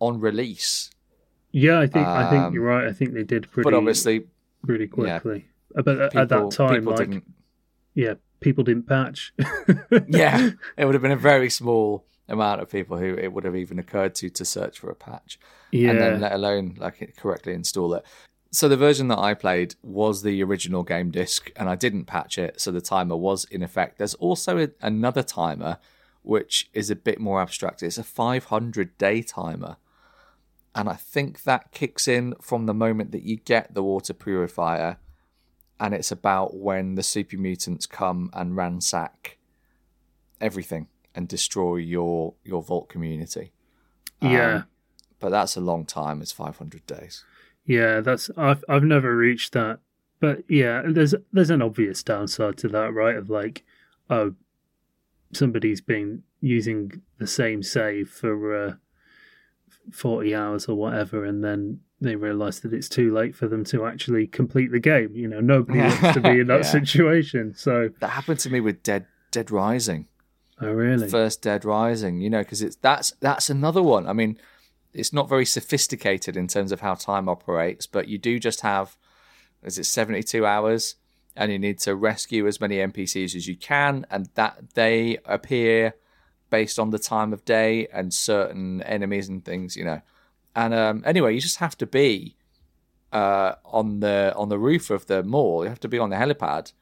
on 0.00 0.20
release, 0.20 0.90
Yeah, 1.50 1.80
I 1.80 1.86
think 1.86 2.06
I 2.06 2.30
think 2.30 2.42
Um, 2.44 2.54
you're 2.54 2.64
right. 2.64 2.86
I 2.86 2.92
think 2.92 3.14
they 3.14 3.24
did 3.24 3.50
pretty 3.50 3.64
but 3.66 3.74
obviously 3.74 4.26
pretty 4.64 4.86
quickly. 4.86 5.46
Uh, 5.76 5.82
But 5.82 6.00
at, 6.00 6.10
people, 6.12 6.22
at 6.22 6.28
that 6.28 6.50
time, 6.52 6.84
like 6.84 6.96
didn't. 6.98 7.24
yeah, 7.94 8.14
people 8.40 8.62
didn't 8.64 8.86
patch. 8.86 9.32
Yeah, 10.08 10.50
it 10.76 10.84
would 10.84 10.94
have 10.94 11.02
been 11.02 11.10
a 11.10 11.16
very 11.16 11.50
small 11.50 12.04
amount 12.28 12.60
of 12.60 12.70
people 12.70 12.96
who 12.98 13.14
it 13.14 13.32
would 13.32 13.44
have 13.44 13.56
even 13.56 13.78
occurred 13.78 14.14
to 14.16 14.30
to 14.30 14.44
search 14.44 14.78
for 14.78 14.90
a 14.90 14.94
patch. 14.94 15.38
yeah, 15.72 15.90
and 15.90 16.00
then 16.00 16.20
let 16.20 16.32
alone 16.32 16.76
like 16.78 17.16
correctly 17.16 17.54
install 17.54 17.94
it. 17.94 18.04
So 18.50 18.68
the 18.68 18.76
version 18.76 19.08
that 19.08 19.18
I 19.18 19.34
played 19.34 19.74
was 19.82 20.22
the 20.22 20.42
original 20.42 20.82
game 20.82 21.10
disc, 21.10 21.50
and 21.56 21.68
I 21.68 21.74
didn't 21.74 22.06
patch 22.06 22.38
it, 22.38 22.60
so 22.60 22.70
the 22.70 22.80
timer 22.80 23.16
was 23.16 23.44
in 23.44 23.62
effect. 23.62 23.98
There's 23.98 24.14
also 24.14 24.58
a, 24.58 24.68
another 24.80 25.22
timer 25.22 25.78
which 26.22 26.68
is 26.74 26.90
a 26.90 26.96
bit 26.96 27.20
more 27.20 27.40
abstract. 27.40 27.82
It's 27.82 27.98
a 27.98 28.04
500 28.04 28.98
day 28.98 29.22
timer, 29.22 29.76
and 30.74 30.88
I 30.88 30.94
think 30.94 31.42
that 31.42 31.72
kicks 31.72 32.08
in 32.08 32.34
from 32.40 32.66
the 32.66 32.74
moment 32.74 33.12
that 33.12 33.22
you 33.22 33.36
get 33.36 33.74
the 33.74 33.82
water 33.82 34.14
purifier, 34.14 34.98
and 35.78 35.94
it's 35.94 36.10
about 36.10 36.56
when 36.56 36.94
the 36.94 37.02
super 37.02 37.36
mutants 37.36 37.86
come 37.86 38.30
and 38.32 38.56
ransack 38.56 39.38
everything 40.40 40.88
and 41.14 41.28
destroy 41.28 41.76
your 41.76 42.34
your 42.44 42.62
vault 42.62 42.88
community 42.88 43.52
yeah. 44.20 44.54
um, 44.54 44.64
but 45.20 45.30
that's 45.30 45.56
a 45.56 45.60
long 45.60 45.84
time. 45.84 46.22
It's 46.22 46.32
500 46.32 46.86
days. 46.86 47.24
Yeah, 47.68 48.00
that's 48.00 48.30
I've 48.36 48.64
I've 48.68 48.82
never 48.82 49.14
reached 49.14 49.52
that, 49.52 49.78
but 50.20 50.42
yeah, 50.48 50.82
there's 50.86 51.14
there's 51.32 51.50
an 51.50 51.62
obvious 51.62 52.02
downside 52.02 52.56
to 52.58 52.68
that, 52.68 52.92
right? 52.94 53.14
Of 53.14 53.28
like, 53.30 53.62
oh, 54.08 54.34
somebody's 55.32 55.80
been 55.82 56.22
using 56.40 57.02
the 57.18 57.26
same 57.26 57.62
save 57.62 58.08
for 58.08 58.54
uh, 58.66 58.74
forty 59.92 60.34
hours 60.34 60.66
or 60.66 60.76
whatever, 60.76 61.24
and 61.24 61.44
then 61.44 61.80
they 62.00 62.16
realise 62.16 62.60
that 62.60 62.72
it's 62.72 62.88
too 62.88 63.12
late 63.12 63.34
for 63.34 63.48
them 63.48 63.64
to 63.64 63.84
actually 63.84 64.26
complete 64.26 64.70
the 64.70 64.80
game. 64.80 65.14
You 65.14 65.28
know, 65.28 65.40
nobody 65.40 65.78
wants 65.80 66.14
to 66.14 66.20
be 66.20 66.40
in 66.40 66.46
that 66.46 66.58
Yeah. 66.60 66.62
situation. 66.62 67.54
So, 67.56 67.90
That 68.00 68.10
happened 68.10 68.38
to 68.40 68.50
me 68.50 68.60
with 68.60 68.82
Dead 68.82 69.06
Dead 69.30 69.50
Rising, 69.50 70.06
oh 70.60 70.70
really? 70.72 71.10
first 71.10 71.42
Dead 71.42 71.64
Rising. 71.64 72.20
You 72.20 72.30
know, 72.30 72.38
because 72.40 72.62
it's 72.62 72.76
that's 72.76 73.12
that's 73.20 73.50
another 73.50 73.82
one. 73.82 74.06
I 74.06 74.12
mean, 74.14 74.38
it's 74.92 75.12
not 75.12 75.28
very 75.28 75.44
sophisticated 75.44 76.36
in 76.36 76.48
terms 76.48 76.72
of 76.72 76.80
how 76.80 76.94
time 76.94 77.28
operates, 77.28 77.86
but 77.86 78.08
you 78.08 78.18
do 78.18 78.38
just 78.38 78.62
have 78.62 78.96
is 79.62 79.78
it 79.78 79.84
72 79.84 80.46
hours, 80.46 80.94
and 81.34 81.50
you 81.50 81.58
need 81.58 81.78
to 81.80 81.94
rescue 81.94 82.46
as 82.46 82.60
many 82.60 82.76
NPCs 82.76 83.34
as 83.34 83.48
you 83.48 83.56
can, 83.56 84.06
and 84.10 84.28
that 84.34 84.74
they 84.74 85.18
appear 85.24 85.94
based 86.50 86.78
on 86.78 86.90
the 86.90 86.98
time 86.98 87.32
of 87.32 87.44
day 87.44 87.86
and 87.92 88.14
certain 88.14 88.82
enemies 88.82 89.28
and 89.28 89.44
things. 89.44 89.76
You 89.76 89.84
know, 89.84 90.00
and 90.54 90.74
um, 90.74 91.02
anyway, 91.04 91.34
you 91.34 91.40
just 91.40 91.58
have 91.58 91.76
to 91.78 91.86
be 91.86 92.36
uh, 93.12 93.54
on 93.64 94.00
the 94.00 94.32
on 94.36 94.48
the 94.48 94.58
roof 94.58 94.90
of 94.90 95.06
the 95.06 95.22
mall. 95.22 95.64
You 95.64 95.68
have 95.70 95.80
to 95.80 95.88
be 95.88 95.98
on 95.98 96.10
the 96.10 96.16
helipad 96.16 96.72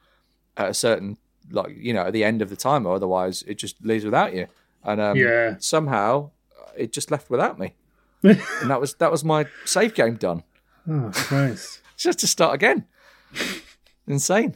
at 0.57 0.71
a 0.71 0.75
certain 0.75 1.17
like 1.51 1.75
you 1.77 1.93
know 1.93 2.07
at 2.07 2.13
the 2.13 2.25
end 2.25 2.43
of 2.43 2.51
the 2.51 2.57
timer. 2.57 2.91
Otherwise, 2.91 3.43
it 3.47 3.55
just 3.55 3.85
leaves 3.85 4.05
without 4.05 4.35
you. 4.35 4.47
And 4.85 5.01
um, 5.01 5.19
Yeah. 5.19 5.57
somehow 5.59 6.31
it 6.77 6.93
just 6.93 7.11
left 7.11 7.31
without 7.31 7.59
me, 7.59 7.75
and 8.23 8.71
that 8.71 8.81
was 8.81 8.95
that 8.95 9.11
was 9.11 9.25
my 9.25 9.47
save 9.65 9.95
game 9.95 10.15
done. 10.17 10.43
Oh 10.89 11.11
Christ! 11.13 11.81
Just 11.97 12.19
to 12.21 12.27
start 12.27 12.55
again. 12.55 12.85
Insane. 14.07 14.55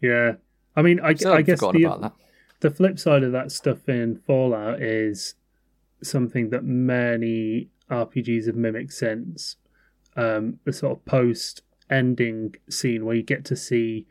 yeah, 0.00 0.34
I 0.76 0.82
mean, 0.82 1.00
I, 1.00 1.08
I 1.08 1.42
guess 1.42 1.60
the, 1.60 1.68
about 1.84 2.00
that. 2.00 2.12
the 2.60 2.70
flip 2.70 2.98
side 2.98 3.22
of 3.22 3.32
that 3.32 3.50
stuff 3.52 3.88
in 3.88 4.20
Fallout 4.26 4.80
is 4.80 5.34
something 6.02 6.50
that 6.50 6.64
many 6.64 7.68
RPGs 7.90 8.46
have 8.46 8.56
mimicked 8.56 8.92
since 8.92 9.56
um, 10.16 10.60
the 10.64 10.72
sort 10.72 10.92
of 10.98 11.04
post 11.04 11.62
ending 11.90 12.54
scene 12.68 13.04
where 13.04 13.16
you 13.16 13.22
get 13.22 13.44
to 13.46 13.56
see 13.56 14.06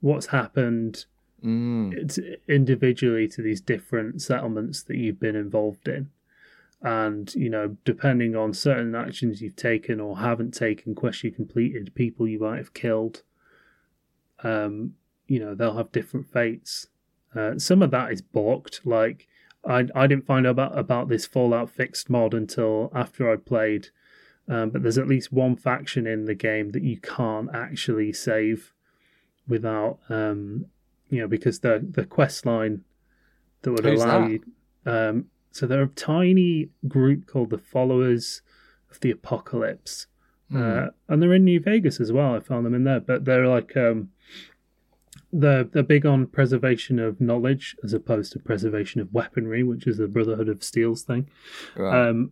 what's 0.00 0.26
happened 0.26 1.04
Mm. 1.44 2.36
individually 2.48 3.28
to 3.28 3.42
these 3.42 3.60
different 3.60 4.20
settlements 4.20 4.82
that 4.82 4.96
you've 4.96 5.20
been 5.20 5.36
involved 5.36 5.86
in. 5.86 6.10
And, 6.80 7.34
you 7.34 7.50
know, 7.50 7.76
depending 7.84 8.36
on 8.36 8.54
certain 8.54 8.94
actions 8.94 9.42
you've 9.42 9.56
taken 9.56 10.00
or 10.00 10.18
haven't 10.18 10.52
taken, 10.52 10.94
quests 10.94 11.24
you 11.24 11.32
completed, 11.32 11.94
people 11.94 12.28
you 12.28 12.38
might 12.38 12.58
have 12.58 12.72
killed, 12.72 13.22
um, 14.44 14.94
you 15.26 15.40
know, 15.40 15.54
they'll 15.54 15.76
have 15.76 15.90
different 15.90 16.32
fates. 16.32 16.86
Uh, 17.34 17.58
some 17.58 17.82
of 17.82 17.90
that 17.90 18.12
is 18.12 18.22
blocked. 18.22 18.80
Like, 18.84 19.26
I, 19.66 19.88
I 19.94 20.06
didn't 20.06 20.26
find 20.26 20.46
out 20.46 20.52
about, 20.52 20.78
about 20.78 21.08
this 21.08 21.26
Fallout 21.26 21.68
Fixt 21.68 22.08
mod 22.08 22.32
until 22.32 22.92
after 22.94 23.30
I 23.30 23.36
played. 23.36 23.88
Um, 24.48 24.70
but 24.70 24.82
there's 24.82 24.96
at 24.96 25.08
least 25.08 25.30
one 25.32 25.56
faction 25.56 26.06
in 26.06 26.24
the 26.24 26.34
game 26.34 26.70
that 26.70 26.82
you 26.82 26.98
can't 26.98 27.50
actually 27.52 28.12
save 28.14 28.72
without, 29.46 29.98
um, 30.08 30.66
you 31.10 31.20
know, 31.20 31.28
because 31.28 31.60
the 31.60 31.86
the 31.90 32.06
quest 32.06 32.46
line 32.46 32.84
that 33.62 33.72
would 33.72 33.84
Who's 33.84 34.02
allow 34.02 34.20
that? 34.20 34.30
you. 34.30 34.42
Um, 34.86 35.26
so 35.58 35.66
they're 35.66 35.82
a 35.82 35.88
tiny 35.88 36.68
group 36.86 37.26
called 37.26 37.50
the 37.50 37.58
Followers 37.58 38.42
of 38.90 39.00
the 39.00 39.10
Apocalypse, 39.10 40.06
uh, 40.54 40.86
and 41.08 41.20
they're 41.20 41.34
in 41.34 41.44
New 41.44 41.60
Vegas 41.60 42.00
as 42.00 42.12
well. 42.12 42.34
I 42.34 42.40
found 42.40 42.64
them 42.64 42.74
in 42.74 42.84
there, 42.84 43.00
but 43.00 43.24
they're 43.24 43.48
like 43.48 43.76
um, 43.76 44.10
they're 45.32 45.64
they're 45.64 45.82
big 45.82 46.06
on 46.06 46.26
preservation 46.26 46.98
of 46.98 47.20
knowledge 47.20 47.76
as 47.82 47.92
opposed 47.92 48.32
to 48.32 48.38
preservation 48.38 49.00
of 49.00 49.12
weaponry, 49.12 49.62
which 49.62 49.86
is 49.86 49.98
the 49.98 50.06
Brotherhood 50.06 50.48
of 50.48 50.62
Steel's 50.62 51.02
thing. 51.02 51.28
Right. 51.76 52.08
Um, 52.08 52.30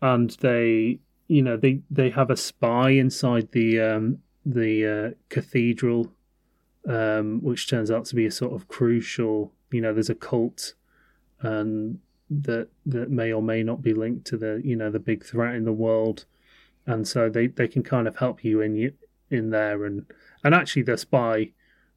and 0.00 0.30
they, 0.40 1.00
you 1.28 1.42
know, 1.42 1.56
they 1.56 1.80
they 1.90 2.10
have 2.10 2.30
a 2.30 2.36
spy 2.36 2.90
inside 2.90 3.50
the 3.52 3.80
um, 3.80 4.18
the 4.46 4.86
uh, 4.86 5.14
cathedral, 5.28 6.12
um, 6.88 7.40
which 7.42 7.68
turns 7.68 7.90
out 7.90 8.06
to 8.06 8.14
be 8.14 8.26
a 8.26 8.30
sort 8.30 8.54
of 8.54 8.68
crucial. 8.68 9.52
You 9.70 9.80
know, 9.80 9.92
there's 9.92 10.08
a 10.08 10.14
cult, 10.14 10.74
and 11.40 11.98
that 12.30 12.68
that 12.86 13.10
may 13.10 13.32
or 13.32 13.42
may 13.42 13.62
not 13.62 13.82
be 13.82 13.92
linked 13.92 14.24
to 14.28 14.36
the 14.36 14.60
you 14.64 14.76
know 14.76 14.90
the 14.90 14.98
big 15.00 15.24
threat 15.24 15.54
in 15.54 15.64
the 15.64 15.72
world, 15.72 16.24
and 16.86 17.06
so 17.06 17.28
they 17.28 17.48
they 17.48 17.68
can 17.68 17.82
kind 17.82 18.06
of 18.08 18.16
help 18.16 18.44
you 18.44 18.60
in 18.60 18.92
in 19.30 19.50
there 19.50 19.84
and 19.84 20.06
and 20.44 20.54
actually 20.54 20.82
the 20.82 20.96
spy 20.96 21.52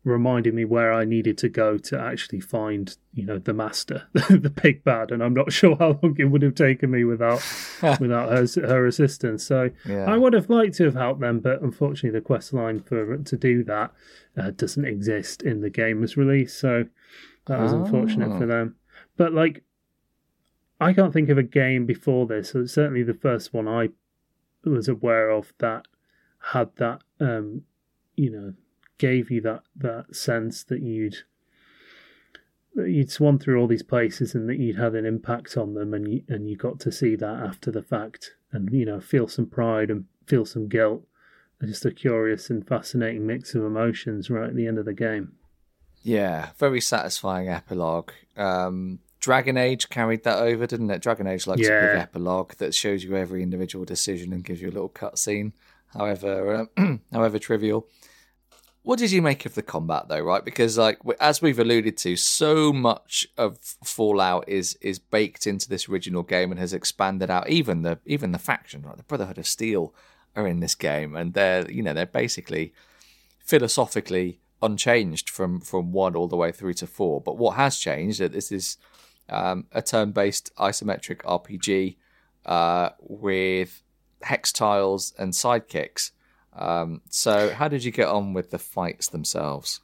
reminded 0.05 0.53
me 0.53 0.65
where 0.65 0.91
I 0.91 1.05
needed 1.05 1.37
to 1.37 1.47
go 1.47 1.77
to 1.77 1.97
actually 1.97 2.41
find, 2.41 2.93
you 3.13 3.25
know, 3.25 3.39
the 3.39 3.53
master, 3.53 4.03
the 4.13 4.51
big 4.61 4.83
bad, 4.83 5.11
and 5.11 5.23
I'm 5.23 5.33
not 5.33 5.53
sure 5.59 5.77
how 5.77 5.97
long 6.03 6.17
it 6.19 6.25
would 6.25 6.41
have 6.41 6.55
taken 6.55 6.91
me 6.91 7.05
without 7.05 7.41
without 8.01 8.29
her 8.29 8.45
her 8.67 8.85
assistance. 8.85 9.45
So 9.45 9.69
Yeah. 9.87 10.03
I 10.11 10.17
would 10.17 10.33
have 10.33 10.49
liked 10.49 10.75
to 10.77 10.83
have 10.85 10.95
helped 10.95 11.21
them, 11.21 11.39
but 11.39 11.61
unfortunately, 11.61 12.19
the 12.19 12.25
quest 12.25 12.53
line 12.53 12.79
for 12.81 13.17
to 13.17 13.37
do 13.37 13.63
that 13.63 13.93
uh, 14.37 14.51
doesn't 14.51 14.83
exist 14.85 15.41
in 15.41 15.61
the 15.61 15.69
game 15.69 16.03
as 16.03 16.17
released. 16.17 16.59
So 16.59 16.85
that 17.45 17.59
was 17.61 17.71
unfortunate 17.71 18.31
Oh. 18.33 18.39
for 18.39 18.45
them. 18.45 18.75
But 19.15 19.31
like, 19.33 19.63
I 20.79 20.93
can't 20.93 21.13
think 21.13 21.29
of 21.29 21.37
a 21.37 21.43
game 21.43 21.85
before 21.85 22.25
this. 22.25 22.51
So 22.51 22.65
certainly, 22.65 23.03
the 23.03 23.13
first 23.13 23.53
one 23.53 23.67
I 23.67 23.89
was 24.63 24.87
aware 24.87 25.29
of 25.29 25.53
that 25.59 25.85
had 26.51 26.75
that, 26.77 27.01
um, 27.19 27.63
you 28.15 28.29
know, 28.29 28.53
gave 28.97 29.31
you 29.31 29.41
that 29.41 29.63
that 29.75 30.15
sense 30.15 30.63
that 30.65 30.81
you'd 30.81 31.17
that 32.75 32.89
you'd 32.89 33.11
swum 33.11 33.37
through 33.37 33.59
all 33.59 33.67
these 33.67 33.83
places 33.83 34.33
and 34.33 34.49
that 34.49 34.57
you'd 34.57 34.77
had 34.77 34.95
an 34.95 35.05
impact 35.05 35.57
on 35.57 35.73
them, 35.73 35.93
and 35.93 36.07
you 36.11 36.23
and 36.27 36.49
you 36.49 36.55
got 36.55 36.79
to 36.81 36.91
see 36.91 37.15
that 37.15 37.39
after 37.39 37.71
the 37.71 37.83
fact, 37.83 38.35
and 38.51 38.71
you 38.71 38.85
know, 38.85 38.99
feel 38.99 39.27
some 39.27 39.45
pride 39.45 39.89
and 39.89 40.05
feel 40.27 40.45
some 40.45 40.67
guilt. 40.67 41.03
Just 41.61 41.85
a 41.85 41.91
curious 41.91 42.49
and 42.49 42.67
fascinating 42.67 43.25
mix 43.25 43.55
of 43.55 43.63
emotions 43.63 44.29
right 44.29 44.49
at 44.49 44.55
the 44.55 44.67
end 44.67 44.77
of 44.77 44.83
the 44.83 44.93
game. 44.93 45.31
Yeah, 46.01 46.49
very 46.57 46.81
satisfying 46.81 47.47
epilogue. 47.47 48.11
Um, 48.35 48.99
Dragon 49.23 49.55
Age 49.55 49.87
carried 49.87 50.23
that 50.25 50.39
over, 50.39 50.67
didn't 50.67 50.91
it? 50.91 51.01
Dragon 51.01 51.27
Age 51.27 51.47
likes 51.47 51.61
a 51.61 51.71
Yeah. 51.71 51.79
big 51.93 51.95
epilogue 52.01 52.55
that 52.55 52.75
shows 52.75 53.05
you 53.05 53.15
every 53.15 53.41
individual 53.41 53.85
decision 53.85 54.33
and 54.33 54.43
gives 54.43 54.61
you 54.61 54.67
a 54.67 54.75
little 54.77 54.89
cutscene, 54.89 55.53
however, 55.93 56.67
uh, 56.77 56.97
however 57.13 57.39
trivial. 57.39 57.87
what 58.81 58.99
did 58.99 59.11
you 59.13 59.21
make 59.21 59.45
of 59.45 59.55
the 59.55 59.61
combat 59.63 60.09
though? 60.09 60.19
Right, 60.19 60.43
because 60.43 60.77
like 60.77 60.99
as 61.21 61.41
we've 61.41 61.57
alluded 61.57 61.95
to, 61.99 62.17
so 62.17 62.73
much 62.73 63.25
of 63.37 63.57
Fallout 63.85 64.43
is 64.49 64.77
is 64.81 64.99
baked 64.99 65.47
into 65.47 65.69
this 65.69 65.87
original 65.87 66.21
game 66.21 66.51
and 66.51 66.59
has 66.59 66.73
expanded 66.73 67.29
out. 67.29 67.49
Even 67.49 67.83
the 67.83 67.99
even 68.05 68.33
the 68.33 68.37
faction, 68.39 68.81
right, 68.81 68.97
the 68.97 69.03
Brotherhood 69.03 69.37
of 69.37 69.47
Steel, 69.47 69.93
are 70.35 70.45
in 70.45 70.59
this 70.59 70.75
game, 70.75 71.15
and 71.15 71.33
they're 71.33 71.71
you 71.71 71.81
know 71.81 71.93
they're 71.93 72.05
basically 72.05 72.73
philosophically 73.39 74.41
unchanged 74.61 75.29
from 75.29 75.61
from 75.61 75.93
one 75.93 76.15
all 76.15 76.27
the 76.27 76.35
way 76.35 76.51
through 76.51 76.73
to 76.73 76.87
four. 76.87 77.21
But 77.21 77.37
what 77.37 77.55
has 77.55 77.77
changed 77.77 78.19
that 78.19 78.33
this 78.33 78.51
is 78.51 78.75
um, 79.29 79.65
a 79.71 79.81
turn-based 79.81 80.55
isometric 80.57 81.17
RPG 81.19 81.97
uh, 82.45 82.89
with 82.99 83.83
hex 84.21 84.51
tiles 84.51 85.13
and 85.17 85.33
sidekicks. 85.33 86.11
Um, 86.53 87.01
so, 87.09 87.53
how 87.53 87.67
did 87.67 87.83
you 87.83 87.91
get 87.91 88.07
on 88.07 88.33
with 88.33 88.51
the 88.51 88.59
fights 88.59 89.07
themselves? 89.07 89.81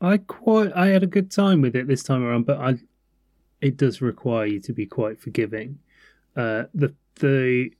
I 0.00 0.18
quite 0.18 0.72
I 0.74 0.88
had 0.88 1.02
a 1.02 1.06
good 1.06 1.30
time 1.30 1.62
with 1.62 1.74
it 1.74 1.86
this 1.86 2.02
time 2.02 2.22
around, 2.22 2.46
but 2.46 2.58
I 2.58 2.76
it 3.60 3.76
does 3.76 4.00
require 4.00 4.46
you 4.46 4.60
to 4.60 4.72
be 4.72 4.86
quite 4.86 5.20
forgiving. 5.20 5.78
Uh, 6.36 6.64
the 6.74 6.94
the 7.16 7.70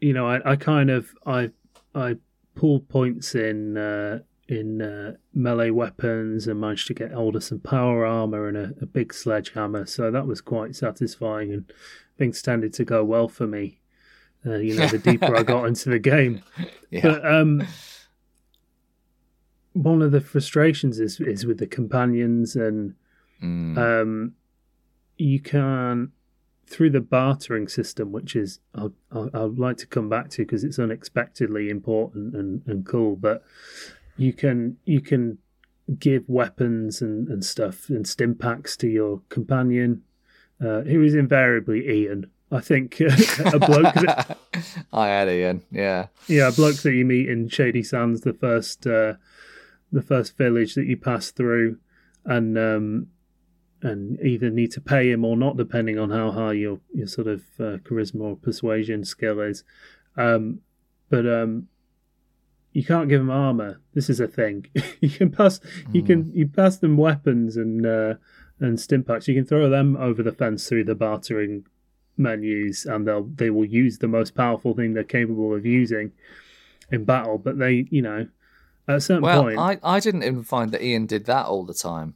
you 0.00 0.12
know 0.12 0.26
I, 0.26 0.52
I 0.52 0.56
kind 0.56 0.90
of 0.90 1.14
I 1.26 1.50
I 1.94 2.16
pulled 2.54 2.88
points 2.88 3.34
in 3.34 3.76
uh, 3.76 4.20
in 4.48 4.80
uh, 4.80 5.12
melee 5.34 5.70
weapons 5.70 6.46
and 6.46 6.58
managed 6.60 6.86
to 6.86 6.94
get 6.94 7.12
hold 7.12 7.36
of 7.36 7.44
some 7.44 7.60
power 7.60 8.06
armor 8.06 8.48
and 8.48 8.56
a, 8.56 8.72
a 8.80 8.86
big 8.86 9.12
sledgehammer, 9.12 9.84
so 9.86 10.10
that 10.10 10.26
was 10.26 10.40
quite 10.40 10.74
satisfying 10.74 11.52
and 11.52 11.70
things 12.16 12.40
tended 12.42 12.72
to 12.74 12.84
go 12.84 13.04
well 13.04 13.28
for 13.28 13.46
me. 13.46 13.78
Uh, 14.46 14.54
you 14.56 14.74
know, 14.76 14.86
the 14.86 14.98
deeper 14.98 15.36
I 15.36 15.42
got 15.42 15.64
into 15.68 15.90
the 15.90 15.98
game. 15.98 16.42
Yeah. 16.90 17.00
But 17.02 17.26
um, 17.26 17.62
one 19.72 20.02
of 20.02 20.12
the 20.12 20.20
frustrations 20.20 20.98
is 20.98 21.20
is 21.20 21.46
with 21.46 21.58
the 21.58 21.66
companions, 21.66 22.56
and 22.56 22.94
Mm. 23.42 23.78
um, 23.78 24.32
you 25.16 25.38
can 25.38 26.10
through 26.66 26.90
the 26.90 27.00
bartering 27.00 27.68
system, 27.68 28.10
which 28.10 28.34
is 28.34 28.58
I'll, 28.74 28.92
I'll, 29.12 29.30
I'd 29.32 29.58
like 29.58 29.76
to 29.78 29.86
come 29.86 30.08
back 30.08 30.28
to 30.30 30.42
because 30.42 30.64
it's 30.64 30.78
unexpectedly 30.80 31.70
important 31.70 32.34
and, 32.34 32.62
and 32.66 32.84
cool. 32.84 33.14
But 33.14 33.44
you 34.18 34.32
can 34.32 34.76
you 34.84 35.00
can 35.00 35.38
give 35.98 36.28
weapons 36.28 37.00
and, 37.00 37.28
and 37.28 37.44
stuff 37.44 37.88
and 37.88 38.06
stim 38.06 38.34
packs 38.34 38.76
to 38.76 38.88
your 38.88 39.22
companion, 39.30 40.02
uh, 40.60 40.82
who 40.82 41.02
is 41.02 41.14
invariably 41.14 41.88
Ian. 41.88 42.30
I 42.50 42.60
think 42.60 43.00
a 43.00 43.58
bloke 43.58 43.94
that, 43.94 44.38
I 44.92 45.08
had 45.08 45.28
Ian. 45.28 45.62
Yeah. 45.70 46.06
yeah, 46.26 46.48
a 46.48 46.52
bloke 46.52 46.76
that 46.76 46.94
you 46.94 47.04
meet 47.04 47.28
in 47.28 47.48
Shady 47.48 47.82
Sands, 47.82 48.22
the 48.22 48.34
first 48.34 48.86
uh, 48.86 49.14
the 49.92 50.02
first 50.02 50.36
village 50.36 50.74
that 50.74 50.86
you 50.86 50.96
pass 50.96 51.30
through, 51.30 51.78
and 52.24 52.58
um, 52.58 53.06
and 53.82 54.18
either 54.20 54.50
need 54.50 54.72
to 54.72 54.80
pay 54.80 55.10
him 55.10 55.24
or 55.24 55.36
not, 55.36 55.56
depending 55.56 55.98
on 55.98 56.10
how 56.10 56.30
high 56.30 56.52
your 56.52 56.80
your 56.92 57.06
sort 57.06 57.28
of 57.28 57.42
uh, 57.60 57.78
charisma 57.78 58.20
or 58.20 58.36
persuasion 58.36 59.04
skill 59.04 59.40
is. 59.40 59.62
Um, 60.16 60.60
but 61.10 61.26
um, 61.26 61.68
you 62.78 62.84
can't 62.84 63.08
give 63.08 63.18
them 63.18 63.28
armor. 63.28 63.80
This 63.92 64.08
is 64.08 64.20
a 64.20 64.28
thing. 64.28 64.66
you 65.00 65.10
can 65.10 65.32
pass 65.32 65.58
you 65.92 66.00
can 66.00 66.30
you 66.32 66.46
pass 66.46 66.76
them 66.76 66.96
weapons 66.96 67.56
and 67.56 67.84
uh, 67.84 68.14
and 68.60 68.78
stim 68.78 69.02
packs. 69.02 69.26
You 69.26 69.34
can 69.34 69.44
throw 69.44 69.68
them 69.68 69.96
over 69.96 70.22
the 70.22 70.30
fence 70.30 70.68
through 70.68 70.84
the 70.84 70.94
bartering 70.94 71.66
menus, 72.16 72.86
and 72.86 73.04
they'll 73.04 73.24
they 73.24 73.50
will 73.50 73.64
use 73.64 73.98
the 73.98 74.06
most 74.06 74.36
powerful 74.36 74.74
thing 74.74 74.94
they're 74.94 75.02
capable 75.02 75.52
of 75.56 75.66
using 75.66 76.12
in 76.92 77.04
battle. 77.04 77.36
But 77.36 77.58
they, 77.58 77.88
you 77.90 78.00
know, 78.00 78.28
at 78.86 78.96
a 78.98 79.00
certain 79.00 79.24
Well, 79.24 79.42
point, 79.42 79.58
I, 79.58 79.80
I 79.82 79.98
didn't 79.98 80.22
even 80.22 80.44
find 80.44 80.70
that 80.70 80.80
Ian 80.80 81.06
did 81.06 81.26
that 81.26 81.46
all 81.46 81.64
the 81.64 81.74
time. 81.74 82.14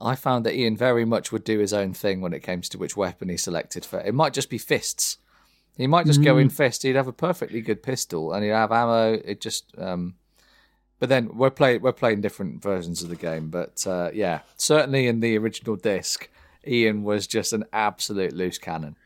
I 0.00 0.16
found 0.16 0.44
that 0.46 0.56
Ian 0.56 0.76
very 0.76 1.04
much 1.04 1.30
would 1.30 1.44
do 1.44 1.60
his 1.60 1.72
own 1.72 1.94
thing 1.94 2.20
when 2.20 2.32
it 2.32 2.42
came 2.42 2.60
to 2.60 2.76
which 2.76 2.96
weapon 2.96 3.28
he 3.28 3.36
selected 3.36 3.84
for. 3.84 4.00
It 4.00 4.14
might 4.14 4.32
just 4.32 4.50
be 4.50 4.58
fists. 4.58 5.18
He 5.76 5.86
might 5.86 6.06
just 6.06 6.20
Mm. 6.20 6.24
go 6.24 6.38
in 6.38 6.48
fist. 6.48 6.82
He'd 6.82 6.96
have 6.96 7.08
a 7.08 7.12
perfectly 7.12 7.60
good 7.60 7.82
pistol 7.82 8.32
and 8.32 8.42
he'd 8.44 8.50
have 8.50 8.72
ammo. 8.72 9.12
It 9.24 9.40
just, 9.40 9.72
um, 9.78 10.14
but 10.98 11.08
then 11.10 11.28
we're 11.36 11.50
playing 11.50 11.82
we're 11.82 11.92
playing 11.92 12.22
different 12.22 12.62
versions 12.62 13.02
of 13.02 13.08
the 13.10 13.16
game. 13.16 13.48
But 13.50 13.86
uh, 13.86 14.10
yeah, 14.14 14.40
certainly 14.56 15.06
in 15.06 15.20
the 15.20 15.36
original 15.36 15.76
disc, 15.76 16.28
Ian 16.66 17.02
was 17.02 17.26
just 17.26 17.52
an 17.52 17.64
absolute 17.72 18.32
loose 18.32 18.58
cannon. 18.58 18.96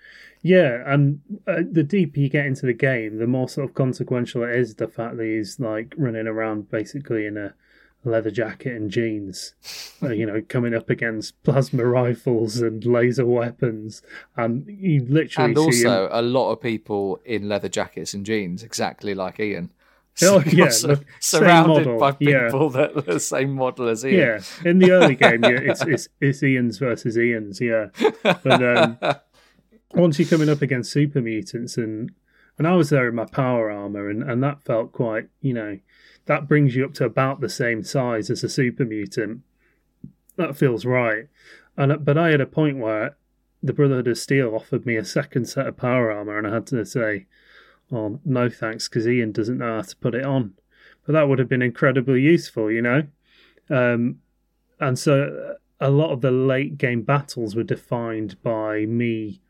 Yeah, 0.42 0.82
and 0.86 1.20
uh, 1.46 1.62
the 1.70 1.82
deeper 1.82 2.18
you 2.20 2.30
get 2.30 2.46
into 2.46 2.64
the 2.64 2.72
game, 2.72 3.18
the 3.18 3.26
more 3.26 3.46
sort 3.48 3.68
of 3.68 3.74
consequential 3.74 4.42
it 4.44 4.54
is. 4.56 4.74
The 4.76 4.88
fact 4.88 5.16
that 5.18 5.24
he's 5.24 5.60
like 5.60 5.92
running 5.98 6.26
around 6.26 6.70
basically 6.70 7.26
in 7.26 7.36
a 7.36 7.52
leather 8.04 8.30
jacket 8.30 8.74
and 8.74 8.90
jeans, 8.90 9.54
uh, 10.02 10.08
you 10.08 10.24
know, 10.26 10.40
coming 10.48 10.74
up 10.74 10.88
against 10.88 11.40
plasma 11.42 11.84
rifles 11.84 12.60
and 12.60 12.84
laser 12.84 13.26
weapons, 13.26 14.02
and 14.36 14.66
you 14.66 15.04
literally 15.08 15.50
And 15.52 15.72
see 15.72 15.82
him. 15.82 15.88
also, 15.90 16.08
a 16.10 16.22
lot 16.22 16.50
of 16.52 16.60
people 16.60 17.20
in 17.24 17.48
leather 17.48 17.68
jackets 17.68 18.14
and 18.14 18.24
jeans, 18.24 18.62
exactly 18.62 19.14
like 19.14 19.38
Ian. 19.38 19.70
Oh, 20.22 20.40
So 20.42 20.50
yeah, 20.50 20.70
look, 20.84 21.04
surrounded 21.20 21.98
by 21.98 22.16
yeah. 22.20 22.46
people 22.46 22.70
that 22.70 22.96
are 22.96 23.00
the 23.02 23.20
same 23.20 23.52
model 23.52 23.88
as 23.88 24.04
Ian. 24.04 24.18
Yeah, 24.18 24.68
in 24.70 24.78
the 24.78 24.90
early 24.90 25.14
game, 25.14 25.42
yeah, 25.44 25.50
it's 25.50 25.82
it's 25.86 26.08
it's 26.20 26.42
Ian's 26.42 26.78
versus 26.78 27.16
Ian's, 27.18 27.60
yeah. 27.60 27.88
But 28.22 28.62
um, 28.62 28.98
once 29.94 30.18
you're 30.18 30.28
coming 30.28 30.48
up 30.48 30.62
against 30.62 30.92
super 30.92 31.20
mutants, 31.20 31.76
and 31.76 32.12
and 32.58 32.66
I 32.66 32.74
was 32.76 32.90
there 32.90 33.08
in 33.08 33.14
my 33.14 33.24
power 33.24 33.70
armor, 33.70 34.10
and 34.10 34.22
and 34.22 34.42
that 34.42 34.62
felt 34.62 34.92
quite, 34.92 35.28
you 35.40 35.54
know, 35.54 35.78
that 36.26 36.48
brings 36.48 36.76
you 36.76 36.84
up 36.84 36.94
to 36.94 37.04
about 37.04 37.40
the 37.40 37.48
same 37.48 37.82
size 37.82 38.30
as 38.30 38.44
a 38.44 38.48
super 38.48 38.84
mutant. 38.84 39.42
That 40.36 40.56
feels 40.56 40.84
right. 40.84 41.28
And 41.76 41.92
uh, 41.92 41.96
but 41.96 42.18
I 42.18 42.30
had 42.30 42.40
a 42.40 42.46
point 42.46 42.78
where 42.78 43.16
the 43.62 43.72
Brotherhood 43.72 44.08
of 44.08 44.18
Steel 44.18 44.54
offered 44.54 44.86
me 44.86 44.96
a 44.96 45.04
second 45.04 45.46
set 45.46 45.66
of 45.66 45.76
power 45.76 46.10
armor, 46.10 46.38
and 46.38 46.46
I 46.46 46.54
had 46.54 46.66
to 46.68 46.84
say, 46.84 47.26
"Oh 47.92 48.20
no, 48.24 48.48
thanks," 48.48 48.88
because 48.88 49.06
Ian 49.06 49.32
doesn't 49.32 49.58
know 49.58 49.76
how 49.76 49.82
to 49.82 49.96
put 49.96 50.14
it 50.14 50.24
on. 50.24 50.54
But 51.06 51.12
that 51.12 51.28
would 51.28 51.38
have 51.38 51.48
been 51.48 51.62
incredibly 51.62 52.20
useful, 52.20 52.70
you 52.70 52.82
know. 52.82 53.06
Um, 53.68 54.20
and 54.78 54.98
so 54.98 55.56
a 55.80 55.90
lot 55.90 56.10
of 56.10 56.20
the 56.20 56.30
late 56.30 56.78
game 56.78 57.02
battles 57.02 57.56
were 57.56 57.62
defined 57.62 58.40
by 58.42 58.84
me 58.86 59.40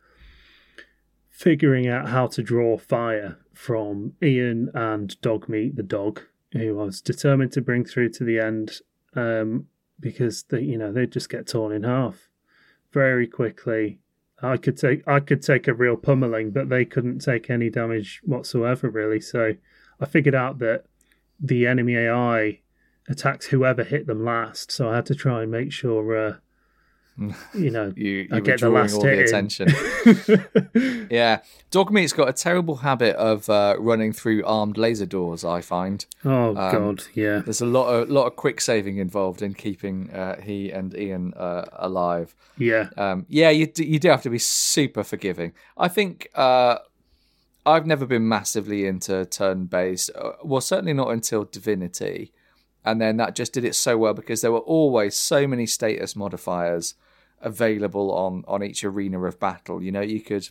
figuring 1.28 1.88
out 1.88 2.08
how 2.08 2.26
to 2.26 2.42
draw 2.42 2.76
fire 2.76 3.38
from 3.54 4.12
Ian 4.22 4.70
and 4.74 5.20
Dogmeat 5.22 5.76
the 5.76 5.82
dog, 5.82 6.22
who 6.52 6.74
was 6.74 7.00
determined 7.00 7.52
to 7.52 7.60
bring 7.60 7.84
through 7.84 8.10
to 8.10 8.24
the 8.24 8.38
end, 8.38 8.80
um, 9.14 9.66
because 9.98 10.44
they, 10.44 10.60
you 10.60 10.78
know, 10.78 10.92
they 10.92 11.06
just 11.06 11.28
get 11.28 11.46
torn 11.46 11.72
in 11.72 11.84
half 11.84 12.28
very 12.92 13.26
quickly. 13.26 14.00
I 14.42 14.56
could 14.56 14.76
take 14.76 15.06
I 15.06 15.20
could 15.20 15.42
take 15.42 15.68
a 15.68 15.74
real 15.74 15.96
pummeling, 15.96 16.50
but 16.50 16.68
they 16.68 16.84
couldn't 16.84 17.18
take 17.18 17.50
any 17.50 17.68
damage 17.68 18.20
whatsoever, 18.24 18.88
really. 18.88 19.20
So 19.20 19.54
I 20.00 20.06
figured 20.06 20.34
out 20.34 20.58
that 20.60 20.84
the 21.38 21.66
enemy 21.66 21.96
AI 21.96 22.60
attacks 23.08 23.46
whoever 23.46 23.84
hit 23.84 24.06
them 24.06 24.24
last. 24.24 24.70
So 24.70 24.90
I 24.90 24.96
had 24.96 25.06
to 25.06 25.14
try 25.14 25.42
and 25.42 25.50
make 25.50 25.72
sure, 25.72 26.16
uh, 26.16 26.36
you 27.54 27.70
know, 27.70 27.92
You, 27.96 28.10
you 28.22 28.28
I 28.32 28.40
get 28.40 28.60
the 28.60 28.70
last 28.70 28.94
all 28.94 29.02
the 29.02 29.22
attention. 29.22 29.68
yeah, 31.10 31.40
Dogmeat's 31.70 32.12
got 32.12 32.28
a 32.28 32.32
terrible 32.32 32.76
habit 32.76 33.16
of 33.16 33.48
uh, 33.50 33.76
running 33.78 34.12
through 34.12 34.44
armed 34.44 34.76
laser 34.78 35.06
doors. 35.06 35.44
I 35.44 35.60
find 35.60 36.04
oh 36.24 36.56
Um, 36.56 36.72
god, 36.72 37.04
yeah, 37.14 37.38
there's 37.40 37.60
a 37.60 37.66
lot 37.66 37.88
of 37.88 38.08
lot 38.10 38.26
of 38.26 38.36
quick 38.36 38.60
saving 38.60 38.98
involved 38.98 39.42
in 39.42 39.54
keeping 39.54 40.10
uh, 40.10 40.40
he 40.40 40.70
and 40.70 40.94
Ian 40.96 41.34
uh, 41.34 41.64
alive. 41.74 42.34
yeah, 42.56 42.88
Um, 42.96 43.26
yeah, 43.28 43.50
you 43.50 43.66
do, 43.66 43.84
you 43.84 43.98
do 43.98 44.08
have 44.08 44.22
to 44.22 44.30
be 44.30 44.38
super 44.38 45.04
forgiving. 45.04 45.52
I 45.76 45.88
think 45.88 46.28
uh, 46.34 46.78
I've 47.66 47.86
never 47.86 48.06
been 48.06 48.26
massively 48.28 48.86
into 48.86 49.24
turn 49.26 49.66
based. 49.66 50.10
Uh, 50.14 50.32
well, 50.42 50.60
certainly 50.60 50.94
not 50.94 51.08
until 51.10 51.44
Divinity, 51.44 52.32
and 52.84 53.00
then 53.00 53.18
that 53.18 53.34
just 53.36 53.52
did 53.52 53.64
it 53.64 53.74
so 53.74 53.98
well 53.98 54.14
because 54.14 54.40
there 54.40 54.52
were 54.52 54.58
always 54.60 55.14
so 55.14 55.46
many 55.46 55.66
status 55.66 56.16
modifiers 56.16 56.94
available 57.40 58.12
on 58.12 58.44
on 58.46 58.62
each 58.62 58.84
arena 58.84 59.22
of 59.22 59.40
battle. 59.40 59.82
You 59.82 59.92
know, 59.92 60.00
you 60.00 60.20
could 60.20 60.48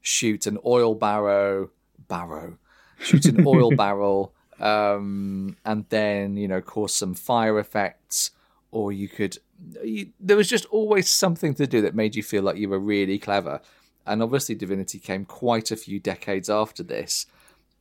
shoot 0.00 0.46
an 0.46 0.58
oil 0.64 0.94
barrow 0.94 1.70
barrow, 2.08 2.58
shoot 2.98 3.24
an 3.26 3.44
oil 3.46 3.70
barrel, 3.70 4.32
um, 4.60 5.56
and 5.64 5.84
then 5.88 6.36
you 6.36 6.48
know 6.48 6.60
cause 6.60 6.94
some 6.94 7.14
fire 7.14 7.58
effects, 7.58 8.30
or 8.70 8.92
you 8.92 9.08
could. 9.08 9.38
You, 9.82 10.10
there 10.20 10.36
was 10.36 10.48
just 10.48 10.66
always 10.66 11.10
something 11.10 11.54
to 11.54 11.66
do 11.66 11.80
that 11.80 11.94
made 11.94 12.14
you 12.14 12.22
feel 12.22 12.44
like 12.44 12.58
you 12.58 12.68
were 12.68 12.78
really 12.78 13.18
clever. 13.18 13.60
And 14.06 14.22
obviously, 14.22 14.54
Divinity 14.54 14.98
came 14.98 15.24
quite 15.24 15.70
a 15.70 15.76
few 15.76 16.00
decades 16.00 16.48
after 16.48 16.82
this. 16.82 17.26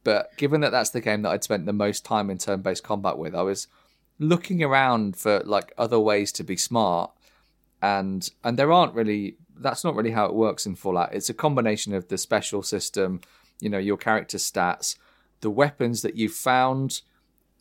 But 0.04 0.36
given 0.38 0.62
that 0.62 0.72
that's 0.72 0.90
the 0.90 1.02
game 1.02 1.22
that 1.22 1.30
I'd 1.30 1.44
spent 1.44 1.66
the 1.66 1.74
most 1.74 2.04
time 2.04 2.30
in 2.30 2.38
turn-based 2.38 2.84
combat 2.84 3.18
with, 3.18 3.36
I 3.36 3.44
was 3.44 3.68
looking 4.20 4.64
around 4.64 5.16
for 5.18 5.42
like 5.42 5.74
other 5.78 6.00
ways 6.00 6.32
to 6.34 6.44
be 6.44 6.58
smart, 6.58 7.12
and 7.96 8.22
and 8.44 8.54
there 8.60 8.72
aren't 8.72 8.94
really. 9.00 9.22
That's 9.66 9.84
not 9.84 9.96
really 9.96 10.12
how 10.20 10.26
it 10.28 10.36
works 10.36 10.66
in 10.68 10.76
Fallout. 10.76 11.14
It's 11.18 11.30
a 11.30 11.34
combination 11.46 11.92
of 11.96 12.04
the 12.08 12.18
special 12.18 12.62
system, 12.62 13.10
you 13.60 13.70
know, 13.72 13.80
your 13.90 13.98
character 13.98 14.38
stats, 14.38 14.88
the 15.42 15.50
weapons 15.50 16.02
that 16.04 16.16
you 16.16 16.30
found, 16.30 17.02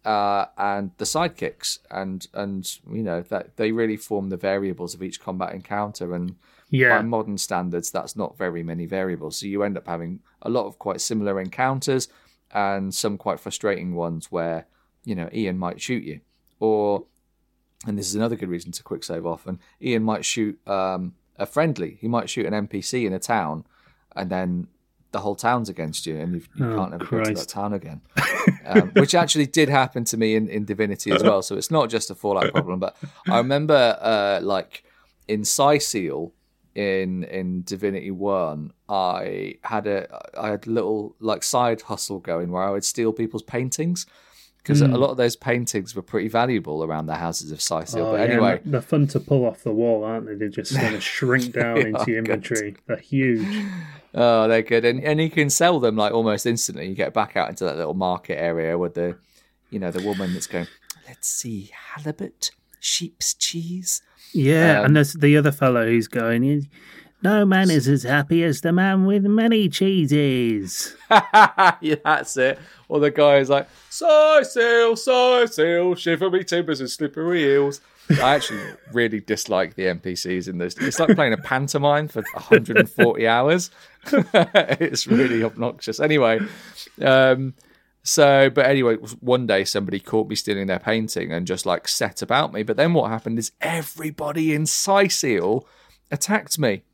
uh, 0.04 0.44
and 0.58 0.90
the 0.98 1.06
sidekicks, 1.06 1.78
and 1.90 2.26
and 2.34 2.60
you 2.98 3.02
know 3.08 3.22
that 3.32 3.56
they 3.56 3.72
really 3.72 3.96
form 3.96 4.28
the 4.28 4.36
variables 4.52 4.94
of 4.94 5.02
each 5.02 5.18
combat 5.26 5.54
encounter. 5.54 6.14
And 6.14 6.36
Yeah. 6.70 6.96
by 6.98 7.02
modern 7.16 7.38
standards, 7.38 7.90
that's 7.90 8.16
not 8.16 8.36
very 8.44 8.62
many 8.62 8.86
variables. 8.86 9.38
So 9.38 9.46
you 9.46 9.62
end 9.62 9.76
up 9.78 9.86
having 9.86 10.20
a 10.42 10.50
lot 10.50 10.66
of 10.66 10.78
quite 10.78 11.00
similar 11.00 11.40
encounters, 11.40 12.08
and 12.50 12.94
some 12.94 13.16
quite 13.18 13.40
frustrating 13.40 13.94
ones 13.94 14.30
where 14.30 14.66
you 15.08 15.14
know 15.14 15.28
Ian 15.32 15.58
might 15.58 15.80
shoot 15.80 16.04
you, 16.10 16.20
or 16.60 17.06
and 17.86 17.98
this 17.98 18.08
is 18.08 18.14
another 18.14 18.36
good 18.36 18.48
reason 18.48 18.72
to 18.72 18.82
quick 18.82 19.04
save 19.04 19.26
off. 19.26 19.46
And 19.46 19.58
Ian 19.82 20.02
might 20.02 20.24
shoot 20.24 20.58
um, 20.68 21.14
a 21.36 21.46
friendly. 21.46 21.98
He 22.00 22.08
might 22.08 22.30
shoot 22.30 22.46
an 22.46 22.66
NPC 22.66 23.06
in 23.06 23.12
a 23.12 23.18
town, 23.18 23.64
and 24.14 24.30
then 24.30 24.68
the 25.12 25.20
whole 25.20 25.36
town's 25.36 25.68
against 25.68 26.06
you, 26.06 26.16
and 26.18 26.34
you've, 26.34 26.48
you 26.56 26.70
Oh, 26.72 26.76
can't 26.76 26.94
ever 26.94 27.04
go 27.04 27.24
to 27.24 27.32
that 27.32 27.48
town 27.48 27.72
again. 27.72 28.00
um, 28.66 28.90
which 28.96 29.14
actually 29.14 29.46
did 29.46 29.68
happen 29.68 30.04
to 30.04 30.16
me 30.16 30.34
in, 30.34 30.48
in 30.48 30.64
Divinity 30.64 31.10
as 31.10 31.22
well. 31.22 31.42
So 31.42 31.56
it's 31.56 31.70
not 31.70 31.88
just 31.90 32.10
a 32.10 32.14
Fallout 32.14 32.52
problem. 32.52 32.80
But 32.80 32.96
I 33.28 33.38
remember, 33.38 33.98
uh, 34.00 34.40
like 34.42 34.84
in 35.28 35.44
Cyseal 35.44 36.32
in 36.74 37.24
in 37.24 37.62
Divinity 37.62 38.10
One, 38.10 38.72
I 38.88 39.58
had 39.62 39.86
a 39.86 40.06
I 40.38 40.48
had 40.48 40.66
a 40.66 40.70
little 40.70 41.16
like 41.20 41.42
side 41.42 41.82
hustle 41.82 42.18
going 42.18 42.50
where 42.50 42.62
I 42.62 42.70
would 42.70 42.84
steal 42.84 43.12
people's 43.12 43.42
paintings. 43.42 44.06
Because 44.66 44.80
Hmm. 44.80 44.93
a 44.93 44.98
lot 44.98 45.10
of 45.10 45.16
those 45.16 45.36
paintings 45.36 45.94
were 45.94 46.02
pretty 46.02 46.26
valuable 46.26 46.82
around 46.82 47.06
the 47.06 47.14
houses 47.14 47.52
of 47.52 47.60
Cyseal. 47.60 48.06
Oh, 48.06 48.10
but 48.16 48.28
anyway, 48.28 48.60
and 48.64 48.74
they're 48.74 48.80
fun 48.80 49.06
to 49.09 49.20
pull 49.20 49.44
off 49.47 49.62
the 49.62 49.70
wall, 49.72 50.02
aren't 50.02 50.26
they? 50.26 50.34
They 50.34 50.48
just 50.48 50.74
kind 50.76 50.93
of 50.94 51.02
shrink 51.05 51.52
down 51.52 51.78
into 51.78 52.10
your 52.10 52.22
good. 52.22 52.34
inventory. 52.34 52.76
They're 52.86 52.97
huge. 52.97 53.64
Oh, 54.12 54.48
they're 54.48 54.62
good, 54.62 54.84
and 54.84 55.01
and 55.05 55.20
you 55.20 55.30
can 55.30 55.51
sell 55.51 55.78
them 55.78 55.94
like 55.94 56.12
almost 56.12 56.47
instantly. 56.47 56.88
You 56.88 56.94
get 56.97 57.14
back 57.14 57.36
out 57.36 57.48
into 57.48 57.62
that 57.64 57.76
little 57.76 57.94
market 57.94 58.40
area 58.40 58.76
with 58.76 58.94
the, 58.94 59.16
you 59.70 59.78
know, 59.78 59.93
the 59.93 60.02
woman 60.02 60.32
that's 60.32 60.47
going. 60.48 60.66
Let's 61.06 61.28
see, 61.28 61.70
halibut, 61.94 62.51
sheep's 62.80 63.34
cheese. 63.34 64.02
Yeah, 64.32 64.80
Um, 64.80 64.86
and 64.86 64.97
there's 64.97 65.12
the 65.12 65.36
other 65.36 65.52
fellow 65.52 65.86
who's 65.86 66.09
going. 66.09 66.68
No 67.22 67.44
man 67.44 67.70
is 67.70 67.88
as 67.88 68.02
happy 68.02 68.44
as 68.44 68.60
the 68.60 68.72
man 68.72 69.06
with 69.06 69.24
many 69.24 69.68
cheeses. 69.68 70.94
yeah, 71.10 71.97
that's 72.05 72.36
it. 72.36 72.59
Or 72.88 73.01
the 73.01 73.10
guy 73.10 73.38
is 73.38 73.48
like, 73.48 73.68
"Soy 73.90 74.43
seal, 74.43 74.97
soy 74.97 75.47
seal, 75.47 75.94
shiver 75.94 76.30
me 76.30 76.44
timbers 76.44 76.80
and 76.80 76.90
slippery 76.90 77.40
heels." 77.40 77.80
I 78.10 78.34
actually 78.34 78.62
really 78.93 79.20
dislike 79.20 79.74
the 79.74 79.84
NPCs 79.84 80.48
in 80.48 80.59
this. 80.59 80.76
It's 80.78 81.01
like 81.01 81.14
playing 81.16 81.32
a 81.32 81.38
pantomime 81.38 82.06
for 82.09 82.22
140 82.34 83.26
hours. 83.28 83.70
it's 84.12 85.06
really 85.06 85.43
obnoxious. 85.43 85.98
Anyway, 85.98 86.40
um, 87.02 87.55
so 88.02 88.48
but 88.51 88.66
anyway, 88.66 88.94
one 89.20 89.47
day 89.47 89.64
somebody 89.64 89.98
caught 89.98 90.28
me 90.28 90.36
stealing 90.36 90.68
their 90.68 90.78
painting 90.78 91.32
and 91.32 91.47
just 91.47 91.66
like 91.66 91.88
set 91.88 92.22
about 92.22 92.52
me. 92.52 92.62
But 92.62 92.76
then 92.76 92.94
what 92.94 93.10
happened 93.10 93.38
is 93.38 93.52
everybody 93.60 94.55
in 94.55 94.66
Cyseal 94.66 95.66
attacked 96.12 96.59
me, 96.59 96.84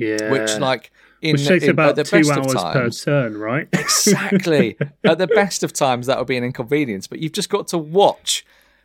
Yeah, 0.00 0.30
which 0.30 0.56
like 0.58 0.90
in, 1.22 1.32
which 1.34 1.46
takes 1.46 1.64
in- 1.64 1.70
about 1.70 1.96
the 1.96 2.04
two 2.04 2.18
best 2.24 2.30
of 2.30 2.56
hours 2.56 2.72
per 2.72 2.90
turn, 2.90 3.36
right? 3.36 3.68
Exactly. 3.78 4.76
At 5.04 5.18
the 5.18 5.26
best 5.26 5.62
of 5.62 5.72
times, 5.72 6.06
that 6.06 6.18
would 6.18 6.26
be 6.26 6.36
an 6.36 6.44
inconvenience, 6.44 7.06
but 7.06 7.18
you've 7.18 7.32
just 7.32 7.50
got 7.50 7.68
to 7.68 7.78
watch 7.78 8.44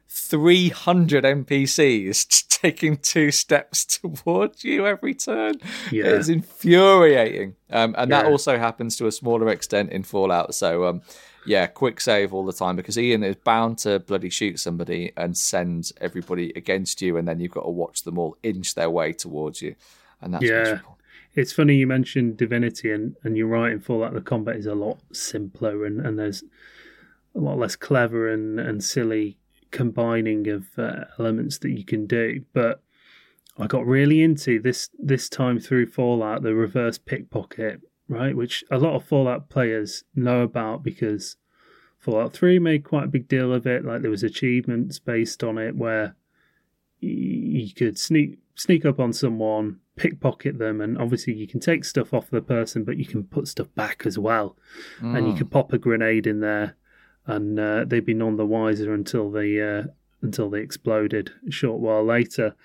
300 0.09 1.23
NPCs 1.23 2.47
taking 2.61 2.97
two 2.97 3.31
steps 3.31 3.85
towards 3.99 4.63
you 4.63 4.85
every 4.87 5.13
turn. 5.13 5.55
Yeah. 5.91 6.05
It's 6.05 6.29
infuriating. 6.29 7.55
Um, 7.69 7.95
and 7.97 8.11
that 8.11 8.25
also 8.25 8.57
happens 8.57 8.95
to 8.97 9.07
a 9.07 9.11
smaller 9.11 9.49
extent 9.49 9.91
in 9.91 10.03
Fallout. 10.03 10.55
So, 10.55 10.85
um, 10.85 11.01
yeah, 11.45 11.67
quick 11.67 12.01
save 12.01 12.33
all 12.33 12.45
the 12.45 12.53
time 12.53 12.75
because 12.75 12.97
Ian 12.97 13.23
is 13.23 13.35
bound 13.35 13.77
to 13.79 13.99
bloody 13.99 14.29
shoot 14.29 14.59
somebody 14.59 15.11
and 15.15 15.37
send 15.37 15.91
everybody 16.01 16.51
against 16.55 17.01
you, 17.01 17.17
and 17.17 17.27
then 17.27 17.39
you've 17.39 17.51
got 17.51 17.63
to 17.63 17.69
watch 17.69 18.03
them 18.03 18.17
all 18.17 18.35
inch 18.43 18.73
their 18.75 18.89
way 18.89 19.13
towards 19.13 19.61
you. 19.61 19.75
And 20.21 20.33
that's 20.33 20.43
Yeah. 20.45 20.59
miserable. 20.59 20.94
It's 21.35 21.51
funny 21.51 21.75
you 21.75 21.87
mentioned 21.87 22.37
Divinity, 22.37 22.91
and, 22.91 23.15
and 23.23 23.35
you're 23.35 23.47
right. 23.47 23.73
In 23.73 23.79
Fallout, 23.81 24.13
the 24.13 24.21
combat 24.21 24.55
is 24.55 24.65
a 24.65 24.73
lot 24.75 24.99
simpler, 25.11 25.85
and, 25.85 25.99
and 25.99 26.17
there's 26.17 26.43
a 27.35 27.39
lot 27.39 27.57
less 27.57 27.75
clever 27.75 28.29
and, 28.29 28.59
and 28.59 28.81
silly 28.83 29.37
combining 29.71 30.47
of 30.47 30.67
uh, 30.77 31.03
elements 31.19 31.57
that 31.57 31.71
you 31.71 31.83
can 31.83 32.07
do. 32.07 32.41
But 32.53 32.81
I 33.57 33.67
got 33.67 33.85
really 33.85 34.21
into 34.21 34.61
this 34.61 34.89
this 34.97 35.27
time 35.27 35.59
through 35.59 35.87
Fallout, 35.87 36.41
the 36.41 36.55
reverse 36.55 36.97
pickpocket, 36.97 37.81
right? 38.07 38.35
Which 38.35 38.63
a 38.71 38.77
lot 38.77 38.95
of 38.95 39.03
Fallout 39.03 39.49
players 39.49 40.05
know 40.15 40.41
about 40.41 40.83
because 40.83 41.35
Fallout 41.99 42.31
Three 42.31 42.59
made 42.59 42.85
quite 42.85 43.05
a 43.05 43.09
big 43.09 43.27
deal 43.27 43.53
of 43.53 43.67
it. 43.67 43.83
Like 43.83 44.01
there 44.01 44.11
was 44.11 44.23
achievements 44.23 44.99
based 44.99 45.43
on 45.43 45.57
it 45.57 45.75
where 45.75 46.15
you 47.07 47.73
could 47.73 47.97
sneak 47.97 48.39
sneak 48.57 48.85
up 48.85 48.99
on 48.99 49.11
someone, 49.11 49.79
pickpocket 49.97 50.57
them, 50.57 50.79
and 50.81 50.97
obviously 50.97 51.33
you 51.33 51.45
can 51.47 51.59
take 51.59 51.83
stuff 51.83 52.13
off 52.13 52.29
the 52.29 52.41
person, 52.41 52.83
but 52.85 52.97
you 52.97 53.05
can 53.05 53.23
put 53.23 53.47
stuff 53.47 53.67
back 53.75 54.05
as 54.05 54.17
well, 54.17 54.55
and 55.01 55.27
you 55.27 55.33
Mm. 55.33 55.37
could 55.37 55.51
pop 55.51 55.73
a 55.73 55.77
grenade 55.77 56.25
in 56.25 56.39
there, 56.39 56.75
and 57.25 57.59
uh, 57.59 57.83
they'd 57.85 58.05
be 58.05 58.13
none 58.13 58.37
the 58.37 58.45
wiser 58.45 58.93
until 58.93 59.29
they 59.29 59.61
uh, 59.61 59.83
until 60.21 60.49
they 60.49 60.61
exploded 60.61 61.31
a 61.47 61.51
short 61.51 61.79
while 61.81 62.03
later. 62.05 62.55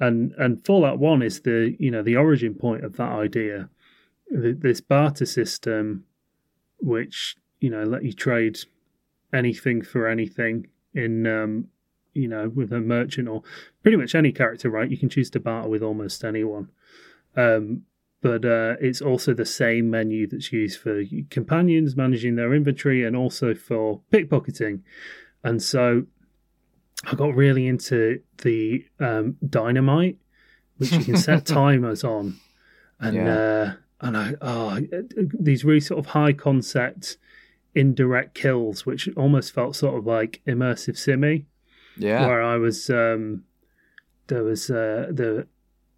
And 0.00 0.32
and 0.36 0.64
Fallout 0.66 0.98
One 0.98 1.22
is 1.22 1.40
the 1.40 1.76
you 1.78 1.90
know 1.90 2.02
the 2.02 2.16
origin 2.16 2.54
point 2.54 2.84
of 2.84 2.96
that 2.96 3.12
idea, 3.12 3.68
Th- 4.30 4.56
this 4.58 4.80
barter 4.80 5.26
system, 5.26 6.04
which 6.80 7.36
you 7.60 7.70
know 7.70 7.84
let 7.84 8.04
you 8.04 8.12
trade 8.12 8.58
anything 9.32 9.82
for 9.82 10.08
anything 10.08 10.66
in 10.94 11.26
um, 11.26 11.68
you 12.16 12.28
know 12.28 12.48
with 12.48 12.72
a 12.72 12.80
merchant 12.80 13.28
or 13.28 13.42
pretty 13.82 13.96
much 13.96 14.14
any 14.14 14.32
character, 14.32 14.70
right? 14.70 14.90
You 14.90 14.96
can 14.98 15.08
choose 15.08 15.30
to 15.30 15.40
barter 15.40 15.68
with 15.68 15.82
almost 15.82 16.24
anyone. 16.24 16.70
Um, 17.36 17.82
but 18.22 18.44
uh, 18.44 18.74
it's 18.80 19.00
also 19.02 19.34
the 19.34 19.44
same 19.44 19.90
menu 19.90 20.26
that's 20.26 20.50
used 20.52 20.80
for 20.80 21.02
companions 21.30 21.94
managing 21.96 22.34
their 22.34 22.54
inventory 22.54 23.04
and 23.04 23.14
also 23.14 23.54
for 23.54 24.00
pickpocketing. 24.10 24.80
And 25.44 25.62
so 25.62 26.06
I 27.04 27.14
got 27.14 27.34
really 27.36 27.66
into 27.66 28.20
the 28.38 28.84
um, 28.98 29.36
dynamite, 29.48 30.16
which 30.78 30.92
you 30.92 31.04
can 31.04 31.16
set 31.18 31.44
timers 31.60 32.02
on, 32.02 32.36
and 32.98 33.16
Yeah. 33.16 33.34
uh, 33.34 33.72
and 34.00 34.16
I 34.16 34.34
oh 34.40 34.80
these 35.38 35.64
really 35.64 35.80
sort 35.80 35.98
of 36.00 36.06
high 36.06 36.32
concept 36.32 37.18
indirect 37.74 38.34
kills, 38.34 38.86
which 38.86 39.08
almost 39.16 39.52
felt 39.52 39.76
sort 39.76 39.96
of 39.98 40.06
like 40.06 40.40
immersive 40.46 40.96
simmy 40.96 41.46
Yeah. 41.96 42.26
where 42.26 42.42
I 42.42 42.56
was 42.56 42.90
um 42.90 43.44
there 44.28 44.44
was 44.44 44.70
uh 44.70 45.08
the 45.10 45.46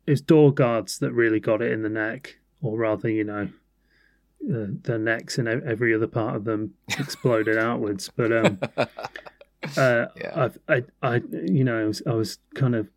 it 0.07 0.11
was 0.12 0.20
door 0.20 0.53
guards 0.53 0.99
that 1.01 1.12
really 1.12 1.41
got 1.41 1.61
it 1.61 1.70
in 1.70 1.83
the 1.83 1.89
neck, 1.91 2.39
or 2.62 2.79
rather, 2.79 3.11
you 3.11 3.25
know, 3.25 3.51
uh, 4.51 4.66
their 4.85 4.99
necks 4.99 5.37
and 5.37 5.47
every 5.47 5.95
other 5.95 6.07
part 6.07 6.35
of 6.35 6.45
them 6.45 6.73
exploded 6.99 7.59
outwards. 7.59 8.11
But 8.16 8.33
um, 8.33 8.59
uh, 9.77 10.07
Yeah. 10.16 10.33
I've, 10.35 10.59
I, 10.66 10.85
I, 11.03 11.16
you 11.31 11.62
know, 11.62 11.83
I 11.83 11.85
was, 11.85 12.03
I 12.07 12.12
was 12.12 12.39
kind 12.55 12.75
of 12.75 12.89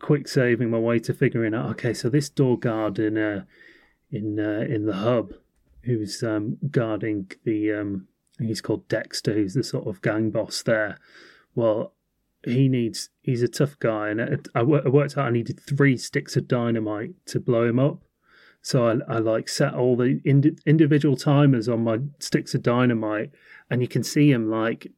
quick 0.00 0.26
saving 0.26 0.70
my 0.70 0.78
way 0.78 0.98
to 0.98 1.12
figuring 1.14 1.54
out. 1.54 1.70
Okay, 1.70 1.94
so 1.94 2.08
this 2.08 2.28
door 2.28 2.58
guard 2.58 2.98
in 2.98 3.16
uh, 3.16 3.44
in 4.10 4.40
uh, 4.40 4.64
in 4.68 4.86
the 4.86 4.94
hub, 4.94 5.34
who's 5.82 6.24
um, 6.24 6.56
guarding 6.72 7.30
the 7.44 7.72
um, 7.72 8.08
he's 8.40 8.60
called 8.60 8.88
Dexter, 8.88 9.34
who's 9.34 9.54
the 9.54 9.62
sort 9.62 9.86
of 9.86 10.02
gang 10.02 10.30
boss 10.30 10.60
there. 10.64 10.98
Well, 11.54 11.92
he 12.48 12.68
needs 12.68 13.10
he's 13.22 13.42
a 13.42 13.48
tough 13.48 13.78
guy, 13.78 14.08
and 14.08 14.20
it, 14.20 14.48
I, 14.54 14.60
I 14.60 14.62
worked 14.62 15.16
out 15.16 15.26
I 15.26 15.30
needed 15.30 15.60
three 15.60 15.96
sticks 15.96 16.36
of 16.36 16.48
dynamite 16.48 17.14
to 17.26 17.40
blow 17.40 17.64
him 17.64 17.78
up. 17.78 18.02
So 18.62 18.86
I, 18.86 19.14
I 19.14 19.18
like 19.18 19.48
set 19.48 19.74
all 19.74 19.96
the 19.96 20.20
indi- 20.24 20.56
individual 20.66 21.16
timers 21.16 21.68
on 21.68 21.84
my 21.84 21.98
sticks 22.18 22.54
of 22.54 22.62
dynamite, 22.62 23.30
and 23.70 23.80
you 23.80 23.88
can 23.88 24.02
see 24.02 24.30
him 24.30 24.50
like 24.50 24.92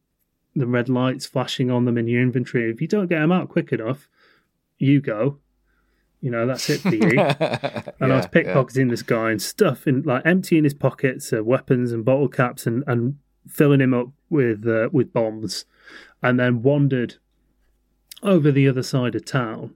the 0.55 0.66
red 0.66 0.89
lights 0.89 1.27
flashing 1.27 1.70
on 1.70 1.85
them 1.85 1.98
in 1.98 2.09
your 2.09 2.22
inventory. 2.22 2.70
If 2.70 2.81
you 2.81 2.89
don't 2.89 3.06
get 3.06 3.20
them 3.20 3.32
out 3.32 3.48
quick 3.48 3.72
enough, 3.72 4.09
you 4.78 5.01
go. 5.01 5.39
You 6.20 6.31
know 6.31 6.47
that's 6.47 6.68
it 6.68 6.81
for 6.81 6.94
you. 6.94 7.18
And 8.01 8.12
I 8.12 8.16
was 8.16 8.27
pickpocketing 8.27 8.90
this 8.90 9.02
guy 9.02 9.31
and 9.31 9.40
stuff 9.40 9.86
and 9.86 10.05
like 10.05 10.24
emptying 10.24 10.64
his 10.64 10.74
pockets 10.74 11.32
of 11.32 11.47
weapons 11.47 11.93
and 11.93 12.05
bottle 12.05 12.28
caps 12.28 12.66
and, 12.66 12.82
and 12.86 13.18
filling 13.48 13.81
him 13.81 13.94
up 13.94 14.09
with 14.28 14.66
uh, 14.66 14.89
with 14.93 15.12
bombs, 15.12 15.64
and 16.22 16.39
then 16.39 16.62
wandered 16.62 17.16
over 18.22 18.51
the 18.52 18.68
other 18.68 18.82
side 18.82 19.14
of 19.14 19.24
town, 19.24 19.74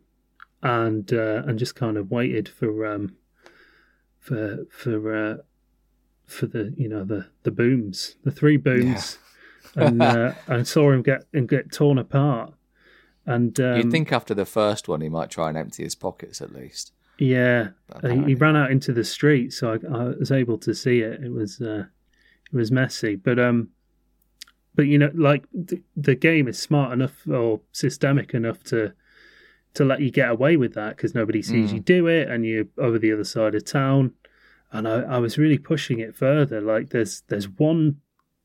and 0.63 1.13
uh, 1.13 1.43
and 1.47 1.59
just 1.59 1.75
kind 1.75 1.97
of 1.97 2.11
waited 2.11 2.49
for 2.49 2.87
um 2.87 3.17
for 4.19 4.67
for 4.71 5.15
uh, 5.15 5.37
for 6.27 6.47
the 6.47 6.75
you 6.77 6.89
know 6.89 7.05
the 7.05 7.27
the 7.43 7.51
booms, 7.51 8.17
the 8.25 8.31
three 8.31 8.57
booms, 8.57 9.19
and 9.75 10.03
uh, 10.03 10.33
and 10.47 10.67
saw 10.67 10.91
him 10.91 11.03
get 11.03 11.27
and 11.33 11.49
get 11.49 11.73
torn 11.73 11.99
apart. 11.99 12.55
And 13.27 13.59
um, 13.61 13.77
You'd 13.77 13.91
think 13.91 14.13
after 14.13 14.35
the 14.35 14.45
first 14.45 14.89
one 14.89 15.01
he 15.01 15.09
might 15.09 15.31
try 15.31 15.49
and 15.49 15.57
empty 15.57 15.83
his 15.83 15.95
pockets 15.95 16.43
at 16.43 16.53
least. 16.53 16.93
Yeah, 17.19 17.69
uh, 17.93 18.09
he 18.09 18.35
ran 18.35 18.57
out 18.57 18.73
into 18.73 18.93
the 18.93 19.05
street, 19.05 19.53
so 19.53 19.73
I, 19.73 19.97
I 19.97 20.05
was 20.19 20.33
able 20.33 20.59
to 20.59 20.75
see 20.75 21.01
it. 21.01 21.23
It 21.23 21.33
was 21.33 21.61
uh, 21.61 21.85
it 22.53 22.57
was 22.57 22.73
messy, 22.73 23.15
but 23.15 23.39
um, 23.39 23.69
but 24.75 24.87
you 24.87 24.99
know, 24.99 25.11
like 25.15 25.45
the, 25.53 25.81
the 25.97 26.15
game 26.15 26.49
is 26.49 26.59
smart 26.59 26.93
enough 26.93 27.27
or 27.29 27.61
systemic 27.73 28.35
enough 28.35 28.63
to 28.65 28.93
to 29.75 29.85
let 29.85 30.01
you 30.01 30.11
get 30.11 30.31
away 30.31 30.57
with 30.57 30.75
that 30.75 30.97
because 30.97 31.15
nobody 31.15 31.43
sees 31.43 31.71
Mm. 31.71 31.75
you 31.75 31.81
do 31.81 32.07
it, 32.07 32.29
and 32.29 32.47
you're 32.47 32.67
over 32.79 32.99
the 32.99 33.13
other 33.13 33.25
side 33.25 33.55
of 33.55 33.65
town. 33.65 34.13
And 34.71 34.89
I, 34.89 35.01
I 35.03 35.19
was 35.19 35.39
really 35.39 35.59
pushing 35.59 35.99
it 36.01 36.15
further. 36.17 36.61
Like 36.61 36.91
there's 36.91 37.23
there's 37.29 37.49
one 37.49 38.01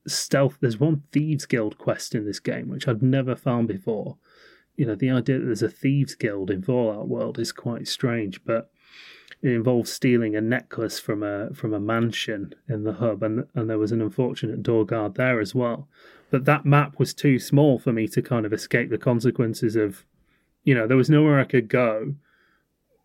stealth, 0.08 0.58
there's 0.62 0.80
one 0.80 1.04
thieves 1.12 1.46
guild 1.46 1.78
quest 1.78 2.16
in 2.16 2.26
this 2.26 2.40
game 2.40 2.70
which 2.70 2.88
I'd 2.88 3.02
never 3.04 3.36
found 3.36 3.68
before. 3.68 4.18
You 4.76 4.86
know, 4.86 4.96
the 4.96 5.10
idea 5.10 5.40
that 5.40 5.46
there's 5.46 5.62
a 5.64 5.70
thieves 5.70 6.16
guild 6.16 6.50
in 6.50 6.62
Fallout 6.62 7.08
World 7.10 7.38
is 7.38 7.52
quite 7.52 7.88
strange, 7.88 8.44
but 8.46 8.72
it 9.42 9.52
involves 9.52 9.92
stealing 9.92 10.36
a 10.36 10.42
necklace 10.42 11.00
from 11.00 11.24
a 11.24 11.54
from 11.54 11.74
a 11.74 11.80
mansion 11.80 12.54
in 12.68 12.84
the 12.84 12.94
hub, 12.94 13.24
and 13.24 13.46
and 13.56 13.70
there 13.70 13.78
was 13.80 13.92
an 13.92 14.02
unfortunate 14.02 14.62
door 14.64 14.86
guard 14.86 15.16
there 15.16 15.40
as 15.40 15.56
well. 15.56 15.88
But 16.32 16.46
that 16.46 16.66
map 16.66 17.00
was 17.00 17.14
too 17.14 17.40
small 17.40 17.80
for 17.80 17.92
me 17.92 18.08
to 18.10 18.22
kind 18.22 18.46
of 18.46 18.54
escape 18.54 18.90
the 18.92 18.98
consequences 19.00 19.76
of, 19.76 20.06
you 20.64 20.76
know, 20.76 20.86
there 20.86 20.98
was 20.98 21.10
nowhere 21.10 21.40
I 21.40 21.44
could 21.46 21.68
go 21.68 22.14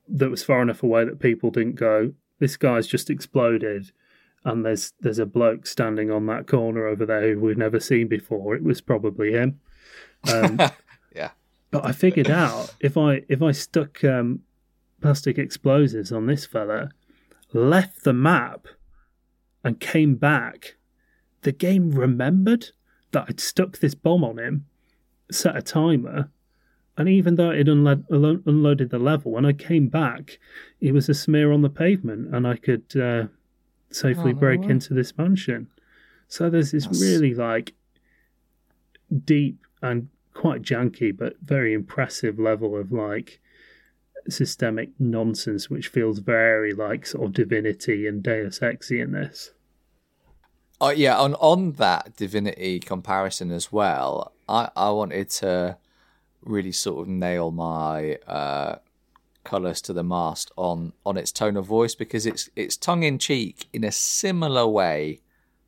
that 0.09 0.29
was 0.31 0.43
far 0.45 0.61
enough 0.61 0.83
away 0.83 1.05
that 1.07 1.19
people 1.21 1.51
didn't 1.51 1.77
go. 1.77 2.13
This 2.39 2.59
guy's 2.59 2.87
just 2.87 3.09
exploded, 3.09 3.93
and 4.45 4.65
there's 4.67 4.93
there's 5.01 5.19
a 5.21 5.27
bloke 5.27 5.67
standing 5.67 6.11
on 6.11 6.27
that 6.27 6.47
corner 6.47 6.87
over 6.87 7.07
there 7.07 7.33
who 7.33 7.41
we've 7.41 7.57
never 7.57 7.81
seen 7.81 8.09
before. 8.09 8.55
It 8.55 8.63
was 8.63 8.81
probably 8.81 9.33
him. 9.33 9.61
Um, 10.33 10.61
Yeah. 11.15 11.31
but 11.71 11.85
I 11.87 11.93
figured 11.93 12.29
out 12.29 12.75
if 12.81 12.97
I 12.97 13.23
if 13.29 13.41
I 13.41 13.53
stuck 13.53 14.03
um, 14.03 14.41
plastic 15.05 15.37
explosives 15.37 16.11
on 16.11 16.25
this 16.25 16.47
fella, 16.47 16.89
left 17.53 18.05
the 18.05 18.13
map, 18.15 18.67
and 19.63 19.79
came 19.79 20.15
back, 20.15 20.77
the 21.43 21.53
game 21.53 21.91
remembered 21.91 22.71
that 23.13 23.27
I'd 23.29 23.39
stuck 23.39 23.79
this 23.81 23.95
bomb 23.95 24.25
on 24.25 24.39
him, 24.39 24.65
set 25.31 25.57
a 25.59 25.61
timer, 25.61 26.31
and 26.97 27.07
even 27.07 27.35
though 27.35 27.51
it 27.51 27.67
unlo- 27.67 28.07
unlo- 28.09 28.47
unloaded 28.47 28.89
the 28.89 28.99
level, 28.99 29.33
when 29.33 29.45
I 29.45 29.53
came 29.53 29.89
back, 29.89 30.39
it 30.81 30.93
was 30.95 31.11
a 31.11 31.15
smear 31.15 31.53
on 31.53 31.61
the 31.61 31.69
pavement, 31.69 32.35
and 32.35 32.47
I 32.47 32.57
could 32.57 32.97
uh, 32.97 33.27
safely 33.91 34.31
Oh, 34.33 34.37
break 34.37 34.63
way. 34.63 34.69
into 34.71 34.95
this 34.95 35.19
mansion. 35.19 35.67
So 36.29 36.49
there's 36.49 36.71
this 36.71 36.85
That's- 36.85 37.03
really 37.03 37.35
like 37.35 37.75
deep 39.27 39.59
and 39.83 40.09
quite 40.33 40.63
janky, 40.63 41.15
but 41.15 41.35
very 41.45 41.75
impressive 41.75 42.39
level 42.39 42.75
of 42.75 42.91
like 42.91 43.43
systemic 44.29 44.91
nonsense, 44.99 45.69
which 45.71 45.89
feels 45.89 46.19
very 46.19 46.73
like 46.73 47.07
sort 47.07 47.27
of 47.27 47.33
divinity 47.33 48.07
and 48.07 48.23
Deus 48.23 48.61
Exy 48.61 49.03
in 49.03 49.13
this. 49.13 49.53
Oh 50.81 50.91
yeah, 50.91 51.19
on 51.19 51.35
on 51.35 51.73
that 51.73 52.17
divinity 52.17 52.81
comparison 52.81 53.51
as 53.51 53.73
well, 53.73 54.33
I 54.49 54.71
I 54.77 54.91
wanted 54.91 55.31
to 55.31 55.79
really 56.43 56.73
sort 56.73 57.03
of 57.03 57.09
nail 57.09 57.51
my 57.51 58.17
uh 58.27 58.77
colors 59.45 59.81
to 59.83 59.93
the 59.93 60.03
mast 60.03 60.51
on 60.57 60.93
on 61.07 61.17
its 61.17 61.31
tone 61.31 61.57
of 61.57 61.67
voice 61.67 61.95
because 61.95 62.27
it's 62.27 62.49
it's 62.57 62.77
tongue 62.77 63.03
in 63.03 63.19
cheek 63.19 63.67
in 63.73 63.85
a 63.85 63.93
similar 63.93 64.67
way 64.67 65.21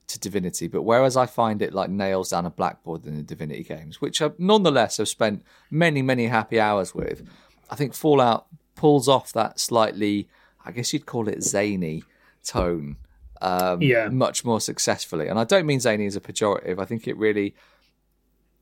to 0.07 0.19
divinity 0.19 0.67
but 0.67 0.83
whereas 0.83 1.17
i 1.17 1.27
find 1.27 1.61
it 1.61 1.75
like 1.75 1.91
nails 1.91 2.31
down 2.31 2.47
a 2.47 2.51
blackboard 2.51 3.05
in 3.07 3.17
the 3.17 3.23
divinity 3.23 3.63
games 3.63 4.01
which 4.01 4.23
i 4.23 4.31
nonetheless 4.39 4.97
have 4.97 5.09
spent 5.09 5.45
many 5.71 6.01
many 6.01 6.27
happy 6.27 6.59
hours 6.59 6.95
with 6.95 7.29
i 7.71 7.75
think 7.75 7.95
fallout 7.95 8.47
pulls 8.75 9.09
off 9.09 9.33
that 9.33 9.59
slightly 9.59 10.29
i 10.65 10.71
guess 10.71 10.93
you'd 10.93 11.07
call 11.07 11.29
it 11.29 11.43
zany 11.43 12.03
tone 12.45 12.97
um, 13.43 13.83
Yeah. 13.83 14.09
much 14.09 14.47
more 14.47 14.61
successfully. 14.63 15.29
And 15.29 15.39
I 15.39 15.45
don't 15.45 15.67
mean 15.67 15.79
zany 15.79 16.07
as 16.07 16.17
a 16.17 16.21
pejorative. 16.23 16.79
I 16.81 16.87
think 16.87 17.07
it 17.07 17.19
really, 17.19 17.55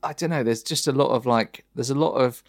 I 0.02 0.12
don't 0.14 0.30
know. 0.30 0.42
There's 0.42 0.64
just 0.64 0.88
a 0.88 0.92
lot 0.92 1.10
of 1.10 1.26
like, 1.26 1.64
there's 1.76 1.90
a 1.90 1.94
lot 1.94 2.14
of 2.14 2.42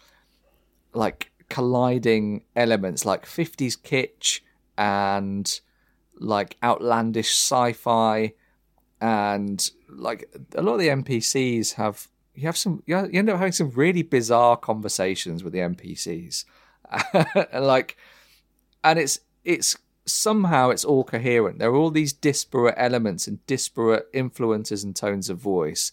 like 0.92 1.30
colliding 1.48 2.42
elements, 2.56 3.04
like 3.04 3.26
50s 3.26 3.80
kitsch 3.80 4.40
and 4.76 5.60
like 6.18 6.56
outlandish 6.64 7.30
sci-fi, 7.30 8.32
and 9.00 9.70
like 9.88 10.28
a 10.56 10.62
lot 10.62 10.74
of 10.74 10.80
the 10.80 10.88
NPCs 10.88 11.74
have. 11.74 12.08
You 12.36 12.46
have 12.46 12.56
some. 12.56 12.82
You 12.86 12.96
end 12.96 13.30
up 13.30 13.38
having 13.38 13.52
some 13.52 13.70
really 13.70 14.02
bizarre 14.02 14.56
conversations 14.56 15.42
with 15.42 15.54
the 15.54 15.60
NPCs, 15.60 16.44
and 17.52 17.64
like, 17.66 17.96
and 18.84 18.98
it's 18.98 19.20
it's 19.44 19.76
somehow 20.04 20.70
it's 20.70 20.84
all 20.84 21.02
coherent. 21.02 21.58
There 21.58 21.70
are 21.70 21.74
all 21.74 21.90
these 21.90 22.12
disparate 22.12 22.74
elements 22.76 23.26
and 23.26 23.44
disparate 23.46 24.06
influences 24.12 24.84
and 24.84 24.94
tones 24.94 25.30
of 25.30 25.38
voice, 25.38 25.92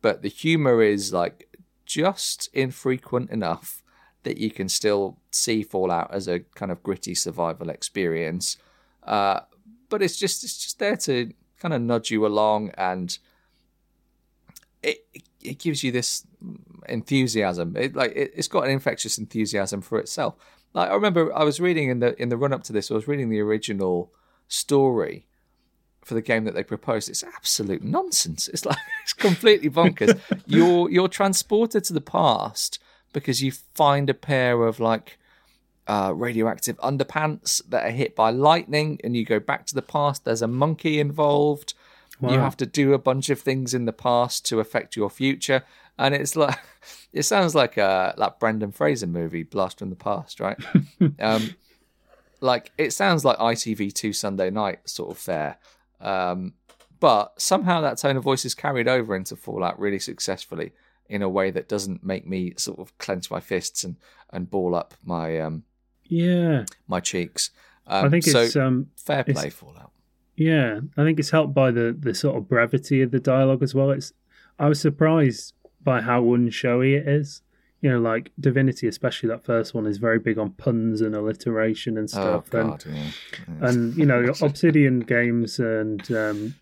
but 0.00 0.22
the 0.22 0.28
humor 0.28 0.80
is 0.80 1.12
like 1.12 1.48
just 1.84 2.48
infrequent 2.52 3.30
enough 3.30 3.82
that 4.22 4.38
you 4.38 4.50
can 4.50 4.68
still 4.68 5.18
see 5.30 5.62
Fallout 5.62 6.12
as 6.12 6.28
a 6.28 6.40
kind 6.40 6.70
of 6.70 6.82
gritty 6.82 7.14
survival 7.14 7.70
experience. 7.70 8.58
Uh, 9.02 9.40
but 9.88 10.02
it's 10.02 10.18
just 10.18 10.44
it's 10.44 10.62
just 10.62 10.78
there 10.78 10.96
to 10.96 11.32
kind 11.58 11.74
of 11.74 11.80
nudge 11.80 12.10
you 12.10 12.24
along, 12.26 12.70
and 12.76 13.18
it 14.82 15.04
it 15.42 15.58
gives 15.58 15.82
you 15.82 15.92
this 15.92 16.26
enthusiasm. 16.88 17.76
It 17.76 17.94
like 17.94 18.12
it, 18.14 18.32
it's 18.34 18.48
got 18.48 18.64
an 18.64 18.70
infectious 18.70 19.18
enthusiasm 19.18 19.80
for 19.80 19.98
itself. 19.98 20.34
Like 20.74 20.90
I 20.90 20.94
remember, 20.94 21.34
I 21.34 21.44
was 21.44 21.60
reading 21.60 21.88
in 21.88 22.00
the 22.00 22.20
in 22.20 22.28
the 22.28 22.36
run 22.36 22.52
up 22.52 22.62
to 22.64 22.72
this. 22.72 22.90
I 22.90 22.94
was 22.94 23.08
reading 23.08 23.28
the 23.28 23.40
original 23.40 24.12
story 24.48 25.26
for 26.04 26.14
the 26.14 26.22
game 26.22 26.44
that 26.44 26.54
they 26.54 26.64
proposed. 26.64 27.08
It's 27.08 27.22
absolute 27.22 27.82
nonsense. 27.82 28.48
It's 28.48 28.64
like 28.64 28.78
it's 29.02 29.12
completely 29.12 29.70
bonkers. 29.70 30.20
you're 30.46 30.90
you're 30.90 31.08
transported 31.08 31.84
to 31.84 31.92
the 31.92 32.00
past 32.00 32.78
because 33.12 33.42
you 33.42 33.52
find 33.74 34.10
a 34.10 34.14
pair 34.14 34.66
of 34.66 34.80
like 34.80 35.18
uh, 35.86 36.12
radioactive 36.14 36.76
underpants 36.78 37.62
that 37.68 37.86
are 37.86 37.90
hit 37.90 38.14
by 38.14 38.30
lightning, 38.30 39.00
and 39.02 39.16
you 39.16 39.24
go 39.24 39.40
back 39.40 39.66
to 39.66 39.74
the 39.74 39.82
past. 39.82 40.24
There's 40.24 40.42
a 40.42 40.48
monkey 40.48 41.00
involved. 41.00 41.74
You 42.20 42.38
have 42.38 42.56
to 42.58 42.66
do 42.66 42.94
a 42.94 42.98
bunch 42.98 43.30
of 43.30 43.40
things 43.40 43.74
in 43.74 43.84
the 43.84 43.92
past 43.92 44.44
to 44.46 44.60
affect 44.60 44.96
your 44.96 45.08
future, 45.10 45.64
and 45.98 46.14
it's 46.14 46.34
like 46.36 46.58
it 47.12 47.22
sounds 47.22 47.54
like 47.54 47.76
a 47.76 48.14
like 48.16 48.38
Brendan 48.38 48.72
Fraser 48.72 49.06
movie, 49.06 49.42
Blast 49.44 49.78
from 49.78 49.90
the 49.90 49.96
Past, 49.96 50.40
right? 50.40 50.58
um, 51.20 51.54
like 52.40 52.72
it 52.78 52.92
sounds 52.92 53.24
like 53.24 53.38
ITV2 53.38 54.14
Sunday 54.14 54.50
Night 54.50 54.88
sort 54.88 55.10
of 55.10 55.18
fare, 55.18 55.58
um, 56.00 56.54
but 57.00 57.40
somehow 57.40 57.80
that 57.82 57.98
tone 57.98 58.16
of 58.16 58.24
voice 58.24 58.44
is 58.44 58.54
carried 58.54 58.88
over 58.88 59.14
into 59.14 59.36
Fallout 59.36 59.78
really 59.78 59.98
successfully 60.00 60.72
in 61.08 61.22
a 61.22 61.28
way 61.28 61.50
that 61.50 61.68
doesn't 61.68 62.04
make 62.04 62.26
me 62.26 62.52
sort 62.56 62.78
of 62.78 62.96
clench 62.98 63.30
my 63.30 63.40
fists 63.40 63.84
and 63.84 63.96
and 64.30 64.50
ball 64.50 64.74
up 64.74 64.94
my 65.04 65.38
um 65.40 65.62
Yeah, 66.04 66.64
my 66.86 67.00
cheeks. 67.00 67.50
Um, 67.86 68.04
I 68.06 68.08
think 68.10 68.24
so. 68.24 68.42
it's 68.42 68.56
um, 68.56 68.88
fair 68.96 69.20
it's- 69.20 69.40
play, 69.40 69.50
Fallout. 69.50 69.92
Yeah, 70.38 70.80
I 70.96 71.02
think 71.04 71.18
it's 71.18 71.30
helped 71.30 71.52
by 71.54 71.70
the 71.70 71.96
the 71.98 72.14
sort 72.14 72.36
of 72.36 72.48
brevity 72.48 73.02
of 73.02 73.10
the 73.10 73.18
dialogue 73.20 73.62
as 73.62 73.74
well. 73.74 73.90
It's 73.90 74.12
I 74.58 74.68
was 74.68 74.80
surprised 74.80 75.54
by 75.82 76.00
how 76.00 76.22
unshowy 76.22 76.96
it 76.98 77.08
is. 77.08 77.42
You 77.80 77.90
know, 77.90 78.00
like 78.00 78.32
Divinity, 78.40 78.88
especially 78.88 79.28
that 79.28 79.44
first 79.44 79.72
one, 79.74 79.86
is 79.86 79.98
very 79.98 80.18
big 80.18 80.36
on 80.38 80.50
puns 80.52 81.00
and 81.00 81.14
alliteration 81.14 81.96
and 81.96 82.06
Oh 82.14 82.42
stuff. 82.42 82.54
and, 82.54 82.70
God, 82.70 82.84
yeah. 82.88 83.10
and 83.68 83.96
you 83.96 84.04
know, 84.06 84.32
Obsidian 84.42 85.00
games 85.00 85.58
and 85.60 86.02
um, 86.12 86.54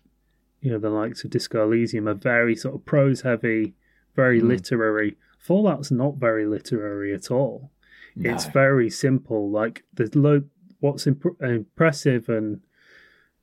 you 0.61 0.71
know 0.71 0.79
the 0.79 0.89
likes 0.91 1.23
of 1.23 1.29
Disco 1.31 1.63
Elysium 1.63 2.07
are 2.07 2.13
very 2.13 2.55
sort 2.55 2.75
of 2.75 2.85
prose 2.85 3.21
heavy, 3.21 3.73
very 4.15 4.41
Mm. 4.41 4.47
literary. 4.47 5.17
Fallout's 5.39 5.91
not 5.91 6.17
very 6.17 6.45
literary 6.45 7.13
at 7.13 7.31
all. 7.31 7.71
It's 8.19 8.45
very 8.47 8.89
simple. 8.89 9.49
Like 9.51 9.83
there's 9.93 10.15
lo- 10.15 10.43
what's 10.79 11.05
imp- 11.05 11.39
impressive 11.41 12.27
and 12.29 12.61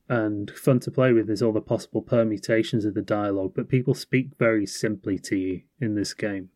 and 0.09 0.51
fun 0.51 0.81
to 0.81 0.91
play 0.91 1.13
with 1.13 1.31
is 1.31 1.43
all 1.43 1.53
the 1.53 1.61
possible 1.61 2.03
permutations 2.03 2.85
of 2.85 2.95
the 2.95 3.03
dialogue. 3.03 3.53
But 3.55 3.69
people 3.69 3.95
speak 3.95 4.29
very 4.39 4.67
simply 4.67 5.19
to 5.21 5.37
you 5.37 5.63
in 5.81 5.95
this 5.95 6.13
game. 6.13 6.51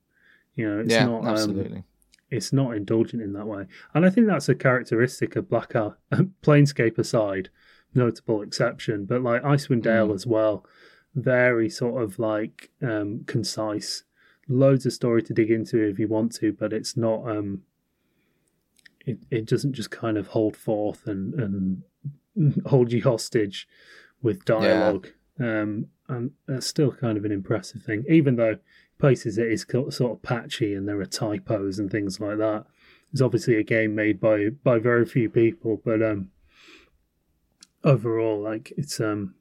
You 0.55 0.69
know, 0.69 0.81
it's 0.81 0.93
yeah, 0.93 1.07
not 1.07 1.21
um, 1.23 1.29
absolutely. 1.29 1.85
it's 2.31 2.53
not 2.53 2.75
indulgent 2.77 3.23
in 3.23 3.33
that 3.35 3.47
way. 3.47 3.67
And 3.95 4.05
I 4.05 4.11
think 4.11 4.27
that's 4.27 4.49
a 4.49 4.55
characteristic 4.55 5.37
of 5.37 5.49
Black 5.49 5.75
Isle, 5.75 5.97
Planescape 6.43 6.99
aside, 6.99 7.49
notable 7.95 8.43
exception, 8.43 9.07
but 9.07 9.23
like 9.23 9.43
Icewind 9.43 9.83
Dale 9.83 10.09
Mm. 10.09 10.15
as 10.15 10.27
well, 10.27 10.67
very 11.15 11.71
sort 11.71 12.03
of 12.03 12.19
like 12.19 12.71
um, 12.83 13.25
concise, 13.27 14.05
loads 14.47 14.85
of 14.85 14.93
story 14.93 15.23
to 15.23 15.33
dig 15.33 15.51
into 15.51 15.83
if 15.83 15.99
you 15.99 16.09
want 16.09 16.35
to, 16.37 16.53
but 16.53 16.73
it's 16.73 16.97
not. 16.97 17.29
Um, 17.29 17.63
it 19.07 19.19
it 19.31 19.47
doesn't 19.47 19.73
just 19.73 19.91
kind 19.91 20.19
of 20.19 20.29
hold 20.29 20.57
forth 20.57 21.07
and 21.07 21.35
and 21.35 21.83
hold 22.67 22.93
you 22.93 23.03
hostage 23.03 23.69
with 24.23 24.45
dialogue. 24.45 25.09
Um, 25.41 25.87
and 26.09 26.33
that's 26.47 26.67
still 26.67 26.93
kind 26.93 27.17
of 27.17 27.25
an 27.25 27.33
impressive 27.33 27.83
thing, 27.83 28.05
even 28.09 28.37
though 28.37 28.59
places 28.99 29.39
it 29.39 29.47
is 29.47 29.65
sort 29.91 30.13
of 30.13 30.23
patchy 30.23 30.75
and 30.75 30.89
there 30.89 31.01
are 31.01 31.07
typos 31.07 31.79
and 31.79 31.91
things 31.91 32.19
like 32.19 32.39
that. 32.39 32.65
It's 33.13 33.23
obviously 33.23 33.57
a 33.57 33.63
game 33.63 33.95
made 33.95 34.21
by 34.21 34.49
by 34.63 34.79
very 34.79 35.07
few 35.07 35.31
people, 35.31 35.81
but 35.83 36.03
um, 36.03 36.31
overall, 37.85 38.41
like 38.41 38.73
it's 38.77 39.01
um, 39.01 39.35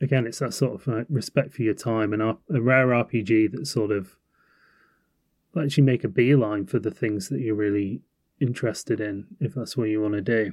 again, 0.00 0.26
it's 0.26 0.38
that 0.38 0.54
sort 0.54 0.80
of 0.80 0.88
uh, 0.88 1.04
respect 1.08 1.52
for 1.52 1.62
your 1.62 1.74
time 1.74 2.12
and 2.12 2.22
a 2.22 2.36
rare 2.48 2.88
RPG 2.88 3.52
that 3.52 3.66
sort 3.66 3.92
of 3.92 4.16
lets 5.54 5.76
you 5.76 5.84
make 5.84 6.04
a 6.04 6.08
beeline 6.08 6.66
for 6.66 6.78
the 6.78 6.90
things 6.90 7.28
that 7.28 7.40
you're 7.40 7.54
really 7.54 8.00
interested 8.40 9.00
in, 9.00 9.26
if 9.40 9.54
that's 9.54 9.76
what 9.76 9.88
you 9.88 10.00
want 10.00 10.14
to 10.14 10.20
do. 10.20 10.52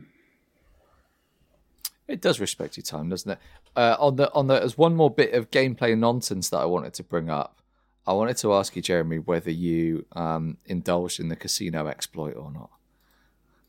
It 2.08 2.22
does 2.22 2.40
respect 2.40 2.78
your 2.78 2.84
time, 2.84 3.10
doesn't 3.10 3.32
it? 3.32 3.40
Uh, 3.76 3.98
on 4.00 4.16
the 4.16 4.34
on 4.34 4.48
the, 4.48 4.60
there's 4.60 4.78
one 4.78 4.96
more 4.96 5.12
bit 5.12 5.34
of 5.34 5.52
gameplay 5.52 5.98
nonsense 5.98 6.50
that 6.50 6.60
I 6.60 6.66
wanted 6.66 6.94
to 6.96 7.04
bring 7.04 7.30
up. 7.30 7.62
I 8.06 8.14
wanted 8.14 8.38
to 8.38 8.54
ask 8.54 8.76
you, 8.76 8.82
Jeremy, 8.82 9.20
whether 9.20 9.52
you 9.52 10.06
um, 10.14 10.58
indulged 10.66 11.20
in 11.20 11.28
the 11.28 11.36
casino 11.36 11.88
exploit 11.88 12.36
or 12.38 12.52
not. 12.52 12.70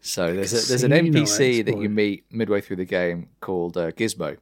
So 0.00 0.32
there's 0.32 0.52
a, 0.52 0.68
there's 0.68 0.84
an 0.84 0.92
NPC 0.92 1.58
exploit. 1.58 1.66
that 1.66 1.82
you 1.82 1.88
meet 1.88 2.24
midway 2.30 2.60
through 2.60 2.76
the 2.76 2.84
game 2.84 3.30
called 3.40 3.76
uh, 3.76 3.90
Gizmo. 3.90 4.36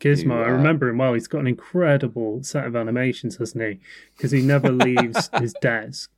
Gizmo, 0.00 0.24
who, 0.24 0.32
uh, 0.32 0.44
I 0.44 0.48
remember 0.48 0.90
him 0.90 0.98
well. 0.98 1.14
He's 1.14 1.26
got 1.26 1.40
an 1.40 1.46
incredible 1.46 2.42
set 2.42 2.66
of 2.66 2.76
animations, 2.76 3.38
hasn't 3.38 3.64
he? 3.64 3.80
Because 4.14 4.30
he 4.30 4.42
never 4.42 4.70
leaves 4.70 5.30
his 5.40 5.54
desk, 5.54 6.10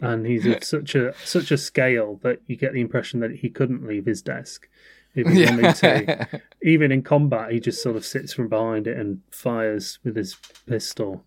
and 0.00 0.24
he's 0.24 0.46
of 0.46 0.62
such 0.62 0.94
a 0.94 1.12
such 1.24 1.50
a 1.50 1.58
scale 1.58 2.20
that 2.22 2.40
you 2.46 2.54
get 2.54 2.72
the 2.72 2.80
impression 2.80 3.18
that 3.20 3.32
he 3.32 3.50
couldn't 3.50 3.84
leave 3.84 4.06
his 4.06 4.22
desk 4.22 4.68
if 5.14 5.26
he 5.26 5.44
wanted 5.44 5.74
to. 5.76 6.42
Even 6.62 6.92
in 6.92 7.02
combat, 7.02 7.52
he 7.52 7.60
just 7.60 7.82
sort 7.82 7.96
of 7.96 8.04
sits 8.04 8.32
from 8.32 8.48
behind 8.48 8.86
it 8.86 8.96
and 8.96 9.20
fires 9.30 9.98
with 10.04 10.16
his 10.16 10.36
pistol. 10.66 11.24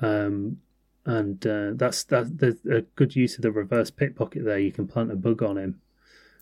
Um, 0.00 0.58
and 1.04 1.44
uh, 1.46 1.70
that's 1.74 2.04
that. 2.04 2.38
There's 2.38 2.64
a 2.70 2.82
good 2.96 3.16
use 3.16 3.36
of 3.36 3.42
the 3.42 3.50
reverse 3.50 3.90
pickpocket 3.90 4.44
there. 4.44 4.58
You 4.58 4.72
can 4.72 4.86
plant 4.86 5.10
a 5.10 5.16
bug 5.16 5.42
on 5.42 5.56
him. 5.56 5.80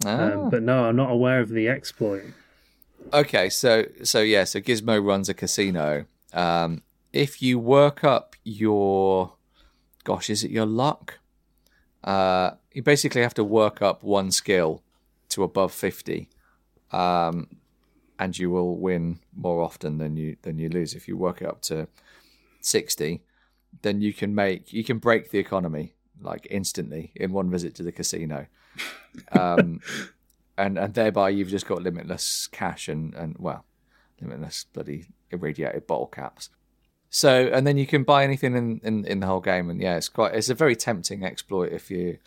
Um, 0.04 0.46
ah. 0.46 0.50
but 0.50 0.62
no, 0.62 0.84
I'm 0.84 0.96
not 0.96 1.10
aware 1.10 1.40
of 1.40 1.48
the 1.48 1.68
exploit. 1.68 2.24
Okay, 3.12 3.48
so 3.48 3.86
so 4.02 4.20
yeah, 4.20 4.44
so 4.44 4.60
Gizmo 4.60 5.04
runs 5.04 5.28
a 5.28 5.34
casino. 5.34 6.06
Um, 6.32 6.82
if 7.12 7.40
you 7.40 7.58
work 7.58 8.02
up 8.04 8.34
your, 8.44 9.34
gosh, 10.04 10.28
is 10.28 10.42
it 10.44 10.50
your 10.50 10.66
luck? 10.66 11.18
Uh, 12.02 12.52
you 12.72 12.82
basically 12.82 13.22
have 13.22 13.34
to 13.34 13.44
work 13.44 13.80
up 13.80 14.02
one 14.02 14.30
skill 14.30 14.82
to 15.28 15.44
above 15.44 15.72
fifty, 15.72 16.28
um, 16.96 17.48
and 18.18 18.38
you 18.38 18.50
will 18.50 18.76
win 18.76 19.18
more 19.34 19.62
often 19.62 19.98
than 19.98 20.16
you 20.16 20.36
than 20.42 20.58
you 20.58 20.68
lose. 20.68 20.94
If 20.94 21.06
you 21.06 21.16
work 21.16 21.42
it 21.42 21.48
up 21.48 21.60
to 21.62 21.88
sixty, 22.60 23.22
then 23.82 24.00
you 24.00 24.12
can 24.12 24.34
make 24.34 24.72
you 24.72 24.82
can 24.82 24.98
break 24.98 25.30
the 25.30 25.38
economy 25.38 25.92
like 26.20 26.46
instantly 26.50 27.12
in 27.14 27.32
one 27.32 27.50
visit 27.50 27.74
to 27.74 27.82
the 27.82 27.92
casino. 27.92 28.46
Um, 29.32 29.80
and 30.58 30.78
and 30.78 30.94
thereby 30.94 31.28
you've 31.28 31.50
just 31.50 31.66
got 31.66 31.82
limitless 31.82 32.46
cash 32.46 32.88
and 32.88 33.14
and 33.14 33.36
well, 33.38 33.66
limitless 34.20 34.64
bloody 34.72 35.06
irradiated 35.30 35.86
bottle 35.86 36.06
caps. 36.06 36.48
So 37.10 37.50
and 37.52 37.66
then 37.66 37.76
you 37.76 37.86
can 37.86 38.04
buy 38.04 38.24
anything 38.24 38.56
in, 38.56 38.80
in, 38.82 39.04
in 39.04 39.20
the 39.20 39.26
whole 39.26 39.40
game, 39.40 39.68
and 39.68 39.80
yeah, 39.80 39.96
it's 39.96 40.08
quite 40.08 40.34
it's 40.34 40.48
a 40.48 40.54
very 40.54 40.74
tempting 40.74 41.24
exploit 41.24 41.72
if 41.72 41.90
you 41.90 42.18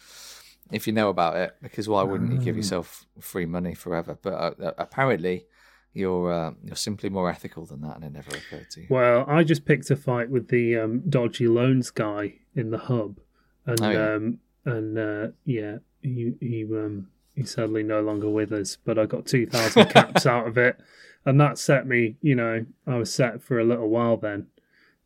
if 0.72 0.88
you 0.88 0.94
know 0.94 1.10
about 1.10 1.36
it, 1.36 1.56
because 1.62 1.88
why 1.88 2.04
wouldn't 2.04 2.32
you 2.32 2.40
give 2.40 2.56
ah. 2.56 2.58
yourself 2.58 3.06
free 3.20 3.46
money 3.46 3.74
forever? 3.74 4.18
But 4.22 4.34
uh, 4.34 4.72
apparently, 4.78 5.46
you're 5.94 6.32
uh, 6.32 6.52
you're 6.64 6.76
simply 6.76 7.10
more 7.10 7.30
ethical 7.30 7.66
than 7.66 7.82
that, 7.82 7.96
and 7.98 8.06
it 8.06 8.14
never 8.14 8.32
occurred 8.32 8.70
to 8.72 8.82
you. 8.82 8.88
Well, 8.90 9.26
I 9.28 9.44
just 9.44 9.66
picked 9.66 9.90
a 9.92 9.96
fight 9.96 10.30
with 10.30 10.50
the 10.50 10.78
um, 10.78 11.04
dodgy 11.10 11.48
loans 11.48 11.92
guy 11.92 12.36
in 12.56 12.72
the 12.72 12.78
hub, 12.78 13.20
and 13.66 13.82
oh, 13.82 13.90
yeah. 13.90 14.14
um, 14.14 14.40
and 14.66 14.98
uh, 14.98 15.28
yeah, 15.46 15.78
he 16.02 16.34
he 16.40 16.64
um, 16.66 17.08
he's 17.40 17.52
sadly 17.52 17.84
no 17.84 18.02
longer 18.02 18.30
with 18.30 18.52
us, 18.52 18.78
but 18.84 19.00
I 19.00 19.06
got 19.06 19.26
2,000 19.26 19.86
caps 19.90 20.26
out 20.26 20.48
of 20.48 20.58
it. 20.58 20.80
And 21.26 21.40
that 21.40 21.58
set 21.58 21.88
me, 21.88 22.18
you 22.22 22.36
know, 22.36 22.66
I 22.86 22.96
was 22.96 23.14
set 23.14 23.42
for 23.42 23.60
a 23.60 23.64
little 23.64 23.90
while 23.90 24.18
then, 24.18 24.48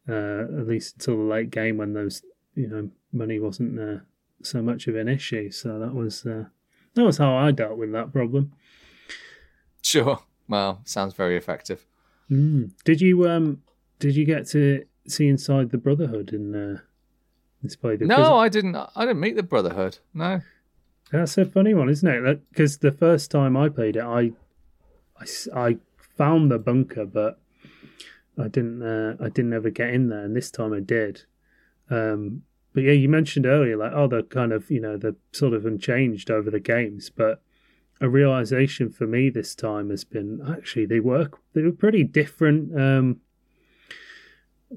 uh, 0.08 0.42
at 0.60 0.68
least 0.68 0.96
until 0.96 1.18
the 1.18 1.24
late 1.24 1.50
game 1.50 1.78
when 1.78 1.94
those, 1.94 2.24
you 2.56 2.68
know, 2.68 2.90
money 3.12 3.40
wasn't 3.40 3.80
uh, 3.80 4.02
so 4.46 4.62
much 4.62 4.88
of 4.88 4.96
an 4.96 5.08
issue. 5.08 5.52
So 5.52 5.80
that 5.80 5.94
was 5.94 6.26
uh, 6.26 6.46
that 6.96 7.04
was 7.04 7.18
how 7.18 7.36
I 7.36 7.52
dealt 7.52 7.78
with 7.78 7.92
that 7.94 8.12
problem. 8.12 8.54
Sure. 9.82 10.20
Well, 10.48 10.82
sounds 10.86 11.14
very 11.14 11.38
effective. 11.38 11.86
Mm. 12.30 12.72
Did 12.84 13.02
you 13.02 13.30
um 13.30 13.62
did 14.00 14.16
you 14.16 14.26
get 14.26 14.48
to 14.50 14.86
see 15.08 15.28
inside 15.28 15.72
the 15.72 15.78
Brotherhood 15.78 16.34
in 16.34 16.56
uh? 16.56 16.80
No, 18.02 18.36
I 18.38 18.50
didn't. 18.50 18.76
I 18.76 19.06
didn't 19.06 19.22
meet 19.22 19.38
the 19.38 19.44
Brotherhood. 19.44 20.00
No. 20.14 20.42
That's 21.14 21.38
a 21.38 21.46
funny 21.46 21.74
one, 21.74 21.90
isn't 21.90 22.08
it? 22.08 22.50
Because 22.50 22.80
the 22.80 22.92
first 22.92 23.32
time 23.32 23.56
I 23.56 23.70
played 23.70 23.96
it, 23.96 24.04
I, 24.04 24.32
I, 25.18 25.26
I 25.56 25.78
found 26.18 26.52
the 26.52 26.60
bunker, 26.60 27.06
but 27.06 27.40
I 28.38 28.48
didn't. 28.48 28.82
Uh, 28.82 29.16
I 29.24 29.30
didn't 29.30 29.54
ever 29.54 29.70
get 29.70 29.92
in 29.92 30.10
there, 30.10 30.26
and 30.26 30.36
this 30.36 30.52
time 30.52 30.74
I 30.74 30.82
did. 30.82 31.24
Um, 31.90 32.44
but 32.74 32.84
yeah, 32.84 32.94
you 32.94 33.08
mentioned 33.08 33.46
earlier, 33.46 33.78
like, 33.78 33.92
oh, 33.94 34.08
they're 34.08 34.24
kind 34.24 34.52
of, 34.52 34.70
you 34.72 34.82
know, 34.82 34.98
they're 34.98 35.16
sort 35.32 35.54
of 35.54 35.66
unchanged 35.66 36.32
over 36.32 36.50
the 36.50 36.60
games. 36.60 37.10
But 37.10 37.42
a 38.02 38.10
realization 38.10 38.90
for 38.90 39.08
me 39.08 39.30
this 39.30 39.56
time 39.56 39.90
has 39.90 40.04
been 40.04 40.42
actually 40.48 40.86
they 40.86 41.00
work. 41.00 41.40
They 41.54 41.62
were 41.62 41.72
pretty 41.72 42.04
different 42.04 42.80
um, 42.80 43.22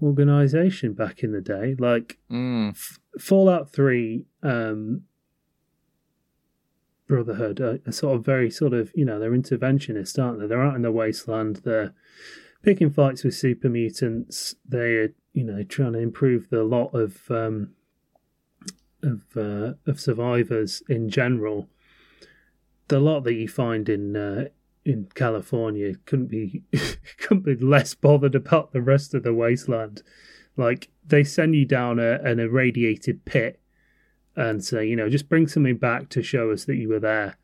organization 0.00 0.92
back 0.92 1.22
in 1.22 1.32
the 1.32 1.40
day. 1.40 1.74
Like 1.78 2.18
mm. 2.30 2.70
F- 2.70 3.00
Fallout 3.18 3.72
Three. 3.72 4.26
Um, 4.42 5.02
Brotherhood 7.08 7.60
are, 7.60 7.78
are 7.86 7.92
sort 7.92 8.16
of 8.16 8.24
very 8.24 8.50
sort 8.50 8.72
of 8.72 8.90
you 8.96 9.04
know 9.04 9.20
they're 9.20 9.30
interventionists, 9.30 10.20
aren't 10.20 10.40
they? 10.40 10.46
They're 10.48 10.62
out 10.62 10.74
in 10.74 10.82
the 10.82 10.90
wasteland. 10.90 11.60
They're 11.64 11.94
picking 12.62 12.90
fights 12.90 13.22
with 13.22 13.34
super 13.34 13.68
mutants. 13.68 14.56
They're 14.68 15.10
you 15.32 15.44
know 15.44 15.62
trying 15.62 15.92
to 15.92 16.00
improve 16.00 16.50
the 16.50 16.64
lot 16.64 16.94
of 16.94 17.30
um, 17.30 17.75
of 19.06 19.22
uh, 19.36 19.74
of 19.86 20.00
survivors 20.00 20.82
in 20.88 21.08
general. 21.08 21.68
The 22.88 23.00
lot 23.00 23.20
that 23.24 23.34
you 23.34 23.48
find 23.48 23.88
in 23.88 24.16
uh, 24.16 24.48
in 24.84 25.08
California 25.14 25.94
couldn't 26.04 26.26
be 26.28 26.62
couldn't 27.18 27.44
be 27.44 27.56
less 27.56 27.94
bothered 27.94 28.34
about 28.34 28.72
the 28.72 28.82
rest 28.82 29.14
of 29.14 29.22
the 29.22 29.34
wasteland. 29.34 30.02
Like 30.56 30.88
they 31.06 31.24
send 31.24 31.54
you 31.54 31.64
down 31.64 31.98
a, 31.98 32.20
an 32.22 32.40
irradiated 32.40 33.24
pit 33.24 33.60
and 34.36 34.62
say, 34.62 34.86
you 34.86 34.96
know, 34.96 35.08
just 35.08 35.28
bring 35.28 35.48
something 35.48 35.76
back 35.76 36.08
to 36.10 36.22
show 36.22 36.50
us 36.50 36.64
that 36.66 36.76
you 36.76 36.88
were 36.88 37.00
there. 37.00 37.38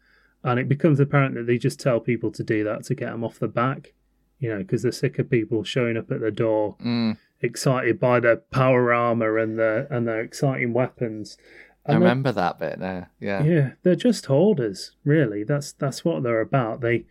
And 0.45 0.59
it 0.59 0.69
becomes 0.69 1.01
apparent 1.01 1.35
that 1.35 1.47
they 1.47 1.59
just 1.59 1.81
tell 1.81 2.01
people 2.01 2.31
to 2.33 2.43
do 2.43 2.65
that 2.65 2.85
to 2.85 2.95
get 2.95 3.11
them 3.11 3.25
off 3.25 3.39
the 3.39 3.49
back, 3.49 3.95
you 4.39 4.51
know, 4.51 4.59
because 4.59 4.83
they're 4.83 4.93
sick 4.93 5.19
of 5.19 5.31
people 5.31 5.65
showing 5.65 5.97
up 5.97 6.11
at 6.11 6.21
the 6.21 6.31
door, 6.31 6.77
mm. 6.85 7.17
Excited 7.43 7.99
by 7.99 8.21
their 8.21 8.37
power 8.37 8.93
armor 8.93 9.39
and 9.39 9.59
their 9.59 9.87
and 9.93 10.07
their 10.07 10.21
exciting 10.21 10.73
weapons. 10.73 11.37
And 11.85 11.97
I 11.97 11.99
remember 11.99 12.33
that 12.33 12.59
bit 12.59 12.79
there. 12.79 13.11
Yeah, 13.21 13.43
yeah, 13.43 13.71
they're 13.83 13.97
just 13.97 14.27
hoarders, 14.27 14.93
really. 15.05 15.45
That's 15.45 15.73
that's 15.73 16.05
what 16.05 16.23
they're 16.23 16.41
about. 16.41 16.81
They 16.81 17.05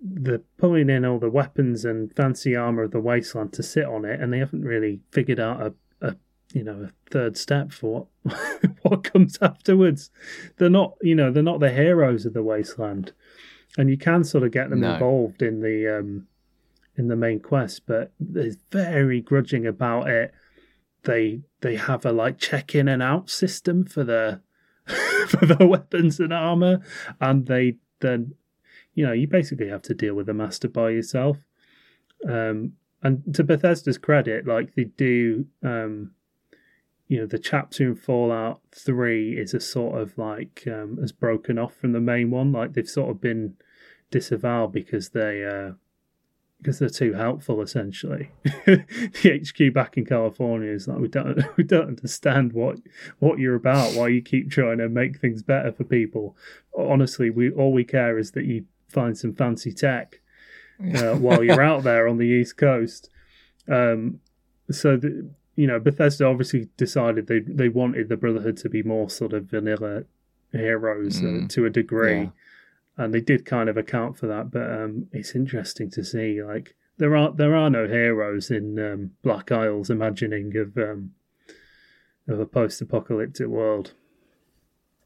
they're 0.00 0.42
pulling 0.58 0.90
in 0.90 1.04
all 1.04 1.20
the 1.20 1.30
weapons 1.30 1.84
and 1.84 2.14
fancy 2.16 2.56
armor 2.56 2.82
of 2.82 2.90
the 2.90 3.00
wasteland 3.00 3.52
to 3.54 3.62
sit 3.62 3.84
on 3.84 4.04
it, 4.04 4.20
and 4.20 4.32
they 4.32 4.38
haven't 4.38 4.64
really 4.64 5.00
figured 5.12 5.38
out 5.38 5.60
a 5.60 5.72
you 6.54 6.62
know 6.62 6.88
a 6.88 7.10
third 7.10 7.36
step 7.36 7.72
for 7.72 8.08
what 8.24 8.70
what 8.82 9.04
comes 9.04 9.38
afterwards. 9.40 10.10
They're 10.56 10.70
not 10.70 10.94
you 11.02 11.14
know 11.14 11.30
they're 11.30 11.42
not 11.42 11.60
the 11.60 11.72
heroes 11.72 12.26
of 12.26 12.34
the 12.34 12.42
wasteland, 12.42 13.12
and 13.76 13.90
you 13.90 13.96
can 13.96 14.24
sort 14.24 14.44
of 14.44 14.52
get 14.52 14.70
them 14.70 14.80
no. 14.80 14.94
involved 14.94 15.42
in 15.42 15.60
the 15.60 15.98
um, 15.98 16.26
in 16.96 17.08
the 17.08 17.16
main 17.16 17.40
quest, 17.40 17.82
but 17.86 18.12
they're 18.20 18.52
very 18.70 19.20
grudging 19.20 19.66
about 19.66 20.08
it. 20.08 20.32
They 21.04 21.42
they 21.60 21.76
have 21.76 22.04
a 22.04 22.12
like 22.12 22.38
check 22.38 22.74
in 22.74 22.88
and 22.88 23.02
out 23.02 23.30
system 23.30 23.84
for 23.84 24.04
the 24.04 24.40
for 25.28 25.46
the 25.46 25.66
weapons 25.66 26.20
and 26.20 26.32
armor, 26.32 26.80
and 27.20 27.46
they 27.46 27.76
then 28.00 28.34
you 28.94 29.06
know 29.06 29.12
you 29.12 29.26
basically 29.26 29.68
have 29.68 29.82
to 29.82 29.94
deal 29.94 30.14
with 30.14 30.26
the 30.26 30.34
master 30.34 30.68
by 30.68 30.90
yourself. 30.90 31.38
Um, 32.28 32.74
and 33.02 33.34
to 33.34 33.42
Bethesda's 33.42 33.98
credit, 33.98 34.46
like 34.46 34.74
they 34.74 34.84
do 34.84 35.46
um, 35.62 36.12
you 37.08 37.18
know 37.18 37.26
the 37.26 37.38
chapter 37.38 37.84
in 37.84 37.96
Fallout 37.96 38.60
Three 38.70 39.36
is 39.36 39.54
a 39.54 39.60
sort 39.60 40.00
of 40.00 40.16
like 40.18 40.64
um, 40.66 40.98
has 41.00 41.10
broken 41.10 41.58
off 41.58 41.74
from 41.74 41.92
the 41.92 42.00
main 42.00 42.30
one. 42.30 42.52
Like 42.52 42.74
they've 42.74 42.88
sort 42.88 43.10
of 43.10 43.20
been 43.20 43.56
disavowed 44.10 44.72
because 44.72 45.08
they 45.08 45.44
uh, 45.44 45.72
because 46.62 46.78
they're 46.78 46.88
too 46.88 47.14
helpful. 47.14 47.60
Essentially, 47.60 48.30
the 48.44 48.84
HQ 49.24 49.74
back 49.74 49.96
in 49.96 50.04
California 50.04 50.70
is 50.70 50.86
like 50.86 50.98
we 50.98 51.08
don't 51.08 51.42
we 51.56 51.64
don't 51.64 51.88
understand 51.88 52.52
what 52.52 52.78
what 53.18 53.38
you're 53.38 53.56
about. 53.56 53.94
Why 53.94 54.08
you 54.08 54.22
keep 54.22 54.50
trying 54.50 54.78
to 54.78 54.88
make 54.88 55.18
things 55.18 55.42
better 55.42 55.72
for 55.72 55.84
people. 55.84 56.36
Honestly, 56.76 57.30
we 57.30 57.50
all 57.50 57.72
we 57.72 57.84
care 57.84 58.18
is 58.18 58.30
that 58.32 58.44
you 58.44 58.64
find 58.88 59.18
some 59.18 59.34
fancy 59.34 59.72
tech 59.72 60.20
uh, 60.94 61.14
while 61.14 61.42
you're 61.42 61.62
out 61.62 61.82
there 61.84 62.06
on 62.06 62.18
the 62.18 62.26
East 62.26 62.56
Coast. 62.56 63.08
Um, 63.68 64.20
so 64.70 64.96
the, 64.96 65.28
you 65.56 65.66
know, 65.66 65.78
Bethesda 65.78 66.26
obviously 66.26 66.68
decided 66.76 67.26
they 67.26 67.40
they 67.40 67.68
wanted 67.68 68.08
the 68.08 68.16
Brotherhood 68.16 68.56
to 68.58 68.68
be 68.68 68.82
more 68.82 69.10
sort 69.10 69.32
of 69.32 69.44
vanilla 69.44 70.04
heroes 70.52 71.18
uh, 71.20 71.24
mm. 71.24 71.44
uh, 71.44 71.48
to 71.48 71.66
a 71.66 71.70
degree, 71.70 72.22
yeah. 72.22 72.28
And 72.96 73.14
they 73.14 73.20
did 73.20 73.46
kind 73.46 73.68
of 73.68 73.76
account 73.76 74.18
for 74.18 74.26
that. 74.26 74.50
But 74.50 74.70
um, 74.70 75.08
it's 75.12 75.34
interesting 75.34 75.90
to 75.92 76.04
see, 76.04 76.42
like, 76.42 76.74
there 76.98 77.16
are 77.16 77.32
there 77.32 77.56
are 77.56 77.70
no 77.70 77.88
heroes 77.88 78.50
in 78.50 78.78
um, 78.78 79.10
Black 79.22 79.50
Isle's 79.50 79.90
imagining 79.90 80.56
of 80.56 80.76
um, 80.76 81.12
of 82.28 82.38
a 82.38 82.46
post-apocalyptic 82.46 83.46
world. 83.46 83.92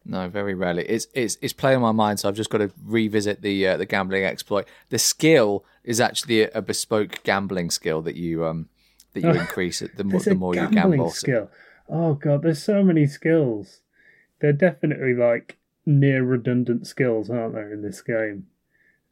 No, 0.05 0.29
very 0.29 0.55
rarely. 0.55 0.85
It's 0.85 1.07
it's 1.15 1.37
it's 1.41 1.53
playing 1.53 1.81
my 1.81 1.93
mind, 1.93 2.21
so 2.21 2.29
I've 2.29 2.37
just 2.37 2.51
got 2.51 2.59
to 2.59 2.71
revisit 2.85 3.43
the 3.43 3.67
uh, 3.67 3.77
the 3.77 3.87
gambling 3.87 4.25
exploit. 4.25 4.67
The 4.89 4.99
skill 4.99 5.65
is 5.83 6.01
actually 6.01 6.43
a, 6.43 6.51
a 6.55 6.63
bespoke 6.63 7.23
gambling 7.25 7.71
skill 7.71 8.03
that 8.03 8.17
you 8.17 8.45
um 8.45 8.69
that 9.15 9.23
you 9.23 9.31
increase 9.41 9.83
it 9.83 9.97
the 9.97 10.05
more 10.05 10.21
the 10.21 10.35
more 10.35 10.55
you 10.55 10.69
gamble. 10.69 11.11
skill. 11.11 11.51
Oh 11.89 12.15
god, 12.15 12.43
there's 12.43 12.63
so 12.63 12.85
many 12.85 13.07
skills. 13.07 13.81
They're 14.41 14.53
definitely 14.53 15.15
like 15.15 15.57
near 15.87 16.23
redundant 16.25 16.87
skills, 16.87 17.31
aren't 17.31 17.55
there, 17.55 17.73
in 17.73 17.81
this 17.83 18.03
game? 18.03 18.47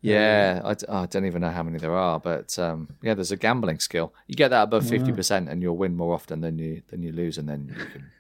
Yeah, 0.01 0.61
I, 0.63 0.75
d- 0.75 0.85
oh, 0.87 0.99
I 0.99 1.07
don't 1.07 1.25
even 1.25 1.41
know 1.41 1.51
how 1.51 1.63
many 1.63 1.79
there 1.79 1.95
are, 1.97 2.21
but 2.21 2.59
um, 2.59 2.89
yeah, 3.03 3.15
there's 3.15 3.33
a 3.33 3.39
gambling 3.39 3.79
skill. 3.79 4.13
You 4.27 4.35
get 4.35 4.49
that 4.49 4.65
above 4.65 4.87
fifty 4.87 5.13
percent, 5.13 5.49
and 5.49 5.63
you'll 5.63 5.79
win 5.79 5.97
more 5.97 6.13
often 6.13 6.43
than 6.43 6.59
you 6.59 6.83
than 6.89 7.03
you 7.03 7.11
lose, 7.11 7.39
and 7.39 7.49
then 7.49 7.69
you 7.75 7.87
can 7.87 8.11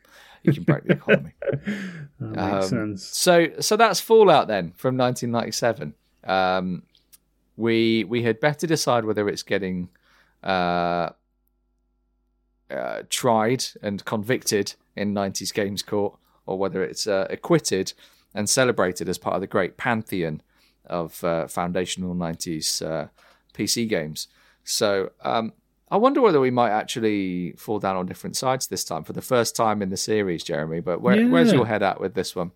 you 0.44 0.52
can 0.54 0.62
break 0.62 0.84
the 0.84 0.92
economy. 0.94 1.32
That 2.20 2.36
makes 2.54 2.64
Um, 2.64 2.70
sense. 2.70 3.04
So 3.04 3.48
so 3.60 3.76
that's 3.76 4.00
Fallout 4.00 4.48
then 4.48 4.72
from 4.76 4.96
1997. 4.96 5.92
Um, 6.24 6.84
we 7.58 8.04
we 8.04 8.22
had 8.22 8.40
better 8.40 8.66
decide 8.66 9.04
whether 9.04 9.28
it's 9.28 9.42
getting 9.42 9.90
uh, 10.42 11.10
uh, 12.70 13.02
tried 13.10 13.64
and 13.82 14.02
convicted 14.06 14.74
in 14.96 15.12
90s 15.14 15.52
Games 15.52 15.82
Court 15.82 16.14
or 16.46 16.56
whether 16.58 16.82
it's 16.82 17.06
uh, 17.06 17.26
acquitted 17.30 17.92
and 18.34 18.48
celebrated 18.48 19.08
as 19.08 19.18
part 19.18 19.36
of 19.36 19.40
the 19.40 19.46
great 19.46 19.76
pantheon 19.76 20.42
of 20.86 21.22
uh, 21.24 21.46
foundational 21.46 22.14
90s 22.14 22.84
uh, 22.84 23.08
PC 23.54 23.88
games. 23.88 24.28
So 24.64 25.10
um, 25.22 25.52
I 25.90 25.96
wonder 25.96 26.20
whether 26.20 26.40
we 26.40 26.50
might 26.50 26.70
actually 26.70 27.52
fall 27.52 27.78
down 27.78 27.96
on 27.96 28.06
different 28.06 28.36
sides 28.36 28.66
this 28.66 28.84
time 28.84 29.04
for 29.04 29.12
the 29.12 29.22
first 29.22 29.54
time 29.54 29.82
in 29.82 29.90
the 29.90 29.96
series, 29.96 30.42
Jeremy. 30.42 30.80
But 30.80 31.00
where, 31.00 31.28
where's 31.28 31.52
your 31.52 31.66
head 31.66 31.82
at 31.82 32.00
with 32.00 32.14
this 32.14 32.34
one? 32.34 32.52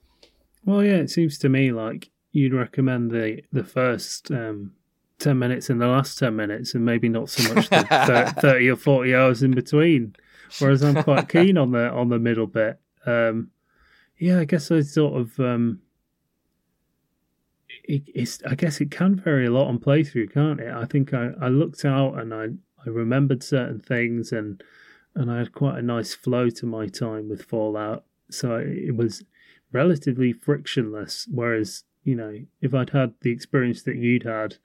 Well, 0.64 0.82
yeah, 0.82 0.96
it 0.96 1.10
seems 1.10 1.38
to 1.38 1.48
me 1.48 1.72
like 1.72 2.10
you'd 2.32 2.52
recommend 2.52 3.10
the 3.10 3.42
the 3.52 3.64
first 3.64 4.30
um, 4.30 4.72
ten 5.18 5.38
minutes 5.38 5.70
and 5.70 5.80
the 5.80 5.86
last 5.86 6.18
ten 6.18 6.36
minutes, 6.36 6.74
and 6.74 6.84
maybe 6.84 7.08
not 7.08 7.30
so 7.30 7.54
much 7.54 7.68
the 7.68 7.84
thir- 8.06 8.34
thirty 8.40 8.68
or 8.68 8.76
forty 8.76 9.14
hours 9.14 9.42
in 9.42 9.52
between. 9.52 10.16
Whereas 10.58 10.82
I'm 10.82 11.02
quite 11.02 11.28
keen 11.30 11.56
on 11.56 11.72
the 11.72 11.90
on 11.90 12.08
the 12.08 12.18
middle 12.18 12.46
bit. 12.46 12.80
Um, 13.06 13.50
yeah, 14.18 14.40
I 14.40 14.44
guess 14.44 14.70
I 14.70 14.80
sort 14.80 15.20
of. 15.20 15.38
Um, 15.40 15.80
it, 17.84 18.02
it's. 18.14 18.42
I 18.46 18.54
guess 18.54 18.80
it 18.80 18.90
can 18.90 19.16
vary 19.16 19.46
a 19.46 19.50
lot 19.50 19.68
on 19.68 19.78
playthrough, 19.78 20.32
can't 20.32 20.60
it? 20.60 20.72
I 20.72 20.84
think 20.84 21.14
I, 21.14 21.30
I 21.40 21.48
looked 21.48 21.84
out 21.84 22.18
and 22.18 22.34
I 22.34 22.48
I 22.86 22.90
remembered 22.90 23.42
certain 23.42 23.80
things 23.80 24.32
and 24.32 24.62
and 25.14 25.30
I 25.30 25.38
had 25.38 25.52
quite 25.52 25.78
a 25.78 25.82
nice 25.82 26.14
flow 26.14 26.48
to 26.50 26.66
my 26.66 26.86
time 26.86 27.28
with 27.28 27.42
Fallout. 27.42 28.04
So 28.30 28.56
it 28.56 28.96
was 28.96 29.24
relatively 29.72 30.32
frictionless. 30.32 31.26
Whereas, 31.30 31.84
you 32.04 32.14
know, 32.14 32.38
if 32.60 32.74
I'd 32.74 32.90
had 32.90 33.14
the 33.22 33.32
experience 33.32 33.82
that 33.82 33.96
you'd 33.96 34.24
had, 34.24 34.56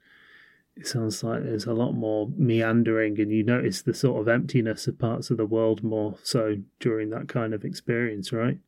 it 0.76 0.86
sounds 0.86 1.22
like 1.22 1.42
there's 1.42 1.66
a 1.66 1.72
lot 1.72 1.92
more 1.92 2.28
meandering 2.36 3.20
and 3.20 3.30
you 3.30 3.42
notice 3.42 3.82
the 3.82 3.94
sort 3.94 4.20
of 4.20 4.28
emptiness 4.28 4.86
of 4.86 4.98
parts 4.98 5.30
of 5.30 5.36
the 5.36 5.46
world 5.46 5.82
more 5.82 6.16
so 6.22 6.56
during 6.80 7.10
that 7.10 7.28
kind 7.28 7.54
of 7.54 7.64
experience, 7.64 8.32
right? 8.32 8.58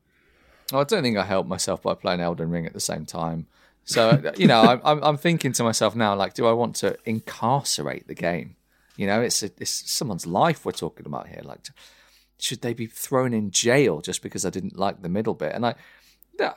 I 0.72 0.84
don't 0.84 1.02
think 1.02 1.16
I 1.16 1.24
helped 1.24 1.48
myself 1.48 1.82
by 1.82 1.94
playing 1.94 2.20
Elden 2.20 2.51
Ring 2.51 2.66
at 2.66 2.72
the 2.72 2.80
same 2.80 3.06
time. 3.06 3.47
So 3.84 4.32
you 4.36 4.47
know, 4.47 4.60
I'm 4.62 4.80
I'm- 4.84 5.01
I'm 5.02 5.16
thinking 5.16 5.52
to 5.52 5.62
myself 5.62 5.94
now, 5.94 6.14
like, 6.16 6.34
do 6.34 6.47
I 6.47 6.52
want 6.52 6.76
to 6.76 6.97
incarcerate 7.05 8.06
the 8.09 8.14
game? 8.14 8.56
You 8.97 9.06
know, 9.06 9.20
it's 9.20 9.43
a, 9.43 9.51
it's 9.59 9.90
someone's 9.90 10.26
life 10.26 10.64
we're 10.64 10.72
talking 10.72 11.06
about 11.06 11.28
here. 11.28 11.43
Like, 11.44 11.60
should 12.38 12.62
they 12.62 12.72
be 12.74 12.86
thrown 12.86 13.32
in 13.32 13.51
jail 13.51 14.01
just 14.01 14.22
because 14.22 14.44
I 14.47 14.51
didn't 14.51 14.76
like 14.78 15.02
the 15.02 15.09
middle 15.09 15.34
bit? 15.34 15.52
And 15.55 15.66
I, 15.66 15.74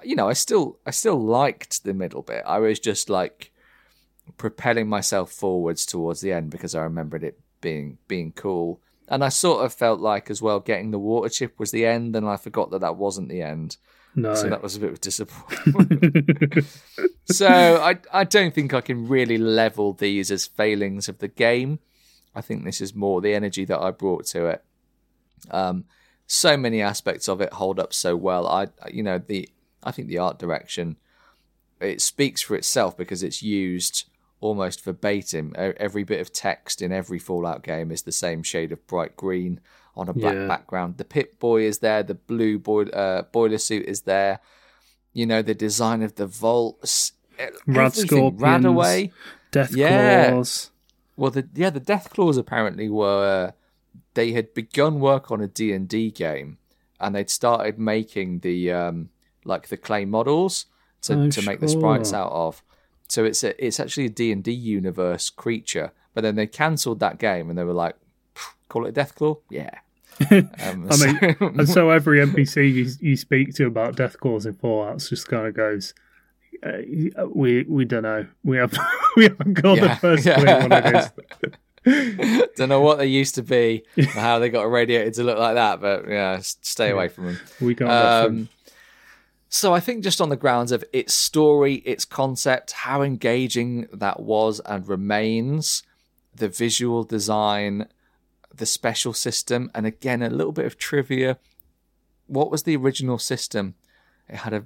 you 0.04 0.16
know, 0.16 0.30
I 0.30 0.34
still 0.34 0.80
I 0.86 0.92
still 0.92 1.20
liked 1.22 1.84
the 1.84 1.94
middle 1.94 2.22
bit. 2.22 2.44
I 2.48 2.60
was 2.60 2.80
just 2.80 3.10
like 3.10 3.52
propelling 4.38 4.88
myself 4.88 5.32
forwards 5.32 5.86
towards 5.86 6.22
the 6.22 6.32
end 6.32 6.50
because 6.50 6.76
I 6.76 6.82
remembered 6.82 7.24
it 7.24 7.40
being 7.62 7.98
being 8.08 8.32
cool. 8.32 8.80
And 9.08 9.24
I 9.24 9.30
sort 9.30 9.66
of 9.66 9.74
felt 9.74 10.00
like 10.00 10.30
as 10.30 10.42
well 10.42 10.60
getting 10.60 10.92
the 10.92 11.00
water 11.00 11.30
chip 11.30 11.60
was 11.60 11.72
the 11.72 11.86
end, 11.86 12.16
and 12.16 12.28
I 12.28 12.38
forgot 12.38 12.72
that 12.72 12.82
that 12.82 12.96
wasn't 12.96 13.30
the 13.30 13.42
end. 13.42 13.78
No. 14.16 14.34
So 14.34 14.50
that 14.50 14.64
was 14.64 14.76
a 14.76 14.80
bit 14.80 14.90
of 14.90 14.96
a 14.96 15.00
disappointment. 15.00 16.66
so 17.26 17.48
I 17.48 17.98
I 18.12 18.24
don't 18.24 18.54
think 18.54 18.74
I 18.74 18.82
can 18.82 19.08
really 19.08 19.38
level 19.38 19.94
these 19.94 20.32
as 20.32 20.46
failings 20.46 21.08
of 21.08 21.20
the 21.20 21.28
game. 21.28 21.80
I 22.36 22.42
think 22.42 22.64
this 22.64 22.82
is 22.82 22.96
more 22.96 23.22
the 23.22 23.34
energy 23.34 23.66
that 23.66 23.80
I 23.80 23.92
brought 23.92 24.26
to 24.28 24.48
it. 24.48 24.64
Um, 25.52 25.86
so 26.28 26.58
many 26.58 26.82
aspects 26.82 27.28
of 27.28 27.42
it 27.42 27.54
hold 27.54 27.80
up 27.80 27.94
so 27.94 28.16
well. 28.16 28.48
I 28.48 28.68
you 28.92 29.04
know 29.04 29.20
the 29.20 29.50
I 29.84 29.92
think 29.92 30.08
the 30.08 30.18
art 30.18 30.40
direction 30.40 30.98
it 31.80 32.02
speaks 32.02 32.42
for 32.42 32.56
itself 32.56 32.98
because 32.98 33.24
it's 33.24 33.42
used 33.42 34.10
almost 34.42 34.84
verbatim. 34.84 35.54
Every 35.58 36.04
bit 36.04 36.20
of 36.20 36.32
text 36.32 36.82
in 36.82 36.92
every 36.92 37.20
Fallout 37.20 37.64
game 37.64 37.92
is 37.92 38.04
the 38.04 38.12
same 38.12 38.44
shade 38.44 38.72
of 38.72 38.86
bright 38.88 39.16
green 39.16 39.60
on 40.00 40.10
a 40.10 40.14
black 40.14 40.36
Yeah. 40.36 40.48
background. 40.48 40.98
The 40.98 41.06
Pip 41.06 41.40
Boy 41.40 41.64
is 41.64 41.80
there. 41.80 42.02
The 42.04 42.16
blue 42.16 42.58
boil, 42.60 42.88
uh, 42.94 43.24
boiler 43.32 43.58
suit 43.58 43.86
is 43.86 44.02
there. 44.02 44.40
You 45.14 45.26
know 45.26 45.42
the 45.42 45.54
design 45.56 46.02
of 46.04 46.16
the 46.16 46.26
vaults. 46.28 47.14
Rad 47.68 47.94
scorpions. 47.94 48.66
Radaway. 48.66 49.12
Death 49.52 49.76
Yeah. 49.76 50.32
claws. 50.32 50.72
Well, 51.18 51.32
the 51.32 51.48
yeah, 51.54 51.70
the 51.70 51.80
Death 51.80 52.10
Claws 52.14 52.38
apparently 52.38 52.88
were 52.90 53.54
they 54.14 54.32
had 54.32 54.54
begun 54.54 55.00
work 55.00 55.32
on 55.32 55.42
a 55.42 55.48
D 55.48 55.72
and 55.74 55.88
D 55.88 56.12
game, 56.12 56.58
and 57.00 57.14
they'd 57.16 57.30
started 57.30 57.78
making 57.80 58.40
the 58.40 58.72
um 58.72 59.10
like 59.46 59.68
the 59.70 59.78
clay 59.78 60.06
models 60.06 60.66
to, 61.02 61.14
Oh, 61.14 61.30
to 61.30 61.42
make 61.42 61.60
the 61.60 61.68
sprites 61.68 62.14
out 62.14 62.32
of. 62.32 62.62
So 63.08 63.24
it's 63.26 63.44
a, 63.44 63.52
it's 63.66 63.80
actually 63.80 64.06
a 64.06 64.10
D 64.10 64.32
and 64.32 64.44
D 64.44 64.52
universe 64.52 65.30
creature. 65.30 65.92
But 66.14 66.22
then 66.22 66.36
they 66.36 66.48
cancelled 66.48 67.00
that 67.00 67.18
game, 67.20 67.50
and 67.50 67.58
they 67.58 67.64
were 67.64 67.74
like, 67.86 67.96
"Call 68.70 68.86
it 68.86 68.90
a 68.90 68.92
Death 68.92 69.16
Claw, 69.16 69.38
yeah." 69.50 69.80
Um, 70.32 70.88
I 70.92 70.98
mean, 70.98 71.36
and 71.40 71.70
so 71.70 71.90
every 71.92 72.20
NPC 72.26 72.74
you, 72.74 72.92
you 73.00 73.16
speak 73.16 73.54
to 73.56 73.68
about 73.68 73.96
death 73.96 74.20
claws 74.20 74.46
in 74.46 74.54
Fallout 74.56 75.00
just 75.00 75.28
kind 75.28 75.48
of 75.48 75.54
goes, 75.54 75.94
uh, 76.64 77.26
"We 77.34 77.64
we 77.64 77.86
don't 77.86 78.04
know. 78.04 78.28
We 78.44 78.58
have 78.58 78.78
we 79.16 79.24
haven't 79.24 79.54
got 79.54 79.78
Yeah, 79.78 79.88
the 79.88 79.96
first 79.96 80.26
yeah. 80.26 80.36
clue 80.36 80.70
what 80.70 80.86
it 80.86 80.96
is." 80.96 82.50
don't 82.58 82.68
know 82.70 82.82
what 82.82 82.98
they 82.98 83.06
used 83.08 83.36
to 83.36 83.44
be, 83.44 83.84
or 83.98 84.04
how 84.06 84.40
they 84.40 84.50
got 84.50 84.64
irradiated 84.66 85.14
to 85.16 85.24
look 85.24 85.40
like 85.40 85.56
that, 85.56 85.80
but 85.80 86.08
yeah, 86.10 86.40
stay 86.42 86.90
away 86.90 87.08
from 87.08 87.28
them. 87.28 87.40
We 87.62 87.74
got 87.74 88.26
Um, 88.26 88.50
so 89.48 89.74
I 89.74 89.80
think 89.80 90.04
just 90.04 90.20
on 90.22 90.30
the 90.30 90.36
grounds 90.36 90.72
of 90.72 90.84
its 90.94 91.14
story, 91.14 91.76
its 91.86 92.04
concept, 92.06 92.72
how 92.74 93.02
engaging 93.02 93.88
that 93.94 94.20
was 94.20 94.60
and 94.66 94.88
remains, 94.88 95.82
the 96.36 96.50
visual 96.50 97.04
design, 97.04 97.88
the 98.60 98.66
special 98.66 99.14
system, 99.14 99.72
and 99.74 99.86
again 99.86 100.22
a 100.22 100.30
little 100.30 100.52
bit 100.52 100.66
of 100.66 100.78
trivia. 100.78 101.38
What 102.28 102.52
was 102.52 102.64
the 102.64 102.76
original 102.76 103.18
system? 103.18 103.76
It 104.28 104.38
had 104.38 104.54
a 104.54 104.66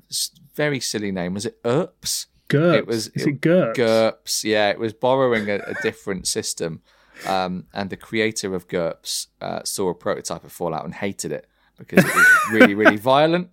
very 0.53 0.79
silly 0.79 1.11
name. 1.11 1.33
Was 1.33 1.45
it 1.45 1.59
ERPS? 1.63 2.27
GURPS. 2.49 2.77
It 2.77 2.87
was 2.87 3.07
is 3.09 3.25
it 3.25 3.41
GURPS? 3.41 3.77
GURPS. 3.77 4.43
Yeah, 4.43 4.69
it 4.69 4.79
was 4.79 4.93
borrowing 4.93 5.49
a, 5.49 5.55
a 5.55 5.73
different 5.81 6.27
system. 6.27 6.81
Um, 7.25 7.67
and 7.73 7.89
the 7.89 7.97
creator 7.97 8.53
of 8.53 8.67
GURPS 8.67 9.27
uh, 9.39 9.63
saw 9.63 9.89
a 9.89 9.93
prototype 9.93 10.43
of 10.43 10.51
Fallout 10.51 10.83
and 10.83 10.93
hated 10.93 11.31
it 11.31 11.47
because 11.77 12.03
it 12.03 12.15
was 12.15 12.27
really, 12.51 12.75
really 12.75 12.97
violent. 12.97 13.49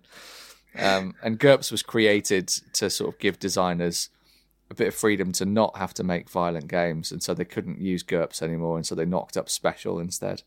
Um, 0.77 1.15
and 1.23 1.39
GURPS 1.39 1.71
was 1.71 1.83
created 1.83 2.47
to 2.47 2.89
sort 2.89 3.13
of 3.13 3.19
give 3.19 3.39
designers 3.39 4.09
a 4.71 4.73
bit 4.73 4.87
of 4.87 4.95
freedom 4.95 5.31
to 5.33 5.45
not 5.45 5.77
have 5.77 5.93
to 5.95 6.03
make 6.03 6.29
violent 6.29 6.67
games, 6.67 7.11
and 7.11 7.21
so 7.21 7.33
they 7.33 7.45
couldn't 7.45 7.79
use 7.79 8.01
GURPS 8.03 8.41
anymore, 8.41 8.77
and 8.77 8.85
so 8.85 8.95
they 8.95 9.05
knocked 9.05 9.37
up 9.37 9.49
Special 9.49 9.99
instead. 9.99 10.41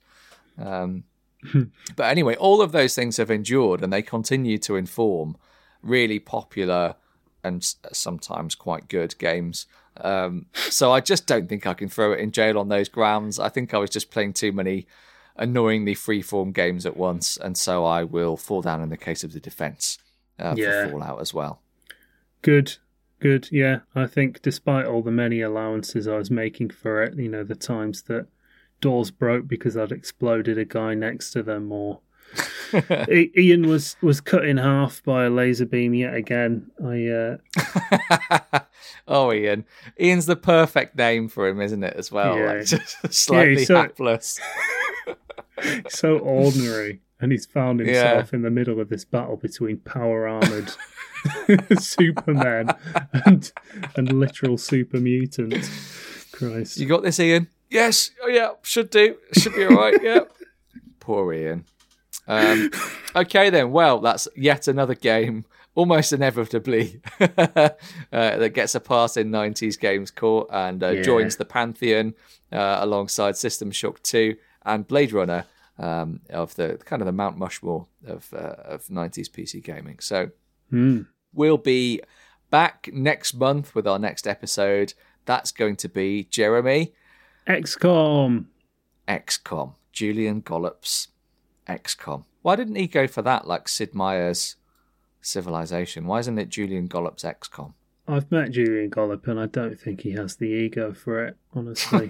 Um, 0.59 1.05
but 1.97 2.05
anyway, 2.05 2.35
all 2.37 2.61
of 2.63 2.73
those 2.73 2.95
things 2.95 3.19
have 3.19 3.31
endured, 3.31 3.83
and 3.83 3.93
they 3.93 4.03
continue 4.03 4.59
to 4.59 4.77
inform 4.77 5.37
really 5.83 6.19
popular 6.19 6.97
and 7.45 7.63
sometimes 7.93 8.55
quite 8.55 8.89
good 8.89 9.17
games. 9.19 9.67
Um, 9.99 10.47
so 10.55 10.91
I 10.91 11.01
just 11.01 11.27
don't 11.27 11.49
think 11.49 11.67
I 11.67 11.75
can 11.75 11.91
throw 11.91 12.13
it 12.13 12.19
in 12.21 12.33
jail 12.33 12.59
on 12.59 12.69
those 12.69 12.89
grounds. 12.89 13.39
I 13.39 13.51
think 13.51 13.75
I 13.75 13.79
was 13.79 13.91
just 13.91 14.11
playing 14.11 14.33
too 14.33 14.51
many 14.51 14.87
annoyingly 15.37 15.95
freeform 15.95 16.55
games 16.55 16.87
at 16.87 16.97
once, 16.97 17.37
and 17.37 17.59
so 17.59 17.85
I 17.85 18.05
will 18.05 18.37
fall 18.39 18.63
down 18.63 18.83
in 18.83 18.89
the 18.89 18.97
case 18.97 19.23
of 19.23 19.33
the 19.35 19.41
defense 19.41 19.99
uh, 20.39 20.55
Yeah. 20.57 20.85
for 20.87 20.93
Fallout 20.93 21.21
as 21.21 21.35
well. 21.35 21.61
Good, 22.41 22.77
good. 23.25 23.49
Yeah, 23.51 23.81
I 23.95 24.07
think 24.07 24.43
despite 24.43 24.85
all 24.85 25.03
the 25.03 25.11
many 25.11 25.41
allowances 25.41 26.07
I 26.07 26.17
was 26.19 26.31
making 26.31 26.71
for 26.71 27.03
it, 27.03 27.17
you 27.17 27.29
know, 27.31 27.43
the 27.43 27.55
times 27.55 28.03
that 28.03 28.27
doors 28.83 29.11
broke 29.11 29.49
because 29.49 29.77
I'd 29.79 29.93
exploded 29.93 30.59
a 30.59 30.65
guy 30.67 30.93
next 30.95 31.31
to 31.33 31.43
them, 31.43 31.73
or 31.73 32.01
I- 32.75 33.31
Ian 33.37 33.67
was 33.69 33.97
was 34.03 34.21
cut 34.21 34.45
in 34.45 34.59
half 34.59 35.03
by 35.05 35.25
a 35.25 35.31
laser 35.31 35.65
beam 35.65 35.95
yet 35.95 36.15
again. 36.15 36.71
I 36.85 37.07
uh, 37.07 38.59
oh, 39.09 39.33
Ian. 39.33 39.65
Ian's 39.99 40.27
the 40.27 40.37
perfect 40.37 40.97
name 40.97 41.29
for 41.29 41.49
him, 41.49 41.61
isn't 41.63 41.83
it? 41.83 41.95
As 41.97 42.13
well, 42.13 42.37
Yeah. 42.39 42.53
like, 42.53 42.67
just 42.67 43.15
slightly 43.15 43.65
so- 43.65 43.77
hapless. 43.77 44.39
so 45.89 46.19
ordinary, 46.19 47.01
and 47.25 47.33
he's 47.33 47.47
found 47.47 47.81
himself 47.81 48.35
in 48.35 48.43
the 48.43 48.51
middle 48.51 48.79
of 48.81 48.91
this 48.91 49.05
battle 49.05 49.37
between 49.37 49.79
power 49.79 50.29
armored 50.29 50.71
Superman 51.81 52.69
and 53.25 53.51
and 53.97 54.13
literal 54.13 54.59
super 54.59 54.99
mutants. 55.01 56.29
Christ. 56.33 56.79
You 56.79 56.87
got 56.87 57.03
this, 57.03 57.19
Ian? 57.19 57.49
Yes. 57.71 58.11
Oh, 58.23 58.29
yeah. 58.29 58.51
Should 58.63 58.91
do. 58.91 59.17
Should 59.33 59.55
be 59.55 59.65
all 59.65 59.75
right. 59.77 59.95
yeah. 60.03 60.21
Poor 61.01 61.33
Ian. 61.33 61.65
Um, 62.29 62.71
okay, 63.17 63.51
then. 63.51 63.71
Well, 63.73 64.01
that's 64.01 64.29
yet 64.37 64.67
another 64.69 64.95
game, 64.95 65.45
almost 65.75 66.13
inevitably, 66.13 67.01
uh, 67.21 67.69
that 68.11 68.53
gets 68.55 68.75
a 68.75 68.81
pass 68.81 69.17
in 69.17 69.31
90s 69.31 69.79
Games 69.81 70.11
Court 70.11 70.49
and 70.53 70.83
uh, 70.83 70.91
Yeah. 70.91 71.03
joins 71.03 71.37
the 71.37 71.45
Pantheon 71.45 72.15
uh, 72.53 72.79
alongside 72.81 73.37
System 73.37 73.71
Shock 73.71 74.03
2 74.03 74.37
and 74.67 74.87
Blade 74.89 75.13
Runner 75.13 75.45
um, 75.79 76.21
of 76.31 76.55
the 76.57 76.79
kind 76.85 77.03
of 77.03 77.07
the 77.07 77.13
Mount 77.13 77.39
Mushmore 77.39 77.87
of, 78.07 78.33
uh, 78.33 78.55
of 78.65 78.87
90s 78.87 79.29
PC 79.31 79.63
gaming. 79.63 79.99
So 80.01 80.31
Hmm. 80.71 81.03
we'll 81.33 81.59
be 81.59 82.01
back 82.51 82.89
next 82.93 83.35
month 83.35 83.75
with 83.75 83.87
our 83.87 83.99
next 83.99 84.27
episode. 84.27 84.95
That's 85.27 85.51
going 85.53 85.77
to 85.77 85.89
be 85.89 86.25
Jeremy. 86.25 86.93
XCOM. 87.47 88.47
XCOM. 89.09 89.75
Julian 89.93 90.43
Gollop's 90.43 91.09
XCOM. 91.69 92.25
Why 92.43 92.57
didn't 92.57 92.75
he 92.77 92.87
go 92.87 93.07
for 93.07 93.23
that 93.23 93.47
like 93.47 93.69
Sid 93.69 93.95
Meier's 93.95 94.57
Civilization? 95.21 96.07
Why 96.07 96.19
isn't 96.21 96.39
it 96.39 96.49
Julian 96.51 96.89
Gollop's 96.89 97.23
XCOM? 97.25 97.75
I've 98.07 98.31
met 98.31 98.51
Julian 98.51 98.91
Gollop, 98.91 99.27
and 99.29 99.41
I 99.41 99.47
don't 99.47 99.81
think 99.81 100.03
he 100.03 100.13
has 100.13 100.37
the 100.37 100.47
ego 100.47 100.93
for 100.93 101.25
it. 101.25 101.37
Honestly, 101.55 102.07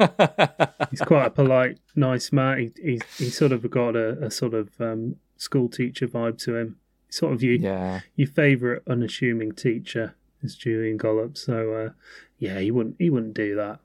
he's 0.91 1.01
quite 1.01 1.27
a 1.27 1.31
polite, 1.31 1.79
nice 1.95 2.33
man. 2.33 2.59
He 2.59 2.83
he, 2.83 3.01
he 3.17 3.31
sort 3.31 3.53
of 3.53 3.69
got 3.71 3.95
a, 3.95 4.25
a 4.25 4.31
sort 4.31 4.55
of 4.55 4.71
um, 4.81 5.17
school 5.37 5.69
teacher 5.69 6.09
vibe 6.09 6.39
to 6.45 6.57
him. 6.57 6.77
Sort 7.11 7.33
of 7.33 7.43
you, 7.45 7.53
yeah. 7.53 8.01
your 8.17 8.27
favourite 8.27 8.83
unassuming 8.89 9.53
teacher 9.53 10.17
is 10.43 10.57
Julian 10.57 10.97
Gollop. 10.97 11.37
So 11.37 11.73
uh, 11.75 11.91
yeah, 12.39 12.59
he 12.59 12.73
wouldn't 12.73 12.97
he 12.99 13.09
wouldn't 13.09 13.35
do 13.35 13.55
that. 13.55 13.79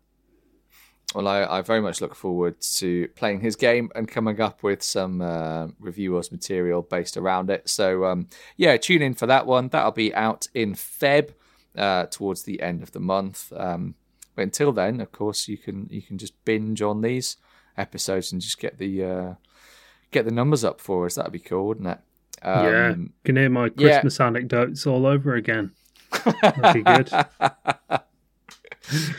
Well, 1.14 1.28
I, 1.28 1.44
I 1.44 1.62
very 1.62 1.82
much 1.82 2.02
look 2.02 2.14
forward 2.14 2.62
to 2.62 3.08
playing 3.10 3.42
his 3.42 3.56
game 3.56 3.90
and 3.96 4.08
coming 4.08 4.40
up 4.40 4.62
with 4.62 4.84
some 4.84 5.22
uh, 5.22 5.68
Review 5.80 6.12
Wars 6.12 6.32
material 6.32 6.84
based 6.84 7.18
around 7.18 7.50
it. 7.50 7.68
So, 7.68 8.06
um, 8.06 8.28
yeah, 8.58 8.78
tune 8.78 9.02
in 9.02 9.16
for 9.16 9.26
that 9.26 9.48
one. 9.48 9.70
That'll 9.70 9.92
be 9.92 10.14
out 10.14 10.48
in 10.54 10.76
Feb 10.76 11.32
uh, 11.78 12.06
towards 12.06 12.44
the 12.44 12.62
end 12.62 12.84
of 12.84 12.92
the 12.92 13.00
month. 13.00 13.52
Um, 13.56 13.96
but 14.36 14.44
until 14.44 14.72
then, 14.72 15.02
of 15.02 15.12
course, 15.12 15.48
you 15.48 15.58
can 15.58 15.88
you 15.92 16.02
can 16.02 16.18
just 16.18 16.34
binge 16.46 16.82
on 16.82 17.02
these 17.02 17.38
episodes 17.78 18.32
and 18.32 18.42
just 18.42 18.60
get 18.60 18.78
the 18.78 19.04
uh, 19.04 19.34
get 20.12 20.26
the 20.26 20.32
numbers 20.32 20.64
up 20.64 20.80
for 20.80 21.06
us. 21.06 21.16
That'd 21.16 21.32
be 21.32 21.40
cool, 21.40 21.68
wouldn't 21.68 21.88
it? 21.88 22.00
Um, 22.42 22.66
yeah, 22.66 22.96
can 23.26 23.36
hear 23.36 23.50
my 23.50 23.66
yeah. 23.76 24.00
Christmas 24.00 24.20
anecdotes 24.20 24.88
all 24.88 25.06
over 25.06 25.36
again. 25.36 25.72
That'd 26.42 26.74
be 26.74 26.84
good. 26.84 27.12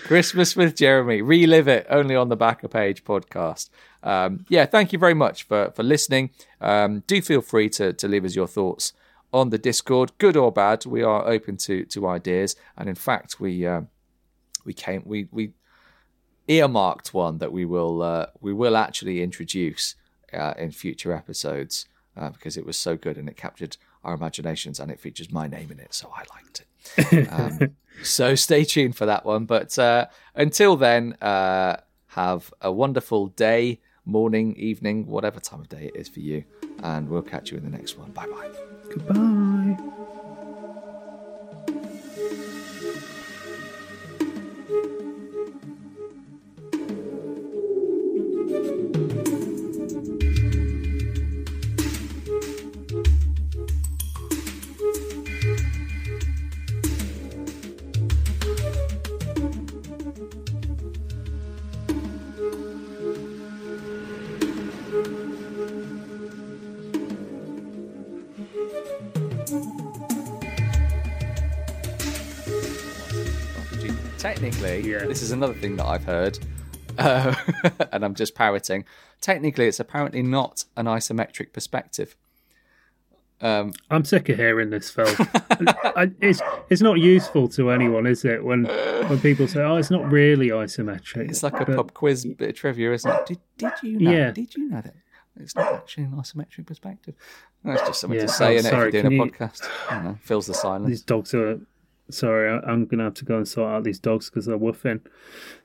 Christmas 0.04 0.56
with 0.56 0.76
Jeremy. 0.76 1.22
Relive 1.22 1.68
it 1.68 1.86
only 1.90 2.16
on 2.16 2.28
the 2.28 2.36
Backer 2.36 2.68
Page 2.68 3.04
podcast. 3.04 3.70
Um, 4.02 4.46
yeah, 4.48 4.66
thank 4.66 4.92
you 4.92 4.98
very 4.98 5.14
much 5.14 5.44
for, 5.44 5.70
for 5.72 5.82
listening. 5.82 6.30
Um, 6.60 7.04
do 7.06 7.22
feel 7.22 7.40
free 7.40 7.68
to, 7.70 7.92
to 7.92 8.08
leave 8.08 8.24
us 8.24 8.34
your 8.34 8.48
thoughts 8.48 8.92
on 9.32 9.50
the 9.50 9.58
Discord, 9.58 10.12
good 10.18 10.36
or 10.36 10.52
bad. 10.52 10.86
We 10.86 11.02
are 11.02 11.26
open 11.26 11.56
to, 11.58 11.84
to 11.86 12.08
ideas, 12.08 12.56
and 12.76 12.88
in 12.88 12.94
fact, 12.94 13.40
we 13.40 13.66
uh, 13.66 13.82
we 14.64 14.72
came 14.72 15.02
we 15.04 15.28
we 15.30 15.52
earmarked 16.48 17.14
one 17.14 17.38
that 17.38 17.52
we 17.52 17.64
will 17.64 18.02
uh, 18.02 18.26
we 18.40 18.52
will 18.52 18.76
actually 18.76 19.22
introduce 19.22 19.94
uh, 20.32 20.54
in 20.58 20.70
future 20.70 21.12
episodes 21.12 21.86
uh, 22.16 22.30
because 22.30 22.56
it 22.56 22.66
was 22.66 22.76
so 22.76 22.96
good 22.96 23.16
and 23.16 23.28
it 23.28 23.36
captured 23.36 23.76
our 24.04 24.14
imaginations 24.14 24.80
and 24.80 24.90
it 24.90 25.00
features 25.00 25.30
my 25.30 25.46
name 25.46 25.70
in 25.70 25.78
it, 25.78 25.94
so 25.94 26.12
I 26.14 26.24
liked 26.34 26.60
it. 26.60 26.66
Um, 27.30 27.76
so 28.02 28.34
stay 28.34 28.64
tuned 28.64 28.96
for 28.96 29.04
that 29.04 29.26
one. 29.26 29.44
But 29.44 29.78
uh, 29.78 30.06
until 30.34 30.76
then, 30.76 31.12
uh, 31.20 31.76
have 32.08 32.52
a 32.60 32.72
wonderful 32.72 33.28
day, 33.28 33.80
morning, 34.10 34.56
evening, 34.56 35.06
whatever 35.06 35.40
time 35.40 35.60
of 35.60 35.68
day 35.68 35.90
it 35.94 35.96
is 36.00 36.08
for 36.08 36.20
you, 36.20 36.44
and 36.82 37.08
we'll 37.08 37.22
catch 37.22 37.50
you 37.50 37.58
in 37.58 37.64
the 37.64 37.70
next 37.70 37.96
one. 37.98 38.10
Bye 38.10 38.26
bye. 38.26 38.50
Goodbye. 38.92 40.19
Technically, 74.20 74.82
Yeah. 74.82 75.06
this 75.06 75.22
is 75.22 75.30
another 75.30 75.54
thing 75.54 75.76
that 75.76 75.86
I've 75.86 76.04
heard, 76.04 76.38
uh, 76.98 77.34
and 77.92 78.04
I'm 78.04 78.14
just 78.14 78.34
parroting. 78.34 78.84
Technically, 79.22 79.66
it's 79.66 79.80
apparently 79.80 80.22
not 80.22 80.64
an 80.76 80.84
isometric 80.86 81.52
perspective. 81.54 82.16
Um, 83.40 83.72
I'm 83.90 84.04
sick 84.04 84.28
of 84.28 84.36
hearing 84.36 84.68
this, 84.68 84.90
Phil. 84.90 85.06
I, 85.96 86.10
it's 86.20 86.42
it's 86.68 86.82
not 86.82 86.98
useful 87.00 87.48
to 87.50 87.70
anyone, 87.70 88.06
is 88.06 88.22
it? 88.26 88.44
When 88.44 88.64
when 88.66 89.18
people 89.20 89.48
say, 89.48 89.62
"Oh, 89.62 89.76
it's 89.76 89.90
not 89.90 90.12
really 90.12 90.48
isometric," 90.48 91.30
it's 91.30 91.42
like 91.42 91.54
a 91.54 91.64
But- 91.64 91.76
pub 91.76 91.94
quiz 91.94 92.26
bit 92.26 92.50
of 92.50 92.54
trivia, 92.56 92.92
isn't 92.92 93.10
it? 93.10 93.26
Did, 93.26 93.38
did 93.56 93.72
you 93.82 93.98
know? 94.00 94.10
Yeah. 94.10 94.30
Did 94.32 94.54
you 94.54 94.68
know 94.68 94.82
that 94.82 94.94
it's 95.40 95.54
not 95.56 95.72
actually 95.72 96.04
an 96.04 96.12
isometric 96.12 96.66
perspective? 96.66 97.14
That's 97.64 97.80
just 97.88 98.00
something 98.02 98.18
Yeah. 98.20 98.26
to 98.26 98.32
say 98.32 98.46
Oh, 98.48 98.50
in 98.50 98.56
it 98.58 98.64
if 98.66 98.72
you're 98.72 98.90
doing 98.90 99.06
a 99.06 99.10
you- 99.10 99.22
podcast. 99.32 99.62
Know, 100.04 100.18
fills 100.22 100.46
the 100.46 100.52
silence. 100.54 100.88
These 100.90 101.02
dogs 101.02 101.32
are. 101.32 101.60
Sorry, 102.10 102.48
I'm 102.50 102.86
gonna 102.86 103.04
have 103.04 103.14
to 103.14 103.24
go 103.24 103.36
and 103.36 103.46
sort 103.48 103.72
out 103.72 103.84
these 103.84 103.98
dogs 103.98 104.28
because 104.30 104.46
they're 104.46 104.58
woofing. 104.58 105.00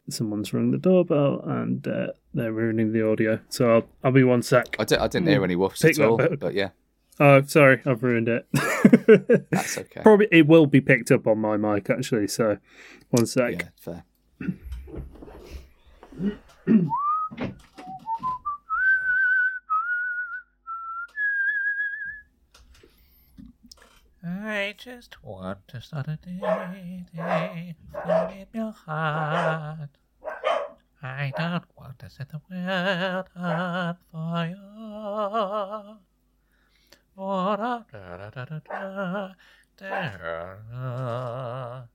Someone's 0.09 0.53
rung 0.53 0.71
the 0.71 0.77
doorbell 0.77 1.41
and 1.45 1.87
uh, 1.87 2.07
they're 2.33 2.53
ruining 2.53 2.91
the 2.93 3.07
audio. 3.09 3.39
So 3.49 3.75
I'll 3.75 3.87
I'll 4.03 4.11
be 4.11 4.23
one 4.23 4.41
sec. 4.43 4.75
I, 4.79 4.83
di- 4.85 4.97
I 4.97 5.07
didn't 5.07 5.27
hear 5.27 5.43
any 5.43 5.55
woofs 5.55 5.81
Pick 5.81 5.99
at 5.99 6.05
all, 6.05 6.17
but 6.39 6.53
yeah, 6.53 6.69
Oh, 7.19 7.41
sorry, 7.43 7.81
I've 7.85 8.03
ruined 8.03 8.27
it. 8.27 8.45
that's 9.51 9.77
okay. 9.77 10.01
Probably 10.01 10.27
it 10.31 10.47
will 10.47 10.67
be 10.67 10.81
picked 10.81 11.11
up 11.11 11.27
on 11.27 11.39
my 11.39 11.55
mic 11.57 11.89
actually. 11.89 12.27
So 12.27 12.57
one 13.09 13.25
sec. 13.25 13.53
Yeah, 13.53 13.69
fair. 13.79 14.03
I 24.27 24.73
just 24.75 25.23
want 25.23 25.67
to 25.67 25.79
start 25.81 26.07
a 26.07 26.17
day, 26.17 26.39
in 27.13 28.47
your 28.53 28.71
heart. 28.71 29.89
I 31.03 31.31
don't 31.37 31.65
want 31.77 31.99
to 31.99 32.09
set 32.09 32.29
the 32.29 32.41
world 32.49 33.29
on 33.35 33.97
fire. 34.11 34.55
Oh, 37.15 37.55
da, 37.55 37.83
da, 37.91 38.29
da, 38.31 38.45
da, 38.45 38.59
da, 38.67 39.33
da, 39.77 40.55
da. 40.71 41.94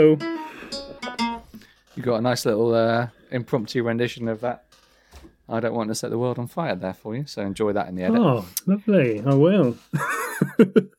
Hello. 0.00 0.16
You 1.94 2.02
got 2.02 2.16
a 2.16 2.20
nice 2.22 2.46
little 2.46 2.74
uh, 2.74 3.08
impromptu 3.30 3.82
rendition 3.82 4.28
of 4.28 4.40
that. 4.40 4.64
I 5.46 5.60
don't 5.60 5.74
want 5.74 5.90
to 5.90 5.94
set 5.94 6.08
the 6.08 6.16
world 6.16 6.38
on 6.38 6.46
fire 6.46 6.74
there 6.74 6.94
for 6.94 7.14
you, 7.14 7.26
so 7.26 7.42
enjoy 7.42 7.74
that 7.74 7.88
in 7.88 7.96
the 7.96 8.04
edit. 8.04 8.18
Oh, 8.18 8.46
lovely. 8.66 9.20
I 9.20 9.34
will. 9.34 9.76